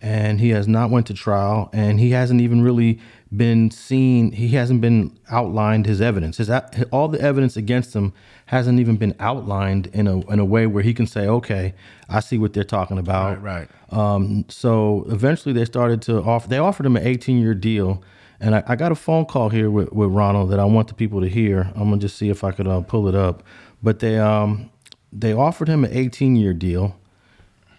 and 0.00 0.40
he 0.40 0.50
has 0.50 0.68
not 0.68 0.90
went 0.90 1.06
to 1.08 1.14
trial. 1.14 1.70
And 1.72 1.98
he 2.00 2.10
hasn't 2.10 2.40
even 2.40 2.62
really 2.62 3.00
been 3.34 3.70
seen. 3.70 4.32
He 4.32 4.48
hasn't 4.48 4.80
been 4.80 5.18
outlined 5.30 5.86
his 5.86 6.00
evidence. 6.00 6.36
His 6.36 6.50
all 6.90 7.08
the 7.08 7.20
evidence 7.20 7.56
against 7.56 7.94
him 7.94 8.12
hasn't 8.46 8.78
even 8.78 8.96
been 8.96 9.14
outlined 9.18 9.86
in 9.88 10.06
a 10.06 10.20
in 10.30 10.38
a 10.38 10.44
way 10.44 10.66
where 10.66 10.82
he 10.82 10.92
can 10.94 11.06
say, 11.06 11.26
"Okay, 11.26 11.74
I 12.08 12.20
see 12.20 12.38
what 12.38 12.52
they're 12.52 12.64
talking 12.64 12.98
about." 12.98 13.42
Right, 13.42 13.68
right. 13.90 13.98
Um, 13.98 14.44
so 14.48 15.06
eventually 15.08 15.52
they 15.52 15.64
started 15.64 16.02
to 16.02 16.22
offer. 16.22 16.48
They 16.48 16.58
offered 16.58 16.86
him 16.86 16.96
an 16.96 17.06
18 17.06 17.38
year 17.38 17.54
deal. 17.54 18.02
And 18.42 18.56
I, 18.56 18.64
I 18.66 18.76
got 18.76 18.90
a 18.90 18.96
phone 18.96 19.24
call 19.24 19.50
here 19.50 19.70
with, 19.70 19.92
with 19.92 20.10
Ronald 20.10 20.50
that 20.50 20.58
I 20.58 20.64
want 20.64 20.88
the 20.88 20.94
people 20.94 21.20
to 21.20 21.28
hear. 21.28 21.70
I'm 21.76 21.84
gonna 21.84 21.98
just 21.98 22.16
see 22.18 22.28
if 22.28 22.42
I 22.42 22.50
could 22.50 22.66
uh, 22.66 22.80
pull 22.80 23.06
it 23.06 23.14
up. 23.14 23.44
But 23.82 24.00
they 24.00 24.18
um 24.18 24.68
they 25.12 25.32
offered 25.32 25.68
him 25.68 25.84
an 25.84 25.92
18 25.92 26.34
year 26.36 26.52
deal. 26.52 26.96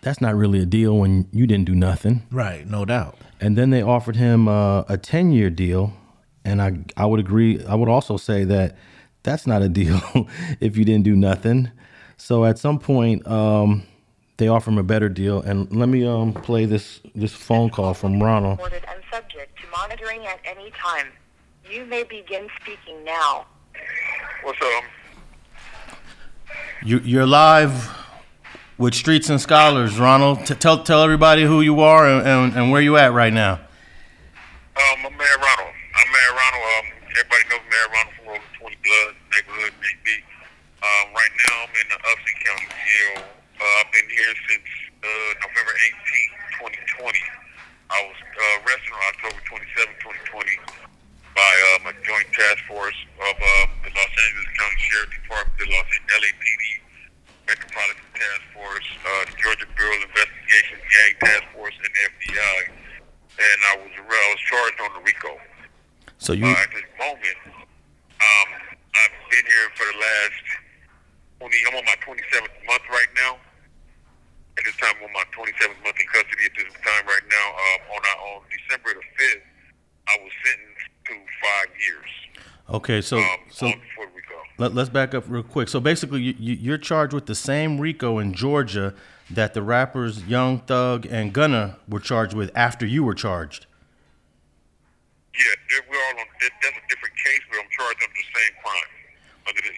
That's 0.02 0.22
not 0.22 0.36
really 0.36 0.60
a 0.62 0.66
deal 0.66 0.98
when 0.98 1.28
you 1.32 1.46
didn't 1.48 1.66
do 1.66 1.76
nothing. 1.76 2.24
right, 2.32 2.66
no 2.68 2.86
doubt. 2.86 3.18
And 3.42 3.58
then 3.58 3.70
they 3.72 3.82
offered 3.82 4.16
him 4.16 4.48
uh, 4.48 4.84
a 4.88 4.98
10 4.98 5.32
year 5.34 5.50
deal. 5.50 5.94
And 6.46 6.62
I 6.62 6.80
I 6.96 7.06
would 7.06 7.20
agree. 7.20 7.64
I 7.66 7.76
would 7.76 7.90
also 7.90 8.16
say 8.16 8.46
that 8.46 8.78
that's 9.24 9.46
not 9.46 9.62
a 9.62 9.70
deal 9.82 10.02
if 10.62 10.78
you 10.78 10.86
didn't 10.86 11.04
do 11.04 11.16
nothing. 11.16 11.72
So 12.16 12.46
at 12.46 12.58
some 12.58 12.80
point, 12.80 13.28
um, 13.28 13.84
they 14.38 14.48
offer 14.48 14.72
him 14.72 14.78
a 14.78 14.84
better 14.84 15.10
deal. 15.10 15.42
And 15.42 15.72
let 15.76 15.90
me 15.90 16.06
um 16.06 16.34
play 16.34 16.66
this 16.66 17.02
this 17.16 17.34
phone 17.34 17.70
call 17.70 17.94
from 17.94 18.22
Ronald. 18.22 18.58
recorded 18.58 18.84
and 18.88 19.02
subject 19.12 19.58
to 19.62 19.64
monitoring 19.70 20.26
at 20.26 20.40
any 20.46 20.72
time. 20.72 21.08
You 21.70 21.86
may 21.86 22.04
begin 22.04 22.48
speaking 22.62 23.04
now. 23.04 23.46
What's 24.44 24.60
up? 24.62 24.84
You, 26.84 27.00
you're 27.00 27.26
live 27.26 27.90
with 28.78 28.94
Streets 28.94 29.30
and 29.30 29.40
Scholars, 29.40 29.98
Ronald. 29.98 30.46
T- 30.46 30.56
tell 30.56 30.84
tell 30.84 31.02
everybody 31.02 31.44
who 31.44 31.62
you 31.62 31.80
are 31.80 32.08
and, 32.08 32.28
and, 32.28 32.54
and 32.56 32.72
where 32.72 32.82
you 32.82 32.98
at 32.98 33.14
right 33.14 33.32
now. 33.32 33.54
Um, 33.54 35.06
I'm 35.06 35.18
Mayor 35.18 35.38
Ronald. 35.38 35.74
I'm 35.96 36.12
Mayor 36.12 36.34
Ronald. 36.36 36.64
Um, 36.64 36.86
everybody 37.12 37.44
knows 37.50 37.64
Mayor 37.70 37.90
Ronald 37.94 38.14
from 38.18 38.26
Rolling 38.28 38.42
20 38.60 38.78
Blood, 38.84 39.16
neighborhood, 39.32 39.74
BB. 39.80 40.08
Um, 40.84 41.14
right 41.16 41.34
now, 41.48 41.64
I'm 41.64 41.70
in 41.80 41.88
the 41.90 41.96
Upson 41.96 42.36
County 42.44 42.68
Jail. 42.84 43.24
Uh, 43.64 43.80
I've 43.80 43.92
been 43.96 44.10
here 44.12 44.36
since 44.52 44.68
uh, 45.08 45.32
November 45.40 45.72
18, 46.60 46.68
2020. 47.00 47.16
I 47.96 48.00
was 48.12 48.20
uh, 48.20 48.60
arrested 48.60 48.92
on 48.92 49.04
October 49.16 49.40
27, 49.40 49.88
2020 50.04 50.84
by 51.32 51.54
um, 51.72 51.88
a 51.88 51.96
joint 52.04 52.28
task 52.36 52.60
force 52.68 53.00
of 53.24 53.36
um, 53.40 53.68
the 53.88 53.92
Los 53.96 54.12
Angeles 54.20 54.52
County 54.60 54.80
Sheriff 54.84 55.12
Department, 55.16 55.56
the 55.64 55.72
Los 55.72 55.88
Angeles 55.96 56.12
LAPD 56.12 56.64
Metropolitan 57.48 58.08
Task 58.12 58.44
Force, 58.52 58.90
uh, 59.00 59.32
the 59.32 59.36
Georgia 59.40 59.68
Bureau 59.80 59.96
of 59.96 60.12
Investigation 60.12 60.78
Gang 60.84 61.14
Task 61.24 61.48
Force, 61.56 61.76
and 61.80 61.88
the 61.88 62.02
FBI. 62.20 62.60
And 62.68 63.60
I 63.64 63.74
was 63.80 63.92
I 63.96 64.26
was 64.28 64.44
charged 64.44 64.80
on 64.84 64.92
the 64.92 65.04
RICO. 65.08 65.40
So 66.20 66.36
you 66.36 66.52
Uh, 66.52 66.68
at 66.68 66.68
this 66.76 66.90
moment, 67.00 67.40
um, 67.48 68.50
I've 68.92 69.16
been 69.32 69.48
here 69.48 69.68
for 69.80 69.88
the 69.88 69.98
last 70.04 70.44
20, 71.40 71.48
I'm 71.72 71.76
on 71.80 71.86
my 71.88 71.98
27th 72.04 72.52
month 72.68 72.88
right 72.92 73.14
now. 73.16 73.40
Time, 74.84 75.00
I'm 75.00 75.08
on 75.08 75.14
my 75.16 75.24
27th 75.32 75.80
month 75.80 75.96
in 75.96 76.08
custody 76.12 76.44
at 76.44 76.56
this 76.60 76.76
time 76.84 77.08
right 77.08 77.28
now. 77.32 77.48
Um, 77.56 77.80
on, 77.96 78.02
on 78.04 78.44
December 78.52 79.00
the 79.00 79.06
5th, 79.16 79.48
I 80.12 80.14
was 80.20 80.34
sentenced 80.44 80.92
to 81.08 81.14
five 81.40 81.72
years 81.80 82.12
okay? 82.70 83.02
So 83.02 83.18
um, 83.18 83.26
so 83.50 83.72
let, 84.58 84.74
let's 84.74 84.90
back 84.90 85.14
up 85.14 85.26
real 85.28 85.44
quick. 85.44 85.70
So 85.70 85.80
basically, 85.80 86.22
you, 86.22 86.36
you, 86.38 86.54
you're 86.56 86.78
charged 86.78 87.14
with 87.14 87.26
the 87.26 87.36
same 87.36 87.80
RICO 87.80 88.20
in 88.20 88.34
Georgia 88.34 88.94
that 89.30 89.54
the 89.54 89.62
rappers 89.62 90.24
Young 90.26 90.60
Thug 90.60 91.06
and 91.06 91.34
Gunna 91.34 91.78
were 91.88 92.00
charged 92.00 92.34
with 92.34 92.52
after 92.56 92.86
you 92.86 93.04
were 93.04 93.16
charged. 93.16 93.66
Yeah, 95.34 95.80
we're 95.90 95.98
all 95.98 96.20
on, 96.22 96.28
that, 96.42 96.52
that's 96.62 96.78
a 96.78 96.86
different 96.90 97.16
case, 97.18 97.42
but 97.50 97.58
I'm 97.58 97.70
charged 97.74 98.00
under 98.04 98.14
the 98.14 98.30
same 98.30 98.54
crime. 98.62 98.92
Under 99.50 99.62
the, 99.66 99.72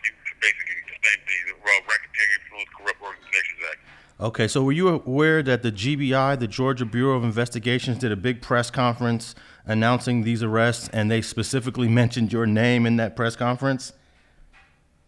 basically 0.43 0.75
the 0.83 0.99
same 0.99 1.21
thing, 1.23 1.41
the 1.47 1.55
uh, 1.55 1.87
Racketeering 1.87 2.33
Influence 2.43 2.71
Corrupt 2.75 3.01
Organizations 3.01 3.61
Act. 3.71 3.79
Okay, 4.15 4.47
so 4.47 4.63
were 4.63 4.71
you 4.71 4.87
aware 4.87 5.43
that 5.43 5.59
the 5.59 5.73
GBI, 5.75 6.39
the 6.39 6.47
Georgia 6.47 6.85
Bureau 6.87 7.19
of 7.19 7.25
Investigations, 7.25 7.99
did 7.99 8.13
a 8.13 8.15
big 8.15 8.41
press 8.41 8.71
conference 8.71 9.35
announcing 9.67 10.23
these 10.23 10.39
arrests, 10.39 10.87
and 10.95 11.11
they 11.11 11.19
specifically 11.19 11.89
mentioned 12.01 12.31
your 12.31 12.47
name 12.47 12.85
in 12.85 12.95
that 12.95 13.19
press 13.19 13.35
conference? 13.35 13.91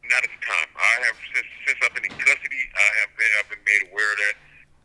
Not 0.04 0.20
at 0.20 0.28
the 0.28 0.44
time. 0.44 0.70
I 0.76 0.94
have 1.08 1.16
since 1.32 1.48
since 1.64 1.80
I've 1.88 1.96
been 1.96 2.04
in 2.04 2.20
custody. 2.20 2.60
I 2.76 2.88
have 3.00 3.12
been 3.16 3.32
I've 3.40 3.48
been 3.48 3.64
made 3.64 3.82
aware 3.88 4.12
of 4.12 4.20
that, 4.28 4.36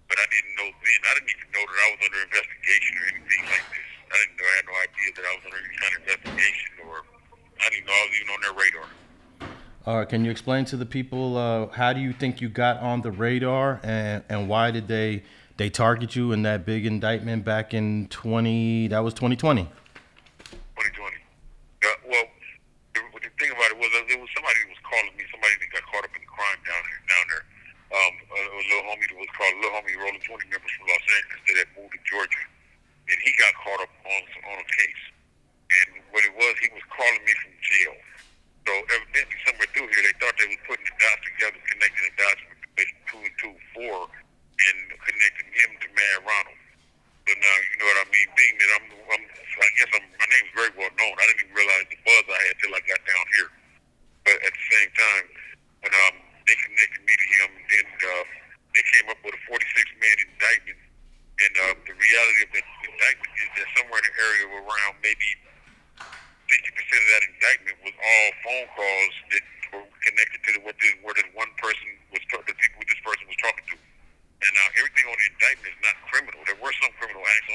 but 0.07 0.18
I 0.22 0.26
didn't 0.30 0.55
know 0.55 0.70
then. 0.70 1.01
I 1.03 1.12
didn't 1.18 1.30
even 1.34 1.49
know 1.51 1.64
that 1.66 1.78
I 1.82 1.86
was 1.90 2.01
under 2.07 2.20
investigation 2.22 2.92
or 2.94 3.05
anything 3.11 3.42
like 3.51 3.66
this. 3.74 3.88
I 4.07 4.16
didn't 4.22 4.38
know. 4.38 4.46
I 4.46 4.55
had 4.55 4.66
no 4.70 4.76
idea 4.86 5.09
that 5.18 5.24
I 5.26 5.32
was 5.34 5.44
under 5.51 5.59
any 5.66 5.78
kind 5.82 5.92
of 5.99 6.01
investigation, 6.07 6.70
or 6.86 6.94
I 7.59 7.66
didn't 7.74 7.90
know 7.90 7.96
I 7.99 8.05
was 8.07 8.14
even 8.22 8.30
on 8.38 8.40
their 8.46 8.55
radar. 8.55 8.86
Right, 9.87 10.09
can 10.09 10.24
you 10.24 10.30
explain 10.30 10.64
to 10.66 10.76
the 10.76 10.87
people 10.87 11.37
uh, 11.37 11.66
how 11.68 11.93
do 11.93 12.01
you 12.01 12.12
think 12.12 12.41
you 12.41 12.49
got 12.49 12.78
on 12.78 13.03
the 13.03 13.11
radar, 13.11 13.80
and 13.83 14.22
and 14.28 14.49
why 14.49 14.70
did 14.70 14.87
they 14.87 15.24
they 15.57 15.70
target 15.70 16.14
you 16.14 16.30
in 16.33 16.43
that 16.43 16.64
big 16.64 16.87
indictment 16.87 17.45
back 17.45 17.74
in 17.74 18.07
twenty? 18.09 18.87
That 18.89 19.01
was 19.01 19.12
twenty 19.12 19.35
twenty. 19.35 19.62
2020. 19.62 19.82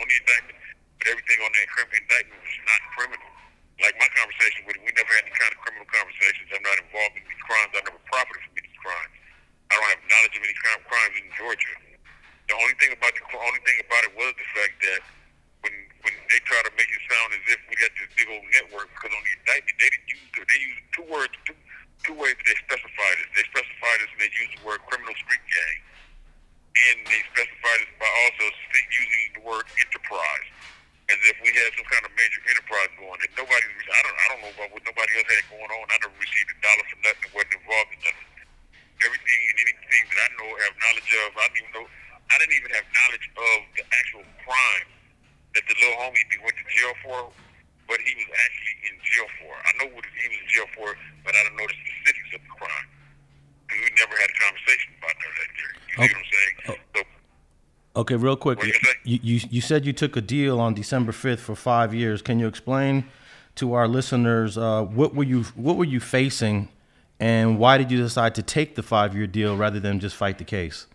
felony 0.08 0.20
indictment, 0.24 0.60
but 0.99 1.08
everything 1.12 1.39
on 1.43 1.51
that 1.51 1.68
criminal 1.76 1.99
indictment 1.99 2.39
was 2.39 2.60
not 2.68 2.82
criminal. 2.95 3.32
Like 3.84 3.95
my 3.99 4.10
conversation. 4.16 4.37
real 58.18 58.36
quick. 58.36 58.63
You, 58.63 58.74
you, 59.03 59.20
you, 59.22 59.39
you 59.49 59.61
said 59.61 59.86
you 59.86 59.93
took 59.93 60.15
a 60.15 60.22
deal 60.22 60.59
on 60.59 60.74
December 60.74 61.11
5th 61.11 61.39
for 61.39 61.55
five 61.55 61.93
years. 61.93 62.22
Can 62.22 62.39
you 62.39 62.47
explain 62.47 63.05
to 63.55 63.74
our 63.74 63.88
listeners 63.88 64.57
uh, 64.57 64.84
what 64.84 65.15
were 65.15 65.24
you 65.24 65.43
what 65.55 65.78
were 65.78 65.86
you 65.86 65.99
facing, 65.99 66.70
and 67.20 67.57
why 67.57 67.78
did 67.78 67.91
you 67.91 67.97
decide 67.97 68.36
to 68.36 68.43
take 68.43 68.76
the 68.76 68.84
five 68.84 69.15
year 69.15 69.28
deal 69.28 69.57
rather 69.57 69.80
than 69.80 69.99
just 69.99 70.15
fight 70.15 70.38
the 70.38 70.43
case? 70.43 70.88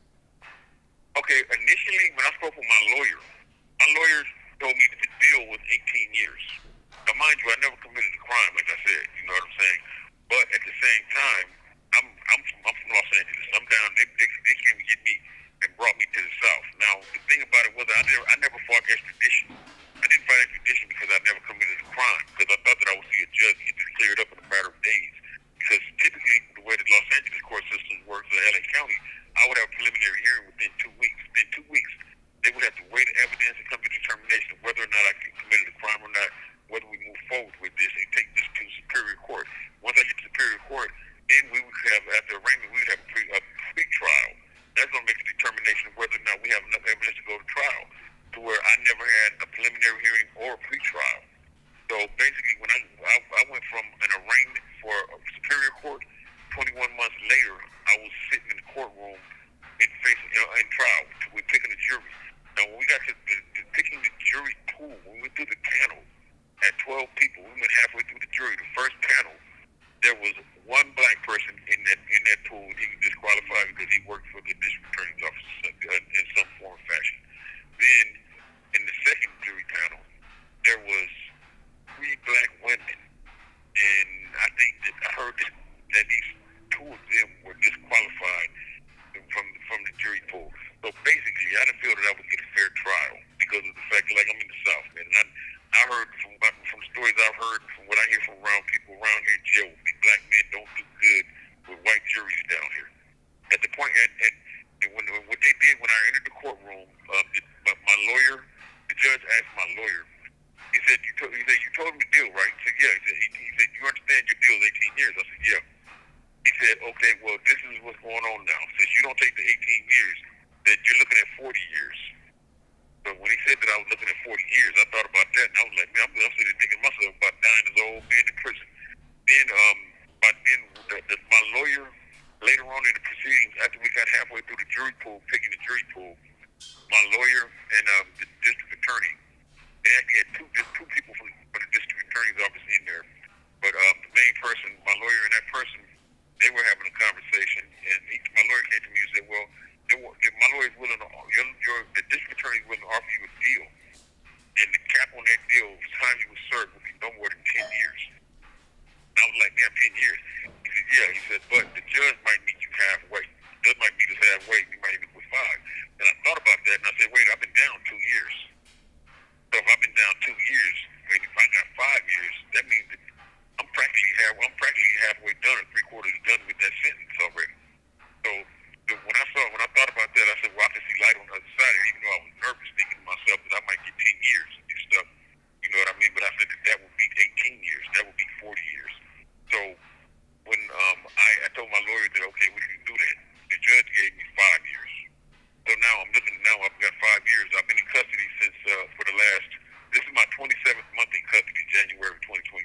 now. 195.92 196.00
I'm 196.00 196.12
looking 196.16 196.36
now. 196.40 196.56
I've 196.64 196.78
got 196.80 196.94
five 196.96 197.22
years. 197.28 197.48
I've 197.52 197.68
been 197.68 197.76
in 197.76 197.88
custody 197.92 198.28
since 198.40 198.56
uh, 198.64 198.72
for 198.96 199.04
the 199.04 199.12
last. 199.12 199.50
This 199.92 200.02
is 200.08 200.12
my 200.16 200.24
27th 200.32 200.88
month 200.96 201.12
in 201.12 201.24
custody, 201.28 201.62
January 201.68 202.16
2023. 202.24 202.64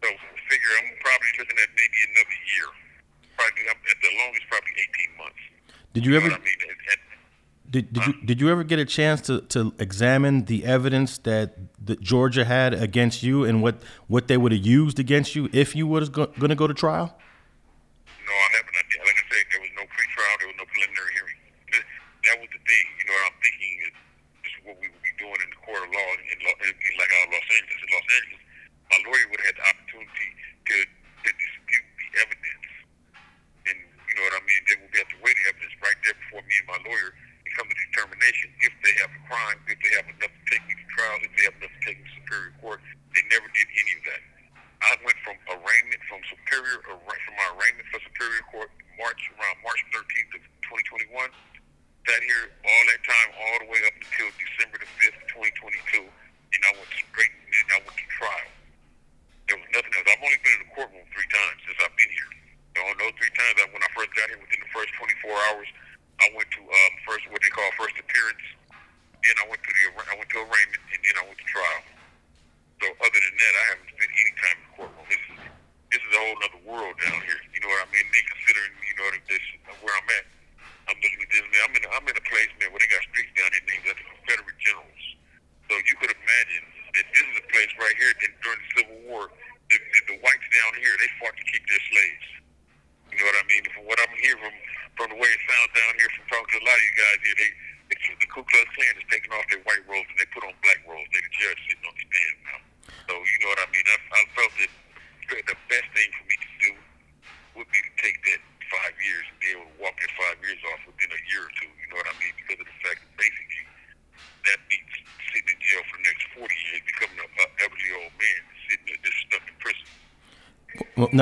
So 0.00 0.08
figure 0.48 0.72
I'm 0.80 0.96
probably 1.04 1.32
looking 1.36 1.58
at 1.60 1.68
maybe 1.76 1.98
another 2.08 2.38
year. 2.56 2.68
Probably 3.36 3.64
I'm, 3.68 3.76
at 3.84 3.98
the 4.00 4.12
longest, 4.24 4.44
probably 4.48 4.72
18 5.12 5.20
months. 5.20 5.42
Did 5.92 6.08
you, 6.08 6.12
you 6.12 6.16
ever? 6.16 6.32
I 6.32 6.40
mean? 6.40 6.60
and, 6.64 6.72
and, 6.72 7.00
did, 7.68 7.92
did, 7.92 8.06
you, 8.06 8.12
did 8.24 8.40
you 8.40 8.50
ever 8.50 8.64
get 8.64 8.78
a 8.78 8.84
chance 8.84 9.20
to, 9.22 9.40
to 9.52 9.72
examine 9.78 10.44
the 10.44 10.64
evidence 10.64 11.16
that 11.18 11.56
the 11.80 11.96
Georgia 11.96 12.44
had 12.44 12.74
against 12.74 13.22
you 13.22 13.44
and 13.44 13.62
what, 13.62 13.80
what 14.08 14.28
they 14.28 14.36
would 14.36 14.52
have 14.52 14.60
used 14.64 14.98
against 14.98 15.34
you 15.34 15.48
if 15.54 15.74
you 15.74 15.86
were 15.86 16.04
going 16.06 16.48
to 16.48 16.54
go 16.54 16.66
to 16.66 16.74
trial? 16.74 17.16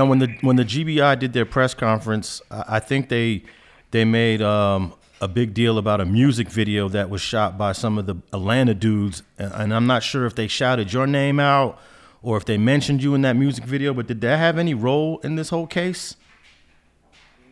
Now, 0.01 0.07
when 0.07 0.19
the 0.19 0.35
when 0.41 0.57
the 0.57 0.65
GBI 0.65 1.19
did 1.19 1.35
their 1.35 1.45
press 1.45 1.75
conference, 1.75 2.41
I 2.51 2.81
think 2.81 3.11
they 3.11 3.43
they 3.91 4.07
made 4.07 4.41
um, 4.41 4.95
a 5.21 5.29
big 5.29 5.53
deal 5.53 5.77
about 5.77 6.01
a 6.01 6.07
music 6.07 6.49
video 6.49 6.89
that 6.89 7.11
was 7.11 7.21
shot 7.21 7.59
by 7.59 7.73
some 7.73 7.99
of 7.99 8.07
the 8.07 8.17
Atlanta 8.33 8.73
dudes, 8.73 9.23
and 9.37 9.53
and 9.53 9.75
I'm 9.75 9.87
not 9.87 10.03
sure 10.03 10.25
if 10.25 10.35
they 10.35 10.49
shouted 10.49 10.91
your 10.95 11.07
name 11.07 11.39
out 11.39 11.79
or 12.23 12.39
if 12.39 12.47
they 12.47 12.57
mentioned 12.57 13.03
you 13.03 13.15
in 13.15 13.21
that 13.29 13.37
music 13.37 13.65
video. 13.65 13.93
But 13.93 14.07
did 14.07 14.23
that 14.23 14.39
have 14.39 14.57
any 14.57 14.73
role 14.73 15.19
in 15.21 15.37
this 15.37 15.51
whole 15.51 15.67
case? 15.67 16.17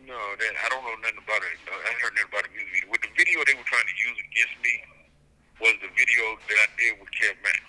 No, 0.07 0.17
that 0.17 0.53
I 0.65 0.69
don't 0.69 0.81
know 0.81 0.97
nothing 1.05 1.21
about 1.21 1.45
it. 1.45 1.53
I 1.69 1.93
heard 2.01 2.17
nothing 2.17 2.33
about 2.33 2.49
the 2.49 2.53
music 2.57 2.73
video. 2.73 2.89
With 2.89 3.01
the 3.05 3.13
video 3.13 3.45
they 3.45 3.53
were 3.53 3.69
trying 3.69 3.85
to 3.85 3.97
use 4.09 4.17
against 4.25 4.57
me 4.65 4.73
was 5.61 5.77
the 5.85 5.91
video 5.93 6.25
that 6.49 6.57
I 6.65 6.67
did 6.81 6.97
with 6.97 7.13
Kev 7.13 7.37
Mack. 7.45 7.61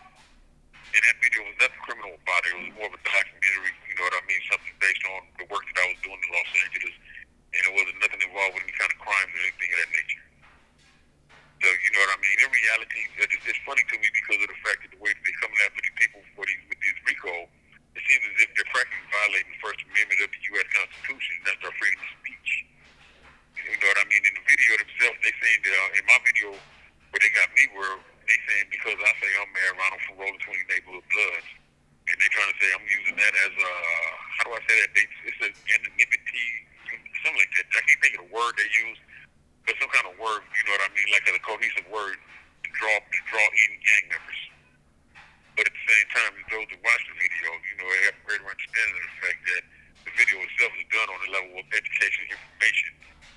And 0.90 1.04
that 1.04 1.16
video 1.20 1.44
was 1.44 1.54
nothing 1.60 1.84
criminal 1.84 2.16
about 2.16 2.42
it. 2.48 2.56
It 2.56 2.58
was 2.64 2.72
more 2.80 2.88
of 2.88 2.96
a 2.96 3.02
documentary, 3.04 3.76
you 3.86 3.94
know 3.94 4.08
what 4.08 4.16
I 4.16 4.30
based 4.90 5.06
on 5.06 5.22
the 5.38 5.46
work 5.46 5.62
that 5.70 5.78
I 5.78 5.86
was 5.94 6.00
doing 6.02 6.18
in 6.18 6.30
Los 6.34 6.50
Angeles. 6.66 6.94
And 7.54 7.62
it 7.62 7.72
wasn't 7.78 7.98
nothing 8.02 8.22
involved 8.26 8.58
with 8.58 8.66
any 8.66 8.74
kind 8.74 8.90
of 8.90 8.98
crimes 8.98 9.30
or 9.30 9.40
anything 9.46 9.70
of 9.70 9.78
that 9.86 9.90
nature. 9.94 10.24
So, 11.62 11.68
you 11.70 11.90
know 11.94 12.02
what 12.02 12.12
I 12.14 12.18
mean? 12.18 12.36
In 12.42 12.50
reality, 12.50 13.02
it's, 13.22 13.62
funny 13.68 13.84
to 13.86 13.96
me 14.00 14.08
because 14.10 14.40
of 14.42 14.48
the 14.50 14.60
fact 14.66 14.82
that 14.82 14.90
the 14.90 14.98
way 14.98 15.12
that 15.14 15.22
they're 15.22 15.40
coming 15.44 15.60
after 15.62 15.78
these 15.78 15.98
people 16.00 16.20
for 16.34 16.42
these, 16.48 16.62
with 16.66 16.80
these 16.80 16.98
RICO, 17.06 17.46
it 17.94 18.02
seems 18.08 18.24
as 18.34 18.36
if 18.42 18.50
they're 18.56 18.72
practically 18.72 19.06
violating 19.14 19.52
the 19.54 19.60
First 19.62 19.78
Amendment 19.86 20.18
of 20.26 20.30
the 20.32 20.42
U.S. 20.56 20.66
Constitution. 20.74 21.34
That's 21.46 21.62
our 21.62 21.74
freedom 21.76 22.00
of 22.00 22.10
speech. 22.24 22.50
You 23.60 23.76
know 23.76 23.90
what 23.94 24.00
I 24.00 24.06
mean? 24.08 24.24
In 24.24 24.34
the 24.34 24.44
video 24.48 24.72
themselves, 24.80 25.18
they 25.22 25.34
saying 25.38 25.60
that 25.68 25.74
uh, 25.76 25.98
in 26.00 26.04
my 26.08 26.18
video 26.24 26.48
where 27.12 27.20
they 27.20 27.30
got 27.36 27.52
me, 27.52 27.68
where 27.76 27.94
they 28.24 28.38
saying 28.48 28.72
because 28.72 28.96
I 28.96 29.12
say 29.20 29.30
I'm 29.38 29.50
Mayor 29.52 29.74
Ronald 29.76 30.02
from 30.08 30.16
Rolling 30.16 30.40
20 30.40 30.72
Neighborhood 30.72 31.06
Bloods, 31.12 31.50
they 32.20 32.28
trying 32.36 32.52
to 32.52 32.58
say 32.60 32.68
I'm 32.76 32.84
using 32.84 33.16
that 33.16 33.32
as 33.48 33.52
a 33.56 33.72
how 34.36 34.42
do 34.44 34.50
I 34.52 34.62
say 34.68 34.76
that? 34.84 34.90
They, 34.92 35.04
it's 35.24 35.40
a 35.40 35.50
anonymity, 35.72 36.48
something 37.24 37.40
like 37.40 37.52
that. 37.56 37.66
I 37.72 37.80
can't 37.88 38.00
think 38.04 38.14
of 38.20 38.22
the 38.28 38.32
word 38.32 38.52
they 38.60 38.68
use, 38.68 39.00
but 39.64 39.74
some 39.80 39.88
kind 39.88 40.04
of 40.04 40.14
word. 40.20 40.44
You 40.44 40.62
know 40.68 40.76
what 40.76 40.84
I 40.84 40.92
mean? 40.92 41.08
Like 41.16 41.24
a 41.32 41.40
cohesive 41.40 41.88
word 41.88 42.20
to 42.20 42.68
draw 42.76 42.96
to 43.00 43.20
draw 43.24 43.46
in 43.64 43.70
gang 43.80 44.04
members. 44.12 44.40
But 45.56 45.64
at 45.64 45.72
the 45.72 45.84
same 45.88 46.08
time, 46.12 46.32
those 46.48 46.68
who 46.72 46.78
watch 46.84 47.02
the 47.08 47.16
video, 47.20 47.48
you 47.68 47.74
know, 47.80 47.88
they 47.88 48.02
have 48.12 48.16
a 48.16 48.24
greater 48.24 48.48
understanding 48.48 48.96
of 48.96 49.04
the 49.04 49.16
fact 49.20 49.40
that 49.44 49.62
the 50.08 50.12
video 50.16 50.36
itself 50.40 50.72
is 50.76 50.88
done 50.88 51.08
on 51.08 51.20
the 51.24 51.30
level 51.36 51.52
of 51.60 51.66
education, 51.72 52.32
information, 52.32 52.92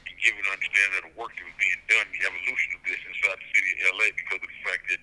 and 0.07 0.15
giving 0.23 0.43
an 0.43 0.51
understanding 0.55 0.95
of 0.99 1.05
the 1.11 1.15
work 1.19 1.35
that 1.35 1.43
was 1.43 1.57
being 1.59 1.81
done, 1.91 2.05
the 2.15 2.23
evolution 2.23 2.69
of 2.79 2.81
this 2.87 3.01
inside 3.11 3.39
the 3.43 3.47
city 3.51 3.69
of 3.75 3.99
LA 3.99 4.07
because 4.15 4.39
of 4.39 4.47
the 4.47 4.61
fact 4.63 4.83
that, 4.87 5.01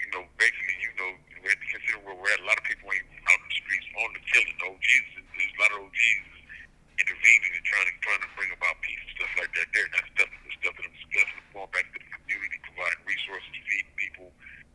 you 0.00 0.08
know, 0.10 0.22
basically, 0.42 0.78
you 0.82 0.92
know, 0.98 1.10
we 1.38 1.46
have 1.54 1.60
to 1.62 1.70
consider 1.70 1.98
where 2.02 2.16
we're 2.18 2.32
at. 2.34 2.42
A 2.42 2.46
lot 2.50 2.58
of 2.58 2.66
people 2.66 2.90
ain't 2.90 3.06
out 3.96 4.12
the 4.12 4.20
on 4.20 4.20
the 4.20 4.22
killing. 4.28 4.56
OGs, 4.60 5.08
there's 5.16 5.54
a 5.56 5.60
lot 5.60 5.70
of 5.76 5.88
OGs 5.88 6.32
intervening 6.96 7.52
and 7.52 7.64
trying 7.64 7.88
to 7.88 7.94
trying 8.04 8.22
to 8.24 8.30
bring 8.36 8.50
about 8.56 8.76
peace 8.80 9.00
and 9.00 9.12
stuff 9.20 9.32
like 9.40 9.52
that. 9.52 9.66
There, 9.72 9.88
that's 9.92 10.08
stuff, 10.16 10.30
the 10.32 10.52
stuff 10.60 10.74
that 10.76 10.84
I'm 10.84 10.96
discussing, 10.96 11.40
going 11.52 11.70
back 11.72 11.86
to 11.92 11.98
the 12.00 12.08
community, 12.08 12.58
providing 12.64 13.02
resources, 13.04 13.52
feeding 13.68 13.96
people, 13.96 14.28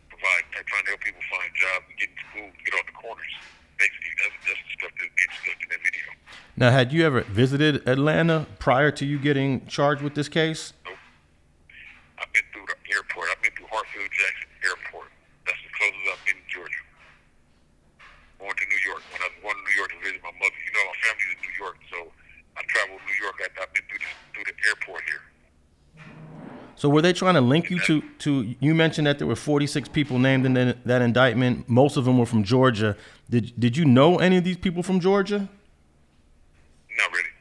provide, 0.09 0.43
trying 0.53 0.85
to 0.85 0.89
help 0.93 1.01
people 1.01 1.23
find 1.33 1.49
jobs 1.57 1.85
and 1.89 1.95
get 1.97 2.09
into 2.13 2.23
school, 2.29 2.49
get 2.61 2.73
off 2.77 2.85
the 2.85 2.97
corners. 2.97 3.33
Basically, 3.81 4.13
that's, 4.21 4.37
that's 4.45 4.61
the 4.61 4.73
stuff 4.77 4.93
that's 4.93 5.13
being 5.17 5.31
discussed 5.33 5.61
in 5.65 5.69
that 5.73 5.81
video. 5.81 6.05
Now, 6.53 6.69
had 6.69 6.93
you 6.93 7.01
ever 7.01 7.25
visited 7.25 7.81
Atlanta 7.89 8.45
prior 8.61 8.93
to 8.93 9.03
you 9.05 9.17
getting 9.17 9.65
charged 9.65 10.05
with 10.05 10.13
this 10.13 10.29
case? 10.29 10.77
Nope. 10.85 11.01
I've 12.21 12.29
been 12.29 12.45
through 12.53 12.69
the 12.69 12.77
airport. 12.93 13.33
I've 13.33 13.41
been 13.41 13.55
through 13.57 13.73
Hartsfield 13.73 14.13
Jackson 14.13 14.49
Airport. 14.61 15.09
That's 15.49 15.57
the 15.65 15.73
closest 15.73 16.05
I've 16.13 16.21
been 16.29 16.37
in 16.37 16.49
Georgia. 16.53 16.83
Going 18.37 18.53
to 18.53 18.67
New 18.69 18.81
York. 18.85 19.01
When 19.09 19.21
I 19.25 19.27
was 19.33 19.39
going 19.41 19.57
to 19.57 19.65
New 19.65 19.77
York 19.81 19.89
to 19.89 19.99
visit 20.05 20.21
my 20.21 20.33
mother, 20.37 20.59
you 20.61 20.73
know, 20.77 20.85
my 20.85 20.97
family's 21.01 21.33
in 21.33 21.39
New 21.41 21.55
York, 21.57 21.77
so 21.89 21.97
I 22.57 22.61
traveled 22.69 23.01
to 23.01 23.05
New 23.09 23.10
York. 23.21 23.35
I've 23.39 23.73
been 23.73 23.83
through 23.89 23.99
the, 23.99 24.11
through 24.33 24.43
the 24.45 24.67
airport 24.67 25.03
here. 25.05 25.21
So 26.75 26.89
were 26.89 27.01
they 27.01 27.13
trying 27.13 27.35
to 27.35 27.41
link 27.41 27.69
you 27.69 27.79
to 27.81 28.01
to? 28.19 28.55
You 28.59 28.73
mentioned 28.73 29.05
that 29.05 29.19
there 29.19 29.27
were 29.27 29.35
46 29.35 29.89
people 29.89 30.17
named 30.17 30.47
in 30.47 30.53
that, 30.55 30.83
that 30.87 31.01
indictment. 31.03 31.69
Most 31.69 31.95
of 31.95 32.05
them 32.05 32.17
were 32.17 32.25
from 32.25 32.43
Georgia. 32.43 32.97
Did 33.29 33.53
did 33.59 33.77
you 33.77 33.85
know 33.85 34.17
any 34.17 34.37
of 34.37 34.43
these 34.43 34.57
people 34.57 34.81
from 34.81 34.99
Georgia? 34.99 35.47
Not 36.97 37.09
really. 37.13 37.33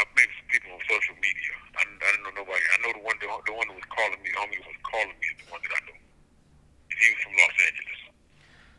I've 0.00 0.08
met 0.16 0.28
some 0.32 0.48
people 0.48 0.72
on 0.72 0.80
social 0.88 1.16
media. 1.20 1.52
I, 1.76 1.82
I 1.84 2.08
didn't 2.16 2.24
know 2.24 2.34
nobody. 2.40 2.64
I 2.64 2.76
know 2.80 2.92
the 2.96 3.04
one 3.04 3.16
the, 3.20 3.28
the 3.28 3.54
one 3.54 3.66
that 3.68 3.76
was 3.76 3.88
calling 3.92 4.16
me, 4.24 4.32
the 4.32 4.40
homie 4.40 4.56
who 4.56 4.72
was 4.72 4.82
calling 4.88 5.16
me 5.20 5.26
is 5.30 5.38
the 5.44 5.48
one 5.52 5.60
that 5.60 5.72
I 5.76 5.80
know. 5.84 5.98
He 6.88 7.06
was 7.12 7.20
from 7.28 7.34
Los 7.36 7.56
Angeles. 7.60 8.00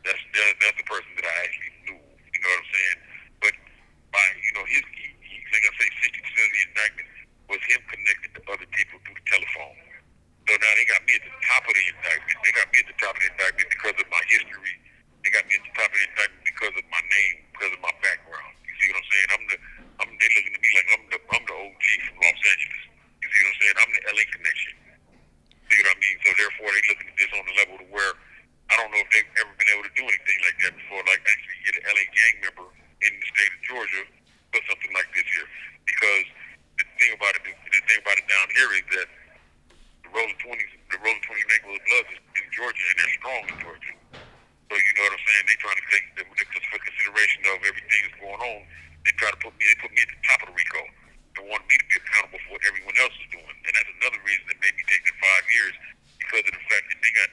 That's 0.02 0.22
that, 0.34 0.52
that's 0.58 0.78
the 0.82 0.86
person 0.90 1.10
that 1.22 1.26
I 1.30 1.34
actually 1.46 1.72
knew. 1.86 2.00
You 2.02 2.38
know 2.42 2.50
what 2.50 2.66
I'm 2.66 2.70
saying? 2.74 2.98
But 3.46 3.54
by 4.10 4.24
you 4.42 4.52
know 4.58 4.64
his, 4.66 4.82
he, 4.90 5.06
he, 5.22 5.36
like 5.54 5.64
I 5.70 5.72
say, 5.78 5.88
60 6.02 6.18
percent 6.18 6.44
of 6.50 6.52
the 6.52 6.62
indictment 6.66 7.08
was 7.48 7.60
him 7.68 7.80
connected 7.88 8.30
to 8.36 8.40
other 8.50 8.68
people 8.74 8.96
through 9.06 9.16
the 9.16 9.26
telephone. 9.28 9.76
So 10.44 10.52
now 10.60 10.72
they 10.76 10.84
got 10.84 11.00
me 11.08 11.16
at 11.16 11.24
the 11.24 11.34
top 11.48 11.64
of 11.64 11.72
the 11.72 11.84
indictment. 11.88 12.36
They 12.44 12.52
got 12.52 12.68
me 12.68 12.76
at 12.84 12.88
the 12.92 12.98
top 13.00 13.12
of 13.16 13.20
the 13.24 13.30
indictment 13.32 13.68
because 13.72 13.96
of 13.96 14.08
my 14.12 14.22
history. 14.28 14.74
They 15.24 15.30
got 15.32 15.44
me 15.48 15.56
at 15.56 15.64
the 15.64 15.72
top 15.72 15.88
of 15.88 15.96
the 15.96 16.04
indictment 16.04 16.44
because 16.44 16.74
of 16.76 16.84
my 16.92 17.00
name, 17.00 17.36
because 17.56 17.72
of 17.72 17.80
my 17.80 17.94
background. 18.04 18.54
You 18.84 18.92
on, 48.44 48.62
they 49.06 49.12
try 49.16 49.30
to 49.30 49.40
put 49.40 49.52
me, 49.56 49.62
they 49.62 49.78
put 49.80 49.92
me 49.92 50.00
at 50.02 50.10
the 50.10 50.20
top 50.26 50.38
of 50.44 50.46
the 50.52 50.56
RICO 50.56 50.82
and 51.38 51.42
want 51.50 51.62
me 51.66 51.74
to 51.78 51.86
be 51.86 51.96
accountable 51.98 52.40
for 52.46 52.56
what 52.56 52.62
everyone 52.66 52.96
else 53.00 53.14
is 53.18 53.28
doing. 53.30 53.56
And 53.66 53.72
that's 53.74 53.90
another 54.00 54.20
reason 54.22 54.44
that 54.50 54.58
made 54.62 54.74
me 54.74 54.84
take 54.86 55.02
the 55.06 55.14
five 55.18 55.44
years 55.50 55.74
because 56.20 56.44
of 56.46 56.54
the 56.54 56.64
fact 56.70 56.84
that 56.88 56.98
they 57.02 57.12
got 57.14 57.30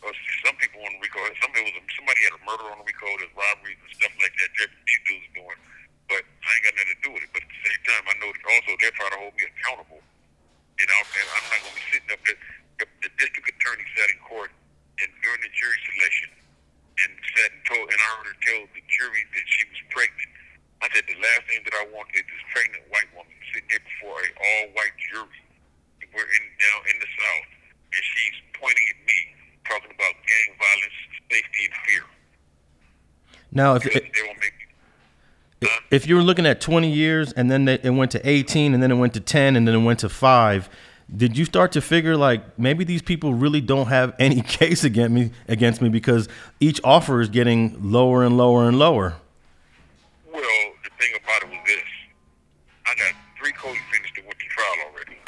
uh, 0.00 0.16
some 0.46 0.56
people 0.58 0.80
on 0.86 0.90
the 0.96 1.00
RICO. 1.02 1.20
Somebody 1.42 1.70
was 1.70 1.74
somebody 1.94 2.20
had 2.24 2.34
a 2.34 2.42
murder 2.46 2.66
on 2.72 2.78
the 2.80 2.86
RICO, 2.86 3.08
there's 3.20 3.34
robberies 3.36 3.78
and 3.78 3.90
stuff 4.00 4.14
like 4.16 4.34
that. 4.38 4.50
That 4.58 4.70
these 4.86 5.02
dudes 5.06 5.24
are 5.28 5.36
doing, 5.44 5.60
but 6.08 6.22
I 6.24 6.48
ain't 6.56 6.64
got 6.66 6.74
nothing 6.78 6.94
to 6.94 7.00
do 7.04 7.10
with 7.14 7.22
it. 7.26 7.30
But 7.34 7.42
at 7.44 7.50
the 7.50 7.60
same 7.68 7.80
time, 7.84 8.04
I 8.08 8.14
know 8.22 8.30
that 8.32 8.44
also 8.48 8.70
they're 8.80 8.96
trying 8.96 9.14
to 9.14 9.20
hold 9.20 9.34
me 9.36 9.44
accountable. 9.44 10.00
And, 10.80 10.88
i 10.88 10.98
and 11.04 11.28
I'm 11.36 11.46
not 11.52 11.60
going 11.60 11.76
to 11.76 11.80
be 11.80 11.86
sitting 11.92 12.10
up 12.16 12.22
there. 12.24 12.40
The, 12.80 12.86
the 13.04 13.10
district 13.20 13.44
attorney 13.52 13.84
sat 13.92 14.08
in 14.08 14.16
court 14.24 14.48
and 15.04 15.08
during 15.20 15.44
the 15.44 15.52
jury 15.52 15.76
selection 15.84 16.32
and 17.04 17.12
sat 17.36 17.52
and 17.52 17.62
told 17.68 17.84
and 17.92 18.00
I 18.00 18.08
heard 18.16 18.32
her 18.32 18.38
tell 18.40 18.64
the 18.72 18.80
jury 18.88 19.20
that 19.36 19.44
she 19.52 19.68
was 19.68 19.80
pregnant. 19.92 20.32
I 20.80 20.88
said 20.96 21.04
the 21.04 21.20
last 21.20 21.44
thing 21.44 21.60
that 21.68 21.76
I 21.76 21.84
want 21.92 22.08
is 22.16 22.24
this 22.24 22.44
pregnant 22.56 22.88
white 22.88 23.08
woman 23.12 23.36
sitting 23.52 23.68
there 23.68 23.84
before 23.84 24.16
a 24.16 24.28
all 24.32 24.64
white 24.72 24.96
jury. 24.96 25.40
We're 26.10 26.26
in 26.26 26.44
down 26.58 26.80
in 26.90 26.96
the 26.98 27.06
South, 27.06 27.50
and 27.94 28.02
she's 28.02 28.38
pointing 28.58 28.86
at 28.90 29.00
me, 29.06 29.18
talking 29.62 29.92
about 29.94 30.14
gang 30.26 30.50
violence, 30.58 30.98
safety, 31.30 31.62
and 31.70 31.76
fear. 31.86 32.04
Now, 33.60 33.74
if 33.74 33.82
They 33.82 33.90
won't 34.26 34.38
make 34.40 35.70
if 35.90 36.06
you 36.06 36.16
were 36.16 36.22
looking 36.22 36.46
at 36.46 36.62
20 36.62 36.90
years 36.90 37.32
and 37.34 37.50
then 37.50 37.68
it 37.68 37.90
went 37.90 38.10
to 38.12 38.26
18 38.26 38.72
and 38.72 38.82
then 38.82 38.90
it 38.90 38.94
went 38.94 39.12
to 39.12 39.20
10 39.20 39.56
and 39.56 39.68
then 39.68 39.74
it 39.74 39.84
went 39.84 39.98
to 39.98 40.08
5 40.08 40.70
did 41.14 41.36
you 41.36 41.44
start 41.44 41.72
to 41.72 41.82
figure 41.82 42.16
like 42.16 42.58
maybe 42.58 42.82
these 42.82 43.02
people 43.02 43.34
really 43.34 43.60
don't 43.60 43.88
have 43.88 44.14
any 44.18 44.40
case 44.60 44.84
against 44.84 45.12
me 45.12 45.30
against 45.48 45.82
me 45.82 45.90
because 45.90 46.26
each 46.60 46.80
offer 46.82 47.20
is 47.20 47.28
getting 47.28 47.76
lower 47.92 48.24
and 48.24 48.38
lower 48.38 48.66
and 48.66 48.78
lower 48.78 49.16
Well, 50.32 50.42
the 50.82 50.90
thing 50.98 51.12
about 51.22 51.42
it 51.42 51.50
was 51.50 51.60
this: 51.66 51.90
I 52.86 52.94
got 52.94 53.12
three 53.38 53.52
co-defendants 53.52 54.12
that 54.16 54.24
went 54.24 54.38
to 54.38 54.46
trial 54.56 54.76
already. 54.88 55.18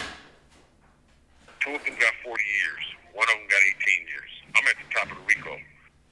Two 1.60 1.74
of 1.76 1.84
them 1.84 1.94
got 2.00 2.14
40 2.24 2.42
years. 2.42 2.84
One 3.12 3.28
of 3.28 3.36
them 3.36 3.46
got 3.52 3.60
18 3.60 4.08
years. 4.08 4.30
I'm 4.56 4.64
at 4.72 4.76
the 4.80 4.88
top 4.96 5.06
of 5.12 5.16
the 5.20 5.24
RICO, 5.28 5.52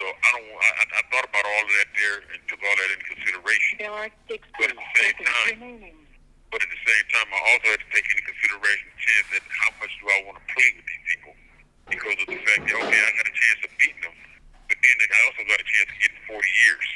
so 0.01 0.05
I 0.05 0.29
don't. 0.37 0.47
want- 0.53 0.59
I, 0.61 0.71
I, 0.77 0.85
I 1.01 1.03
thought 1.11 1.27
about 1.29 1.45
all 1.49 1.63
of 1.65 1.71
that 1.81 1.89
there 1.97 2.17
and 2.33 2.39
took 2.47 2.61
all 2.61 2.77
that 2.77 2.89
into 2.93 3.07
consideration. 3.17 3.73
There 3.81 3.91
are 3.93 4.11
six 4.29 4.41
But 4.61 4.69
at 4.71 4.77
the 4.77 4.91
same 5.01 5.17
time, 5.25 5.81
but 6.53 6.61
at 6.61 6.69
the 6.71 6.83
same 6.85 7.07
time, 7.15 7.29
I 7.33 7.40
also 7.57 7.67
have 7.75 7.83
to 7.83 7.91
take 7.95 8.07
into 8.11 8.23
consideration 8.27 8.87
the 8.95 8.99
chance 9.01 9.27
that 9.37 9.43
how 9.51 9.71
much 9.83 9.93
do 10.01 10.05
I 10.11 10.19
want 10.27 10.37
to 10.41 10.45
play 10.51 10.69
with 10.79 10.87
these 10.87 11.05
people 11.15 11.33
because 11.91 12.17
of 12.23 12.27
the 12.31 12.39
fact 12.47 12.61
that 12.67 12.77
okay, 12.77 13.01
I 13.03 13.11
got 13.19 13.27
a 13.27 13.35
chance 13.35 13.61
of 13.67 13.71
beating 13.79 14.03
them, 14.07 14.17
but 14.71 14.77
then 14.79 14.97
I 15.11 15.21
also 15.31 15.43
got 15.47 15.59
a 15.59 15.67
chance 15.67 15.89
of 15.91 15.97
getting 16.01 16.23
40 16.31 16.39
years. 16.67 16.89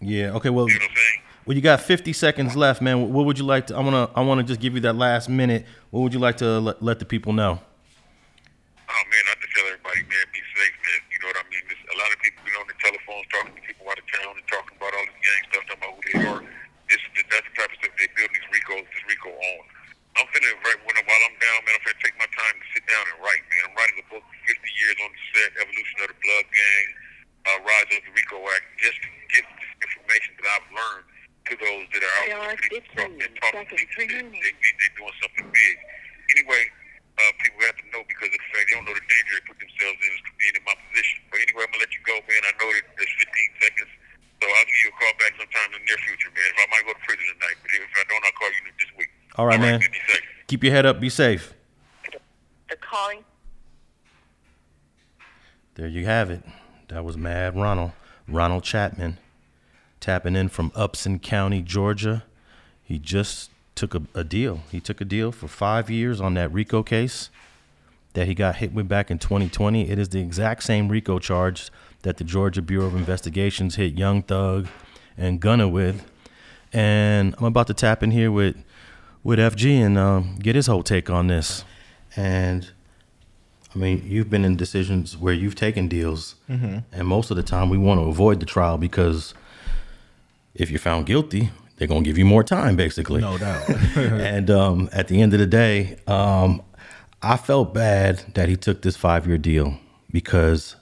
yeah 0.00 0.36
okay 0.36 0.50
well 0.50 0.68
You 0.68 0.74
know 0.78 0.84
what 0.84 0.90
I'm 0.90 0.96
saying? 0.96 1.20
well 1.46 1.56
you 1.56 1.62
got 1.64 1.80
50 1.80 2.12
seconds 2.12 2.54
left 2.54 2.82
man 2.82 3.12
what 3.12 3.24
would 3.24 3.38
you 3.38 3.44
like 3.48 3.68
to 3.68 3.76
i 3.76 3.80
want 3.80 3.96
to 3.96 4.04
i 4.12 4.20
want 4.22 4.38
to 4.40 4.44
just 4.46 4.60
give 4.60 4.74
you 4.74 4.80
that 4.84 4.94
last 4.94 5.28
minute 5.28 5.64
what 5.90 6.00
would 6.04 6.12
you 6.12 6.20
like 6.20 6.36
to 6.44 6.60
let, 6.60 6.82
let 6.82 6.98
the 7.00 7.04
people 7.08 7.32
know 7.32 7.58
Oh 8.86 9.04
man, 9.10 9.24
I 9.28 9.34
just 9.42 9.50
tell 9.52 9.66
everybody, 9.66 9.98
man, 10.08 10.24
be 10.30 10.40
safe, 10.56 10.72
man. 10.78 11.00
You 11.10 11.18
know 11.20 11.28
what 11.34 11.42
I 11.42 11.44
mean? 11.50 11.58
There's 11.68 11.84
a 11.90 11.96
lot 11.98 12.06
of 12.14 12.18
people 12.22 12.38
been 12.46 12.54
on 12.54 12.64
the 12.70 12.78
telephones 12.80 13.26
talking 13.34 13.52
to 13.52 13.62
people 13.66 13.82
out 13.90 13.98
of 13.98 14.06
town 14.08 14.30
and 14.38 14.46
talking 14.46 14.72
about 14.78 14.94
all 14.94 15.04
this 15.10 15.18
gang 15.26 15.42
stuff, 15.50 15.62
talking 15.68 15.82
about 15.82 15.92
who 15.98 16.02
they 16.06 16.16
are. 16.22 16.40
This, 16.86 17.02
this 17.18 17.26
that's 17.28 17.44
the 17.50 17.54
type 17.60 17.66
of 17.74 17.76
stuff 17.82 17.92
they 17.98 18.08
build 18.14 18.30
these 18.30 18.46
Ricos, 18.46 18.86
this 18.94 19.04
Rico 19.10 19.34
on. 19.34 19.60
I'm 20.16 20.26
finna 20.32 20.48
right 20.64 20.80
when 20.86 20.96
while 21.02 21.22
I'm 21.28 21.36
down, 21.42 21.58
man. 21.66 21.74
I'm 21.76 21.82
finna 21.82 21.98
take 21.98 22.14
my 22.16 22.30
time 22.30 22.56
to 22.56 22.66
sit 22.72 22.84
down 22.88 23.04
and 23.10 23.16
write, 23.20 23.42
man. 23.52 23.62
I'm 23.68 23.74
writing 23.74 23.98
a 24.00 24.06
book, 24.06 24.24
50 24.48 24.54
years 24.54 24.96
on 25.02 25.10
the 25.12 25.20
set, 25.34 25.50
evolution 25.66 25.96
of 26.06 26.08
the 26.14 26.18
Blood 26.22 26.46
Gang, 26.54 26.86
uh, 27.52 27.58
rise 27.66 27.90
of 27.90 28.00
the 28.06 28.12
Rico 28.14 28.38
Act, 28.54 28.64
just 28.80 28.96
to 29.02 29.08
give 29.34 29.44
this 29.60 29.70
information 29.82 30.30
that 30.40 30.46
I've 30.56 30.68
learned 30.72 31.04
to 31.50 31.52
those 31.58 31.84
that 31.90 32.02
are 32.06 32.14
out 32.22 32.26
There 32.30 32.38
are 32.38 32.54
there 32.54 32.86
talk, 32.94 33.12
15 33.18 33.26
and 33.28 33.34
talking 33.44 33.66
to 33.66 33.76
seconds 33.76 33.92
people 33.98 34.14
that 34.14 34.24
remaining. 34.30 34.40
they, 34.46 34.54
they, 34.56 34.72
they 34.78 34.88
doing 34.94 35.16
something 35.20 35.46
big. 35.52 35.74
Anyway, 36.38 36.64
uh, 37.16 37.32
people 37.40 37.64
have 37.64 37.72
to 37.80 37.86
know 37.96 38.04
because 38.12 38.28
of 38.28 38.36
the 38.36 38.48
fact 38.52 38.68
they 38.68 38.76
don't 38.76 38.84
know 38.84 38.92
the 38.92 39.00
danger 39.08 39.32
they 39.40 39.44
put 39.48 39.56
themselves 39.56 39.96
in 40.04 40.10
as 40.12 40.20
being 40.36 40.52
in 40.52 40.64
my 40.68 40.76
position. 40.76 41.16
But 41.32 41.40
anyway, 41.40 41.64
I'm 41.64 41.72
gonna 41.72 41.80
let 41.80 41.92
you 41.96 42.02
go, 42.04 42.12
man. 42.28 42.42
I 42.44 42.52
know 42.60 42.68
that 42.76 42.84
there's 43.00 43.14
15 43.24 43.64
seconds, 43.64 43.88
so 44.36 44.44
I'll 44.44 44.68
give 44.68 44.80
you 44.84 44.90
a 44.92 44.96
call 45.00 45.14
back 45.16 45.32
sometime 45.40 45.68
in 45.72 45.80
the 45.80 45.84
near 45.88 45.96
future, 46.04 46.28
man. 46.28 46.44
If 46.44 46.58
I 46.60 46.66
might 46.76 46.84
go 46.84 46.92
to 46.92 47.00
prison 47.08 47.24
tonight, 47.40 47.56
but 47.64 47.68
if 47.72 47.88
I 47.88 48.04
don't, 48.04 48.20
I'll 48.20 48.36
call 48.36 48.52
you 48.52 48.60
this 48.76 48.92
week. 49.00 49.10
All 49.40 49.48
right, 49.48 49.56
man. 49.56 49.80
Be 49.80 49.88
safe. 50.12 50.28
keep 50.44 50.55
your 50.66 50.74
head 50.74 50.84
up 50.84 51.00
be 51.00 51.08
safe 51.08 51.54
The 52.68 52.76
calling 52.80 53.24
There 55.76 55.86
you 55.86 56.04
have 56.04 56.30
it. 56.30 56.42
That 56.88 57.04
was 57.04 57.16
Mad 57.16 57.54
Ronald. 57.54 57.92
Ronald 58.26 58.64
Chatman 58.64 59.18
tapping 60.00 60.34
in 60.34 60.48
from 60.48 60.72
Upson 60.74 61.18
County, 61.20 61.62
Georgia. 61.62 62.24
He 62.82 62.98
just 62.98 63.50
took 63.74 63.94
a, 63.94 64.02
a 64.14 64.24
deal. 64.24 64.62
He 64.72 64.80
took 64.80 65.00
a 65.00 65.04
deal 65.04 65.30
for 65.30 65.46
five 65.46 65.88
years 65.88 66.20
on 66.20 66.34
that 66.34 66.52
RICO 66.52 66.82
case 66.82 67.30
that 68.14 68.26
he 68.26 68.34
got 68.34 68.56
hit 68.56 68.72
with 68.72 68.88
back 68.88 69.10
in 69.10 69.18
2020. 69.18 69.88
It 69.88 69.98
is 69.98 70.08
the 70.08 70.20
exact 70.20 70.64
same 70.64 70.88
RICO 70.88 71.18
charge 71.20 71.70
that 72.02 72.16
the 72.16 72.24
Georgia 72.24 72.62
Bureau 72.62 72.86
of 72.86 72.96
Investigations 72.96 73.76
hit 73.76 73.96
Young 73.96 74.22
Thug 74.22 74.66
and 75.16 75.38
Gunna 75.38 75.68
with. 75.68 76.10
And 76.72 77.34
I'm 77.38 77.44
about 77.44 77.68
to 77.68 77.74
tap 77.74 78.02
in 78.02 78.10
here 78.10 78.32
with 78.32 78.56
with 79.26 79.40
FG 79.40 79.84
and 79.84 79.98
um, 79.98 80.36
get 80.38 80.54
his 80.54 80.68
whole 80.68 80.84
take 80.84 81.10
on 81.10 81.26
this. 81.26 81.64
And 82.14 82.70
I 83.74 83.78
mean, 83.78 84.02
you've 84.06 84.30
been 84.30 84.44
in 84.44 84.56
decisions 84.56 85.16
where 85.16 85.34
you've 85.34 85.56
taken 85.56 85.88
deals, 85.88 86.36
and 86.92 87.08
most 87.08 87.32
of 87.32 87.36
the 87.36 87.42
time 87.42 87.68
we 87.68 87.76
want 87.76 88.00
to 88.00 88.04
avoid 88.04 88.38
the 88.38 88.46
trial 88.46 88.78
because 88.78 89.34
if 90.54 90.70
you're 90.70 90.78
found 90.78 91.06
guilty, 91.06 91.50
they're 91.76 91.88
gonna 91.88 92.02
give 92.02 92.16
you 92.16 92.24
more 92.24 92.44
time, 92.44 92.76
basically. 92.76 93.20
No 93.20 93.36
doubt. 93.36 93.68
and 93.96 94.48
um, 94.48 94.88
at 94.92 95.08
the 95.08 95.20
end 95.20 95.34
of 95.34 95.40
the 95.40 95.46
day, 95.46 95.98
um, 96.06 96.62
I 97.20 97.36
felt 97.36 97.74
bad 97.74 98.22
that 98.34 98.48
he 98.48 98.56
took 98.56 98.82
this 98.82 98.96
five 98.96 99.26
year 99.26 99.38
deal 99.38 99.76
because 100.12 100.76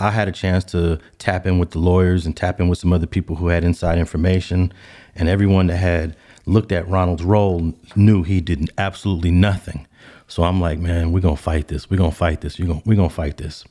I 0.00 0.10
had 0.10 0.26
a 0.26 0.32
chance 0.32 0.64
to 0.64 0.98
tap 1.18 1.46
in 1.46 1.60
with 1.60 1.70
the 1.70 1.78
lawyers 1.78 2.26
and 2.26 2.36
tap 2.36 2.60
in 2.60 2.66
with 2.68 2.78
some 2.78 2.92
other 2.92 3.06
people 3.06 3.36
who 3.36 3.46
had 3.46 3.62
inside 3.62 3.96
information, 3.96 4.72
and 5.14 5.28
everyone 5.28 5.68
that 5.68 5.76
had 5.76 6.16
looked 6.46 6.72
at 6.72 6.88
Ronald's 6.88 7.24
role 7.24 7.74
knew 7.94 8.22
he 8.22 8.40
did 8.40 8.70
absolutely 8.78 9.30
nothing. 9.30 9.86
So 10.28 10.44
I'm 10.44 10.60
like, 10.60 10.78
man, 10.78 11.12
we're 11.12 11.20
gonna 11.20 11.36
fight 11.36 11.68
this. 11.68 11.90
We're 11.90 11.98
gonna 11.98 12.12
fight 12.12 12.40
this. 12.40 12.58
You're 12.58 12.68
gonna, 12.68 12.82
we're 12.84 12.96
gonna 12.96 13.10
fight 13.10 13.36
this. 13.36 13.64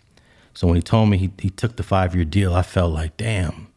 So 0.53 0.67
when 0.67 0.75
he 0.75 0.81
told 0.81 1.09
me 1.09 1.17
he, 1.17 1.31
he 1.39 1.49
took 1.49 1.75
the 1.75 1.83
five 1.83 2.15
year 2.15 2.25
deal, 2.25 2.53
I 2.53 2.61
felt 2.61 2.93
like, 2.93 3.17
damn, 3.17 3.67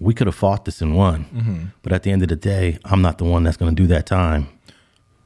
we 0.00 0.14
could 0.14 0.26
have 0.26 0.34
fought 0.34 0.64
this 0.64 0.80
and 0.80 0.96
won. 0.96 1.72
But 1.82 1.92
at 1.92 2.02
the 2.02 2.10
end 2.10 2.22
of 2.22 2.28
the 2.28 2.36
day, 2.36 2.78
I'm 2.84 3.02
not 3.02 3.18
the 3.18 3.24
one 3.24 3.44
that's 3.44 3.56
gonna 3.56 3.72
do 3.72 3.86
that 3.88 4.06
time. 4.06 4.48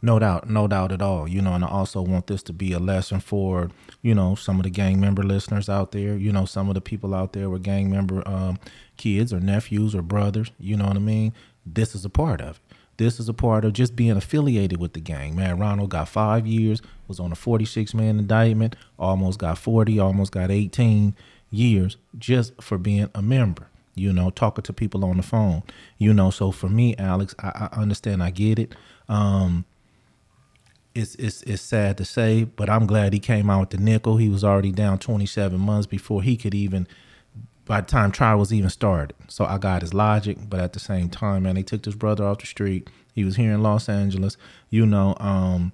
No 0.03 0.19
doubt, 0.19 0.51
no 0.51 0.69
doubt 0.69 0.93
at 0.93 1.01
all. 1.01 1.27
You 1.27 1.41
know, 1.41 1.55
and 1.55 1.65
I 1.65 1.69
also 1.69 2.03
want 2.03 2.27
this 2.27 2.43
to 2.45 2.53
be 2.53 2.73
a 2.73 2.79
lesson 2.79 3.21
for, 3.21 3.71
you 4.03 4.15
know, 4.15 4.35
some 4.35 4.59
of 4.59 4.65
the 4.65 4.71
gang 4.71 5.01
member 5.01 5.23
listeners 5.23 5.71
out 5.71 5.93
there, 5.93 6.17
you 6.17 6.31
know, 6.31 6.45
some 6.45 6.69
of 6.69 6.75
the 6.75 6.83
people 6.83 7.15
out 7.15 7.33
there 7.33 7.49
with 7.49 7.63
gang 7.63 7.91
member 7.91 8.27
um, 8.29 8.59
kids 8.99 9.33
or 9.33 9.41
nephews 9.41 9.95
or 9.95 10.03
brothers, 10.03 10.51
you 10.59 10.77
know 10.77 10.87
what 10.87 10.97
I 10.97 11.01
mean? 11.01 11.33
This 11.65 11.95
is 11.95 12.05
a 12.05 12.11
part 12.11 12.43
of 12.43 12.57
it. 12.57 12.64
This 12.97 13.19
is 13.19 13.29
a 13.29 13.35
part 13.35 13.65
of 13.65 13.73
just 13.73 13.97
being 13.97 14.17
affiliated 14.17 14.81
with 14.81 14.93
the 14.93 15.01
gang. 15.01 15.35
Man, 15.37 15.59
Ronald 15.59 15.91
got 15.91 16.09
five 16.09 16.47
years, 16.47 16.81
was 17.09 17.21
on 17.21 17.33
a 17.33 17.37
46 17.37 17.95
man 17.95 18.19
indictment, 18.19 18.77
almost 18.99 19.39
got 19.39 19.59
40, 19.59 19.99
almost 19.99 20.33
got 20.33 20.51
18 20.51 21.15
years 21.51 21.97
just 22.19 22.61
for 22.63 22.79
being 22.79 23.11
a 23.15 23.23
member 23.23 23.69
you 23.95 24.13
know, 24.13 24.31
talking 24.31 24.63
to 24.63 24.73
people 24.73 25.05
on 25.05 25.17
the 25.17 25.23
phone, 25.23 25.63
you 25.99 26.13
know. 26.13 26.31
So 26.31 26.51
for 26.51 26.69
me, 26.69 26.97
Alex, 26.97 27.35
I, 27.39 27.69
I 27.73 27.81
understand, 27.81 28.23
I 28.23 28.31
get 28.31 28.59
it. 28.59 28.75
Um, 29.09 29.65
it's 30.95 31.15
it's 31.17 31.43
it's 31.43 31.63
sad 31.63 31.99
to 31.99 32.05
say, 32.05 32.45
but 32.45 32.71
I'm 32.71 32.87
glad 32.87 33.13
he 33.13 33.19
came 33.19 33.51
out 33.51 33.61
with 33.61 33.71
the 33.71 33.79
nickel. 33.79 34.17
He 34.17 34.29
was 34.29 34.45
already 34.45 34.73
down 34.73 34.99
27 34.99 35.59
months 35.59 35.87
before 35.87 36.23
he 36.23 36.37
could 36.37 36.55
even. 36.55 36.87
By 37.67 37.81
the 37.81 37.87
time 37.87 38.13
trial 38.13 38.39
was 38.39 38.53
even 38.53 38.69
started, 38.69 39.17
so 39.29 39.47
I 39.47 39.59
got 39.59 39.83
his 39.83 39.95
logic, 39.95 40.37
but 40.49 40.61
at 40.61 40.75
the 40.75 40.81
same 40.81 41.09
time, 41.09 41.45
man, 41.45 41.55
they 41.55 41.63
took 41.63 41.83
this 41.83 41.95
brother 41.95 42.25
off 42.25 42.39
the 42.39 42.47
street. 42.47 42.91
He 43.15 43.25
was 43.25 43.37
here 43.37 43.53
in 43.53 43.63
Los 43.63 43.89
Angeles, 43.89 44.37
you 44.69 44.85
know. 44.85 45.17
Um, 45.19 45.73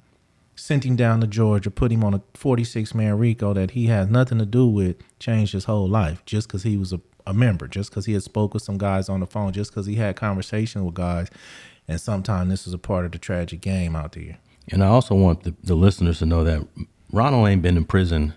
sent 0.60 0.84
him 0.84 0.94
down 0.94 1.20
to 1.20 1.26
Georgia, 1.26 1.70
put 1.70 1.90
him 1.90 2.04
on 2.04 2.14
a 2.14 2.22
46 2.34 2.94
man 2.94 3.18
RICO 3.18 3.54
that 3.54 3.72
he 3.72 3.86
has 3.86 4.08
nothing 4.08 4.38
to 4.38 4.46
do 4.46 4.66
with, 4.66 4.96
changed 5.18 5.52
his 5.52 5.64
whole 5.64 5.88
life 5.88 6.22
just 6.26 6.46
because 6.46 6.62
he 6.62 6.76
was 6.76 6.92
a, 6.92 7.00
a 7.26 7.32
member, 7.32 7.66
just 7.66 7.90
because 7.90 8.06
he 8.06 8.12
had 8.12 8.22
spoke 8.22 8.54
with 8.54 8.62
some 8.62 8.78
guys 8.78 9.08
on 9.08 9.20
the 9.20 9.26
phone, 9.26 9.52
just 9.52 9.70
because 9.70 9.86
he 9.86 9.96
had 9.96 10.16
conversation 10.16 10.84
with 10.84 10.94
guys. 10.94 11.28
And 11.88 12.00
sometimes 12.00 12.50
this 12.50 12.66
is 12.66 12.74
a 12.74 12.78
part 12.78 13.04
of 13.04 13.12
the 13.12 13.18
tragic 13.18 13.60
game 13.62 13.96
out 13.96 14.12
there. 14.12 14.38
And 14.70 14.84
I 14.84 14.88
also 14.88 15.14
want 15.14 15.42
the, 15.42 15.54
the 15.64 15.74
listeners 15.74 16.18
to 16.20 16.26
know 16.26 16.44
that 16.44 16.66
Ronald 17.10 17.48
ain't 17.48 17.62
been 17.62 17.76
in 17.76 17.84
prison 17.84 18.34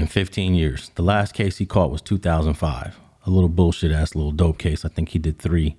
in 0.00 0.06
15 0.06 0.54
years. 0.54 0.90
The 0.94 1.02
last 1.02 1.34
case 1.34 1.58
he 1.58 1.66
caught 1.66 1.90
was 1.90 2.02
2005, 2.02 2.98
a 3.26 3.30
little 3.30 3.48
bullshit 3.48 3.92
ass 3.92 4.14
little 4.14 4.32
dope 4.32 4.58
case. 4.58 4.84
I 4.84 4.88
think 4.88 5.10
he 5.10 5.18
did 5.18 5.38
three. 5.38 5.76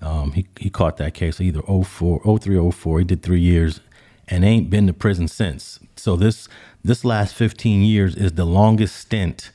Um, 0.00 0.32
he, 0.32 0.46
he 0.58 0.70
caught 0.70 0.96
that 0.98 1.14
case 1.14 1.40
either 1.40 1.62
04, 1.62 2.38
03, 2.38 2.70
04. 2.70 2.98
He 3.00 3.04
did 3.04 3.22
three 3.22 3.40
years 3.40 3.80
and 4.28 4.44
ain't 4.44 4.70
been 4.70 4.86
to 4.86 4.92
prison 4.92 5.28
since. 5.28 5.78
So 5.96 6.16
this 6.16 6.48
this 6.82 7.04
last 7.04 7.34
15 7.34 7.82
years 7.82 8.14
is 8.14 8.32
the 8.32 8.44
longest 8.44 8.96
stint 8.96 9.52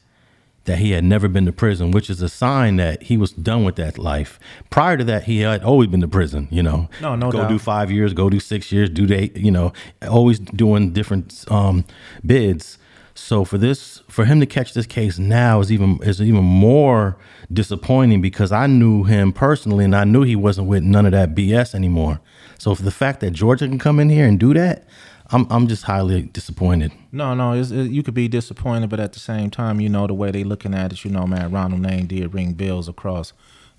that 0.65 0.79
he 0.79 0.91
had 0.91 1.03
never 1.03 1.27
been 1.27 1.45
to 1.45 1.51
prison, 1.51 1.91
which 1.91 2.09
is 2.09 2.21
a 2.21 2.29
sign 2.29 2.75
that 2.77 3.03
he 3.03 3.17
was 3.17 3.31
done 3.31 3.63
with 3.63 3.75
that 3.75 3.97
life. 3.97 4.39
Prior 4.69 4.97
to 4.97 5.03
that, 5.03 5.23
he 5.23 5.39
had 5.39 5.63
always 5.63 5.89
been 5.89 6.01
to 6.01 6.07
prison. 6.07 6.47
You 6.51 6.63
know, 6.63 6.89
No, 7.01 7.15
no 7.15 7.31
go 7.31 7.39
doubt. 7.39 7.49
do 7.49 7.59
five 7.59 7.91
years, 7.91 8.13
go 8.13 8.29
do 8.29 8.39
six 8.39 8.71
years, 8.71 8.89
do 8.89 9.11
eight. 9.13 9.35
You 9.37 9.51
know, 9.51 9.73
always 10.07 10.39
doing 10.39 10.91
different 10.93 11.45
um, 11.49 11.85
bids. 12.25 12.77
So 13.15 13.43
for 13.43 13.57
this, 13.57 14.01
for 14.07 14.25
him 14.25 14.39
to 14.39 14.45
catch 14.45 14.73
this 14.73 14.85
case 14.85 15.19
now 15.19 15.59
is 15.59 15.71
even 15.71 15.99
is 16.03 16.21
even 16.21 16.43
more 16.43 17.17
disappointing 17.51 18.21
because 18.21 18.51
I 18.51 18.67
knew 18.67 19.03
him 19.03 19.33
personally 19.33 19.85
and 19.85 19.95
I 19.95 20.03
knew 20.03 20.23
he 20.23 20.35
wasn't 20.35 20.67
with 20.67 20.83
none 20.83 21.05
of 21.05 21.11
that 21.11 21.35
BS 21.35 21.75
anymore. 21.75 22.21
So 22.57 22.75
for 22.75 22.83
the 22.83 22.91
fact 22.91 23.19
that 23.21 23.31
Georgia 23.31 23.67
can 23.67 23.79
come 23.79 23.99
in 23.99 24.09
here 24.09 24.25
and 24.25 24.39
do 24.39 24.53
that, 24.53 24.87
I'm 25.31 25.47
I'm 25.49 25.67
just 25.67 25.83
highly 25.83 26.23
disappointed. 26.23 26.91
No, 27.11 27.33
no, 27.33 27.53
it, 27.53 27.69
you 27.69 28.03
could 28.03 28.13
be 28.13 28.27
disappointed, 28.27 28.89
but 28.89 28.99
at 28.99 29.13
the 29.13 29.19
same 29.19 29.49
time, 29.49 29.79
you 29.79 29.89
know 29.89 30.07
the 30.07 30.13
way 30.13 30.31
they 30.31 30.43
looking 30.43 30.73
at 30.73 30.91
it. 30.91 31.05
You 31.05 31.11
know, 31.11 31.27
man, 31.27 31.51
Ronald 31.51 31.81
name 31.81 32.07
did 32.07 32.33
ring 32.33 32.53
bells 32.53 32.87
across 32.87 33.33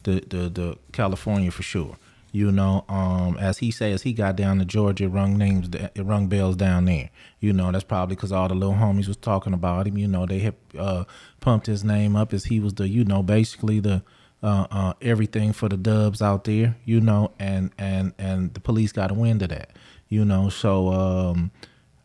the 0.04 0.22
the, 0.28 0.48
the 0.48 0.78
California 0.92 1.50
for 1.50 1.62
sure. 1.62 1.96
You 2.32 2.52
know, 2.52 2.84
um, 2.88 3.36
as 3.38 3.58
he 3.58 3.70
says, 3.70 4.02
he 4.02 4.12
got 4.12 4.36
down 4.36 4.58
to 4.58 4.64
Georgia, 4.64 5.08
rung 5.08 5.36
names, 5.36 5.68
it 5.72 6.02
rung 6.02 6.28
bells 6.28 6.56
down 6.56 6.84
there. 6.84 7.10
You 7.40 7.52
know, 7.52 7.72
that's 7.72 7.84
probably 7.84 8.14
because 8.14 8.30
all 8.30 8.48
the 8.48 8.54
little 8.54 8.76
homies 8.76 9.08
was 9.08 9.16
talking 9.16 9.52
about 9.52 9.86
him. 9.86 9.98
You 9.98 10.06
know, 10.06 10.26
they 10.26 10.38
had 10.38 10.54
uh, 10.78 11.04
pumped 11.40 11.66
his 11.66 11.82
name 11.82 12.14
up 12.14 12.32
as 12.32 12.44
he 12.44 12.60
was 12.60 12.74
the, 12.74 12.88
you 12.88 13.04
know, 13.04 13.22
basically 13.22 13.80
the 13.80 14.02
uh, 14.42 14.66
uh, 14.70 14.92
everything 15.02 15.52
for 15.52 15.68
the 15.68 15.76
dubs 15.76 16.22
out 16.22 16.44
there. 16.44 16.76
You 16.84 17.00
know, 17.00 17.32
and 17.38 17.72
and 17.78 18.12
and 18.18 18.54
the 18.54 18.60
police 18.60 18.92
got 18.92 19.10
a 19.10 19.14
wind 19.14 19.42
of 19.42 19.48
that. 19.48 19.70
You 20.08 20.24
know, 20.24 20.48
so 20.48 20.92
um, 20.92 21.50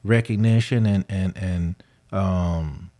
recognition 0.03 0.86
and 0.86 1.05
and 1.07 1.38
and 1.38 1.76
um, 2.11 2.91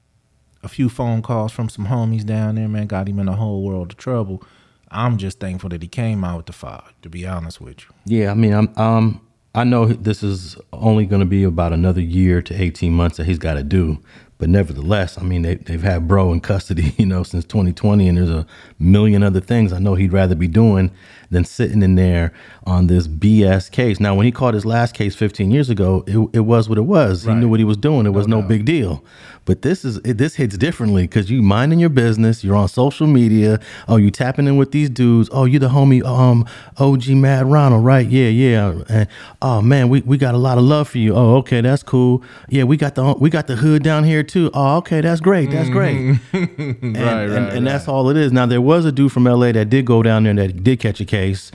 a 0.63 0.67
few 0.67 0.89
phone 0.89 1.21
calls 1.21 1.51
from 1.51 1.69
some 1.69 1.88
homies 1.88 2.26
down 2.26 2.55
there, 2.55 2.67
man, 2.67 2.88
got 2.88 3.07
him 3.07 3.19
in 3.19 3.28
a 3.28 3.36
whole 3.36 3.63
world 3.63 3.91
of 3.91 3.97
trouble. 3.97 4.43
I'm 4.91 5.17
just 5.17 5.39
thankful 5.39 5.69
that 5.69 5.81
he 5.81 5.88
came 5.88 6.23
out 6.23 6.38
with 6.38 6.45
the 6.47 6.53
five, 6.53 6.93
to 7.01 7.09
be 7.09 7.25
honest 7.25 7.59
with 7.59 7.81
you. 7.81 8.19
Yeah, 8.19 8.31
I 8.31 8.33
mean, 8.33 8.53
I'm 8.53 8.77
um 8.77 9.21
I 9.55 9.63
know 9.63 9.86
this 9.86 10.21
is 10.21 10.57
only 10.73 11.05
going 11.05 11.21
to 11.21 11.25
be 11.25 11.43
about 11.43 11.71
another 11.71 12.01
year 12.01 12.41
to 12.41 12.61
18 12.61 12.91
months 12.91 13.15
that 13.17 13.25
he's 13.25 13.39
got 13.39 13.53
to 13.53 13.63
do, 13.63 13.99
but 14.38 14.49
nevertheless, 14.49 15.17
I 15.17 15.21
mean, 15.21 15.43
they 15.43 15.55
they've 15.55 15.81
had 15.81 16.09
bro 16.09 16.33
in 16.33 16.41
custody, 16.41 16.93
you 16.97 17.05
know, 17.05 17.23
since 17.23 17.45
2020, 17.45 18.07
and 18.07 18.17
there's 18.17 18.29
a 18.29 18.45
million 18.79 19.23
other 19.23 19.39
things 19.39 19.71
I 19.71 19.79
know 19.79 19.95
he'd 19.95 20.11
rather 20.11 20.36
be 20.36 20.49
doing 20.49 20.91
than 21.31 21.45
sitting 21.45 21.81
in 21.81 21.95
there 21.95 22.33
on 22.65 22.88
this 22.88 23.07
BS 23.07 23.71
case. 23.71 23.99
Now, 23.99 24.13
when 24.13 24.25
he 24.25 24.31
caught 24.31 24.53
his 24.53 24.65
last 24.65 24.93
case 24.93 25.15
15 25.15 25.51
years 25.51 25.69
ago, 25.69 26.03
it, 26.05 26.17
it 26.33 26.41
was 26.41 26.67
what 26.67 26.77
it 26.77 26.81
was. 26.81 27.23
He 27.23 27.33
knew 27.33 27.47
what 27.47 27.59
he 27.59 27.65
was 27.65 27.77
doing. 27.77 28.05
It 28.05 28.11
was 28.11 28.27
no, 28.27 28.41
big 28.41 28.65
deal. 28.65 29.03
But 29.45 29.61
this 29.61 29.85
is 29.85 29.97
it, 29.97 30.17
this 30.17 30.35
hits 30.35 30.57
differently 30.57 31.03
because 31.03 31.29
you 31.29 31.41
minding 31.41 31.79
your 31.79 31.89
business. 31.89 32.43
You're 32.43 32.55
on 32.55 32.67
social 32.67 33.05
media. 33.07 33.59
Oh, 33.87 33.97
you 33.97 34.09
tapping 34.09 34.47
in 34.47 34.57
with 34.57 34.71
these 34.71 34.89
dudes. 34.89 35.29
Oh, 35.31 35.45
you 35.45 35.59
the 35.59 35.69
homie, 35.69 36.03
um, 36.03 36.47
OG 36.77 37.09
Mad 37.09 37.45
Ronald, 37.45 37.85
right? 37.85 38.07
Yeah, 38.07 38.27
yeah. 38.29 38.81
And 38.89 39.07
oh 39.41 39.61
man, 39.61 39.89
we, 39.89 40.01
we 40.01 40.17
got 40.17 40.33
a 40.33 40.39
lot 40.39 40.57
of 40.57 40.63
love 40.63 40.89
for 40.89 40.97
you. 40.97 41.15
Oh, 41.15 41.35
okay, 41.37 41.61
that's 41.61 41.83
cool. 41.83 42.23
Yeah, 42.49 42.63
we 42.63 42.75
got 42.75 42.95
the 42.95 43.13
we 43.19 43.29
got 43.29 43.47
the 43.47 43.55
hood 43.55 43.83
down 43.83 44.03
here 44.03 44.23
too. 44.23 44.49
Oh, 44.53 44.77
okay, 44.77 45.01
that's 45.01 45.21
great. 45.21 45.51
That's 45.51 45.69
great. 45.69 45.95
and, 46.33 46.95
Right, 46.95 47.23
and, 47.23 47.33
right, 47.33 47.53
and 47.53 47.67
that's 47.67 47.87
all 47.87 48.09
it 48.09 48.17
is. 48.17 48.31
Now 48.31 48.45
there 48.45 48.61
was 48.61 48.85
a 48.85 48.91
dude 48.91 49.11
from 49.11 49.25
LA 49.25 49.51
that 49.51 49.69
did 49.69 49.85
go 49.85 50.01
down 50.01 50.23
there 50.23 50.33
that 50.33 50.63
did 50.63 50.79
catch 50.79 50.99
a 50.99 51.05
case, 51.05 51.51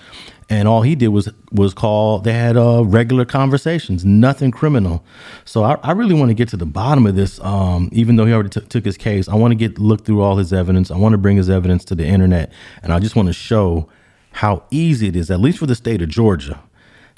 and 0.50 0.66
all 0.66 0.82
he 0.82 0.96
did 0.96 1.08
was 1.08 1.28
was 1.52 1.72
call. 1.72 2.18
They 2.18 2.32
had 2.32 2.56
uh, 2.56 2.84
regular 2.84 3.24
conversations, 3.24 4.04
nothing 4.04 4.50
criminal. 4.50 5.02
So 5.44 5.62
I, 5.62 5.78
I 5.82 5.92
really 5.92 6.14
want 6.14 6.28
to 6.28 6.34
get 6.34 6.48
to 6.48 6.56
the 6.56 6.66
bottom 6.66 7.06
of 7.06 7.14
this. 7.14 7.40
Um, 7.40 7.88
even 7.92 8.16
though 8.16 8.26
he 8.26 8.32
already 8.32 8.50
took 8.50 8.68
took 8.68 8.84
his 8.84 8.98
case, 8.98 9.28
I 9.28 9.36
want 9.36 9.52
to 9.52 9.56
get 9.56 9.78
look 9.78 10.04
through 10.04 10.20
all 10.20 10.36
his 10.36 10.52
evidence. 10.52 10.90
I 10.90 10.96
want 10.96 11.12
to 11.12 11.18
bring 11.18 11.36
his 11.36 11.48
evidence 11.48 11.84
to 11.86 11.94
the 11.94 12.04
internet, 12.04 12.52
and 12.82 12.92
I 12.92 12.98
just 12.98 13.16
want 13.16 13.28
to 13.28 13.32
show 13.32 13.88
how 14.32 14.64
easy 14.70 15.08
it 15.08 15.16
is, 15.16 15.30
at 15.30 15.40
least 15.40 15.58
for 15.58 15.66
the 15.66 15.74
state 15.74 16.02
of 16.02 16.08
Georgia, 16.08 16.60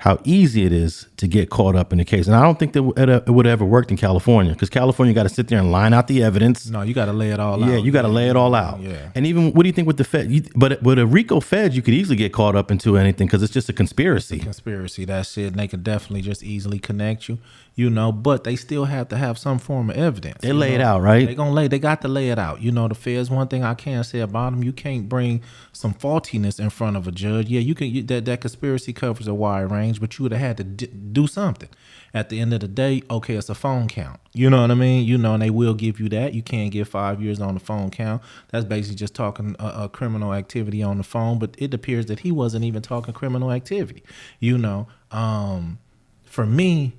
how 0.02 0.18
easy 0.24 0.64
it 0.64 0.72
is 0.72 1.06
to 1.16 1.28
get 1.28 1.48
caught 1.48 1.76
up 1.76 1.92
in 1.92 1.98
the 1.98 2.04
case. 2.04 2.26
And 2.26 2.34
I 2.34 2.42
don't 2.42 2.58
think 2.58 2.72
that 2.72 2.82
it, 3.24 3.30
would 3.30 3.46
have 3.46 3.52
ever 3.52 3.64
worked 3.64 3.92
in 3.92 3.96
California 3.96 4.52
because 4.52 4.68
California 4.68 5.14
got 5.14 5.22
to 5.22 5.28
sit 5.28 5.46
there 5.46 5.60
and 5.60 5.70
line 5.70 5.94
out 5.94 6.08
the 6.08 6.24
evidence. 6.24 6.68
No, 6.68 6.82
you 6.82 6.92
got 6.92 7.04
to 7.04 7.12
lay 7.12 7.30
it 7.30 7.38
all 7.38 7.60
Yeah, 7.60 7.66
out. 7.66 7.70
Yeah, 7.70 7.76
you 7.76 7.92
got 7.92 8.02
to 8.02 8.08
lay 8.08 8.28
it 8.28 8.34
all 8.34 8.52
out. 8.52 8.80
Yeah. 8.80 9.10
And 9.14 9.24
even 9.28 9.52
what 9.52 9.62
do 9.62 9.68
you 9.68 9.72
think 9.72 9.86
with 9.86 9.98
the 9.98 10.04
Fed? 10.04 10.28
You, 10.28 10.42
but 10.56 10.82
with 10.82 10.98
a 10.98 11.06
RICO 11.06 11.38
Fed, 11.38 11.74
you 11.74 11.82
could 11.82 11.94
easily 11.94 12.16
get 12.16 12.32
caught 12.32 12.56
up 12.56 12.72
into 12.72 12.98
anything 12.98 13.28
because 13.28 13.44
it's 13.44 13.52
just 13.52 13.68
a 13.68 13.72
conspiracy. 13.72 14.40
conspiracy. 14.40 15.04
That's 15.04 15.38
it. 15.38 15.46
And 15.52 15.54
they 15.54 15.68
can 15.68 15.84
definitely 15.84 16.22
just 16.22 16.42
easily 16.42 16.80
connect 16.80 17.28
you, 17.28 17.38
you 17.74 17.90
know. 17.90 18.12
But 18.12 18.44
they 18.44 18.56
still 18.56 18.84
have 18.84 19.08
to 19.08 19.16
have 19.16 19.38
some 19.38 19.58
form 19.58 19.90
of 19.90 19.96
evidence. 19.96 20.40
They 20.40 20.52
lay 20.52 20.74
it 20.74 20.80
out, 20.80 21.02
right? 21.02 21.26
They 21.26 21.34
gonna 21.34 21.52
lay. 21.52 21.68
They 21.68 21.78
got 21.78 22.02
to 22.02 22.08
lay 22.08 22.30
it 22.30 22.38
out. 22.38 22.60
You 22.60 22.72
know, 22.72 22.88
the 22.88 22.94
feds. 22.94 23.30
One 23.30 23.48
thing 23.48 23.64
I 23.64 23.74
can 23.74 24.04
say 24.04 24.20
about 24.20 24.52
them, 24.52 24.62
you 24.62 24.72
can't 24.72 25.08
bring 25.08 25.42
some 25.72 25.94
faultiness 25.94 26.60
in 26.60 26.70
front 26.70 26.96
of 26.96 27.06
a 27.06 27.12
judge. 27.12 27.48
Yeah, 27.48 27.60
you 27.60 27.74
can. 27.74 27.88
You, 27.88 28.02
that 28.04 28.24
that 28.24 28.40
conspiracy 28.40 28.92
covers 28.92 29.26
a 29.26 29.34
wide 29.34 29.70
range, 29.70 30.00
but 30.00 30.18
you 30.18 30.24
would 30.24 30.32
have 30.32 30.40
had 30.40 30.56
to 30.58 30.64
d- 30.64 30.86
do 30.86 31.26
something. 31.26 31.68
At 32.14 32.28
the 32.28 32.40
end 32.40 32.52
of 32.52 32.60
the 32.60 32.68
day, 32.68 33.02
okay, 33.10 33.36
it's 33.36 33.48
a 33.48 33.54
phone 33.54 33.88
count. 33.88 34.20
You 34.34 34.50
know 34.50 34.60
what 34.60 34.70
I 34.70 34.74
mean? 34.74 35.06
You 35.06 35.16
know, 35.16 35.32
and 35.32 35.42
they 35.42 35.48
will 35.48 35.72
give 35.72 35.98
you 35.98 36.10
that. 36.10 36.34
You 36.34 36.42
can't 36.42 36.70
get 36.70 36.86
five 36.86 37.22
years 37.22 37.40
on 37.40 37.54
the 37.54 37.60
phone 37.60 37.90
count. 37.90 38.20
That's 38.50 38.66
basically 38.66 38.96
just 38.96 39.14
talking 39.14 39.56
uh, 39.58 39.72
uh, 39.74 39.88
criminal 39.88 40.34
activity 40.34 40.82
on 40.82 40.98
the 40.98 41.04
phone. 41.04 41.38
But 41.38 41.54
it 41.56 41.72
appears 41.72 42.06
that 42.06 42.20
he 42.20 42.30
wasn't 42.30 42.66
even 42.66 42.82
talking 42.82 43.14
criminal 43.14 43.50
activity. 43.50 44.02
You 44.40 44.58
know, 44.58 44.88
um, 45.10 45.78
for 46.24 46.44
me, 46.44 46.92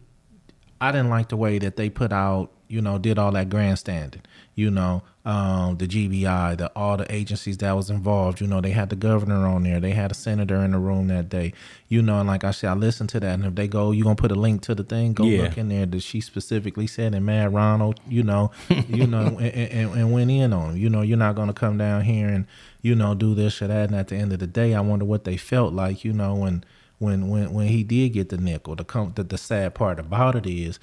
I 0.84 0.92
didn't 0.92 1.10
like 1.10 1.30
the 1.30 1.38
way 1.38 1.60
that 1.60 1.78
they 1.78 1.90
put 1.90 2.12
out, 2.12 2.52
you 2.68 2.82
know, 2.82 2.98
did 2.98 3.18
all 3.18 3.32
that 3.32 3.50
grandstanding. 3.50 4.22
You 4.56 4.70
know, 4.70 5.02
um, 5.26 5.78
the 5.78 5.88
GBI, 5.88 6.58
the 6.58 6.72
all 6.76 6.98
the 6.98 7.12
agencies 7.12 7.58
that 7.60 7.72
was 7.76 7.90
involved. 7.90 8.42
You 8.42 8.48
know, 8.48 8.60
they 8.62 8.72
had 8.72 8.90
the 8.90 8.96
governor 8.96 9.48
on 9.48 9.64
there, 9.64 9.80
they 9.80 9.92
had 9.92 10.12
a 10.12 10.14
senator 10.14 10.58
in 10.58 10.72
the 10.72 10.78
room 10.80 11.08
that 11.08 11.30
day. 11.30 11.54
You 11.88 12.02
know, 12.02 12.20
and 12.20 12.28
like 12.28 12.44
I 12.44 12.52
said, 12.52 12.70
I 12.70 12.74
listened 12.74 13.10
to 13.12 13.20
that, 13.22 13.34
and 13.34 13.46
if 13.46 13.56
they 13.56 13.68
go, 13.68 13.92
you 13.92 14.04
gonna 14.04 14.16
put 14.16 14.32
a 14.32 14.36
link 14.36 14.62
to 14.64 14.76
the 14.76 14.84
thing, 14.84 15.14
go 15.14 15.24
Yeah. 15.26 15.44
look 15.44 15.58
in 15.58 15.70
there. 15.70 15.86
That 15.86 16.02
she 16.04 16.20
specifically 16.22 16.86
said, 16.86 17.16
and 17.16 17.26
Mad 17.26 17.54
Ronald, 17.54 18.00
you 18.08 18.24
know, 18.24 18.52
you 18.88 19.08
know, 19.08 19.38
and, 19.40 19.42
and, 19.42 19.92
and 19.96 20.12
went 20.12 20.30
in 20.30 20.52
on 20.54 20.72
him. 20.72 20.78
You 20.78 20.90
know, 20.90 21.02
you're 21.02 21.18
not 21.18 21.36
gonna 21.36 21.54
come 21.54 21.78
down 21.78 22.02
here 22.02 22.28
and 22.28 22.46
you 22.82 22.94
know 22.94 23.16
do 23.16 23.34
this 23.34 23.62
or 23.62 23.68
that. 23.68 23.90
And 23.90 23.96
at 23.98 24.10
the 24.10 24.18
end 24.18 24.34
of 24.34 24.40
the 24.40 24.48
day, 24.48 24.76
I 24.76 24.82
wonder 24.82 25.06
what 25.06 25.24
they 25.24 25.38
felt 25.38 25.74
like. 25.74 26.04
You 26.04 26.12
know, 26.14 26.36
when 26.36 26.64
when 27.04 27.30
when 27.30 27.54
when 27.54 27.68
he 27.68 27.84
did 27.84 28.14
get 28.14 28.30
the 28.30 28.38
nickel. 28.38 28.76
The 28.76 28.86
com- 28.86 29.14
the, 29.16 29.24
the 29.24 29.38
sad 29.38 29.76
part 29.76 30.00
about 30.00 30.36
it 30.36 30.48
is, 30.48 30.80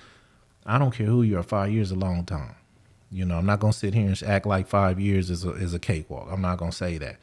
I 0.67 0.79
don't 0.79 0.93
care 0.93 1.07
who 1.07 1.23
you 1.23 1.39
are. 1.39 1.43
Five 1.43 1.73
years 1.73 1.89
is 1.89 1.93
a 1.93 1.99
long 1.99 2.25
time. 2.25 2.55
You 3.11 3.25
know, 3.25 3.39
I'm 3.39 3.47
not 3.47 3.61
gonna 3.61 3.73
sit 3.73 3.95
here 3.95 4.07
and 4.07 4.23
act 4.23 4.47
like 4.47 4.69
five 4.69 5.01
years 5.01 5.31
is 5.31 5.45
a, 5.45 5.51
is 5.53 5.75
a 5.75 5.79
cakewalk. 5.79 6.29
I'm 6.31 6.43
not 6.43 6.59
gonna 6.59 6.73
say 6.73 6.99
that. 6.99 7.17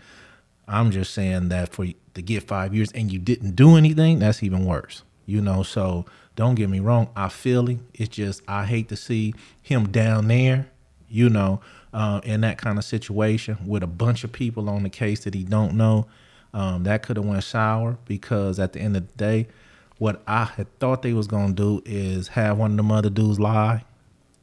I'm 0.68 0.92
just 0.92 1.14
saying 1.14 1.50
that 1.50 1.70
for 1.70 1.86
to 1.86 2.22
get 2.22 2.44
five 2.44 2.76
years 2.76 2.92
and 2.92 3.12
you 3.12 3.20
didn't 3.20 3.56
do 3.56 3.78
anything, 3.78 4.20
that's 4.20 4.44
even 4.44 4.66
worse. 4.66 5.04
You 5.26 5.42
know, 5.42 5.64
so 5.64 6.06
don't 6.36 6.56
get 6.56 6.70
me 6.70 6.80
wrong. 6.80 7.10
I 7.16 7.30
feel 7.30 7.68
him. 7.68 7.86
It's 7.94 8.10
just 8.10 8.42
I 8.48 8.66
hate 8.66 8.90
to 8.90 8.96
see 8.96 9.34
him 9.62 9.88
down 9.90 10.28
there. 10.28 10.68
You 11.10 11.30
know, 11.30 11.62
uh, 11.94 12.20
in 12.26 12.42
that 12.42 12.58
kind 12.58 12.78
of 12.78 12.84
situation 12.84 13.58
with 13.66 13.82
a 13.82 13.88
bunch 13.88 14.26
of 14.26 14.34
people 14.34 14.70
on 14.70 14.84
the 14.84 14.90
case 14.90 15.24
that 15.24 15.34
he 15.34 15.44
don't 15.44 15.76
know. 15.76 16.08
Um, 16.54 16.84
that 16.84 17.04
could 17.04 17.18
have 17.18 17.26
went 17.26 17.44
sour 17.44 17.98
because 18.06 18.60
at 18.60 18.74
the 18.74 18.80
end 18.80 18.98
of 18.98 19.08
the 19.08 19.14
day, 19.14 19.48
what 19.98 20.22
I 20.28 20.46
had 20.46 20.80
thought 20.80 21.02
they 21.02 21.14
was 21.14 21.28
gonna 21.28 21.54
do 21.54 21.82
is 21.86 22.30
have 22.30 22.58
one 22.58 22.72
of 22.72 22.78
them 22.78 22.92
other 22.92 23.10
dudes 23.10 23.40
lie 23.40 23.84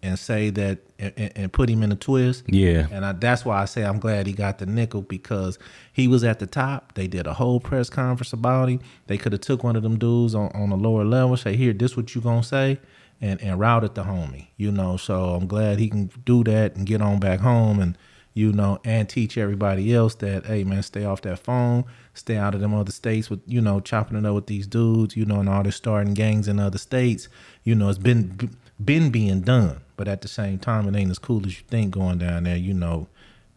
and 0.03 0.19
say 0.19 0.51
that 0.51 0.79
and, 0.99 1.33
and- 1.35 1.53
put 1.53 1.69
him 1.69 1.83
in 1.83 1.91
a 1.91 1.97
twist. 1.97 2.45
Yeah. 2.47 2.87
And 2.91 3.05
I, 3.05 3.13
that's 3.13 3.45
why 3.45 3.63
I 3.63 3.65
say 3.65 3.85
I'm 3.85 3.99
glad 3.99 4.27
he 4.27 4.33
got 4.33 4.59
the 4.59 4.67
nickel 4.67 5.03
because 5.03 5.59
he 5.93 6.07
was 6.09 6.23
at 6.25 6.39
the 6.41 6.47
top. 6.47 6.95
They 6.95 7.07
did 7.07 7.27
a 7.27 7.35
whole 7.35 7.59
press 7.59 7.89
conference 7.89 8.33
about 8.33 8.69
him. 8.69 8.81
They 9.07 9.17
could 9.17 9.33
have 9.33 9.41
took 9.41 9.65
one 9.65 9.77
of 9.77 9.83
them 9.83 9.99
dudes 9.99 10.35
on, 10.35 10.51
on 10.55 10.71
a 10.71 10.77
lower 10.77 11.05
level, 11.05 11.37
say, 11.37 11.57
here, 11.57 11.73
this 11.73 11.97
what 11.97 12.15
you 12.15 12.21
gonna 12.21 12.43
say, 12.43 12.81
and, 13.21 13.41
and 13.41 13.59
routed 13.59 13.95
the 13.95 14.03
homie. 14.05 14.49
You 14.57 14.71
know, 14.73 14.97
so 14.97 15.31
I'm 15.35 15.47
glad 15.47 15.79
he 15.79 15.89
can 15.89 16.11
do 16.25 16.45
that 16.45 16.77
and 16.77 16.87
get 16.87 17.01
on 17.01 17.19
back 17.19 17.41
home 17.41 17.81
and 17.81 17.97
you 18.35 18.53
know, 18.53 18.80
and 18.85 19.09
teach 19.09 19.39
everybody 19.39 19.95
else 19.95 20.16
that, 20.16 20.45
hey 20.47 20.64
man, 20.64 20.82
stay 20.82 21.05
off 21.05 21.22
that 21.22 21.39
phone, 21.39 21.85
stay 22.14 22.37
out 22.37 22.55
of 22.55 22.61
them 22.61 22.74
other 22.74 22.91
states 22.91 23.30
with, 23.30 23.41
you 23.47 23.61
know, 23.61 23.78
chopping 23.80 24.18
it 24.18 24.26
up 24.26 24.35
with 24.35 24.49
these 24.49 24.66
dudes, 24.66 25.16
you 25.16 25.24
know, 25.24 25.39
and 25.41 25.49
all 25.49 25.62
this 25.62 25.76
starting 25.76 26.14
gangs 26.14 26.49
in 26.49 26.59
other 26.59 26.78
states. 26.78 27.28
You 27.62 27.76
know, 27.76 27.89
it's 27.89 27.99
been 27.99 28.51
been 28.85 29.11
being 29.11 29.43
done, 29.43 29.80
but 29.97 30.09
at 30.09 30.20
the 30.20 30.28
same 30.28 30.59
time, 30.59 30.89
it 30.89 30.99
ain't 30.99 31.12
as 31.12 31.18
cool 31.18 31.47
as 31.47 31.59
you 31.59 31.64
think 31.68 31.93
going 31.93 32.18
down 32.18 32.45
there, 32.45 32.57
you 32.57 32.74
know, 32.74 33.07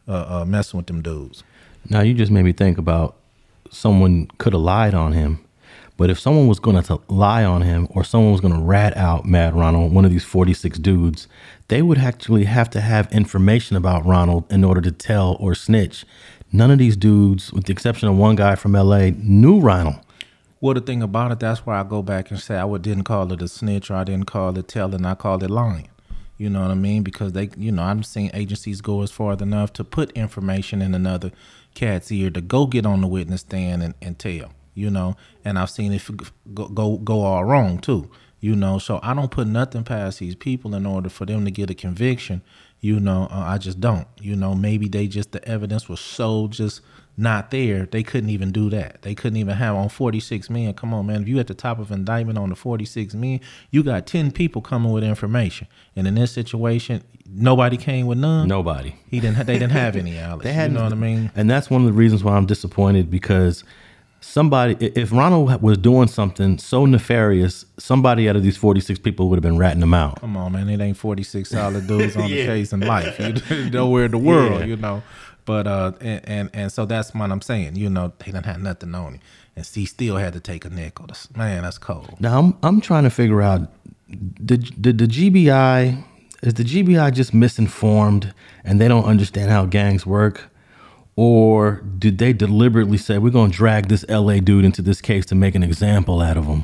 uh, 0.07 0.41
uh 0.41 0.45
messing 0.45 0.77
with 0.77 0.87
them 0.87 1.01
dudes. 1.01 1.43
Now 1.89 2.01
you 2.01 2.13
just 2.13 2.31
made 2.31 2.43
me 2.43 2.53
think 2.53 2.77
about 2.77 3.15
someone 3.71 4.27
could 4.37 4.53
have 4.53 4.61
lied 4.61 4.93
on 4.93 5.13
him, 5.13 5.43
but 5.97 6.11
if 6.11 6.19
someone 6.19 6.47
was 6.47 6.59
going 6.59 6.81
to 6.81 7.01
lie 7.07 7.43
on 7.43 7.63
him 7.63 7.87
or 7.89 8.03
someone 8.03 8.31
was 8.31 8.41
going 8.41 8.53
to 8.53 8.59
rat 8.59 8.95
out 8.95 9.25
Mad 9.25 9.55
Ronald, 9.55 9.91
one 9.91 10.05
of 10.05 10.11
these 10.11 10.23
46 10.23 10.77
dudes, 10.77 11.27
they 11.67 11.81
would 11.81 11.97
actually 11.97 12.45
have 12.45 12.69
to 12.71 12.81
have 12.81 13.11
information 13.11 13.75
about 13.75 14.05
Ronald 14.05 14.51
in 14.51 14.63
order 14.63 14.81
to 14.81 14.91
tell 14.91 15.35
or 15.39 15.53
snitch. 15.53 16.05
None 16.51 16.71
of 16.71 16.79
these 16.79 16.95
dudes, 16.95 17.51
with 17.51 17.65
the 17.65 17.73
exception 17.73 18.07
of 18.07 18.15
one 18.15 18.35
guy 18.35 18.55
from 18.55 18.73
LA, 18.73 19.09
knew 19.17 19.59
Ronald. 19.59 19.97
Well, 20.61 20.73
the 20.73 20.81
thing 20.81 21.03
about 21.03 21.31
it, 21.31 21.39
that's 21.39 21.65
why 21.65 21.79
I 21.79 21.83
go 21.83 22.01
back 22.01 22.31
and 22.31 22.39
say 22.39 22.55
I 22.55 22.77
didn't 22.77 23.03
call 23.03 23.31
it 23.31 23.41
a 23.41 23.47
snitch 23.47 23.91
or 23.91 23.95
I 23.95 24.03
didn't 24.03 24.27
call 24.27 24.57
it 24.57 24.67
telling, 24.67 25.05
I 25.05 25.13
called 25.13 25.43
it 25.43 25.49
lying. 25.49 25.89
You 26.37 26.49
know 26.49 26.61
what 26.61 26.71
I 26.71 26.75
mean? 26.75 27.03
Because 27.03 27.33
they, 27.33 27.49
you 27.57 27.71
know, 27.71 27.83
I'm 27.83 28.03
seeing 28.03 28.31
agencies 28.33 28.81
go 28.81 29.01
as 29.01 29.11
far 29.11 29.33
enough 29.33 29.73
to 29.73 29.83
put 29.83 30.11
information 30.11 30.81
in 30.81 30.93
another 30.93 31.31
cat's 31.73 32.11
ear 32.11 32.29
to 32.29 32.41
go 32.41 32.65
get 32.67 32.85
on 32.85 33.01
the 33.01 33.07
witness 33.07 33.41
stand 33.41 33.83
and, 33.83 33.93
and 34.01 34.17
tell. 34.17 34.51
You 34.73 34.91
know, 34.91 35.15
and 35.43 35.57
I've 35.57 35.71
seen 35.71 35.91
it 35.91 36.03
go, 36.53 36.67
go 36.67 36.97
go 36.97 37.21
all 37.21 37.43
wrong 37.43 37.79
too. 37.79 38.11
You 38.47 38.55
know, 38.55 38.79
so 38.79 39.01
I 39.03 39.13
don't 39.13 39.29
put 39.29 39.45
nothing 39.45 39.83
past 39.83 40.19
these 40.19 40.33
people 40.33 40.73
in 40.73 40.85
order 40.85 41.09
for 41.09 41.25
them 41.25 41.43
to 41.43 41.51
get 41.51 41.69
a 41.69 41.73
conviction. 41.73 42.41
You 42.79 42.97
know, 42.97 43.27
uh, 43.29 43.39
I 43.39 43.57
just 43.57 43.81
don't. 43.81 44.07
You 44.21 44.37
know, 44.37 44.55
maybe 44.55 44.87
they 44.87 45.07
just 45.07 45.33
the 45.33 45.45
evidence 45.45 45.89
was 45.89 45.99
so 45.99 46.47
just 46.47 46.79
not 47.17 47.51
there. 47.51 47.87
They 47.87 48.03
couldn't 48.03 48.29
even 48.29 48.53
do 48.53 48.69
that. 48.69 49.01
They 49.01 49.15
couldn't 49.15 49.35
even 49.35 49.57
have 49.57 49.75
on 49.75 49.89
46 49.89 50.49
men. 50.49 50.73
Come 50.75 50.93
on, 50.93 51.07
man. 51.07 51.23
If 51.23 51.27
you 51.27 51.39
at 51.39 51.47
the 51.47 51.53
top 51.53 51.77
of 51.77 51.91
indictment 51.91 52.37
on 52.37 52.47
the 52.47 52.55
46 52.55 53.15
men, 53.15 53.41
you 53.69 53.83
got 53.83 54.07
10 54.07 54.31
people 54.31 54.61
coming 54.61 54.93
with 54.93 55.03
information. 55.03 55.67
And 55.97 56.07
in 56.07 56.15
this 56.15 56.31
situation, 56.31 57.03
nobody 57.29 57.75
came 57.75 58.07
with 58.07 58.17
none. 58.17 58.47
Nobody. 58.47 58.95
He 59.11 59.19
didn't. 59.19 59.45
They 59.45 59.59
didn't 59.59 59.73
have 59.73 59.95
any. 59.97 60.17
Alex. 60.17 60.45
They 60.45 60.53
had, 60.53 60.71
you 60.71 60.77
know 60.77 60.85
what 60.85 60.93
I 60.93 60.95
mean? 60.95 61.33
And 61.35 61.49
that's 61.49 61.69
one 61.69 61.81
of 61.81 61.87
the 61.87 61.91
reasons 61.91 62.23
why 62.23 62.37
I'm 62.37 62.45
disappointed 62.45 63.11
because 63.11 63.65
somebody, 64.21 64.75
if 64.85 65.11
Ronald 65.11 65.61
was 65.61 65.77
doing 65.77 66.07
something 66.07 66.57
so 66.57 66.85
nefarious, 66.85 67.65
somebody 67.77 68.27
out 68.29 68.35
of 68.35 68.43
these 68.43 68.57
46 68.57 68.99
people 68.99 69.29
would 69.29 69.37
have 69.37 69.43
been 69.43 69.57
ratting 69.57 69.81
him 69.81 69.93
out. 69.93 70.19
Come 70.21 70.37
on, 70.37 70.51
man. 70.53 70.69
It 70.69 70.81
ain't 70.81 70.97
46 70.97 71.49
solid 71.49 71.87
dudes 71.87 72.15
on 72.15 72.23
the 72.29 72.45
case 72.45 72.73
in 72.73 72.81
life. 72.81 73.19
You 73.19 73.69
nowhere 73.71 74.05
in 74.05 74.11
the 74.11 74.17
world, 74.17 74.61
Yeah. 74.61 74.65
you 74.65 74.75
know. 74.77 75.03
But 75.45 75.65
uh, 75.65 75.93
and, 76.01 76.21
and 76.27 76.49
and 76.53 76.71
so 76.71 76.85
that's 76.85 77.13
what 77.13 77.31
I'm 77.31 77.41
saying. 77.41 77.77
You 77.77 77.89
know, 77.89 78.11
they 78.19 78.25
didn't 78.33 78.45
have 78.45 78.59
nothing 78.61 78.93
on 78.93 79.13
him, 79.13 79.19
and 79.55 79.65
he 79.65 79.85
still 79.85 80.17
had 80.17 80.33
to 80.33 80.41
take 80.41 80.65
a 80.65 80.69
nickel. 80.69 81.05
That's- 81.07 81.29
Man, 81.37 81.63
that's 81.63 81.77
cold. 81.77 82.19
Now 82.19 82.37
I'm 82.37 82.57
I'm 82.63 82.81
trying 82.81 83.05
to 83.05 83.09
figure 83.09 83.41
out 83.41 83.61
did 84.45 84.81
did 84.81 84.97
the 84.97 85.07
GBI 85.07 86.03
is 86.43 86.53
the 86.55 86.63
GBI 86.65 87.13
just 87.13 87.33
misinformed 87.33 88.33
and 88.65 88.79
they 88.81 88.89
don't 88.89 89.05
understand 89.05 89.49
how 89.49 89.65
gangs 89.65 90.05
work, 90.05 90.49
or 91.17 91.81
did 91.97 92.19
they 92.19 92.31
deliberately 92.31 92.97
say 92.97 93.17
we're 93.17 93.31
gonna 93.31 93.51
drag 93.51 93.89
this 93.89 94.05
LA 94.07 94.39
dude 94.39 94.63
into 94.63 94.81
this 94.81 95.01
case 95.01 95.25
to 95.25 95.35
make 95.35 95.55
an 95.55 95.63
example 95.63 96.21
out 96.21 96.37
of 96.37 96.45
him? 96.45 96.63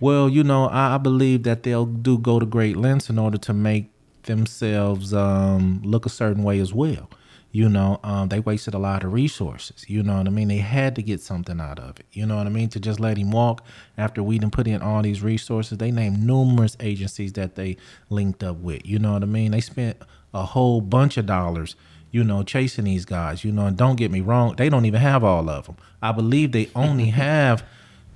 Well, 0.00 0.28
you 0.28 0.42
know, 0.42 0.66
I, 0.66 0.96
I 0.96 0.98
believe 0.98 1.44
that 1.44 1.62
they'll 1.62 1.86
do 1.86 2.18
go 2.18 2.40
to 2.40 2.44
great 2.44 2.76
lengths 2.76 3.08
in 3.08 3.18
order 3.18 3.38
to 3.38 3.52
make 3.54 3.90
themselves 4.24 5.14
um, 5.14 5.80
look 5.84 6.04
a 6.04 6.08
certain 6.08 6.42
way 6.42 6.58
as 6.58 6.74
well. 6.74 7.08
You 7.52 7.68
know, 7.68 8.00
um, 8.02 8.28
they 8.28 8.40
wasted 8.40 8.74
a 8.74 8.78
lot 8.78 9.04
of 9.04 9.12
resources. 9.12 9.84
You 9.88 10.02
know 10.02 10.16
what 10.16 10.26
I 10.26 10.30
mean? 10.30 10.48
They 10.48 10.56
had 10.56 10.96
to 10.96 11.02
get 11.02 11.20
something 11.20 11.60
out 11.60 11.78
of 11.78 12.00
it. 12.00 12.06
You 12.10 12.26
know 12.26 12.38
what 12.38 12.46
I 12.46 12.50
mean? 12.50 12.70
To 12.70 12.80
just 12.80 12.98
let 12.98 13.18
him 13.18 13.30
walk 13.30 13.62
after 13.96 14.22
we 14.22 14.38
didn't 14.38 14.54
put 14.54 14.66
in 14.66 14.82
all 14.82 15.02
these 15.02 15.22
resources. 15.22 15.78
They 15.78 15.90
named 15.92 16.24
numerous 16.24 16.76
agencies 16.80 17.34
that 17.34 17.54
they 17.54 17.76
linked 18.08 18.42
up 18.42 18.56
with. 18.56 18.84
You 18.84 18.98
know 18.98 19.12
what 19.12 19.22
I 19.22 19.26
mean? 19.26 19.52
They 19.52 19.60
spent 19.60 19.98
a 20.34 20.46
whole 20.46 20.80
bunch 20.80 21.18
of 21.18 21.26
dollars 21.26 21.76
you 22.12 22.22
know, 22.22 22.42
chasing 22.42 22.84
these 22.84 23.04
guys, 23.04 23.42
you 23.42 23.50
know, 23.50 23.66
and 23.66 23.76
don't 23.76 23.96
get 23.96 24.10
me 24.10 24.20
wrong, 24.20 24.54
they 24.56 24.68
don't 24.68 24.84
even 24.84 25.00
have 25.00 25.24
all 25.24 25.50
of 25.50 25.66
them. 25.66 25.76
I 26.00 26.12
believe 26.12 26.52
they 26.52 26.70
only 26.76 27.06
have 27.26 27.64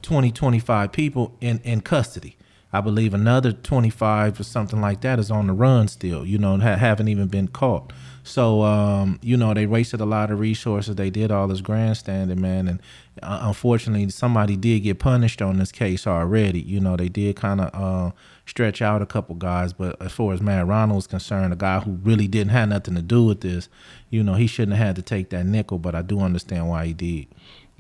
20, 0.03 0.31
25 0.31 0.93
people 0.93 1.37
in, 1.41 1.61
in 1.65 1.81
custody. 1.81 2.37
I 2.73 2.81
believe 2.83 3.15
another 3.15 3.53
25 3.53 4.39
or 4.39 4.43
something 4.43 4.81
like 4.81 5.01
that 5.01 5.19
is 5.19 5.31
on 5.31 5.47
the 5.47 5.53
run 5.55 5.89
still, 5.89 6.27
you 6.27 6.37
know, 6.37 6.55
and 6.55 6.63
ha- 6.63 6.77
haven't 6.77 7.09
even 7.09 7.29
been 7.29 7.49
caught. 7.49 7.93
So, 8.23 8.63
um, 8.63 9.19
you 9.23 9.37
know, 9.37 9.55
they 9.55 9.67
wasted 9.67 10.01
a 10.01 10.05
lot 10.05 10.31
of 10.31 10.41
resources. 10.41 10.97
They 10.97 11.11
did 11.11 11.31
all 11.31 11.47
this 11.49 11.61
grandstanding, 11.61 12.41
man. 12.41 12.69
And 12.69 12.83
uh, 13.23 13.39
unfortunately, 13.43 14.11
somebody 14.11 14.57
did 14.57 14.81
get 14.81 14.99
punished 14.99 15.41
on 15.41 15.59
this 15.59 15.73
case 15.73 16.07
already. 16.07 16.61
You 16.61 16.81
know, 16.81 16.97
they 16.97 17.09
did 17.09 17.37
kind 17.37 17.61
of 17.61 17.71
uh, 17.73 18.11
stretch 18.47 18.81
out 18.81 19.03
a 19.03 19.07
couple 19.07 19.35
guys. 19.35 19.73
But 19.73 20.01
as 20.01 20.13
far 20.13 20.33
as 20.33 20.41
Mad 20.41 20.67
Ronald 20.69 20.97
was 20.97 21.07
concerned, 21.07 21.53
a 21.53 21.57
guy 21.57 21.81
who 21.81 21.93
really 22.03 22.29
didn't 22.29 22.53
have 22.53 22.69
nothing 22.69 22.95
to 22.95 23.03
do 23.03 23.25
with 23.25 23.43
this, 23.43 23.69
you 24.11 24.23
know, 24.23 24.35
he 24.35 24.47
shouldn't 24.47 24.77
have 24.77 24.87
had 24.87 24.97
to 24.97 25.03
take 25.03 25.31
that 25.31 25.45
nickel. 25.45 25.79
But 25.79 25.95
I 25.95 26.03
do 26.03 26.21
understand 26.21 26.69
why 26.69 26.87
he 26.87 26.93
did. 26.95 27.27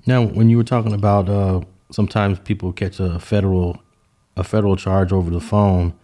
Now, 0.06 0.22
when 0.22 0.50
you 0.50 0.56
were 0.56 0.64
talking 0.64 0.92
about 0.92 1.28
uh, 1.28 1.62
sometimes 1.90 2.38
people 2.40 2.72
catch 2.72 3.00
a 3.00 3.18
federal 3.18 3.80
a 4.36 4.44
federal 4.44 4.76
charge 4.76 5.12
over 5.12 5.30
the 5.30 5.40
phone, 5.40 5.94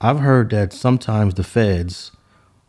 I've 0.00 0.18
heard 0.18 0.50
that 0.50 0.72
sometimes 0.74 1.34
the 1.34 1.44
feds 1.44 2.12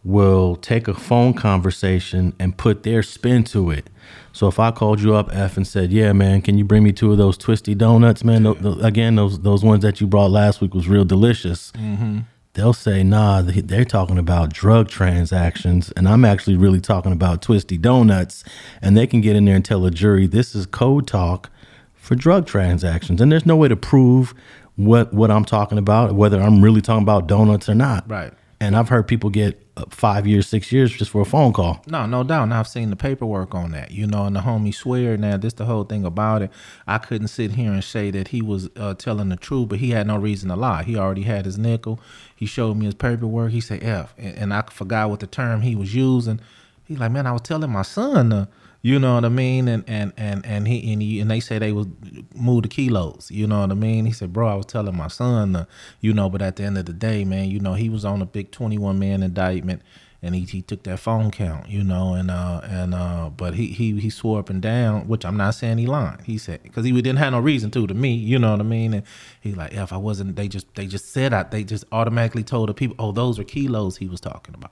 will 0.05 0.55
take 0.55 0.87
a 0.87 0.93
phone 0.93 1.33
conversation 1.33 2.33
and 2.39 2.55
put 2.57 2.83
their 2.83 3.01
spin 3.03 3.43
to 3.43 3.71
it. 3.71 3.89
So 4.31 4.47
if 4.47 4.59
I 4.59 4.69
called 4.71 5.01
you 5.01 5.15
up, 5.15 5.29
F, 5.33 5.57
and 5.57 5.65
said, 5.65 5.91
"Yeah, 5.91 6.13
man, 6.13 6.41
can 6.41 6.57
you 6.57 6.63
bring 6.63 6.83
me 6.83 6.91
two 6.91 7.11
of 7.11 7.17
those 7.17 7.37
twisty 7.37 7.73
donuts, 7.73 8.23
man? 8.23 8.43
Tho- 8.43 8.79
again, 8.81 9.15
those 9.15 9.39
those 9.39 9.63
ones 9.63 9.81
that 9.81 9.99
you 9.99 10.07
brought 10.07 10.29
last 10.31 10.61
week 10.61 10.73
was 10.73 10.87
real 10.87 11.05
delicious." 11.05 11.71
Mm-hmm. 11.71 12.19
They'll 12.53 12.73
say, 12.73 13.03
"Nah, 13.03 13.41
they- 13.41 13.61
they're 13.61 13.83
talking 13.83 14.17
about 14.19 14.53
drug 14.53 14.89
transactions, 14.89 15.91
and 15.97 16.07
I'm 16.07 16.23
actually 16.23 16.55
really 16.55 16.79
talking 16.81 17.11
about 17.11 17.41
twisty 17.41 17.77
donuts." 17.77 18.43
And 18.81 18.95
they 18.95 19.07
can 19.07 19.21
get 19.21 19.35
in 19.35 19.45
there 19.45 19.55
and 19.55 19.65
tell 19.65 19.85
a 19.85 19.91
jury, 19.91 20.27
"This 20.27 20.53
is 20.53 20.65
code 20.67 21.07
talk 21.07 21.49
for 21.95 22.13
drug 22.13 22.45
transactions," 22.45 23.21
and 23.21 23.31
there's 23.31 23.45
no 23.45 23.55
way 23.55 23.69
to 23.69 23.75
prove 23.75 24.35
what 24.75 25.13
what 25.13 25.31
I'm 25.31 25.45
talking 25.45 25.77
about, 25.79 26.13
whether 26.13 26.39
I'm 26.39 26.61
really 26.61 26.81
talking 26.81 27.01
about 27.03 27.25
donuts 27.27 27.67
or 27.67 27.75
not. 27.75 28.07
Right. 28.07 28.31
And 28.61 28.75
I've 28.77 28.89
heard 28.89 29.07
people 29.07 29.29
get 29.31 29.64
five 29.89 30.25
years, 30.25 30.47
six 30.47 30.71
years 30.71 30.91
just 30.91 31.11
for 31.11 31.21
a 31.21 31.25
phone 31.25 31.51
call. 31.51 31.83
No, 31.87 32.05
no 32.05 32.23
doubt. 32.23 32.51
I've 32.51 32.67
seen 32.67 32.89
the 32.89 32.95
paperwork 32.95 33.53
on 33.53 33.71
that, 33.71 33.91
you 33.91 34.07
know, 34.07 34.25
and 34.25 34.35
the 34.35 34.39
homie 34.39 34.73
swear 34.73 35.17
now, 35.17 35.37
this 35.37 35.53
the 35.53 35.65
whole 35.65 35.83
thing 35.83 36.05
about 36.05 36.41
it. 36.41 36.51
I 36.87 36.97
couldn't 36.97 37.27
sit 37.27 37.51
here 37.51 37.71
and 37.71 37.83
say 37.83 38.11
that 38.11 38.29
he 38.29 38.41
was 38.41 38.69
uh, 38.77 38.93
telling 38.93 39.29
the 39.29 39.35
truth, 39.35 39.69
but 39.69 39.79
he 39.79 39.91
had 39.91 40.07
no 40.07 40.17
reason 40.17 40.49
to 40.49 40.55
lie. 40.55 40.83
He 40.83 40.97
already 40.97 41.23
had 41.23 41.45
his 41.45 41.57
nickel. 41.57 41.99
He 42.35 42.45
showed 42.45 42.77
me 42.77 42.85
his 42.85 42.95
paperwork. 42.95 43.51
He 43.51 43.61
said 43.61 43.83
F, 43.83 44.13
and, 44.17 44.37
and 44.37 44.53
I 44.53 44.61
forgot 44.63 45.09
what 45.09 45.19
the 45.19 45.27
term 45.27 45.61
he 45.61 45.75
was 45.75 45.93
using. 45.93 46.39
He 46.85 46.95
like, 46.95 47.11
man, 47.11 47.27
I 47.27 47.31
was 47.31 47.41
telling 47.41 47.71
my 47.71 47.81
son, 47.81 48.31
uh, 48.31 48.45
you 48.85 48.99
know 48.99 49.15
what 49.15 49.25
I 49.25 49.29
mean, 49.29 49.67
and 49.67 49.83
and 49.87 50.13
and 50.15 50.45
and 50.45 50.67
he 50.67 50.93
and, 50.93 51.01
he, 51.01 51.19
and 51.19 51.31
they 51.31 51.39
say 51.39 51.57
they 51.57 51.71
was 51.71 51.87
move 52.35 52.61
the 52.61 52.67
kilos, 52.67 53.31
you 53.31 53.47
know 53.47 53.61
what 53.61 53.71
I 53.71 53.73
mean. 53.73 54.05
He 54.05 54.11
said, 54.11 54.31
bro, 54.31 54.47
I 54.47 54.53
was 54.53 54.67
telling 54.67 54.95
my 54.95 55.07
son, 55.07 55.55
uh, 55.55 55.65
you 56.01 56.13
know, 56.13 56.29
but 56.29 56.43
at 56.43 56.57
the 56.57 56.65
end 56.65 56.77
of 56.77 56.85
the 56.85 56.93
day, 56.93 57.25
man, 57.25 57.49
you 57.49 57.59
know, 57.59 57.73
he 57.73 57.89
was 57.89 58.05
on 58.05 58.21
a 58.21 58.27
big 58.27 58.51
twenty 58.51 58.77
one 58.77 58.99
man 58.99 59.23
indictment 59.23 59.81
and 60.21 60.35
he, 60.35 60.41
he 60.41 60.61
took 60.61 60.83
that 60.83 60.99
phone 60.99 61.31
count, 61.31 61.67
you 61.67 61.83
know, 61.83 62.13
and 62.13 62.29
uh 62.29 62.61
and 62.63 62.93
uh 62.93 63.31
but 63.35 63.55
he 63.55 63.69
he 63.69 63.99
he 63.99 64.11
swore 64.11 64.37
up 64.37 64.51
and 64.51 64.61
down, 64.61 65.07
which 65.07 65.25
I'm 65.25 65.37
not 65.37 65.55
saying 65.55 65.79
he 65.79 65.87
lied. 65.87 66.21
He 66.23 66.37
said 66.37 66.61
because 66.61 66.85
he 66.85 66.91
didn't 66.91 67.17
have 67.17 67.31
no 67.31 67.39
reason 67.39 67.71
to 67.71 67.87
to 67.87 67.93
me, 67.95 68.13
you 68.13 68.37
know 68.37 68.51
what 68.51 68.59
I 68.59 68.63
mean. 68.65 68.93
And 68.93 69.03
he's 69.41 69.57
like, 69.57 69.73
if 69.73 69.91
I 69.93 69.97
wasn't, 69.97 70.35
they 70.35 70.47
just 70.47 70.73
they 70.75 70.85
just 70.85 71.11
said 71.11 71.33
I 71.33 71.41
they 71.41 71.63
just 71.63 71.85
automatically 71.91 72.43
told 72.43 72.69
the 72.69 72.75
people, 72.75 72.95
oh, 72.99 73.11
those 73.11 73.39
are 73.39 73.43
kilos 73.43 73.97
he 73.97 74.07
was 74.07 74.21
talking 74.21 74.53
about. 74.53 74.71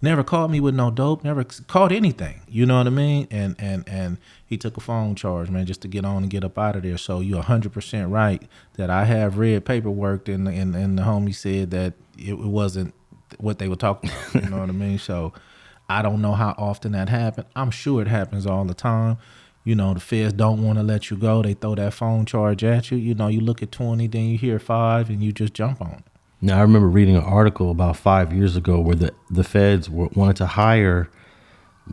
Never 0.00 0.22
caught 0.22 0.50
me 0.50 0.60
with 0.60 0.76
no 0.76 0.90
dope. 0.92 1.24
Never 1.24 1.44
c- 1.48 1.64
caught 1.66 1.90
anything. 1.90 2.42
You 2.48 2.66
know 2.66 2.78
what 2.78 2.86
I 2.86 2.90
mean? 2.90 3.26
And 3.30 3.56
and 3.58 3.88
and 3.88 4.18
he 4.46 4.56
took 4.56 4.76
a 4.76 4.80
phone 4.80 5.16
charge, 5.16 5.50
man, 5.50 5.66
just 5.66 5.80
to 5.82 5.88
get 5.88 6.04
on 6.04 6.22
and 6.22 6.30
get 6.30 6.44
up 6.44 6.56
out 6.56 6.76
of 6.76 6.84
there. 6.84 6.98
So 6.98 7.18
you're 7.20 7.42
hundred 7.42 7.72
percent 7.72 8.10
right 8.10 8.42
that 8.74 8.90
I 8.90 9.04
have 9.04 9.38
read 9.38 9.64
paperwork, 9.64 10.28
and 10.28 10.46
and 10.48 10.76
and 10.76 10.96
the 10.96 11.02
homie 11.02 11.34
said 11.34 11.72
that 11.72 11.94
it, 12.16 12.30
it 12.30 12.38
wasn't 12.38 12.94
what 13.38 13.58
they 13.58 13.68
were 13.68 13.76
talking 13.76 14.10
about. 14.10 14.44
You 14.44 14.50
know 14.50 14.58
what 14.58 14.68
I 14.68 14.72
mean? 14.72 14.98
So 14.98 15.32
I 15.88 16.02
don't 16.02 16.22
know 16.22 16.32
how 16.34 16.54
often 16.58 16.92
that 16.92 17.08
happened. 17.08 17.48
I'm 17.56 17.70
sure 17.72 18.00
it 18.00 18.08
happens 18.08 18.46
all 18.46 18.64
the 18.64 18.74
time. 18.74 19.18
You 19.64 19.74
know, 19.74 19.92
the 19.94 20.00
feds 20.00 20.32
don't 20.32 20.62
want 20.62 20.78
to 20.78 20.82
let 20.82 21.10
you 21.10 21.16
go. 21.16 21.42
They 21.42 21.54
throw 21.54 21.74
that 21.74 21.92
phone 21.92 22.24
charge 22.24 22.62
at 22.62 22.90
you. 22.90 22.96
You 22.96 23.14
know, 23.14 23.28
you 23.28 23.40
look 23.40 23.62
at 23.62 23.72
20, 23.72 24.06
then 24.06 24.24
you 24.24 24.38
hear 24.38 24.58
five, 24.58 25.10
and 25.10 25.22
you 25.22 25.32
just 25.32 25.52
jump 25.52 25.82
on 25.82 26.04
it. 26.06 26.07
Now, 26.40 26.58
I 26.58 26.62
remember 26.62 26.88
reading 26.88 27.16
an 27.16 27.24
article 27.24 27.70
about 27.70 27.96
five 27.96 28.32
years 28.32 28.56
ago 28.56 28.80
where 28.80 28.94
the, 28.94 29.14
the 29.30 29.42
feds 29.42 29.90
were, 29.90 30.08
wanted 30.14 30.36
to 30.36 30.46
hire, 30.46 31.10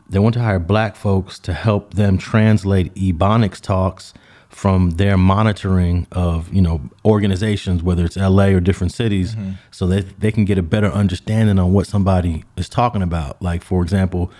they 0.07 0.19
wanted 0.19 0.39
to 0.39 0.45
hire 0.45 0.59
black 0.59 0.95
folks 0.95 1.39
to 1.39 1.53
help 1.53 1.95
them 1.95 2.17
translate 2.17 2.93
Ebonics 2.93 3.59
talks 3.59 4.13
from 4.49 4.91
their 4.91 5.17
monitoring 5.17 6.07
of, 6.11 6.53
you 6.53 6.61
know, 6.61 6.79
organizations, 7.03 7.83
whether 7.83 8.05
it's 8.05 8.15
LA 8.15 8.45
or 8.45 8.59
different 8.59 8.93
cities, 8.93 9.35
mm-hmm. 9.35 9.53
so 9.71 9.87
that 9.87 10.19
they 10.19 10.31
can 10.31 10.45
get 10.45 10.57
a 10.57 10.63
better 10.63 10.87
understanding 10.87 11.59
on 11.59 11.73
what 11.73 11.87
somebody 11.87 12.43
is 12.55 12.69
talking 12.69 13.01
about. 13.01 13.41
Like, 13.41 13.63
for 13.63 13.81
example, 13.81 14.31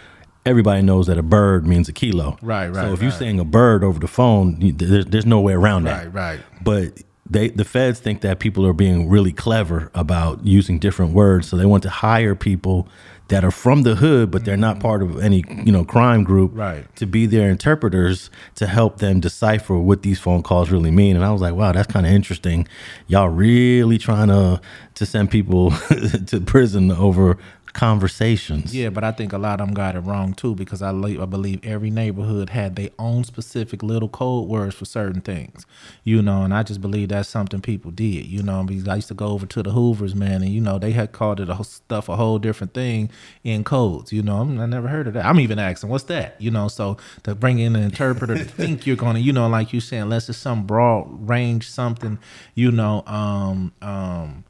everybody 0.46 0.84
knows 0.84 1.08
that 1.08 1.18
a 1.18 1.24
bird 1.24 1.66
means 1.66 1.90
a 1.90 1.94
kilo. 1.94 2.38
Right, 2.42 2.68
right, 2.68 2.76
So 2.76 2.94
if 2.94 3.02
you're 3.02 3.12
saying 3.12 3.40
a 3.40 3.46
bird 3.46 3.84
over 3.84 4.00
the 4.00 4.08
phone, 4.08 4.58
there's, 4.78 5.08
there's 5.08 5.26
no 5.26 5.42
way 5.42 5.54
around 5.54 5.86
that 5.86 6.14
Right, 6.14 6.14
right. 6.14 6.40
but 6.64 7.02
they 7.28 7.50
the 7.50 7.66
feds 7.66 8.00
think 8.00 8.22
that 8.22 8.40
people 8.40 8.66
are 8.66 8.74
being 8.74 9.10
really 9.10 9.32
clever 9.32 9.90
about 9.94 10.46
using 10.46 10.80
different 10.80 11.14
words. 11.14 11.48
So 11.48 11.58
they 11.58 11.66
want 11.66 11.84
to 11.84 11.90
hire 11.90 12.36
people 12.36 12.88
that 13.28 13.44
are 13.44 13.52
from 13.52 13.82
the 13.82 13.96
hood 13.96 14.30
but 14.30 14.46
they're 14.46 14.56
not 14.56 14.76
mm-hmm. 14.76 14.82
part 14.84 15.02
of 15.02 15.20
any 15.20 15.44
you 15.64 15.72
know 15.72 15.84
crime 15.84 16.24
group 16.24 16.52
Right. 16.54 16.86
to 16.98 17.08
be 17.08 17.26
their 17.26 17.50
interpreters 17.50 18.30
to 18.54 18.68
help 18.68 19.00
them 19.00 19.20
decipher 19.20 19.80
what 19.80 20.04
these 20.04 20.20
phone 20.20 20.44
calls 20.44 20.70
really 20.70 20.92
mean. 20.92 21.16
And 21.16 21.26
i 21.26 21.32
was 21.32 21.42
like 21.42 21.56
wow 21.56 21.72
that's 21.72 21.92
kind 21.92 22.06
of 22.06 22.12
interesting. 22.12 22.68
Y'all 23.08 23.30
really 23.30 23.98
trying 23.98 24.28
to 24.28 24.62
to 24.96 25.06
send 25.06 25.32
people 25.32 25.72
to 26.28 26.40
prison 26.42 26.92
over 26.92 27.38
conversations. 27.76 28.76
Yeah, 28.76 28.90
but 28.90 29.04
I 29.04 29.12
think 29.12 29.34
a 29.34 29.38
lot 29.38 29.60
of 29.62 29.68
them 29.68 29.74
got 29.76 29.96
it 29.96 30.00
wrong 30.00 30.34
too 30.34 30.56
because 30.56 30.82
I, 30.82 30.90
le- 30.92 31.22
I 31.22 31.26
believe 31.26 31.64
every 31.64 31.90
neighborhood 31.90 32.50
had 32.50 32.76
their 32.76 32.90
own 32.98 33.24
specific 33.24 33.84
little 33.84 34.10
code 34.10 34.48
words 34.48 34.76
for 34.76 34.86
certain 34.86 35.22
things, 35.22 35.66
you 36.04 36.22
know, 36.22 36.44
and 36.44 36.54
I 36.54 36.64
just 36.64 36.82
believe 36.82 37.10
that's 37.10 37.30
something 37.30 37.62
people 37.62 37.92
did, 37.92 38.26
you 38.26 38.42
know. 38.42 38.64
Because 38.64 38.88
I 38.88 38.96
used 38.96 39.10
to 39.10 39.14
go 39.14 39.28
over 39.28 39.46
to 39.46 39.62
the 39.62 39.72
Hoovers, 39.72 40.16
man, 40.16 40.42
and 40.42 40.52
you 40.52 40.62
know 40.62 40.80
they 40.80 40.92
had 40.94 41.12
called 41.12 41.40
it 41.40 41.50
a 41.50 41.64
stuff 41.64 42.10
a 42.10 42.16
whole 42.16 42.40
different 42.40 42.74
thing 42.74 43.10
in 43.44 43.64
codes, 43.64 44.12
you 44.12 44.24
know. 44.24 44.38
I'm- 44.38 44.60
I 44.60 44.66
never 44.66 44.88
heard 44.88 45.08
of 45.08 45.14
that. 45.14 45.26
I'm 45.26 45.40
even 45.40 45.60
asking, 45.60 45.90
what's 45.90 46.06
that, 46.06 46.36
you 46.40 46.50
know? 46.50 46.68
So 46.70 46.98
to 47.24 47.36
bring 47.36 47.60
in 47.60 47.76
an 47.76 47.84
interpreter 47.84 48.36
to 48.36 48.44
think 48.46 48.88
you're 48.88 48.96
gonna, 48.96 49.20
you 49.20 49.34
know, 49.34 49.48
like 49.48 49.74
you 49.74 49.80
saying, 49.82 50.04
unless 50.04 50.30
it's 50.30 50.38
some 50.38 50.66
broad 50.66 51.28
range 51.30 51.70
something, 51.70 52.18
you 52.56 52.72
know, 52.72 53.04
um, 53.06 53.74
um 53.82 54.44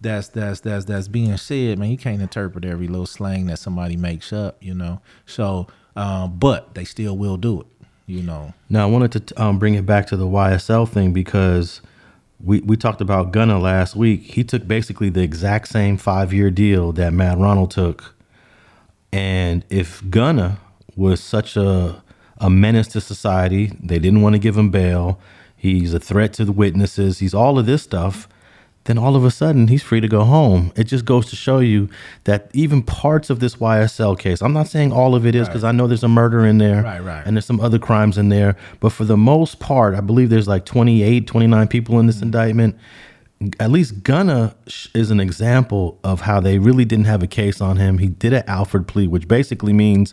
that's 0.00 0.28
that's 0.28 0.60
that's 0.60 0.84
that's 0.86 1.08
being 1.08 1.36
said, 1.36 1.78
man. 1.78 1.90
You 1.90 1.98
can't 1.98 2.22
interpret 2.22 2.64
every 2.64 2.88
little 2.88 3.06
slang 3.06 3.46
that 3.46 3.58
somebody 3.58 3.96
makes 3.96 4.32
up, 4.32 4.56
you 4.60 4.74
know. 4.74 5.00
So, 5.26 5.66
um, 5.96 6.38
but 6.38 6.74
they 6.74 6.84
still 6.84 7.16
will 7.16 7.36
do 7.36 7.60
it, 7.60 7.66
you 8.06 8.22
know. 8.22 8.54
Now, 8.68 8.88
I 8.88 8.90
wanted 8.90 9.26
to 9.26 9.42
um, 9.42 9.58
bring 9.58 9.74
it 9.74 9.84
back 9.86 10.06
to 10.08 10.16
the 10.16 10.26
YSL 10.26 10.88
thing 10.88 11.12
because 11.12 11.82
we, 12.42 12.60
we 12.60 12.76
talked 12.76 13.00
about 13.00 13.32
Gunna 13.32 13.58
last 13.58 13.94
week. 13.94 14.22
He 14.22 14.44
took 14.44 14.66
basically 14.66 15.10
the 15.10 15.22
exact 15.22 15.68
same 15.68 15.96
five 15.96 16.32
year 16.32 16.50
deal 16.50 16.92
that 16.92 17.12
Mad 17.12 17.38
Ronald 17.38 17.70
took. 17.70 18.14
And 19.12 19.64
if 19.68 20.08
Gunna 20.08 20.58
was 20.96 21.20
such 21.20 21.56
a, 21.56 22.02
a 22.38 22.48
menace 22.48 22.88
to 22.88 23.00
society, 23.00 23.72
they 23.82 23.98
didn't 23.98 24.22
want 24.22 24.34
to 24.34 24.38
give 24.38 24.56
him 24.56 24.70
bail, 24.70 25.20
he's 25.56 25.92
a 25.92 26.00
threat 26.00 26.32
to 26.34 26.44
the 26.44 26.52
witnesses, 26.52 27.18
he's 27.18 27.34
all 27.34 27.58
of 27.58 27.66
this 27.66 27.82
stuff, 27.82 28.28
then 28.90 28.98
all 28.98 29.14
of 29.16 29.24
a 29.24 29.30
sudden 29.30 29.68
he's 29.68 29.82
free 29.82 30.00
to 30.00 30.08
go 30.08 30.24
home. 30.24 30.72
It 30.76 30.84
just 30.84 31.04
goes 31.04 31.26
to 31.30 31.36
show 31.36 31.60
you 31.60 31.88
that 32.24 32.50
even 32.52 32.82
parts 32.82 33.30
of 33.30 33.38
this 33.40 33.56
YSL 33.56 34.18
case, 34.18 34.42
I'm 34.42 34.52
not 34.52 34.66
saying 34.68 34.92
all 34.92 35.14
of 35.14 35.24
it 35.24 35.34
is 35.34 35.48
because 35.48 35.64
I 35.64 35.72
know 35.72 35.86
there's 35.86 36.02
a 36.04 36.08
murder 36.08 36.44
in 36.44 36.58
there 36.58 36.82
Right, 36.82 37.02
right. 37.02 37.22
and 37.24 37.36
there's 37.36 37.46
some 37.46 37.60
other 37.60 37.78
crimes 37.78 38.18
in 38.18 38.28
there, 38.28 38.56
but 38.80 38.90
for 38.90 39.04
the 39.04 39.16
most 39.16 39.60
part, 39.60 39.94
I 39.94 40.00
believe 40.00 40.28
there's 40.28 40.48
like 40.48 40.66
28, 40.66 41.26
29 41.26 41.68
people 41.68 41.98
in 42.00 42.06
this 42.06 42.16
Mm-hmm. 42.16 42.24
indictment. 42.24 42.76
At 43.58 43.70
least 43.70 44.02
Gunna 44.02 44.54
is 44.94 45.10
an 45.10 45.18
example 45.20 45.98
of 46.04 46.20
how 46.22 46.40
they 46.40 46.58
really 46.58 46.84
didn't 46.84 47.06
have 47.06 47.22
a 47.22 47.26
case 47.26 47.62
on 47.62 47.78
him. 47.78 47.96
He 47.96 48.08
did 48.08 48.34
an 48.34 48.42
Alford 48.46 48.86
plea, 48.86 49.06
which 49.06 49.26
basically 49.28 49.72
means, 49.72 50.12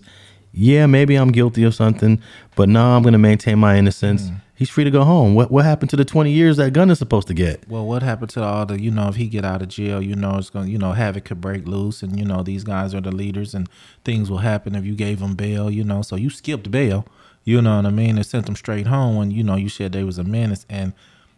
yeah, 0.54 0.86
maybe 0.86 1.16
I'm 1.16 1.34
guilty 1.34 1.64
of 1.64 1.76
something, 1.76 2.22
but 2.56 2.70
no, 2.70 2.96
I'm 2.96 3.02
going 3.02 3.12
to 3.12 3.18
maintain 3.20 3.60
my 3.60 3.78
innocence. 3.78 4.30
Mm. 4.30 4.36
He's 4.58 4.72
free 4.72 4.84
to 4.86 4.90
go 4.90 5.04
home. 5.04 5.36
What 5.36 5.52
what 5.52 5.66
happened 5.66 5.92
to 5.92 5.96
the 5.96 6.04
20 6.04 6.32
years 6.32 6.58
that 6.58 6.74
gun 6.74 6.90
is 6.90 6.98
supposed 6.98 7.28
to 7.28 7.36
get? 7.36 7.70
Well, 7.70 7.86
what 7.86 8.02
happened 8.02 8.32
to 8.32 8.44
all 8.44 8.66
the, 8.66 8.82
you 8.82 8.90
know, 8.90 9.08
if 9.08 9.16
he 9.16 9.28
get 9.28 9.46
out 9.46 9.62
of 9.62 9.68
jail, 9.68 10.02
you 10.02 10.16
know, 10.16 10.38
it's 10.40 10.50
to, 10.50 10.68
you 10.68 10.80
know, 10.80 10.94
havoc 10.94 11.26
could 11.26 11.40
break 11.40 11.68
loose 11.68 12.02
and, 12.02 12.18
you 12.18 12.26
know, 12.26 12.42
these 12.42 12.64
guys 12.64 12.96
are 12.96 13.02
the 13.02 13.12
leaders 13.12 13.54
and 13.54 13.70
things 14.04 14.32
will 14.32 14.40
happen 14.40 14.74
if 14.74 14.84
you 14.84 14.96
gave 14.96 15.20
them 15.20 15.36
bail, 15.36 15.70
you 15.70 15.84
know. 15.84 16.02
So 16.02 16.16
you 16.16 16.32
skipped 16.32 16.72
bail, 16.72 17.06
you 17.44 17.62
know 17.62 17.76
what 17.76 17.86
I 17.86 17.92
mean? 17.92 18.18
And 18.18 18.26
sent 18.26 18.48
them 18.48 18.56
straight 18.56 18.88
home 18.88 19.16
when, 19.16 19.30
you 19.30 19.44
know, 19.44 19.58
you 19.58 19.70
said 19.70 19.92
they 19.92 20.04
was 20.04 20.18
a 20.18 20.24
menace. 20.24 20.66
And 20.68 20.94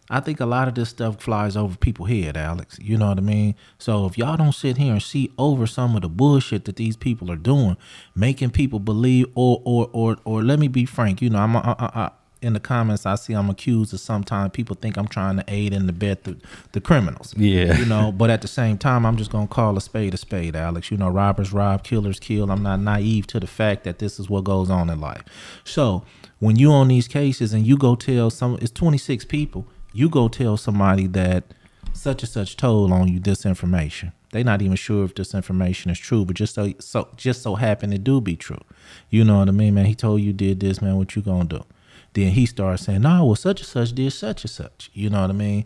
I 0.09 0.21
think 0.21 0.39
a 0.39 0.45
lot 0.45 0.69
of 0.69 0.75
this 0.75 0.87
stuff 0.87 1.21
flies 1.21 1.57
over 1.57 1.75
people's 1.75 2.07
head, 2.07 2.37
Alex. 2.37 2.79
You 2.81 2.97
know 2.97 3.09
what 3.09 3.17
I 3.17 3.21
mean? 3.21 3.53
So 3.77 4.05
if 4.05 4.17
y'all 4.17 4.37
don't 4.37 4.55
sit 4.55 4.77
here 4.77 4.93
and 4.93 5.03
see 5.03 5.33
over 5.37 5.67
some 5.67 5.93
of 5.97 6.03
the 6.03 6.09
bullshit 6.09 6.63
that 6.65 6.77
these 6.77 6.95
people 6.95 7.29
are 7.29 7.35
doing, 7.35 7.75
making 8.15 8.51
people 8.51 8.79
believe, 8.79 9.25
or 9.35 9.61
or 9.65 9.89
or 9.91 10.17
or 10.23 10.41
let 10.41 10.57
me 10.57 10.69
be 10.69 10.85
frank, 10.85 11.21
you 11.21 11.29
know, 11.29 11.39
I'm 11.39 12.11
in 12.41 12.53
the 12.53 12.59
comments 12.59 13.05
I 13.05 13.15
see 13.15 13.33
I'm 13.33 13.49
accused 13.49 13.93
of 13.93 13.99
sometimes 13.99 14.51
people 14.51 14.75
think 14.75 14.97
I'm 14.97 15.07
trying 15.07 15.37
to 15.37 15.43
aid 15.47 15.73
and 15.73 15.89
abet 15.89 16.23
the, 16.23 16.37
the 16.71 16.81
criminals. 16.81 17.33
Yeah. 17.35 17.77
You 17.77 17.85
know, 17.85 18.11
but 18.11 18.29
at 18.29 18.41
the 18.41 18.47
same 18.47 18.77
time 18.77 19.05
I'm 19.05 19.17
just 19.17 19.31
gonna 19.31 19.47
call 19.47 19.77
a 19.77 19.81
spade 19.81 20.13
a 20.13 20.17
spade, 20.17 20.55
Alex. 20.55 20.91
You 20.91 20.97
know, 20.97 21.09
robbers 21.09 21.51
rob, 21.51 21.83
killers 21.83 22.19
kill. 22.19 22.51
I'm 22.51 22.63
not 22.63 22.79
naive 22.79 23.27
to 23.27 23.39
the 23.39 23.47
fact 23.47 23.83
that 23.83 23.99
this 23.99 24.19
is 24.19 24.29
what 24.29 24.43
goes 24.45 24.69
on 24.69 24.89
in 24.89 25.01
life. 25.01 25.23
So 25.63 26.03
when 26.39 26.55
you 26.55 26.71
on 26.71 26.87
these 26.87 27.07
cases 27.07 27.53
and 27.53 27.65
you 27.67 27.77
go 27.77 27.95
tell 27.95 28.29
some 28.29 28.57
it's 28.61 28.71
26 28.71 29.25
people, 29.25 29.67
you 29.91 30.09
go 30.09 30.27
tell 30.27 30.55
somebody 30.55 31.07
that 31.07 31.43
such 31.93 32.23
and 32.23 32.29
such 32.29 32.55
told 32.55 32.91
on 32.91 33.07
you 33.09 33.19
this 33.19 33.45
information. 33.45 34.13
They 34.31 34.43
not 34.43 34.61
even 34.61 34.75
sure 34.75 35.03
if 35.05 35.15
this 35.15 35.33
information 35.33 35.91
is 35.91 35.99
true, 35.99 36.23
but 36.23 36.35
just 36.35 36.53
so 36.53 36.71
so 36.79 37.09
just 37.17 37.41
so 37.41 37.55
happen 37.55 37.91
it 37.91 38.03
do 38.03 38.21
be 38.21 38.35
true. 38.35 38.61
You 39.09 39.25
know 39.25 39.39
what 39.39 39.49
I 39.49 39.51
mean, 39.51 39.73
man? 39.73 39.85
He 39.85 39.95
told 39.95 40.21
you 40.21 40.31
did 40.31 40.59
this, 40.59 40.81
man. 40.81 40.97
What 40.97 41.15
you 41.15 41.21
gonna 41.21 41.45
do? 41.45 41.65
Then 42.13 42.31
he 42.31 42.45
starts 42.45 42.83
saying, 42.83 43.01
"No, 43.01 43.25
well, 43.25 43.35
such 43.35 43.61
and 43.61 43.67
such 43.67 43.93
did 43.93 44.11
such 44.11 44.43
and 44.43 44.51
such." 44.51 44.89
You 44.93 45.09
know 45.09 45.21
what 45.21 45.29
I 45.29 45.33
mean? 45.33 45.65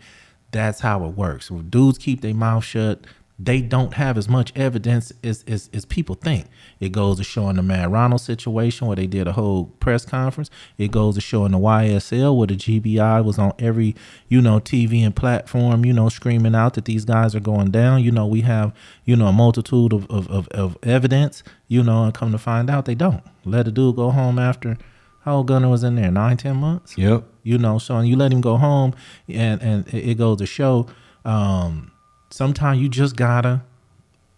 That's 0.52 0.82
how 0.82 1.06
it 1.06 1.16
works. 1.16 1.50
When 1.50 1.70
dudes 1.70 1.98
keep 1.98 2.22
their 2.22 2.34
mouth 2.34 2.64
shut, 2.64 3.06
they 3.40 3.62
don't 3.62 3.96
have 3.96 4.18
as 4.18 4.30
much 4.30 4.54
evidence 4.56 5.12
as, 5.24 5.44
as, 5.48 5.70
as 5.74 5.86
people 5.86 6.16
think. 6.16 6.46
It 6.80 6.92
goes 6.92 7.18
to 7.18 7.24
showing 7.24 7.56
the 7.56 7.64
Mad 7.64 7.92
Ronald 7.92 8.22
situation 8.22 8.88
where 8.88 8.96
they 8.96 9.08
did 9.08 9.28
a 9.28 9.32
whole 9.32 9.66
press 9.80 10.06
conference. 10.06 10.52
It 10.78 10.92
goes 10.92 11.16
to 11.16 11.22
showing 11.22 11.52
the 11.52 11.58
YSL 11.58 12.38
where 12.38 12.48
the 12.48 12.56
GBI 12.56 13.24
was 13.26 13.40
on 13.40 13.54
every, 13.58 13.96
you 14.28 14.40
know, 14.40 14.60
TV 14.60 15.04
and 15.04 15.16
platform, 15.16 15.84
you 15.84 15.94
know, 15.94 16.10
screaming 16.10 16.54
out 16.56 16.76
that 16.76 16.86
these 16.86 17.06
guys 17.06 17.34
are 17.34 17.40
going 17.40 17.72
down. 17.72 18.04
You 18.04 18.12
know, 18.12 18.28
we 18.28 18.42
have, 18.42 18.72
you 19.04 19.16
know, 19.16 19.28
a 19.28 19.34
multitude 19.34 19.94
of, 19.94 20.10
of, 20.12 20.30
of, 20.30 20.48
of 20.50 20.78
evidence, 20.84 21.44
you 21.68 21.82
know, 21.82 22.04
and 22.04 22.14
come 22.14 22.32
to 22.32 22.38
find 22.38 22.70
out 22.70 22.86
they 22.86 22.96
don't. 22.96 23.24
Let 23.46 23.68
a 23.68 23.72
dude 23.72 23.96
go 23.96 24.12
home 24.12 24.38
after 24.38 24.78
how 25.24 25.36
old 25.38 25.48
Gunna 25.48 25.70
was 25.70 25.84
in 25.84 25.96
there? 25.96 26.12
Nine, 26.12 26.38
ten 26.38 26.58
months? 26.58 26.98
Yep. 26.98 27.24
you 27.44 27.58
know 27.58 27.78
so 27.80 27.98
and 27.98 28.08
you 28.08 28.16
let 28.16 28.32
him 28.32 28.42
go 28.42 28.58
home 28.58 28.94
and 29.28 29.62
and 29.62 29.88
it 29.94 30.10
it 30.12 30.18
goes 30.18 30.38
to 30.40 30.46
show 30.46 30.88
um 31.26 31.92
sometimes 32.30 32.80
you 32.82 32.88
just 32.90 33.16
gotta 33.16 33.62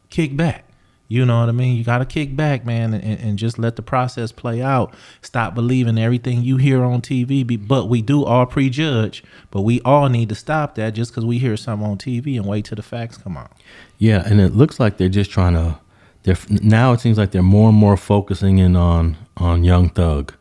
kick 0.10 0.36
back 0.36 0.64
you 1.08 1.24
know 1.26 1.40
what 1.42 1.50
i 1.50 1.52
mean 1.52 1.76
you 1.78 1.84
gotta 1.84 2.06
kick 2.06 2.36
back 2.36 2.66
man 2.66 2.94
and, 2.94 3.20
and 3.20 3.38
just 3.38 3.60
let 3.60 3.76
the 3.76 3.82
process 3.82 4.32
play 4.32 4.62
out 4.62 4.94
stop 5.22 5.54
believing 5.54 5.98
everything 6.00 6.42
you 6.42 6.58
hear 6.58 6.84
on 6.84 7.00
tv 7.02 7.46
be- 7.46 7.58
but 7.58 7.88
we 7.90 8.02
do 8.02 8.24
all 8.26 8.46
prejudge 8.46 9.24
but 9.52 9.62
we 9.62 9.80
all 9.82 10.10
need 10.10 10.30
to 10.30 10.36
stop 10.36 10.74
that 10.76 10.92
just 10.96 11.12
because 11.12 11.24
we 11.26 11.38
hear 11.38 11.56
something 11.58 11.88
on 11.88 11.98
tv 11.98 12.36
and 12.38 12.46
wait 12.48 12.66
till 12.66 12.76
the 12.76 12.82
facts 12.84 13.18
come 13.18 13.38
out 13.38 13.52
Yeah, 14.00 14.24
and 14.26 14.42
it 14.42 14.56
looks 14.56 14.80
like 14.80 14.98
they're 14.98 15.10
just 15.10 15.30
trying 15.32 15.54
to. 15.54 15.78
They're 16.24 16.38
now. 16.50 16.92
It 16.94 17.00
seems 17.02 17.18
like 17.20 17.30
they're 17.32 17.44
more 17.44 17.70
and 17.70 17.78
more 17.78 17.96
focusing 17.98 18.58
in 18.58 18.76
on 18.76 19.16
on 19.38 19.64
Young 19.64 19.90
Thug, 19.90 20.34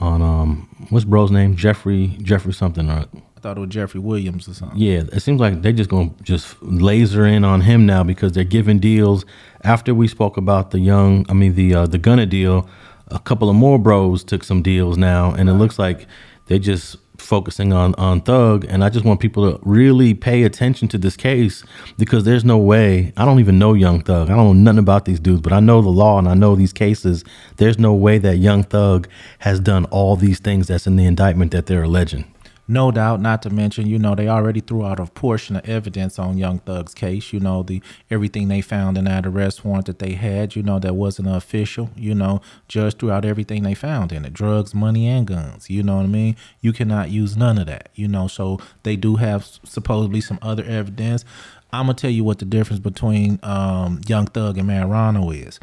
on 0.00 0.22
um 0.22 0.68
what's 0.90 1.04
bro's 1.04 1.30
name 1.30 1.56
Jeffrey 1.56 2.16
Jeffrey 2.22 2.52
something 2.52 2.88
or 2.88 3.04
i 3.36 3.40
thought 3.40 3.56
it 3.56 3.60
was 3.60 3.70
jeffrey 3.70 4.00
williams 4.00 4.48
or 4.48 4.54
something 4.54 4.78
yeah. 4.78 5.02
It 5.12 5.20
seems 5.20 5.40
like 5.40 5.62
they're 5.62 5.72
just 5.72 5.90
gonna 5.90 6.10
just 6.22 6.60
laser 6.62 7.26
in 7.26 7.44
on 7.44 7.60
him 7.62 7.86
now 7.86 8.02
because 8.02 8.32
they're 8.32 8.44
giving 8.44 8.78
deals. 8.78 9.24
After 9.62 9.94
we 9.94 10.08
spoke 10.08 10.36
about 10.36 10.70
the 10.70 10.80
young, 10.80 11.24
I 11.28 11.34
mean 11.34 11.54
the 11.54 11.74
uh, 11.74 11.86
the 11.86 11.98
Gunna 11.98 12.26
deal, 12.26 12.68
a 13.08 13.18
couple 13.18 13.48
of 13.48 13.56
more 13.56 13.78
bros 13.78 14.24
took 14.24 14.44
some 14.44 14.62
deals 14.62 14.96
now, 14.98 15.32
and 15.32 15.48
it 15.48 15.54
looks 15.54 15.78
like 15.78 16.06
they're 16.46 16.58
just 16.58 16.96
focusing 17.18 17.72
on 17.72 17.94
on 17.96 18.20
Thug. 18.20 18.64
And 18.68 18.84
I 18.84 18.88
just 18.88 19.04
want 19.04 19.20
people 19.20 19.50
to 19.50 19.60
really 19.62 20.14
pay 20.14 20.44
attention 20.44 20.88
to 20.88 20.98
this 20.98 21.16
case 21.16 21.64
because 21.98 22.24
there's 22.24 22.44
no 22.44 22.58
way. 22.58 23.12
I 23.16 23.24
don't 23.24 23.40
even 23.40 23.58
know 23.58 23.74
Young 23.74 24.00
Thug. 24.00 24.30
I 24.30 24.36
don't 24.36 24.46
know 24.46 24.52
nothing 24.52 24.78
about 24.78 25.04
these 25.04 25.20
dudes, 25.20 25.42
but 25.42 25.52
I 25.52 25.60
know 25.60 25.82
the 25.82 25.88
law 25.88 26.18
and 26.18 26.28
I 26.28 26.34
know 26.34 26.56
these 26.56 26.72
cases. 26.72 27.24
There's 27.56 27.78
no 27.78 27.94
way 27.94 28.18
that 28.18 28.38
Young 28.38 28.62
Thug 28.62 29.08
has 29.40 29.60
done 29.60 29.84
all 29.86 30.16
these 30.16 30.38
things 30.38 30.68
that's 30.68 30.86
in 30.86 30.96
the 30.96 31.04
indictment 31.04 31.52
that 31.52 31.66
they're 31.66 31.82
alleging. 31.84 32.24
No 32.70 32.90
doubt, 32.90 33.22
not 33.22 33.40
to 33.42 33.50
mention, 33.50 33.86
you 33.86 33.98
know, 33.98 34.14
they 34.14 34.28
already 34.28 34.60
threw 34.60 34.84
out 34.84 35.00
a 35.00 35.06
portion 35.06 35.56
of 35.56 35.66
evidence 35.66 36.18
on 36.18 36.36
Young 36.36 36.58
Thug's 36.58 36.92
case. 36.92 37.32
You 37.32 37.40
know, 37.40 37.62
the 37.62 37.80
everything 38.10 38.48
they 38.48 38.60
found 38.60 38.98
in 38.98 39.06
that 39.06 39.24
arrest 39.24 39.64
warrant 39.64 39.86
that 39.86 40.00
they 40.00 40.12
had, 40.12 40.54
you 40.54 40.62
know, 40.62 40.78
that 40.78 40.94
wasn't 40.94 41.28
official. 41.28 41.88
You 41.96 42.14
know, 42.14 42.42
judge 42.68 42.96
threw 42.96 43.10
out 43.10 43.24
everything 43.24 43.62
they 43.62 43.72
found 43.72 44.12
in 44.12 44.26
it: 44.26 44.34
drugs, 44.34 44.74
money, 44.74 45.08
and 45.08 45.26
guns. 45.26 45.70
You 45.70 45.82
know 45.82 45.96
what 45.96 46.02
I 46.02 46.08
mean? 46.08 46.36
You 46.60 46.74
cannot 46.74 47.08
use 47.10 47.38
none 47.38 47.56
of 47.56 47.66
that. 47.68 47.88
You 47.94 48.06
know, 48.06 48.28
so 48.28 48.60
they 48.82 48.96
do 48.96 49.16
have 49.16 49.46
supposedly 49.64 50.20
some 50.20 50.38
other 50.42 50.64
evidence. 50.64 51.24
I'm 51.72 51.86
gonna 51.86 51.94
tell 51.94 52.10
you 52.10 52.22
what 52.22 52.38
the 52.38 52.44
difference 52.44 52.80
between 52.80 53.40
um, 53.42 54.02
Young 54.06 54.26
Thug 54.26 54.58
and 54.58 54.66
Mad 54.66 54.90
Ronald 54.90 55.34
is. 55.34 55.58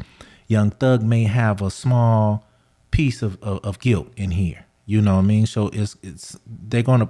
Young 0.48 0.70
Thug 0.70 1.02
may 1.02 1.24
have 1.24 1.62
a 1.62 1.70
small 1.70 2.44
piece 2.90 3.22
of, 3.22 3.40
of, 3.42 3.64
of 3.64 3.78
guilt 3.78 4.12
in 4.16 4.32
here. 4.32 4.65
You 4.86 5.02
know 5.02 5.16
what 5.16 5.22
I 5.22 5.26
mean? 5.26 5.46
So 5.46 5.68
it's 5.72 5.96
it's 6.02 6.38
they're 6.46 6.82
gonna 6.82 7.08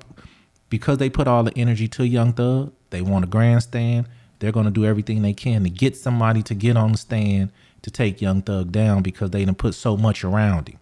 because 0.70 0.98
they 0.98 1.10
put 1.10 1.28
all 1.28 1.44
the 1.44 1.56
energy 1.56 1.86
to 1.88 2.06
Young 2.06 2.32
Thug, 2.32 2.72
they 2.90 3.02
want 3.02 3.24
a 3.24 3.28
grandstand. 3.28 4.08
They're 4.38 4.52
gonna 4.52 4.70
do 4.70 4.84
everything 4.84 5.22
they 5.22 5.34
can 5.34 5.62
to 5.62 5.70
get 5.70 5.96
somebody 5.96 6.42
to 6.44 6.54
get 6.54 6.76
on 6.76 6.92
the 6.92 6.98
stand 6.98 7.52
to 7.82 7.90
take 7.90 8.20
Young 8.20 8.42
Thug 8.42 8.72
down 8.72 9.02
because 9.02 9.30
they 9.30 9.44
didn't 9.44 9.58
put 9.58 9.74
so 9.74 9.96
much 9.96 10.24
around 10.24 10.68
him. 10.68 10.78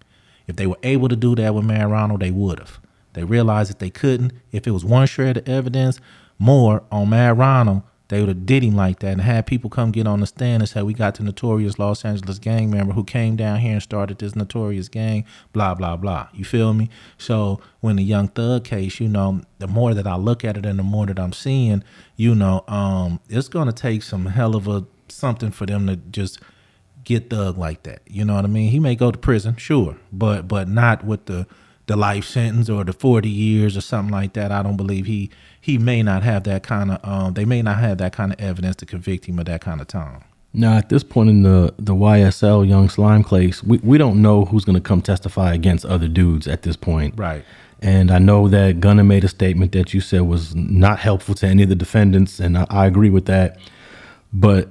If 0.47 0.57
they 0.57 0.66
were 0.66 0.78
able 0.82 1.09
to 1.09 1.16
do 1.16 1.34
that 1.34 1.55
with 1.55 1.68
Ronald, 1.68 2.20
they 2.20 2.30
would 2.30 2.59
have. 2.59 2.80
They 3.14 3.24
realized 3.24 3.70
that 3.70 3.78
they 3.78 3.90
couldn't. 3.90 4.32
If 4.53 4.66
it 4.66 4.72
was 4.72 4.84
one 4.84 5.07
shred 5.07 5.36
of 5.36 5.49
evidence 5.49 6.01
more 6.38 6.82
on 6.90 7.11
Ronald, 7.11 7.82
they 8.09 8.20
would 8.20 8.28
have 8.28 8.46
did 8.46 8.62
him 8.62 8.76
like 8.76 9.00
that 9.00 9.12
and 9.12 9.20
had 9.20 9.46
people 9.46 9.70
come 9.70 9.90
get 9.90 10.07
on 10.07 10.20
the 10.20 10.26
stand 10.26 10.62
and 10.62 10.68
say, 10.68 10.82
we 10.82 10.94
got 10.94 11.14
the 11.14 11.22
notorious 11.22 11.78
Los 11.78 12.05
Angeles 12.05 12.38
gang 12.38 12.70
member 12.70 12.92
who 12.92 13.05
came 13.05 13.36
down 13.36 13.61
here 13.61 13.72
and 13.72 13.82
started 13.82 14.18
this 14.18 14.36
notorious 14.36 14.88
gang, 14.88 15.24
blah, 15.52 15.74
blah, 15.74 15.96
blah. 15.96 16.28
You 16.32 16.44
feel 16.44 16.74
me? 16.74 16.90
So 17.16 17.61
when 17.80 17.96
the 17.96 18.05
Young 18.05 18.28
Thug 18.28 18.64
case, 18.64 19.00
you 19.00 19.09
know, 19.09 19.40
the 19.59 19.66
more 19.66 19.94
that 19.94 20.07
I 20.07 20.16
look 20.16 20.44
at 20.44 20.57
it 20.57 20.66
and 20.66 20.78
the 20.78 20.82
more 20.82 21.07
that 21.07 21.18
I'm 21.18 21.32
seeing, 21.32 21.82
you 22.16 22.34
know, 22.34 22.64
um, 22.68 23.20
it's 23.28 23.48
to 23.48 23.72
take 23.72 24.02
some 24.02 24.26
hell 24.26 24.55
of 24.55 24.68
a 24.68 24.84
something 25.09 25.50
for 25.50 25.66
them 25.66 25.86
to 25.86 25.96
just– 25.96 26.40
get 27.05 27.30
thug 27.30 27.57
like 27.57 27.82
that. 27.84 28.00
You 28.07 28.24
know 28.24 28.34
what 28.34 28.44
I 28.44 28.48
mean? 28.48 28.70
He 28.70 28.80
may 28.80 28.96
go 28.96 29.11
to 29.11 29.18
prison, 29.18 29.57
sure, 29.57 29.96
but 30.12 30.48
but 30.48 30.68
not 30.68 31.05
with 31.05 31.26
the 31.26 31.46
the 31.86 31.96
life 31.96 32.24
sentence 32.24 32.70
or 32.70 32.82
the 32.82 32.94
40 32.94 33.28
years 33.28 33.76
or 33.76 33.82
something 33.82 34.11
like 34.11 34.32
that. 34.32 34.50
I 34.50 34.62
don't 34.62 34.78
believe 34.78 35.05
he 35.05 35.30
he 35.65 35.79
may 35.79 36.03
not 36.03 36.23
have 36.23 36.45
that 36.45 36.62
kind 36.62 36.91
of 36.91 36.99
um 37.03 37.33
they 37.33 37.47
may 37.47 37.62
not 37.62 37.79
have 37.79 37.97
that 37.99 38.12
kind 38.12 38.31
of 38.33 38.39
evidence 38.39 38.77
to 38.77 38.85
convict 38.87 39.25
him 39.25 39.39
of 39.39 39.47
that 39.47 39.62
kind 39.62 39.81
of 39.81 39.87
time. 39.87 40.23
Now, 40.53 40.77
at 40.77 40.89
this 40.91 41.03
point 41.03 41.31
in 41.31 41.43
the 41.43 41.75
the 41.79 41.95
YSL 41.95 42.69
Young 42.69 42.89
Slime 42.91 43.25
case, 43.25 43.62
we, 43.65 43.79
we 43.79 43.97
don't 43.99 44.21
know 44.21 44.45
who's 44.45 44.65
going 44.65 44.77
to 44.77 44.81
come 44.89 45.01
testify 45.03 45.55
against 45.55 45.85
other 45.87 46.07
dudes 46.07 46.47
at 46.47 46.62
this 46.62 46.77
point. 46.77 47.15
Right. 47.17 47.45
And 47.81 48.11
I 48.11 48.19
know 48.19 48.47
that 48.49 48.79
Gunna 48.81 49.05
made 49.05 49.25
a 49.25 49.29
statement 49.29 49.73
that 49.73 49.93
you 49.95 50.01
said 50.01 50.21
was 50.23 50.55
not 50.55 50.99
helpful 50.99 51.35
to 51.37 51.47
any 51.47 51.62
of 51.65 51.71
the 51.71 51.75
defendants, 51.75 52.39
and 52.41 52.57
I, 52.59 52.67
I 52.71 52.87
agree 52.87 53.11
with 53.11 53.25
that. 53.27 53.59
But 54.33 54.69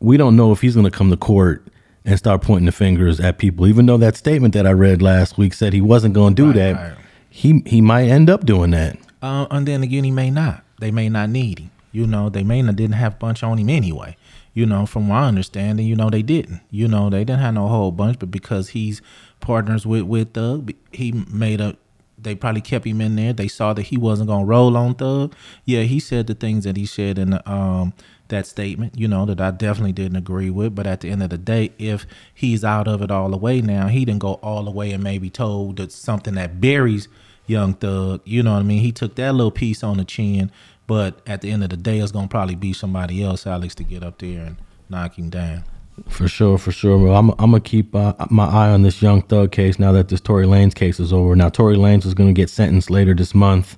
we 0.00 0.16
don't 0.16 0.36
know 0.36 0.50
if 0.52 0.60
he's 0.60 0.74
going 0.74 0.90
to 0.90 0.96
come 0.98 1.10
to 1.10 1.16
court 1.16 1.66
and 2.04 2.16
start 2.18 2.42
pointing 2.42 2.66
the 2.66 2.72
fingers 2.72 3.20
at 3.20 3.38
people. 3.38 3.66
Even 3.66 3.86
though 3.86 3.98
that 3.98 4.16
statement 4.16 4.54
that 4.54 4.66
I 4.66 4.72
read 4.72 5.02
last 5.02 5.36
week 5.36 5.52
said 5.52 5.72
he 5.72 5.80
wasn't 5.82 6.14
going 6.14 6.34
to 6.36 6.42
do 6.42 6.46
Right, 6.48 6.54
that, 6.56 6.72
right. 6.74 6.98
he 7.28 7.62
he 7.66 7.80
might 7.80 8.08
end 8.08 8.30
up 8.30 8.46
doing 8.46 8.70
that. 8.70 8.96
Uh, 9.22 9.46
and 9.50 9.66
then 9.66 9.82
again, 9.82 10.04
he 10.04 10.10
may 10.10 10.30
not. 10.30 10.64
They 10.80 10.90
may 10.90 11.08
not 11.08 11.30
need 11.30 11.60
him. 11.60 11.70
You 11.92 12.06
know, 12.06 12.28
they 12.28 12.42
may 12.42 12.60
not 12.62 12.76
didn't 12.76 12.96
have 12.96 13.14
a 13.14 13.16
bunch 13.16 13.42
on 13.42 13.58
him 13.58 13.68
anyway. 13.68 14.16
You 14.54 14.66
know, 14.66 14.84
from 14.84 15.08
my 15.08 15.28
understanding, 15.28 15.86
you 15.86 15.96
know, 15.96 16.10
they 16.10 16.22
didn't. 16.22 16.60
You 16.70 16.88
know, 16.88 17.08
they 17.08 17.24
didn't 17.24 17.40
have 17.40 17.54
no 17.54 17.68
whole 17.68 17.92
bunch, 17.92 18.18
but 18.18 18.30
because 18.30 18.70
he's 18.70 19.00
partners 19.40 19.86
with 19.86 20.02
with 20.02 20.34
Thug, 20.34 20.72
he 20.90 21.12
made 21.12 21.60
a. 21.60 21.76
They 22.18 22.34
probably 22.34 22.60
kept 22.60 22.86
him 22.86 23.00
in 23.00 23.16
there. 23.16 23.32
They 23.32 23.48
saw 23.48 23.72
that 23.72 23.82
he 23.84 23.96
wasn't 23.96 24.28
gonna 24.28 24.44
roll 24.44 24.76
on 24.76 24.94
Thug. 24.94 25.34
Yeah, 25.64 25.82
he 25.82 26.00
said 26.00 26.26
the 26.26 26.34
things 26.34 26.64
that 26.64 26.76
he 26.76 26.86
said 26.86 27.18
in 27.18 27.30
the, 27.30 27.50
um 27.50 27.94
that 28.28 28.46
statement. 28.46 28.98
You 28.98 29.08
know 29.08 29.24
that 29.26 29.40
I 29.40 29.50
definitely 29.50 29.92
didn't 29.92 30.16
agree 30.16 30.50
with. 30.50 30.74
But 30.74 30.86
at 30.86 31.00
the 31.00 31.10
end 31.10 31.22
of 31.22 31.30
the 31.30 31.38
day, 31.38 31.72
if 31.78 32.06
he's 32.34 32.64
out 32.64 32.88
of 32.88 33.02
it 33.02 33.10
all 33.10 33.30
the 33.30 33.36
way 33.36 33.60
now, 33.60 33.88
he 33.88 34.04
didn't 34.04 34.20
go 34.20 34.34
all 34.34 34.64
the 34.64 34.70
way 34.70 34.92
and 34.92 35.02
maybe 35.02 35.30
told 35.30 35.76
that 35.76 35.92
something 35.92 36.34
that 36.34 36.60
buries 36.60 37.08
Young 37.46 37.74
Thug. 37.74 38.20
You 38.24 38.42
know 38.42 38.52
what 38.54 38.60
I 38.60 38.62
mean? 38.62 38.80
He 38.80 38.92
took 38.92 39.14
that 39.16 39.34
little 39.34 39.50
piece 39.50 39.82
on 39.82 39.98
the 39.98 40.04
chin, 40.04 40.50
but 40.86 41.20
at 41.26 41.40
the 41.40 41.50
end 41.50 41.62
of 41.64 41.70
the 41.70 41.76
day, 41.76 41.98
it's 41.98 42.12
gonna 42.12 42.28
probably 42.28 42.54
be 42.54 42.72
somebody 42.72 43.22
else, 43.22 43.46
Alex, 43.46 43.74
to 43.76 43.84
get 43.84 44.02
up 44.02 44.18
there 44.18 44.44
and 44.44 44.56
knock 44.88 45.18
him 45.18 45.30
down. 45.30 45.64
For 46.08 46.26
sure, 46.26 46.56
for 46.58 46.72
sure. 46.72 46.98
Well, 46.98 47.16
I'm, 47.16 47.30
I'm 47.32 47.50
gonna 47.50 47.60
keep 47.60 47.94
uh, 47.94 48.14
my 48.30 48.46
eye 48.46 48.70
on 48.70 48.82
this 48.82 49.02
young 49.02 49.22
thug 49.22 49.52
case 49.52 49.78
now 49.78 49.92
that 49.92 50.08
this 50.08 50.20
Tory 50.20 50.46
Lanez 50.46 50.74
case 50.74 50.98
is 50.98 51.12
over. 51.12 51.36
Now, 51.36 51.48
Tory 51.48 51.76
Lanez 51.76 52.06
is 52.06 52.14
gonna 52.14 52.32
get 52.32 52.50
sentenced 52.50 52.90
later 52.90 53.14
this 53.14 53.34
month. 53.34 53.76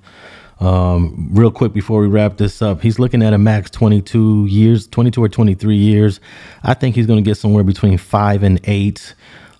Um, 0.61 1.27
real 1.33 1.51
quick 1.51 1.73
before 1.73 1.99
we 1.99 2.07
wrap 2.07 2.37
this 2.37 2.61
up, 2.61 2.81
he's 2.81 2.99
looking 2.99 3.21
at 3.21 3.33
a 3.33 3.37
max 3.37 3.69
22 3.71 4.45
years, 4.45 4.87
22 4.87 5.21
or 5.21 5.27
23 5.27 5.75
years. 5.75 6.21
I 6.63 6.73
think 6.73 6.95
he's 6.95 7.05
gonna 7.05 7.21
get 7.21 7.35
somewhere 7.35 7.63
between 7.63 7.97
five 7.97 8.43
and 8.43 8.61
eight. 8.63 9.13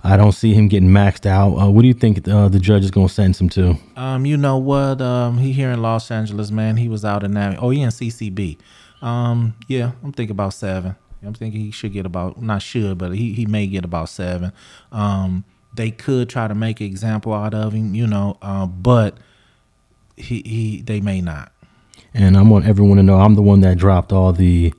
I 0.05 0.17
don't 0.17 0.33
see 0.33 0.53
him 0.53 0.67
getting 0.67 0.89
maxed 0.89 1.25
out. 1.25 1.55
Uh, 1.55 1.71
what 1.71 1.81
do 1.81 1.87
you 1.87 1.93
think 1.93 2.27
uh, 2.27 2.47
the 2.47 2.59
judge 2.59 2.83
is 2.83 2.91
gonna 2.91 3.09
sentence 3.09 3.41
him 3.41 3.49
to? 3.49 3.75
Um, 3.95 4.25
you 4.25 4.37
know 4.37 4.57
what? 4.57 5.01
Um, 5.01 5.39
he 5.39 5.51
here 5.51 5.71
in 5.71 5.81
Los 5.81 6.11
Angeles, 6.11 6.51
man. 6.51 6.77
He 6.77 6.87
was 6.87 7.03
out 7.03 7.23
in 7.23 7.33
that. 7.33 7.57
Oh, 7.61 7.71
he 7.71 7.81
in 7.81 7.89
CCB. 7.89 8.57
Um, 9.01 9.55
yeah, 9.67 9.93
I'm 10.03 10.11
thinking 10.11 10.31
about 10.31 10.53
seven. 10.53 10.95
I'm 11.23 11.33
thinking 11.33 11.59
he 11.61 11.71
should 11.71 11.91
get 11.91 12.05
about 12.05 12.39
not 12.39 12.61
should, 12.61 12.99
but 12.99 13.15
he 13.15 13.33
he 13.33 13.47
may 13.47 13.65
get 13.65 13.83
about 13.83 14.09
seven. 14.09 14.53
Um, 14.91 15.43
they 15.73 15.89
could 15.89 16.29
try 16.29 16.47
to 16.47 16.55
make 16.55 16.79
an 16.81 16.85
example 16.85 17.33
out 17.33 17.55
of 17.55 17.73
him, 17.73 17.95
you 17.95 18.05
know, 18.05 18.37
uh, 18.43 18.67
but 18.67 19.17
he 20.15 20.41
he 20.45 20.81
they 20.81 21.01
may 21.01 21.19
not. 21.21 21.51
and 22.13 22.37
I 22.37 22.43
want 22.43 22.65
everyone 22.65 22.97
to 22.97 23.03
know 23.03 23.17
I'm 23.17 23.33
the 23.35 23.41
one 23.41 23.61
that 23.61 23.77
dropped 23.77 24.13
all 24.13 24.33
the 24.33 24.71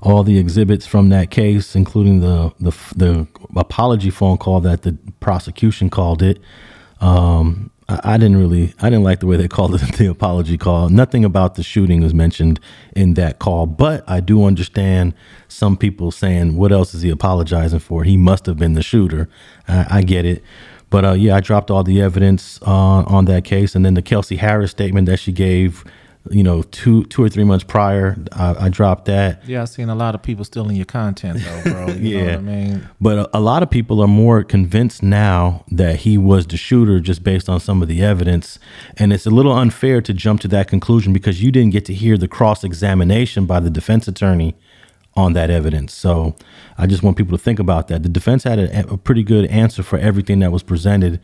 all 0.00 0.22
the 0.22 0.38
exhibits 0.38 0.86
from 0.86 1.08
that 1.10 1.30
case, 1.30 1.74
including 1.74 2.20
the 2.20 2.52
the 2.60 2.72
the 2.94 3.26
apology 3.56 4.10
phone 4.10 4.38
call 4.38 4.60
that 4.60 4.82
the 4.82 4.96
prosecution 5.20 5.90
called 5.90 6.22
it. 6.22 6.38
Um, 7.00 7.70
I, 7.88 8.00
I 8.14 8.16
didn't 8.18 8.36
really 8.38 8.74
I 8.80 8.90
didn't 8.90 9.04
like 9.04 9.20
the 9.20 9.26
way 9.26 9.36
they 9.36 9.48
called 9.56 9.74
it 9.74 9.80
the 9.96 10.06
apology 10.06 10.58
call. 10.58 10.88
Nothing 10.88 11.24
about 11.24 11.54
the 11.54 11.62
shooting 11.62 12.02
was 12.02 12.14
mentioned 12.14 12.60
in 12.94 13.14
that 13.14 13.38
call, 13.38 13.66
but 13.66 14.04
I 14.08 14.20
do 14.20 14.44
understand 14.44 15.14
some 15.48 15.76
people 15.76 16.10
saying, 16.10 16.56
"What 16.56 16.72
else 16.72 16.94
is 16.94 17.02
he 17.02 17.10
apologizing 17.10 17.80
for? 17.80 18.04
He 18.04 18.16
must 18.16 18.46
have 18.46 18.58
been 18.58 18.74
the 18.74 18.82
shooter." 18.82 19.28
I, 19.68 19.98
I 19.98 20.02
get 20.02 20.24
it. 20.24 20.42
But 20.88 21.04
uh, 21.04 21.12
yeah, 21.12 21.36
I 21.36 21.40
dropped 21.40 21.70
all 21.70 21.82
the 21.82 22.00
evidence 22.00 22.60
uh, 22.62 23.02
on 23.06 23.24
that 23.24 23.44
case, 23.44 23.74
and 23.74 23.84
then 23.84 23.94
the 23.94 24.02
Kelsey 24.02 24.36
Harris 24.36 24.70
statement 24.70 25.06
that 25.06 25.18
she 25.18 25.32
gave, 25.32 25.84
you 26.30 26.42
know, 26.42 26.62
two 26.62 27.04
two 27.06 27.22
or 27.22 27.28
three 27.28 27.44
months 27.44 27.64
prior, 27.64 28.16
I, 28.32 28.66
I 28.66 28.68
dropped 28.68 29.04
that. 29.06 29.46
Yeah, 29.46 29.62
I've 29.62 29.68
seen 29.68 29.88
a 29.88 29.94
lot 29.94 30.14
of 30.14 30.22
people 30.22 30.44
stealing 30.44 30.76
your 30.76 30.84
content 30.86 31.40
though, 31.42 31.62
bro. 31.72 31.86
You 31.94 32.18
know 32.18 32.24
Yeah. 32.24 32.30
what 32.30 32.38
I 32.38 32.42
mean? 32.42 32.88
But 33.00 33.18
a, 33.18 33.38
a 33.38 33.40
lot 33.40 33.62
of 33.62 33.70
people 33.70 34.00
are 34.00 34.08
more 34.08 34.42
convinced 34.44 35.02
now 35.02 35.64
that 35.70 35.96
he 36.00 36.18
was 36.18 36.46
the 36.46 36.56
shooter 36.56 37.00
just 37.00 37.22
based 37.22 37.48
on 37.48 37.60
some 37.60 37.82
of 37.82 37.88
the 37.88 38.02
evidence, 38.02 38.58
and 38.96 39.12
it's 39.12 39.26
a 39.26 39.30
little 39.30 39.52
unfair 39.52 40.00
to 40.02 40.12
jump 40.12 40.40
to 40.42 40.48
that 40.48 40.68
conclusion 40.68 41.12
because 41.12 41.42
you 41.42 41.50
didn't 41.52 41.72
get 41.72 41.84
to 41.86 41.94
hear 41.94 42.16
the 42.18 42.28
cross 42.28 42.64
examination 42.64 43.46
by 43.46 43.60
the 43.60 43.70
defense 43.70 44.08
attorney 44.08 44.54
on 45.14 45.32
that 45.32 45.48
evidence. 45.48 45.94
So 45.94 46.36
I 46.76 46.86
just 46.86 47.02
want 47.02 47.16
people 47.16 47.36
to 47.38 47.42
think 47.42 47.58
about 47.58 47.88
that. 47.88 48.02
The 48.02 48.08
defense 48.10 48.44
had 48.44 48.58
a, 48.58 48.92
a 48.92 48.98
pretty 48.98 49.22
good 49.22 49.46
answer 49.46 49.82
for 49.82 49.98
everything 49.98 50.40
that 50.40 50.52
was 50.52 50.62
presented. 50.62 51.20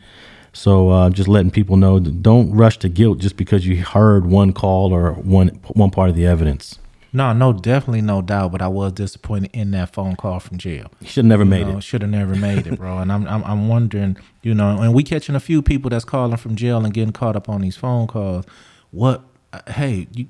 So 0.53 0.89
uh, 0.89 1.09
just 1.09 1.27
letting 1.27 1.51
people 1.51 1.77
know, 1.77 1.99
don't 1.99 2.51
rush 2.51 2.77
to 2.79 2.89
guilt 2.89 3.17
just 3.19 3.37
because 3.37 3.65
you 3.65 3.83
heard 3.83 4.25
one 4.27 4.53
call 4.53 4.93
or 4.93 5.13
one 5.13 5.47
one 5.73 5.89
part 5.89 6.09
of 6.09 6.15
the 6.15 6.25
evidence. 6.27 6.77
No, 7.15 7.31
no, 7.31 7.53
definitely 7.53 8.01
no 8.01 8.21
doubt. 8.21 8.51
But 8.51 8.61
I 8.61 8.67
was 8.67 8.91
disappointed 8.93 9.51
in 9.53 9.71
that 9.71 9.93
phone 9.93 10.15
call 10.15 10.39
from 10.39 10.57
jail. 10.57 10.91
Should 11.03 11.25
have 11.25 11.29
never 11.29 11.45
made 11.45 11.67
it. 11.67 11.83
Should 11.83 12.01
have 12.01 12.11
never 12.11 12.35
made 12.35 12.65
it, 12.67 12.77
bro. 12.77 12.99
And 12.99 13.11
I'm, 13.15 13.27
I'm 13.27 13.43
I'm 13.43 13.67
wondering, 13.67 14.17
you 14.41 14.53
know, 14.55 14.79
and 14.81 14.93
we 14.93 15.03
catching 15.03 15.35
a 15.35 15.39
few 15.39 15.61
people 15.61 15.89
that's 15.89 16.05
calling 16.05 16.37
from 16.37 16.55
jail 16.55 16.83
and 16.85 16.93
getting 16.93 17.13
caught 17.13 17.35
up 17.35 17.49
on 17.49 17.61
these 17.61 17.75
phone 17.77 18.07
calls. 18.07 18.45
What? 18.91 19.23
uh, 19.53 19.61
Hey, 19.71 20.07
you 20.13 20.27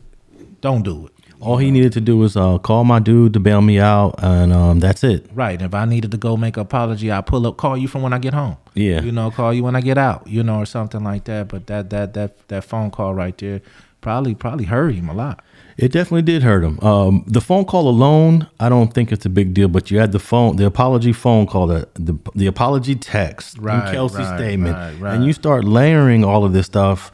don't 0.60 0.82
do 0.82 1.06
it. 1.06 1.12
All 1.40 1.58
he 1.58 1.70
needed 1.70 1.92
to 1.92 2.00
do 2.00 2.16
was 2.16 2.36
uh, 2.36 2.58
call 2.58 2.84
my 2.84 2.98
dude 2.98 3.34
to 3.34 3.40
bail 3.40 3.60
me 3.60 3.78
out, 3.78 4.14
and 4.22 4.52
um, 4.52 4.80
that's 4.80 5.04
it. 5.04 5.26
Right. 5.34 5.60
If 5.60 5.74
I 5.74 5.84
needed 5.84 6.10
to 6.12 6.16
go 6.16 6.36
make 6.36 6.56
an 6.56 6.62
apology, 6.62 7.12
I 7.12 7.20
pull 7.20 7.46
up, 7.46 7.56
call 7.56 7.76
you 7.76 7.88
from 7.88 8.02
when 8.02 8.12
I 8.12 8.18
get 8.18 8.34
home. 8.34 8.56
Yeah. 8.74 9.02
You 9.02 9.12
know, 9.12 9.30
call 9.30 9.52
you 9.52 9.62
when 9.62 9.76
I 9.76 9.80
get 9.80 9.98
out. 9.98 10.26
You 10.26 10.42
know, 10.42 10.60
or 10.60 10.66
something 10.66 11.04
like 11.04 11.24
that. 11.24 11.48
But 11.48 11.66
that 11.66 11.90
that 11.90 12.14
that 12.14 12.48
that 12.48 12.64
phone 12.64 12.90
call 12.90 13.14
right 13.14 13.36
there 13.38 13.60
probably 14.00 14.34
probably 14.34 14.64
hurt 14.64 14.94
him 14.94 15.08
a 15.08 15.14
lot. 15.14 15.42
It 15.76 15.92
definitely 15.92 16.22
did 16.22 16.42
hurt 16.42 16.64
him. 16.64 16.80
Um, 16.80 17.24
the 17.26 17.40
phone 17.40 17.66
call 17.66 17.86
alone, 17.88 18.48
I 18.58 18.70
don't 18.70 18.94
think 18.94 19.12
it's 19.12 19.26
a 19.26 19.28
big 19.28 19.52
deal. 19.52 19.68
But 19.68 19.90
you 19.90 19.98
had 19.98 20.12
the 20.12 20.18
phone, 20.18 20.56
the 20.56 20.64
apology 20.64 21.12
phone 21.12 21.46
call, 21.46 21.66
the 21.66 21.88
the, 21.94 22.16
the 22.34 22.46
apology 22.46 22.94
text, 22.94 23.58
Right, 23.58 23.82
and 23.82 23.92
Kelsey's 23.92 24.20
right, 24.20 24.38
statement, 24.38 25.00
right, 25.00 25.14
and 25.14 25.24
you 25.24 25.32
start 25.32 25.64
layering 25.64 26.24
all 26.24 26.44
of 26.44 26.52
this 26.52 26.66
stuff. 26.66 27.12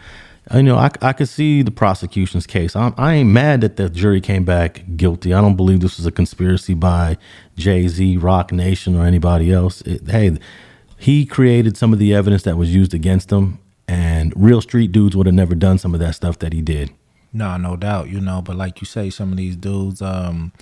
You 0.52 0.62
know, 0.64 0.76
I, 0.76 0.90
I 1.00 1.12
could 1.12 1.28
see 1.28 1.62
the 1.62 1.70
prosecution's 1.70 2.46
case. 2.46 2.74
I'm, 2.74 2.94
I 2.98 3.14
ain't 3.14 3.30
mad 3.30 3.60
that 3.60 3.76
the 3.76 3.88
jury 3.88 4.20
came 4.20 4.44
back 4.44 4.82
guilty. 4.96 5.32
I 5.32 5.40
don't 5.40 5.56
believe 5.56 5.80
this 5.80 5.96
was 5.96 6.06
a 6.06 6.10
conspiracy 6.10 6.74
by 6.74 7.16
Jay 7.56 7.86
Z, 7.86 8.16
Roc 8.16 8.50
Nation, 8.52 8.96
or 8.96 9.06
anybody 9.06 9.52
else. 9.52 9.82
It, 9.82 10.08
hey, 10.08 10.36
he 10.98 11.24
created 11.26 11.76
some 11.76 11.92
of 11.92 11.98
the 11.98 12.12
evidence 12.12 12.42
that 12.42 12.56
was 12.56 12.74
used 12.74 12.92
against 12.92 13.30
him, 13.30 13.60
and 13.86 14.32
real 14.36 14.60
street 14.60 14.90
dudes 14.90 15.16
would 15.16 15.26
have 15.26 15.34
never 15.34 15.54
done 15.54 15.78
some 15.78 15.94
of 15.94 16.00
that 16.00 16.16
stuff 16.16 16.38
that 16.40 16.52
he 16.52 16.60
did. 16.60 16.90
No, 17.32 17.56
no 17.56 17.76
doubt, 17.76 18.08
you 18.08 18.20
know, 18.20 18.42
but 18.42 18.56
like 18.56 18.80
you 18.80 18.84
say, 18.84 19.10
some 19.10 19.30
of 19.30 19.38
these 19.38 19.56
dudes, 19.56 20.02
um, 20.02 20.52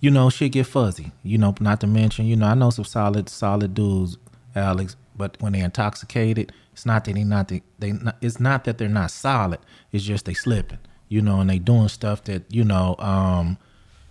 you 0.00 0.10
know, 0.10 0.30
shit 0.30 0.52
get 0.52 0.66
fuzzy. 0.66 1.12
You 1.22 1.38
know, 1.38 1.54
not 1.60 1.80
to 1.82 1.86
mention, 1.86 2.24
you 2.26 2.36
know, 2.36 2.46
I 2.46 2.54
know 2.54 2.70
some 2.70 2.84
solid, 2.84 3.28
solid 3.28 3.74
dudes, 3.74 4.16
Alex, 4.56 4.96
but 5.20 5.36
when 5.38 5.52
they're 5.52 5.66
intoxicated, 5.66 6.50
it's 6.72 6.86
not 6.86 7.04
that 7.04 7.14
they 7.14 7.24
not 7.24 7.48
they, 7.48 7.60
they 7.78 7.92
not, 7.92 8.16
it's 8.22 8.40
not 8.40 8.64
that 8.64 8.78
they're 8.78 8.88
not 8.88 9.10
solid. 9.10 9.60
It's 9.92 10.02
just 10.02 10.24
they 10.24 10.32
slipping, 10.32 10.78
you 11.10 11.20
know, 11.20 11.40
and 11.40 11.50
they 11.50 11.58
doing 11.58 11.88
stuff 11.88 12.24
that 12.24 12.42
you 12.48 12.64
know 12.64 12.96
um, 12.98 13.58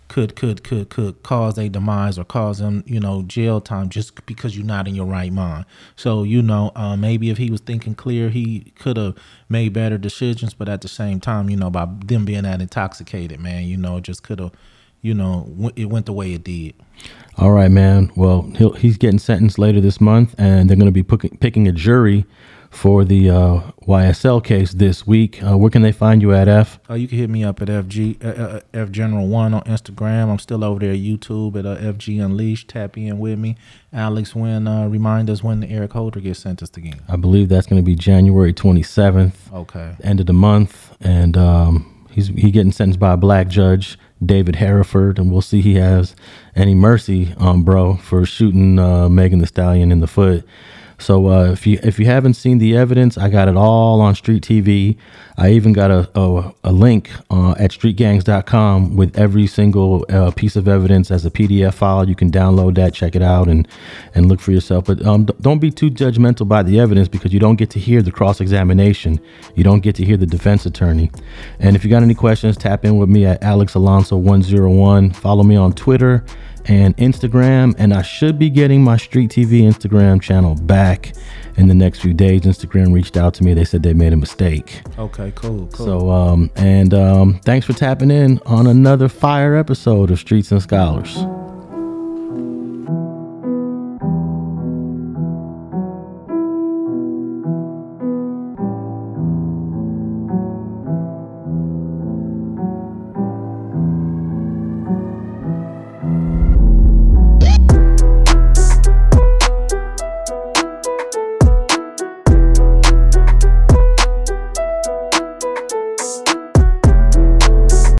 could 0.07 0.35
could 0.35 0.63
could 0.63 0.91
could 0.91 1.23
cause 1.23 1.57
a 1.57 1.67
demise 1.67 2.19
or 2.19 2.25
cause 2.25 2.59
them, 2.59 2.83
you 2.85 2.99
know, 2.99 3.23
jail 3.23 3.59
time 3.59 3.89
just 3.89 4.23
because 4.27 4.55
you're 4.55 4.67
not 4.67 4.87
in 4.87 4.93
your 4.93 5.07
right 5.07 5.33
mind. 5.33 5.65
So 5.95 6.21
you 6.21 6.43
know, 6.43 6.71
uh, 6.75 6.95
maybe 6.95 7.31
if 7.31 7.39
he 7.39 7.49
was 7.49 7.61
thinking 7.61 7.95
clear, 7.95 8.29
he 8.29 8.71
could 8.77 8.97
have 8.97 9.17
made 9.49 9.73
better 9.73 9.97
decisions. 9.97 10.53
But 10.53 10.69
at 10.69 10.81
the 10.81 10.87
same 10.87 11.19
time, 11.19 11.49
you 11.49 11.57
know, 11.57 11.71
by 11.71 11.87
them 12.05 12.23
being 12.23 12.43
that 12.43 12.61
intoxicated, 12.61 13.39
man, 13.39 13.63
you 13.63 13.77
know, 13.77 13.99
just 13.99 14.21
could 14.21 14.37
have, 14.39 14.51
you 15.01 15.13
know, 15.13 15.71
it 15.75 15.85
went 15.85 16.05
the 16.05 16.13
way 16.13 16.33
it 16.33 16.43
did. 16.43 16.73
All 17.37 17.51
right, 17.51 17.71
man. 17.71 18.11
Well, 18.15 18.41
he'll, 18.57 18.73
he's 18.73 18.97
getting 18.97 19.19
sentenced 19.19 19.57
later 19.57 19.79
this 19.79 20.01
month, 20.01 20.35
and 20.37 20.69
they're 20.69 20.75
going 20.77 20.87
to 20.87 20.91
be 20.91 21.03
picking 21.03 21.37
picking 21.37 21.67
a 21.67 21.71
jury 21.71 22.25
for 22.69 23.03
the 23.03 23.29
uh, 23.29 23.61
YSL 23.87 24.43
case 24.43 24.73
this 24.73 25.07
week. 25.07 25.41
Uh, 25.41 25.57
where 25.57 25.71
can 25.71 25.81
they 25.81 25.91
find 25.93 26.21
you 26.21 26.33
at, 26.33 26.47
F? 26.47 26.79
Uh, 26.89 26.93
you 26.95 27.07
can 27.07 27.17
hit 27.17 27.29
me 27.29 27.43
up 27.43 27.61
at 27.61 27.67
FG 27.69 28.23
uh, 28.23 28.27
uh, 28.27 28.59
F 28.73 28.91
General 28.91 29.27
One 29.27 29.53
on 29.53 29.61
Instagram. 29.63 30.29
I'm 30.29 30.37
still 30.37 30.63
over 30.65 30.79
there 30.81 30.91
at 30.91 30.97
YouTube 30.99 31.55
at 31.57 31.65
uh, 31.65 31.77
FG 31.77 32.23
Unleashed. 32.23 32.67
Tap 32.67 32.97
in 32.97 33.17
with 33.19 33.39
me, 33.39 33.55
Alex. 33.93 34.35
When 34.35 34.67
uh, 34.67 34.87
remind 34.87 35.29
us 35.29 35.41
when 35.41 35.63
Eric 35.63 35.93
Holder 35.93 36.19
gets 36.19 36.39
sentenced 36.39 36.75
again. 36.75 36.99
I 37.07 37.15
believe 37.15 37.47
that's 37.47 37.65
going 37.67 37.81
to 37.81 37.85
be 37.85 37.95
January 37.95 38.53
27th, 38.53 39.51
Okay. 39.53 39.95
end 40.03 40.19
of 40.19 40.25
the 40.25 40.33
month, 40.33 40.95
and 40.99 41.37
um, 41.37 42.05
he's 42.11 42.27
he 42.27 42.51
getting 42.51 42.73
sentenced 42.73 42.99
by 42.99 43.13
a 43.13 43.17
black 43.17 43.47
judge. 43.47 43.97
David 44.23 44.55
Herriford, 44.55 45.17
and 45.17 45.31
we'll 45.31 45.41
see 45.41 45.61
he 45.61 45.75
has 45.75 46.15
any 46.55 46.75
mercy 46.75 47.33
on 47.37 47.63
bro 47.63 47.95
for 47.95 48.25
shooting 48.25 48.77
uh, 48.79 49.09
Megan 49.09 49.39
Thee 49.39 49.45
Stallion 49.45 49.91
in 49.91 49.99
the 49.99 50.07
foot. 50.07 50.45
So 50.99 51.29
uh, 51.29 51.51
if 51.51 51.65
you 51.65 51.79
if 51.81 51.97
you 51.97 52.05
haven't 52.05 52.33
seen 52.33 52.57
the 52.57 52.75
evidence, 52.75 53.17
I 53.17 53.29
got 53.29 53.47
it 53.47 53.55
all 53.55 54.01
on 54.01 54.15
Street 54.15 54.43
TV. 54.43 54.97
I 55.37 55.51
even 55.51 55.73
got 55.73 55.89
a 55.89 56.09
a, 56.13 56.53
a 56.65 56.71
link 56.71 57.09
uh, 57.31 57.55
at 57.57 57.71
streetgangs.com 57.71 58.95
with 58.95 59.17
every 59.17 59.47
single 59.47 60.05
uh, 60.09 60.31
piece 60.31 60.55
of 60.55 60.67
evidence 60.67 61.09
as 61.09 61.25
a 61.25 61.31
PDF 61.31 61.73
file. 61.73 62.07
You 62.07 62.15
can 62.15 62.29
download 62.29 62.75
that, 62.75 62.93
check 62.93 63.15
it 63.15 63.21
out, 63.21 63.47
and 63.47 63.67
and 64.13 64.27
look 64.27 64.41
for 64.41 64.51
yourself. 64.51 64.85
But 64.85 65.05
um, 65.05 65.25
don't 65.25 65.59
be 65.59 65.71
too 65.71 65.89
judgmental 65.89 66.47
by 66.47 66.63
the 66.63 66.79
evidence 66.79 67.07
because 67.07 67.33
you 67.33 67.39
don't 67.39 67.55
get 67.55 67.69
to 67.71 67.79
hear 67.79 68.01
the 68.01 68.11
cross 68.11 68.41
examination. 68.41 69.19
You 69.55 69.63
don't 69.63 69.81
get 69.81 69.95
to 69.95 70.05
hear 70.05 70.17
the 70.17 70.25
defense 70.25 70.65
attorney. 70.65 71.11
And 71.59 71.75
if 71.75 71.83
you 71.83 71.89
got 71.89 72.03
any 72.03 72.15
questions, 72.15 72.57
tap 72.57 72.83
in 72.83 72.97
with 72.97 73.09
me 73.09 73.25
at 73.25 73.41
Alex 73.41 73.73
Alonso 73.75 74.17
one 74.17 74.43
zero 74.43 74.69
one. 74.69 75.11
Follow 75.11 75.43
me 75.43 75.55
on 75.55 75.73
Twitter 75.73 76.23
and 76.65 76.95
Instagram. 76.97 77.75
And 77.77 77.93
I 77.93 78.01
should 78.01 78.37
be 78.39 78.49
getting 78.49 78.83
my 78.83 78.97
Street 78.97 79.31
TV 79.31 79.61
Instagram 79.61 80.21
channel 80.21 80.55
back 80.55 81.13
in 81.57 81.67
the 81.67 81.73
next 81.73 81.99
few 81.99 82.13
days. 82.13 82.41
Instagram 82.41 82.93
reached 82.93 83.17
out 83.17 83.33
to 83.35 83.43
me. 83.43 83.53
They 83.53 83.65
said 83.65 83.83
they 83.83 83.93
made 83.93 84.13
a 84.13 84.17
mistake. 84.17 84.81
Okay, 84.97 85.31
cool, 85.35 85.67
cool. 85.67 85.85
So, 85.85 86.09
um, 86.09 86.49
and 86.55 86.93
um, 86.93 87.39
thanks 87.45 87.65
for 87.65 87.73
tapping 87.73 88.11
in 88.11 88.39
on 88.45 88.67
another 88.67 89.09
fire 89.09 89.55
episode 89.55 90.11
of 90.11 90.19
Streets 90.19 90.51
and 90.51 90.61
Scholars. 90.61 91.17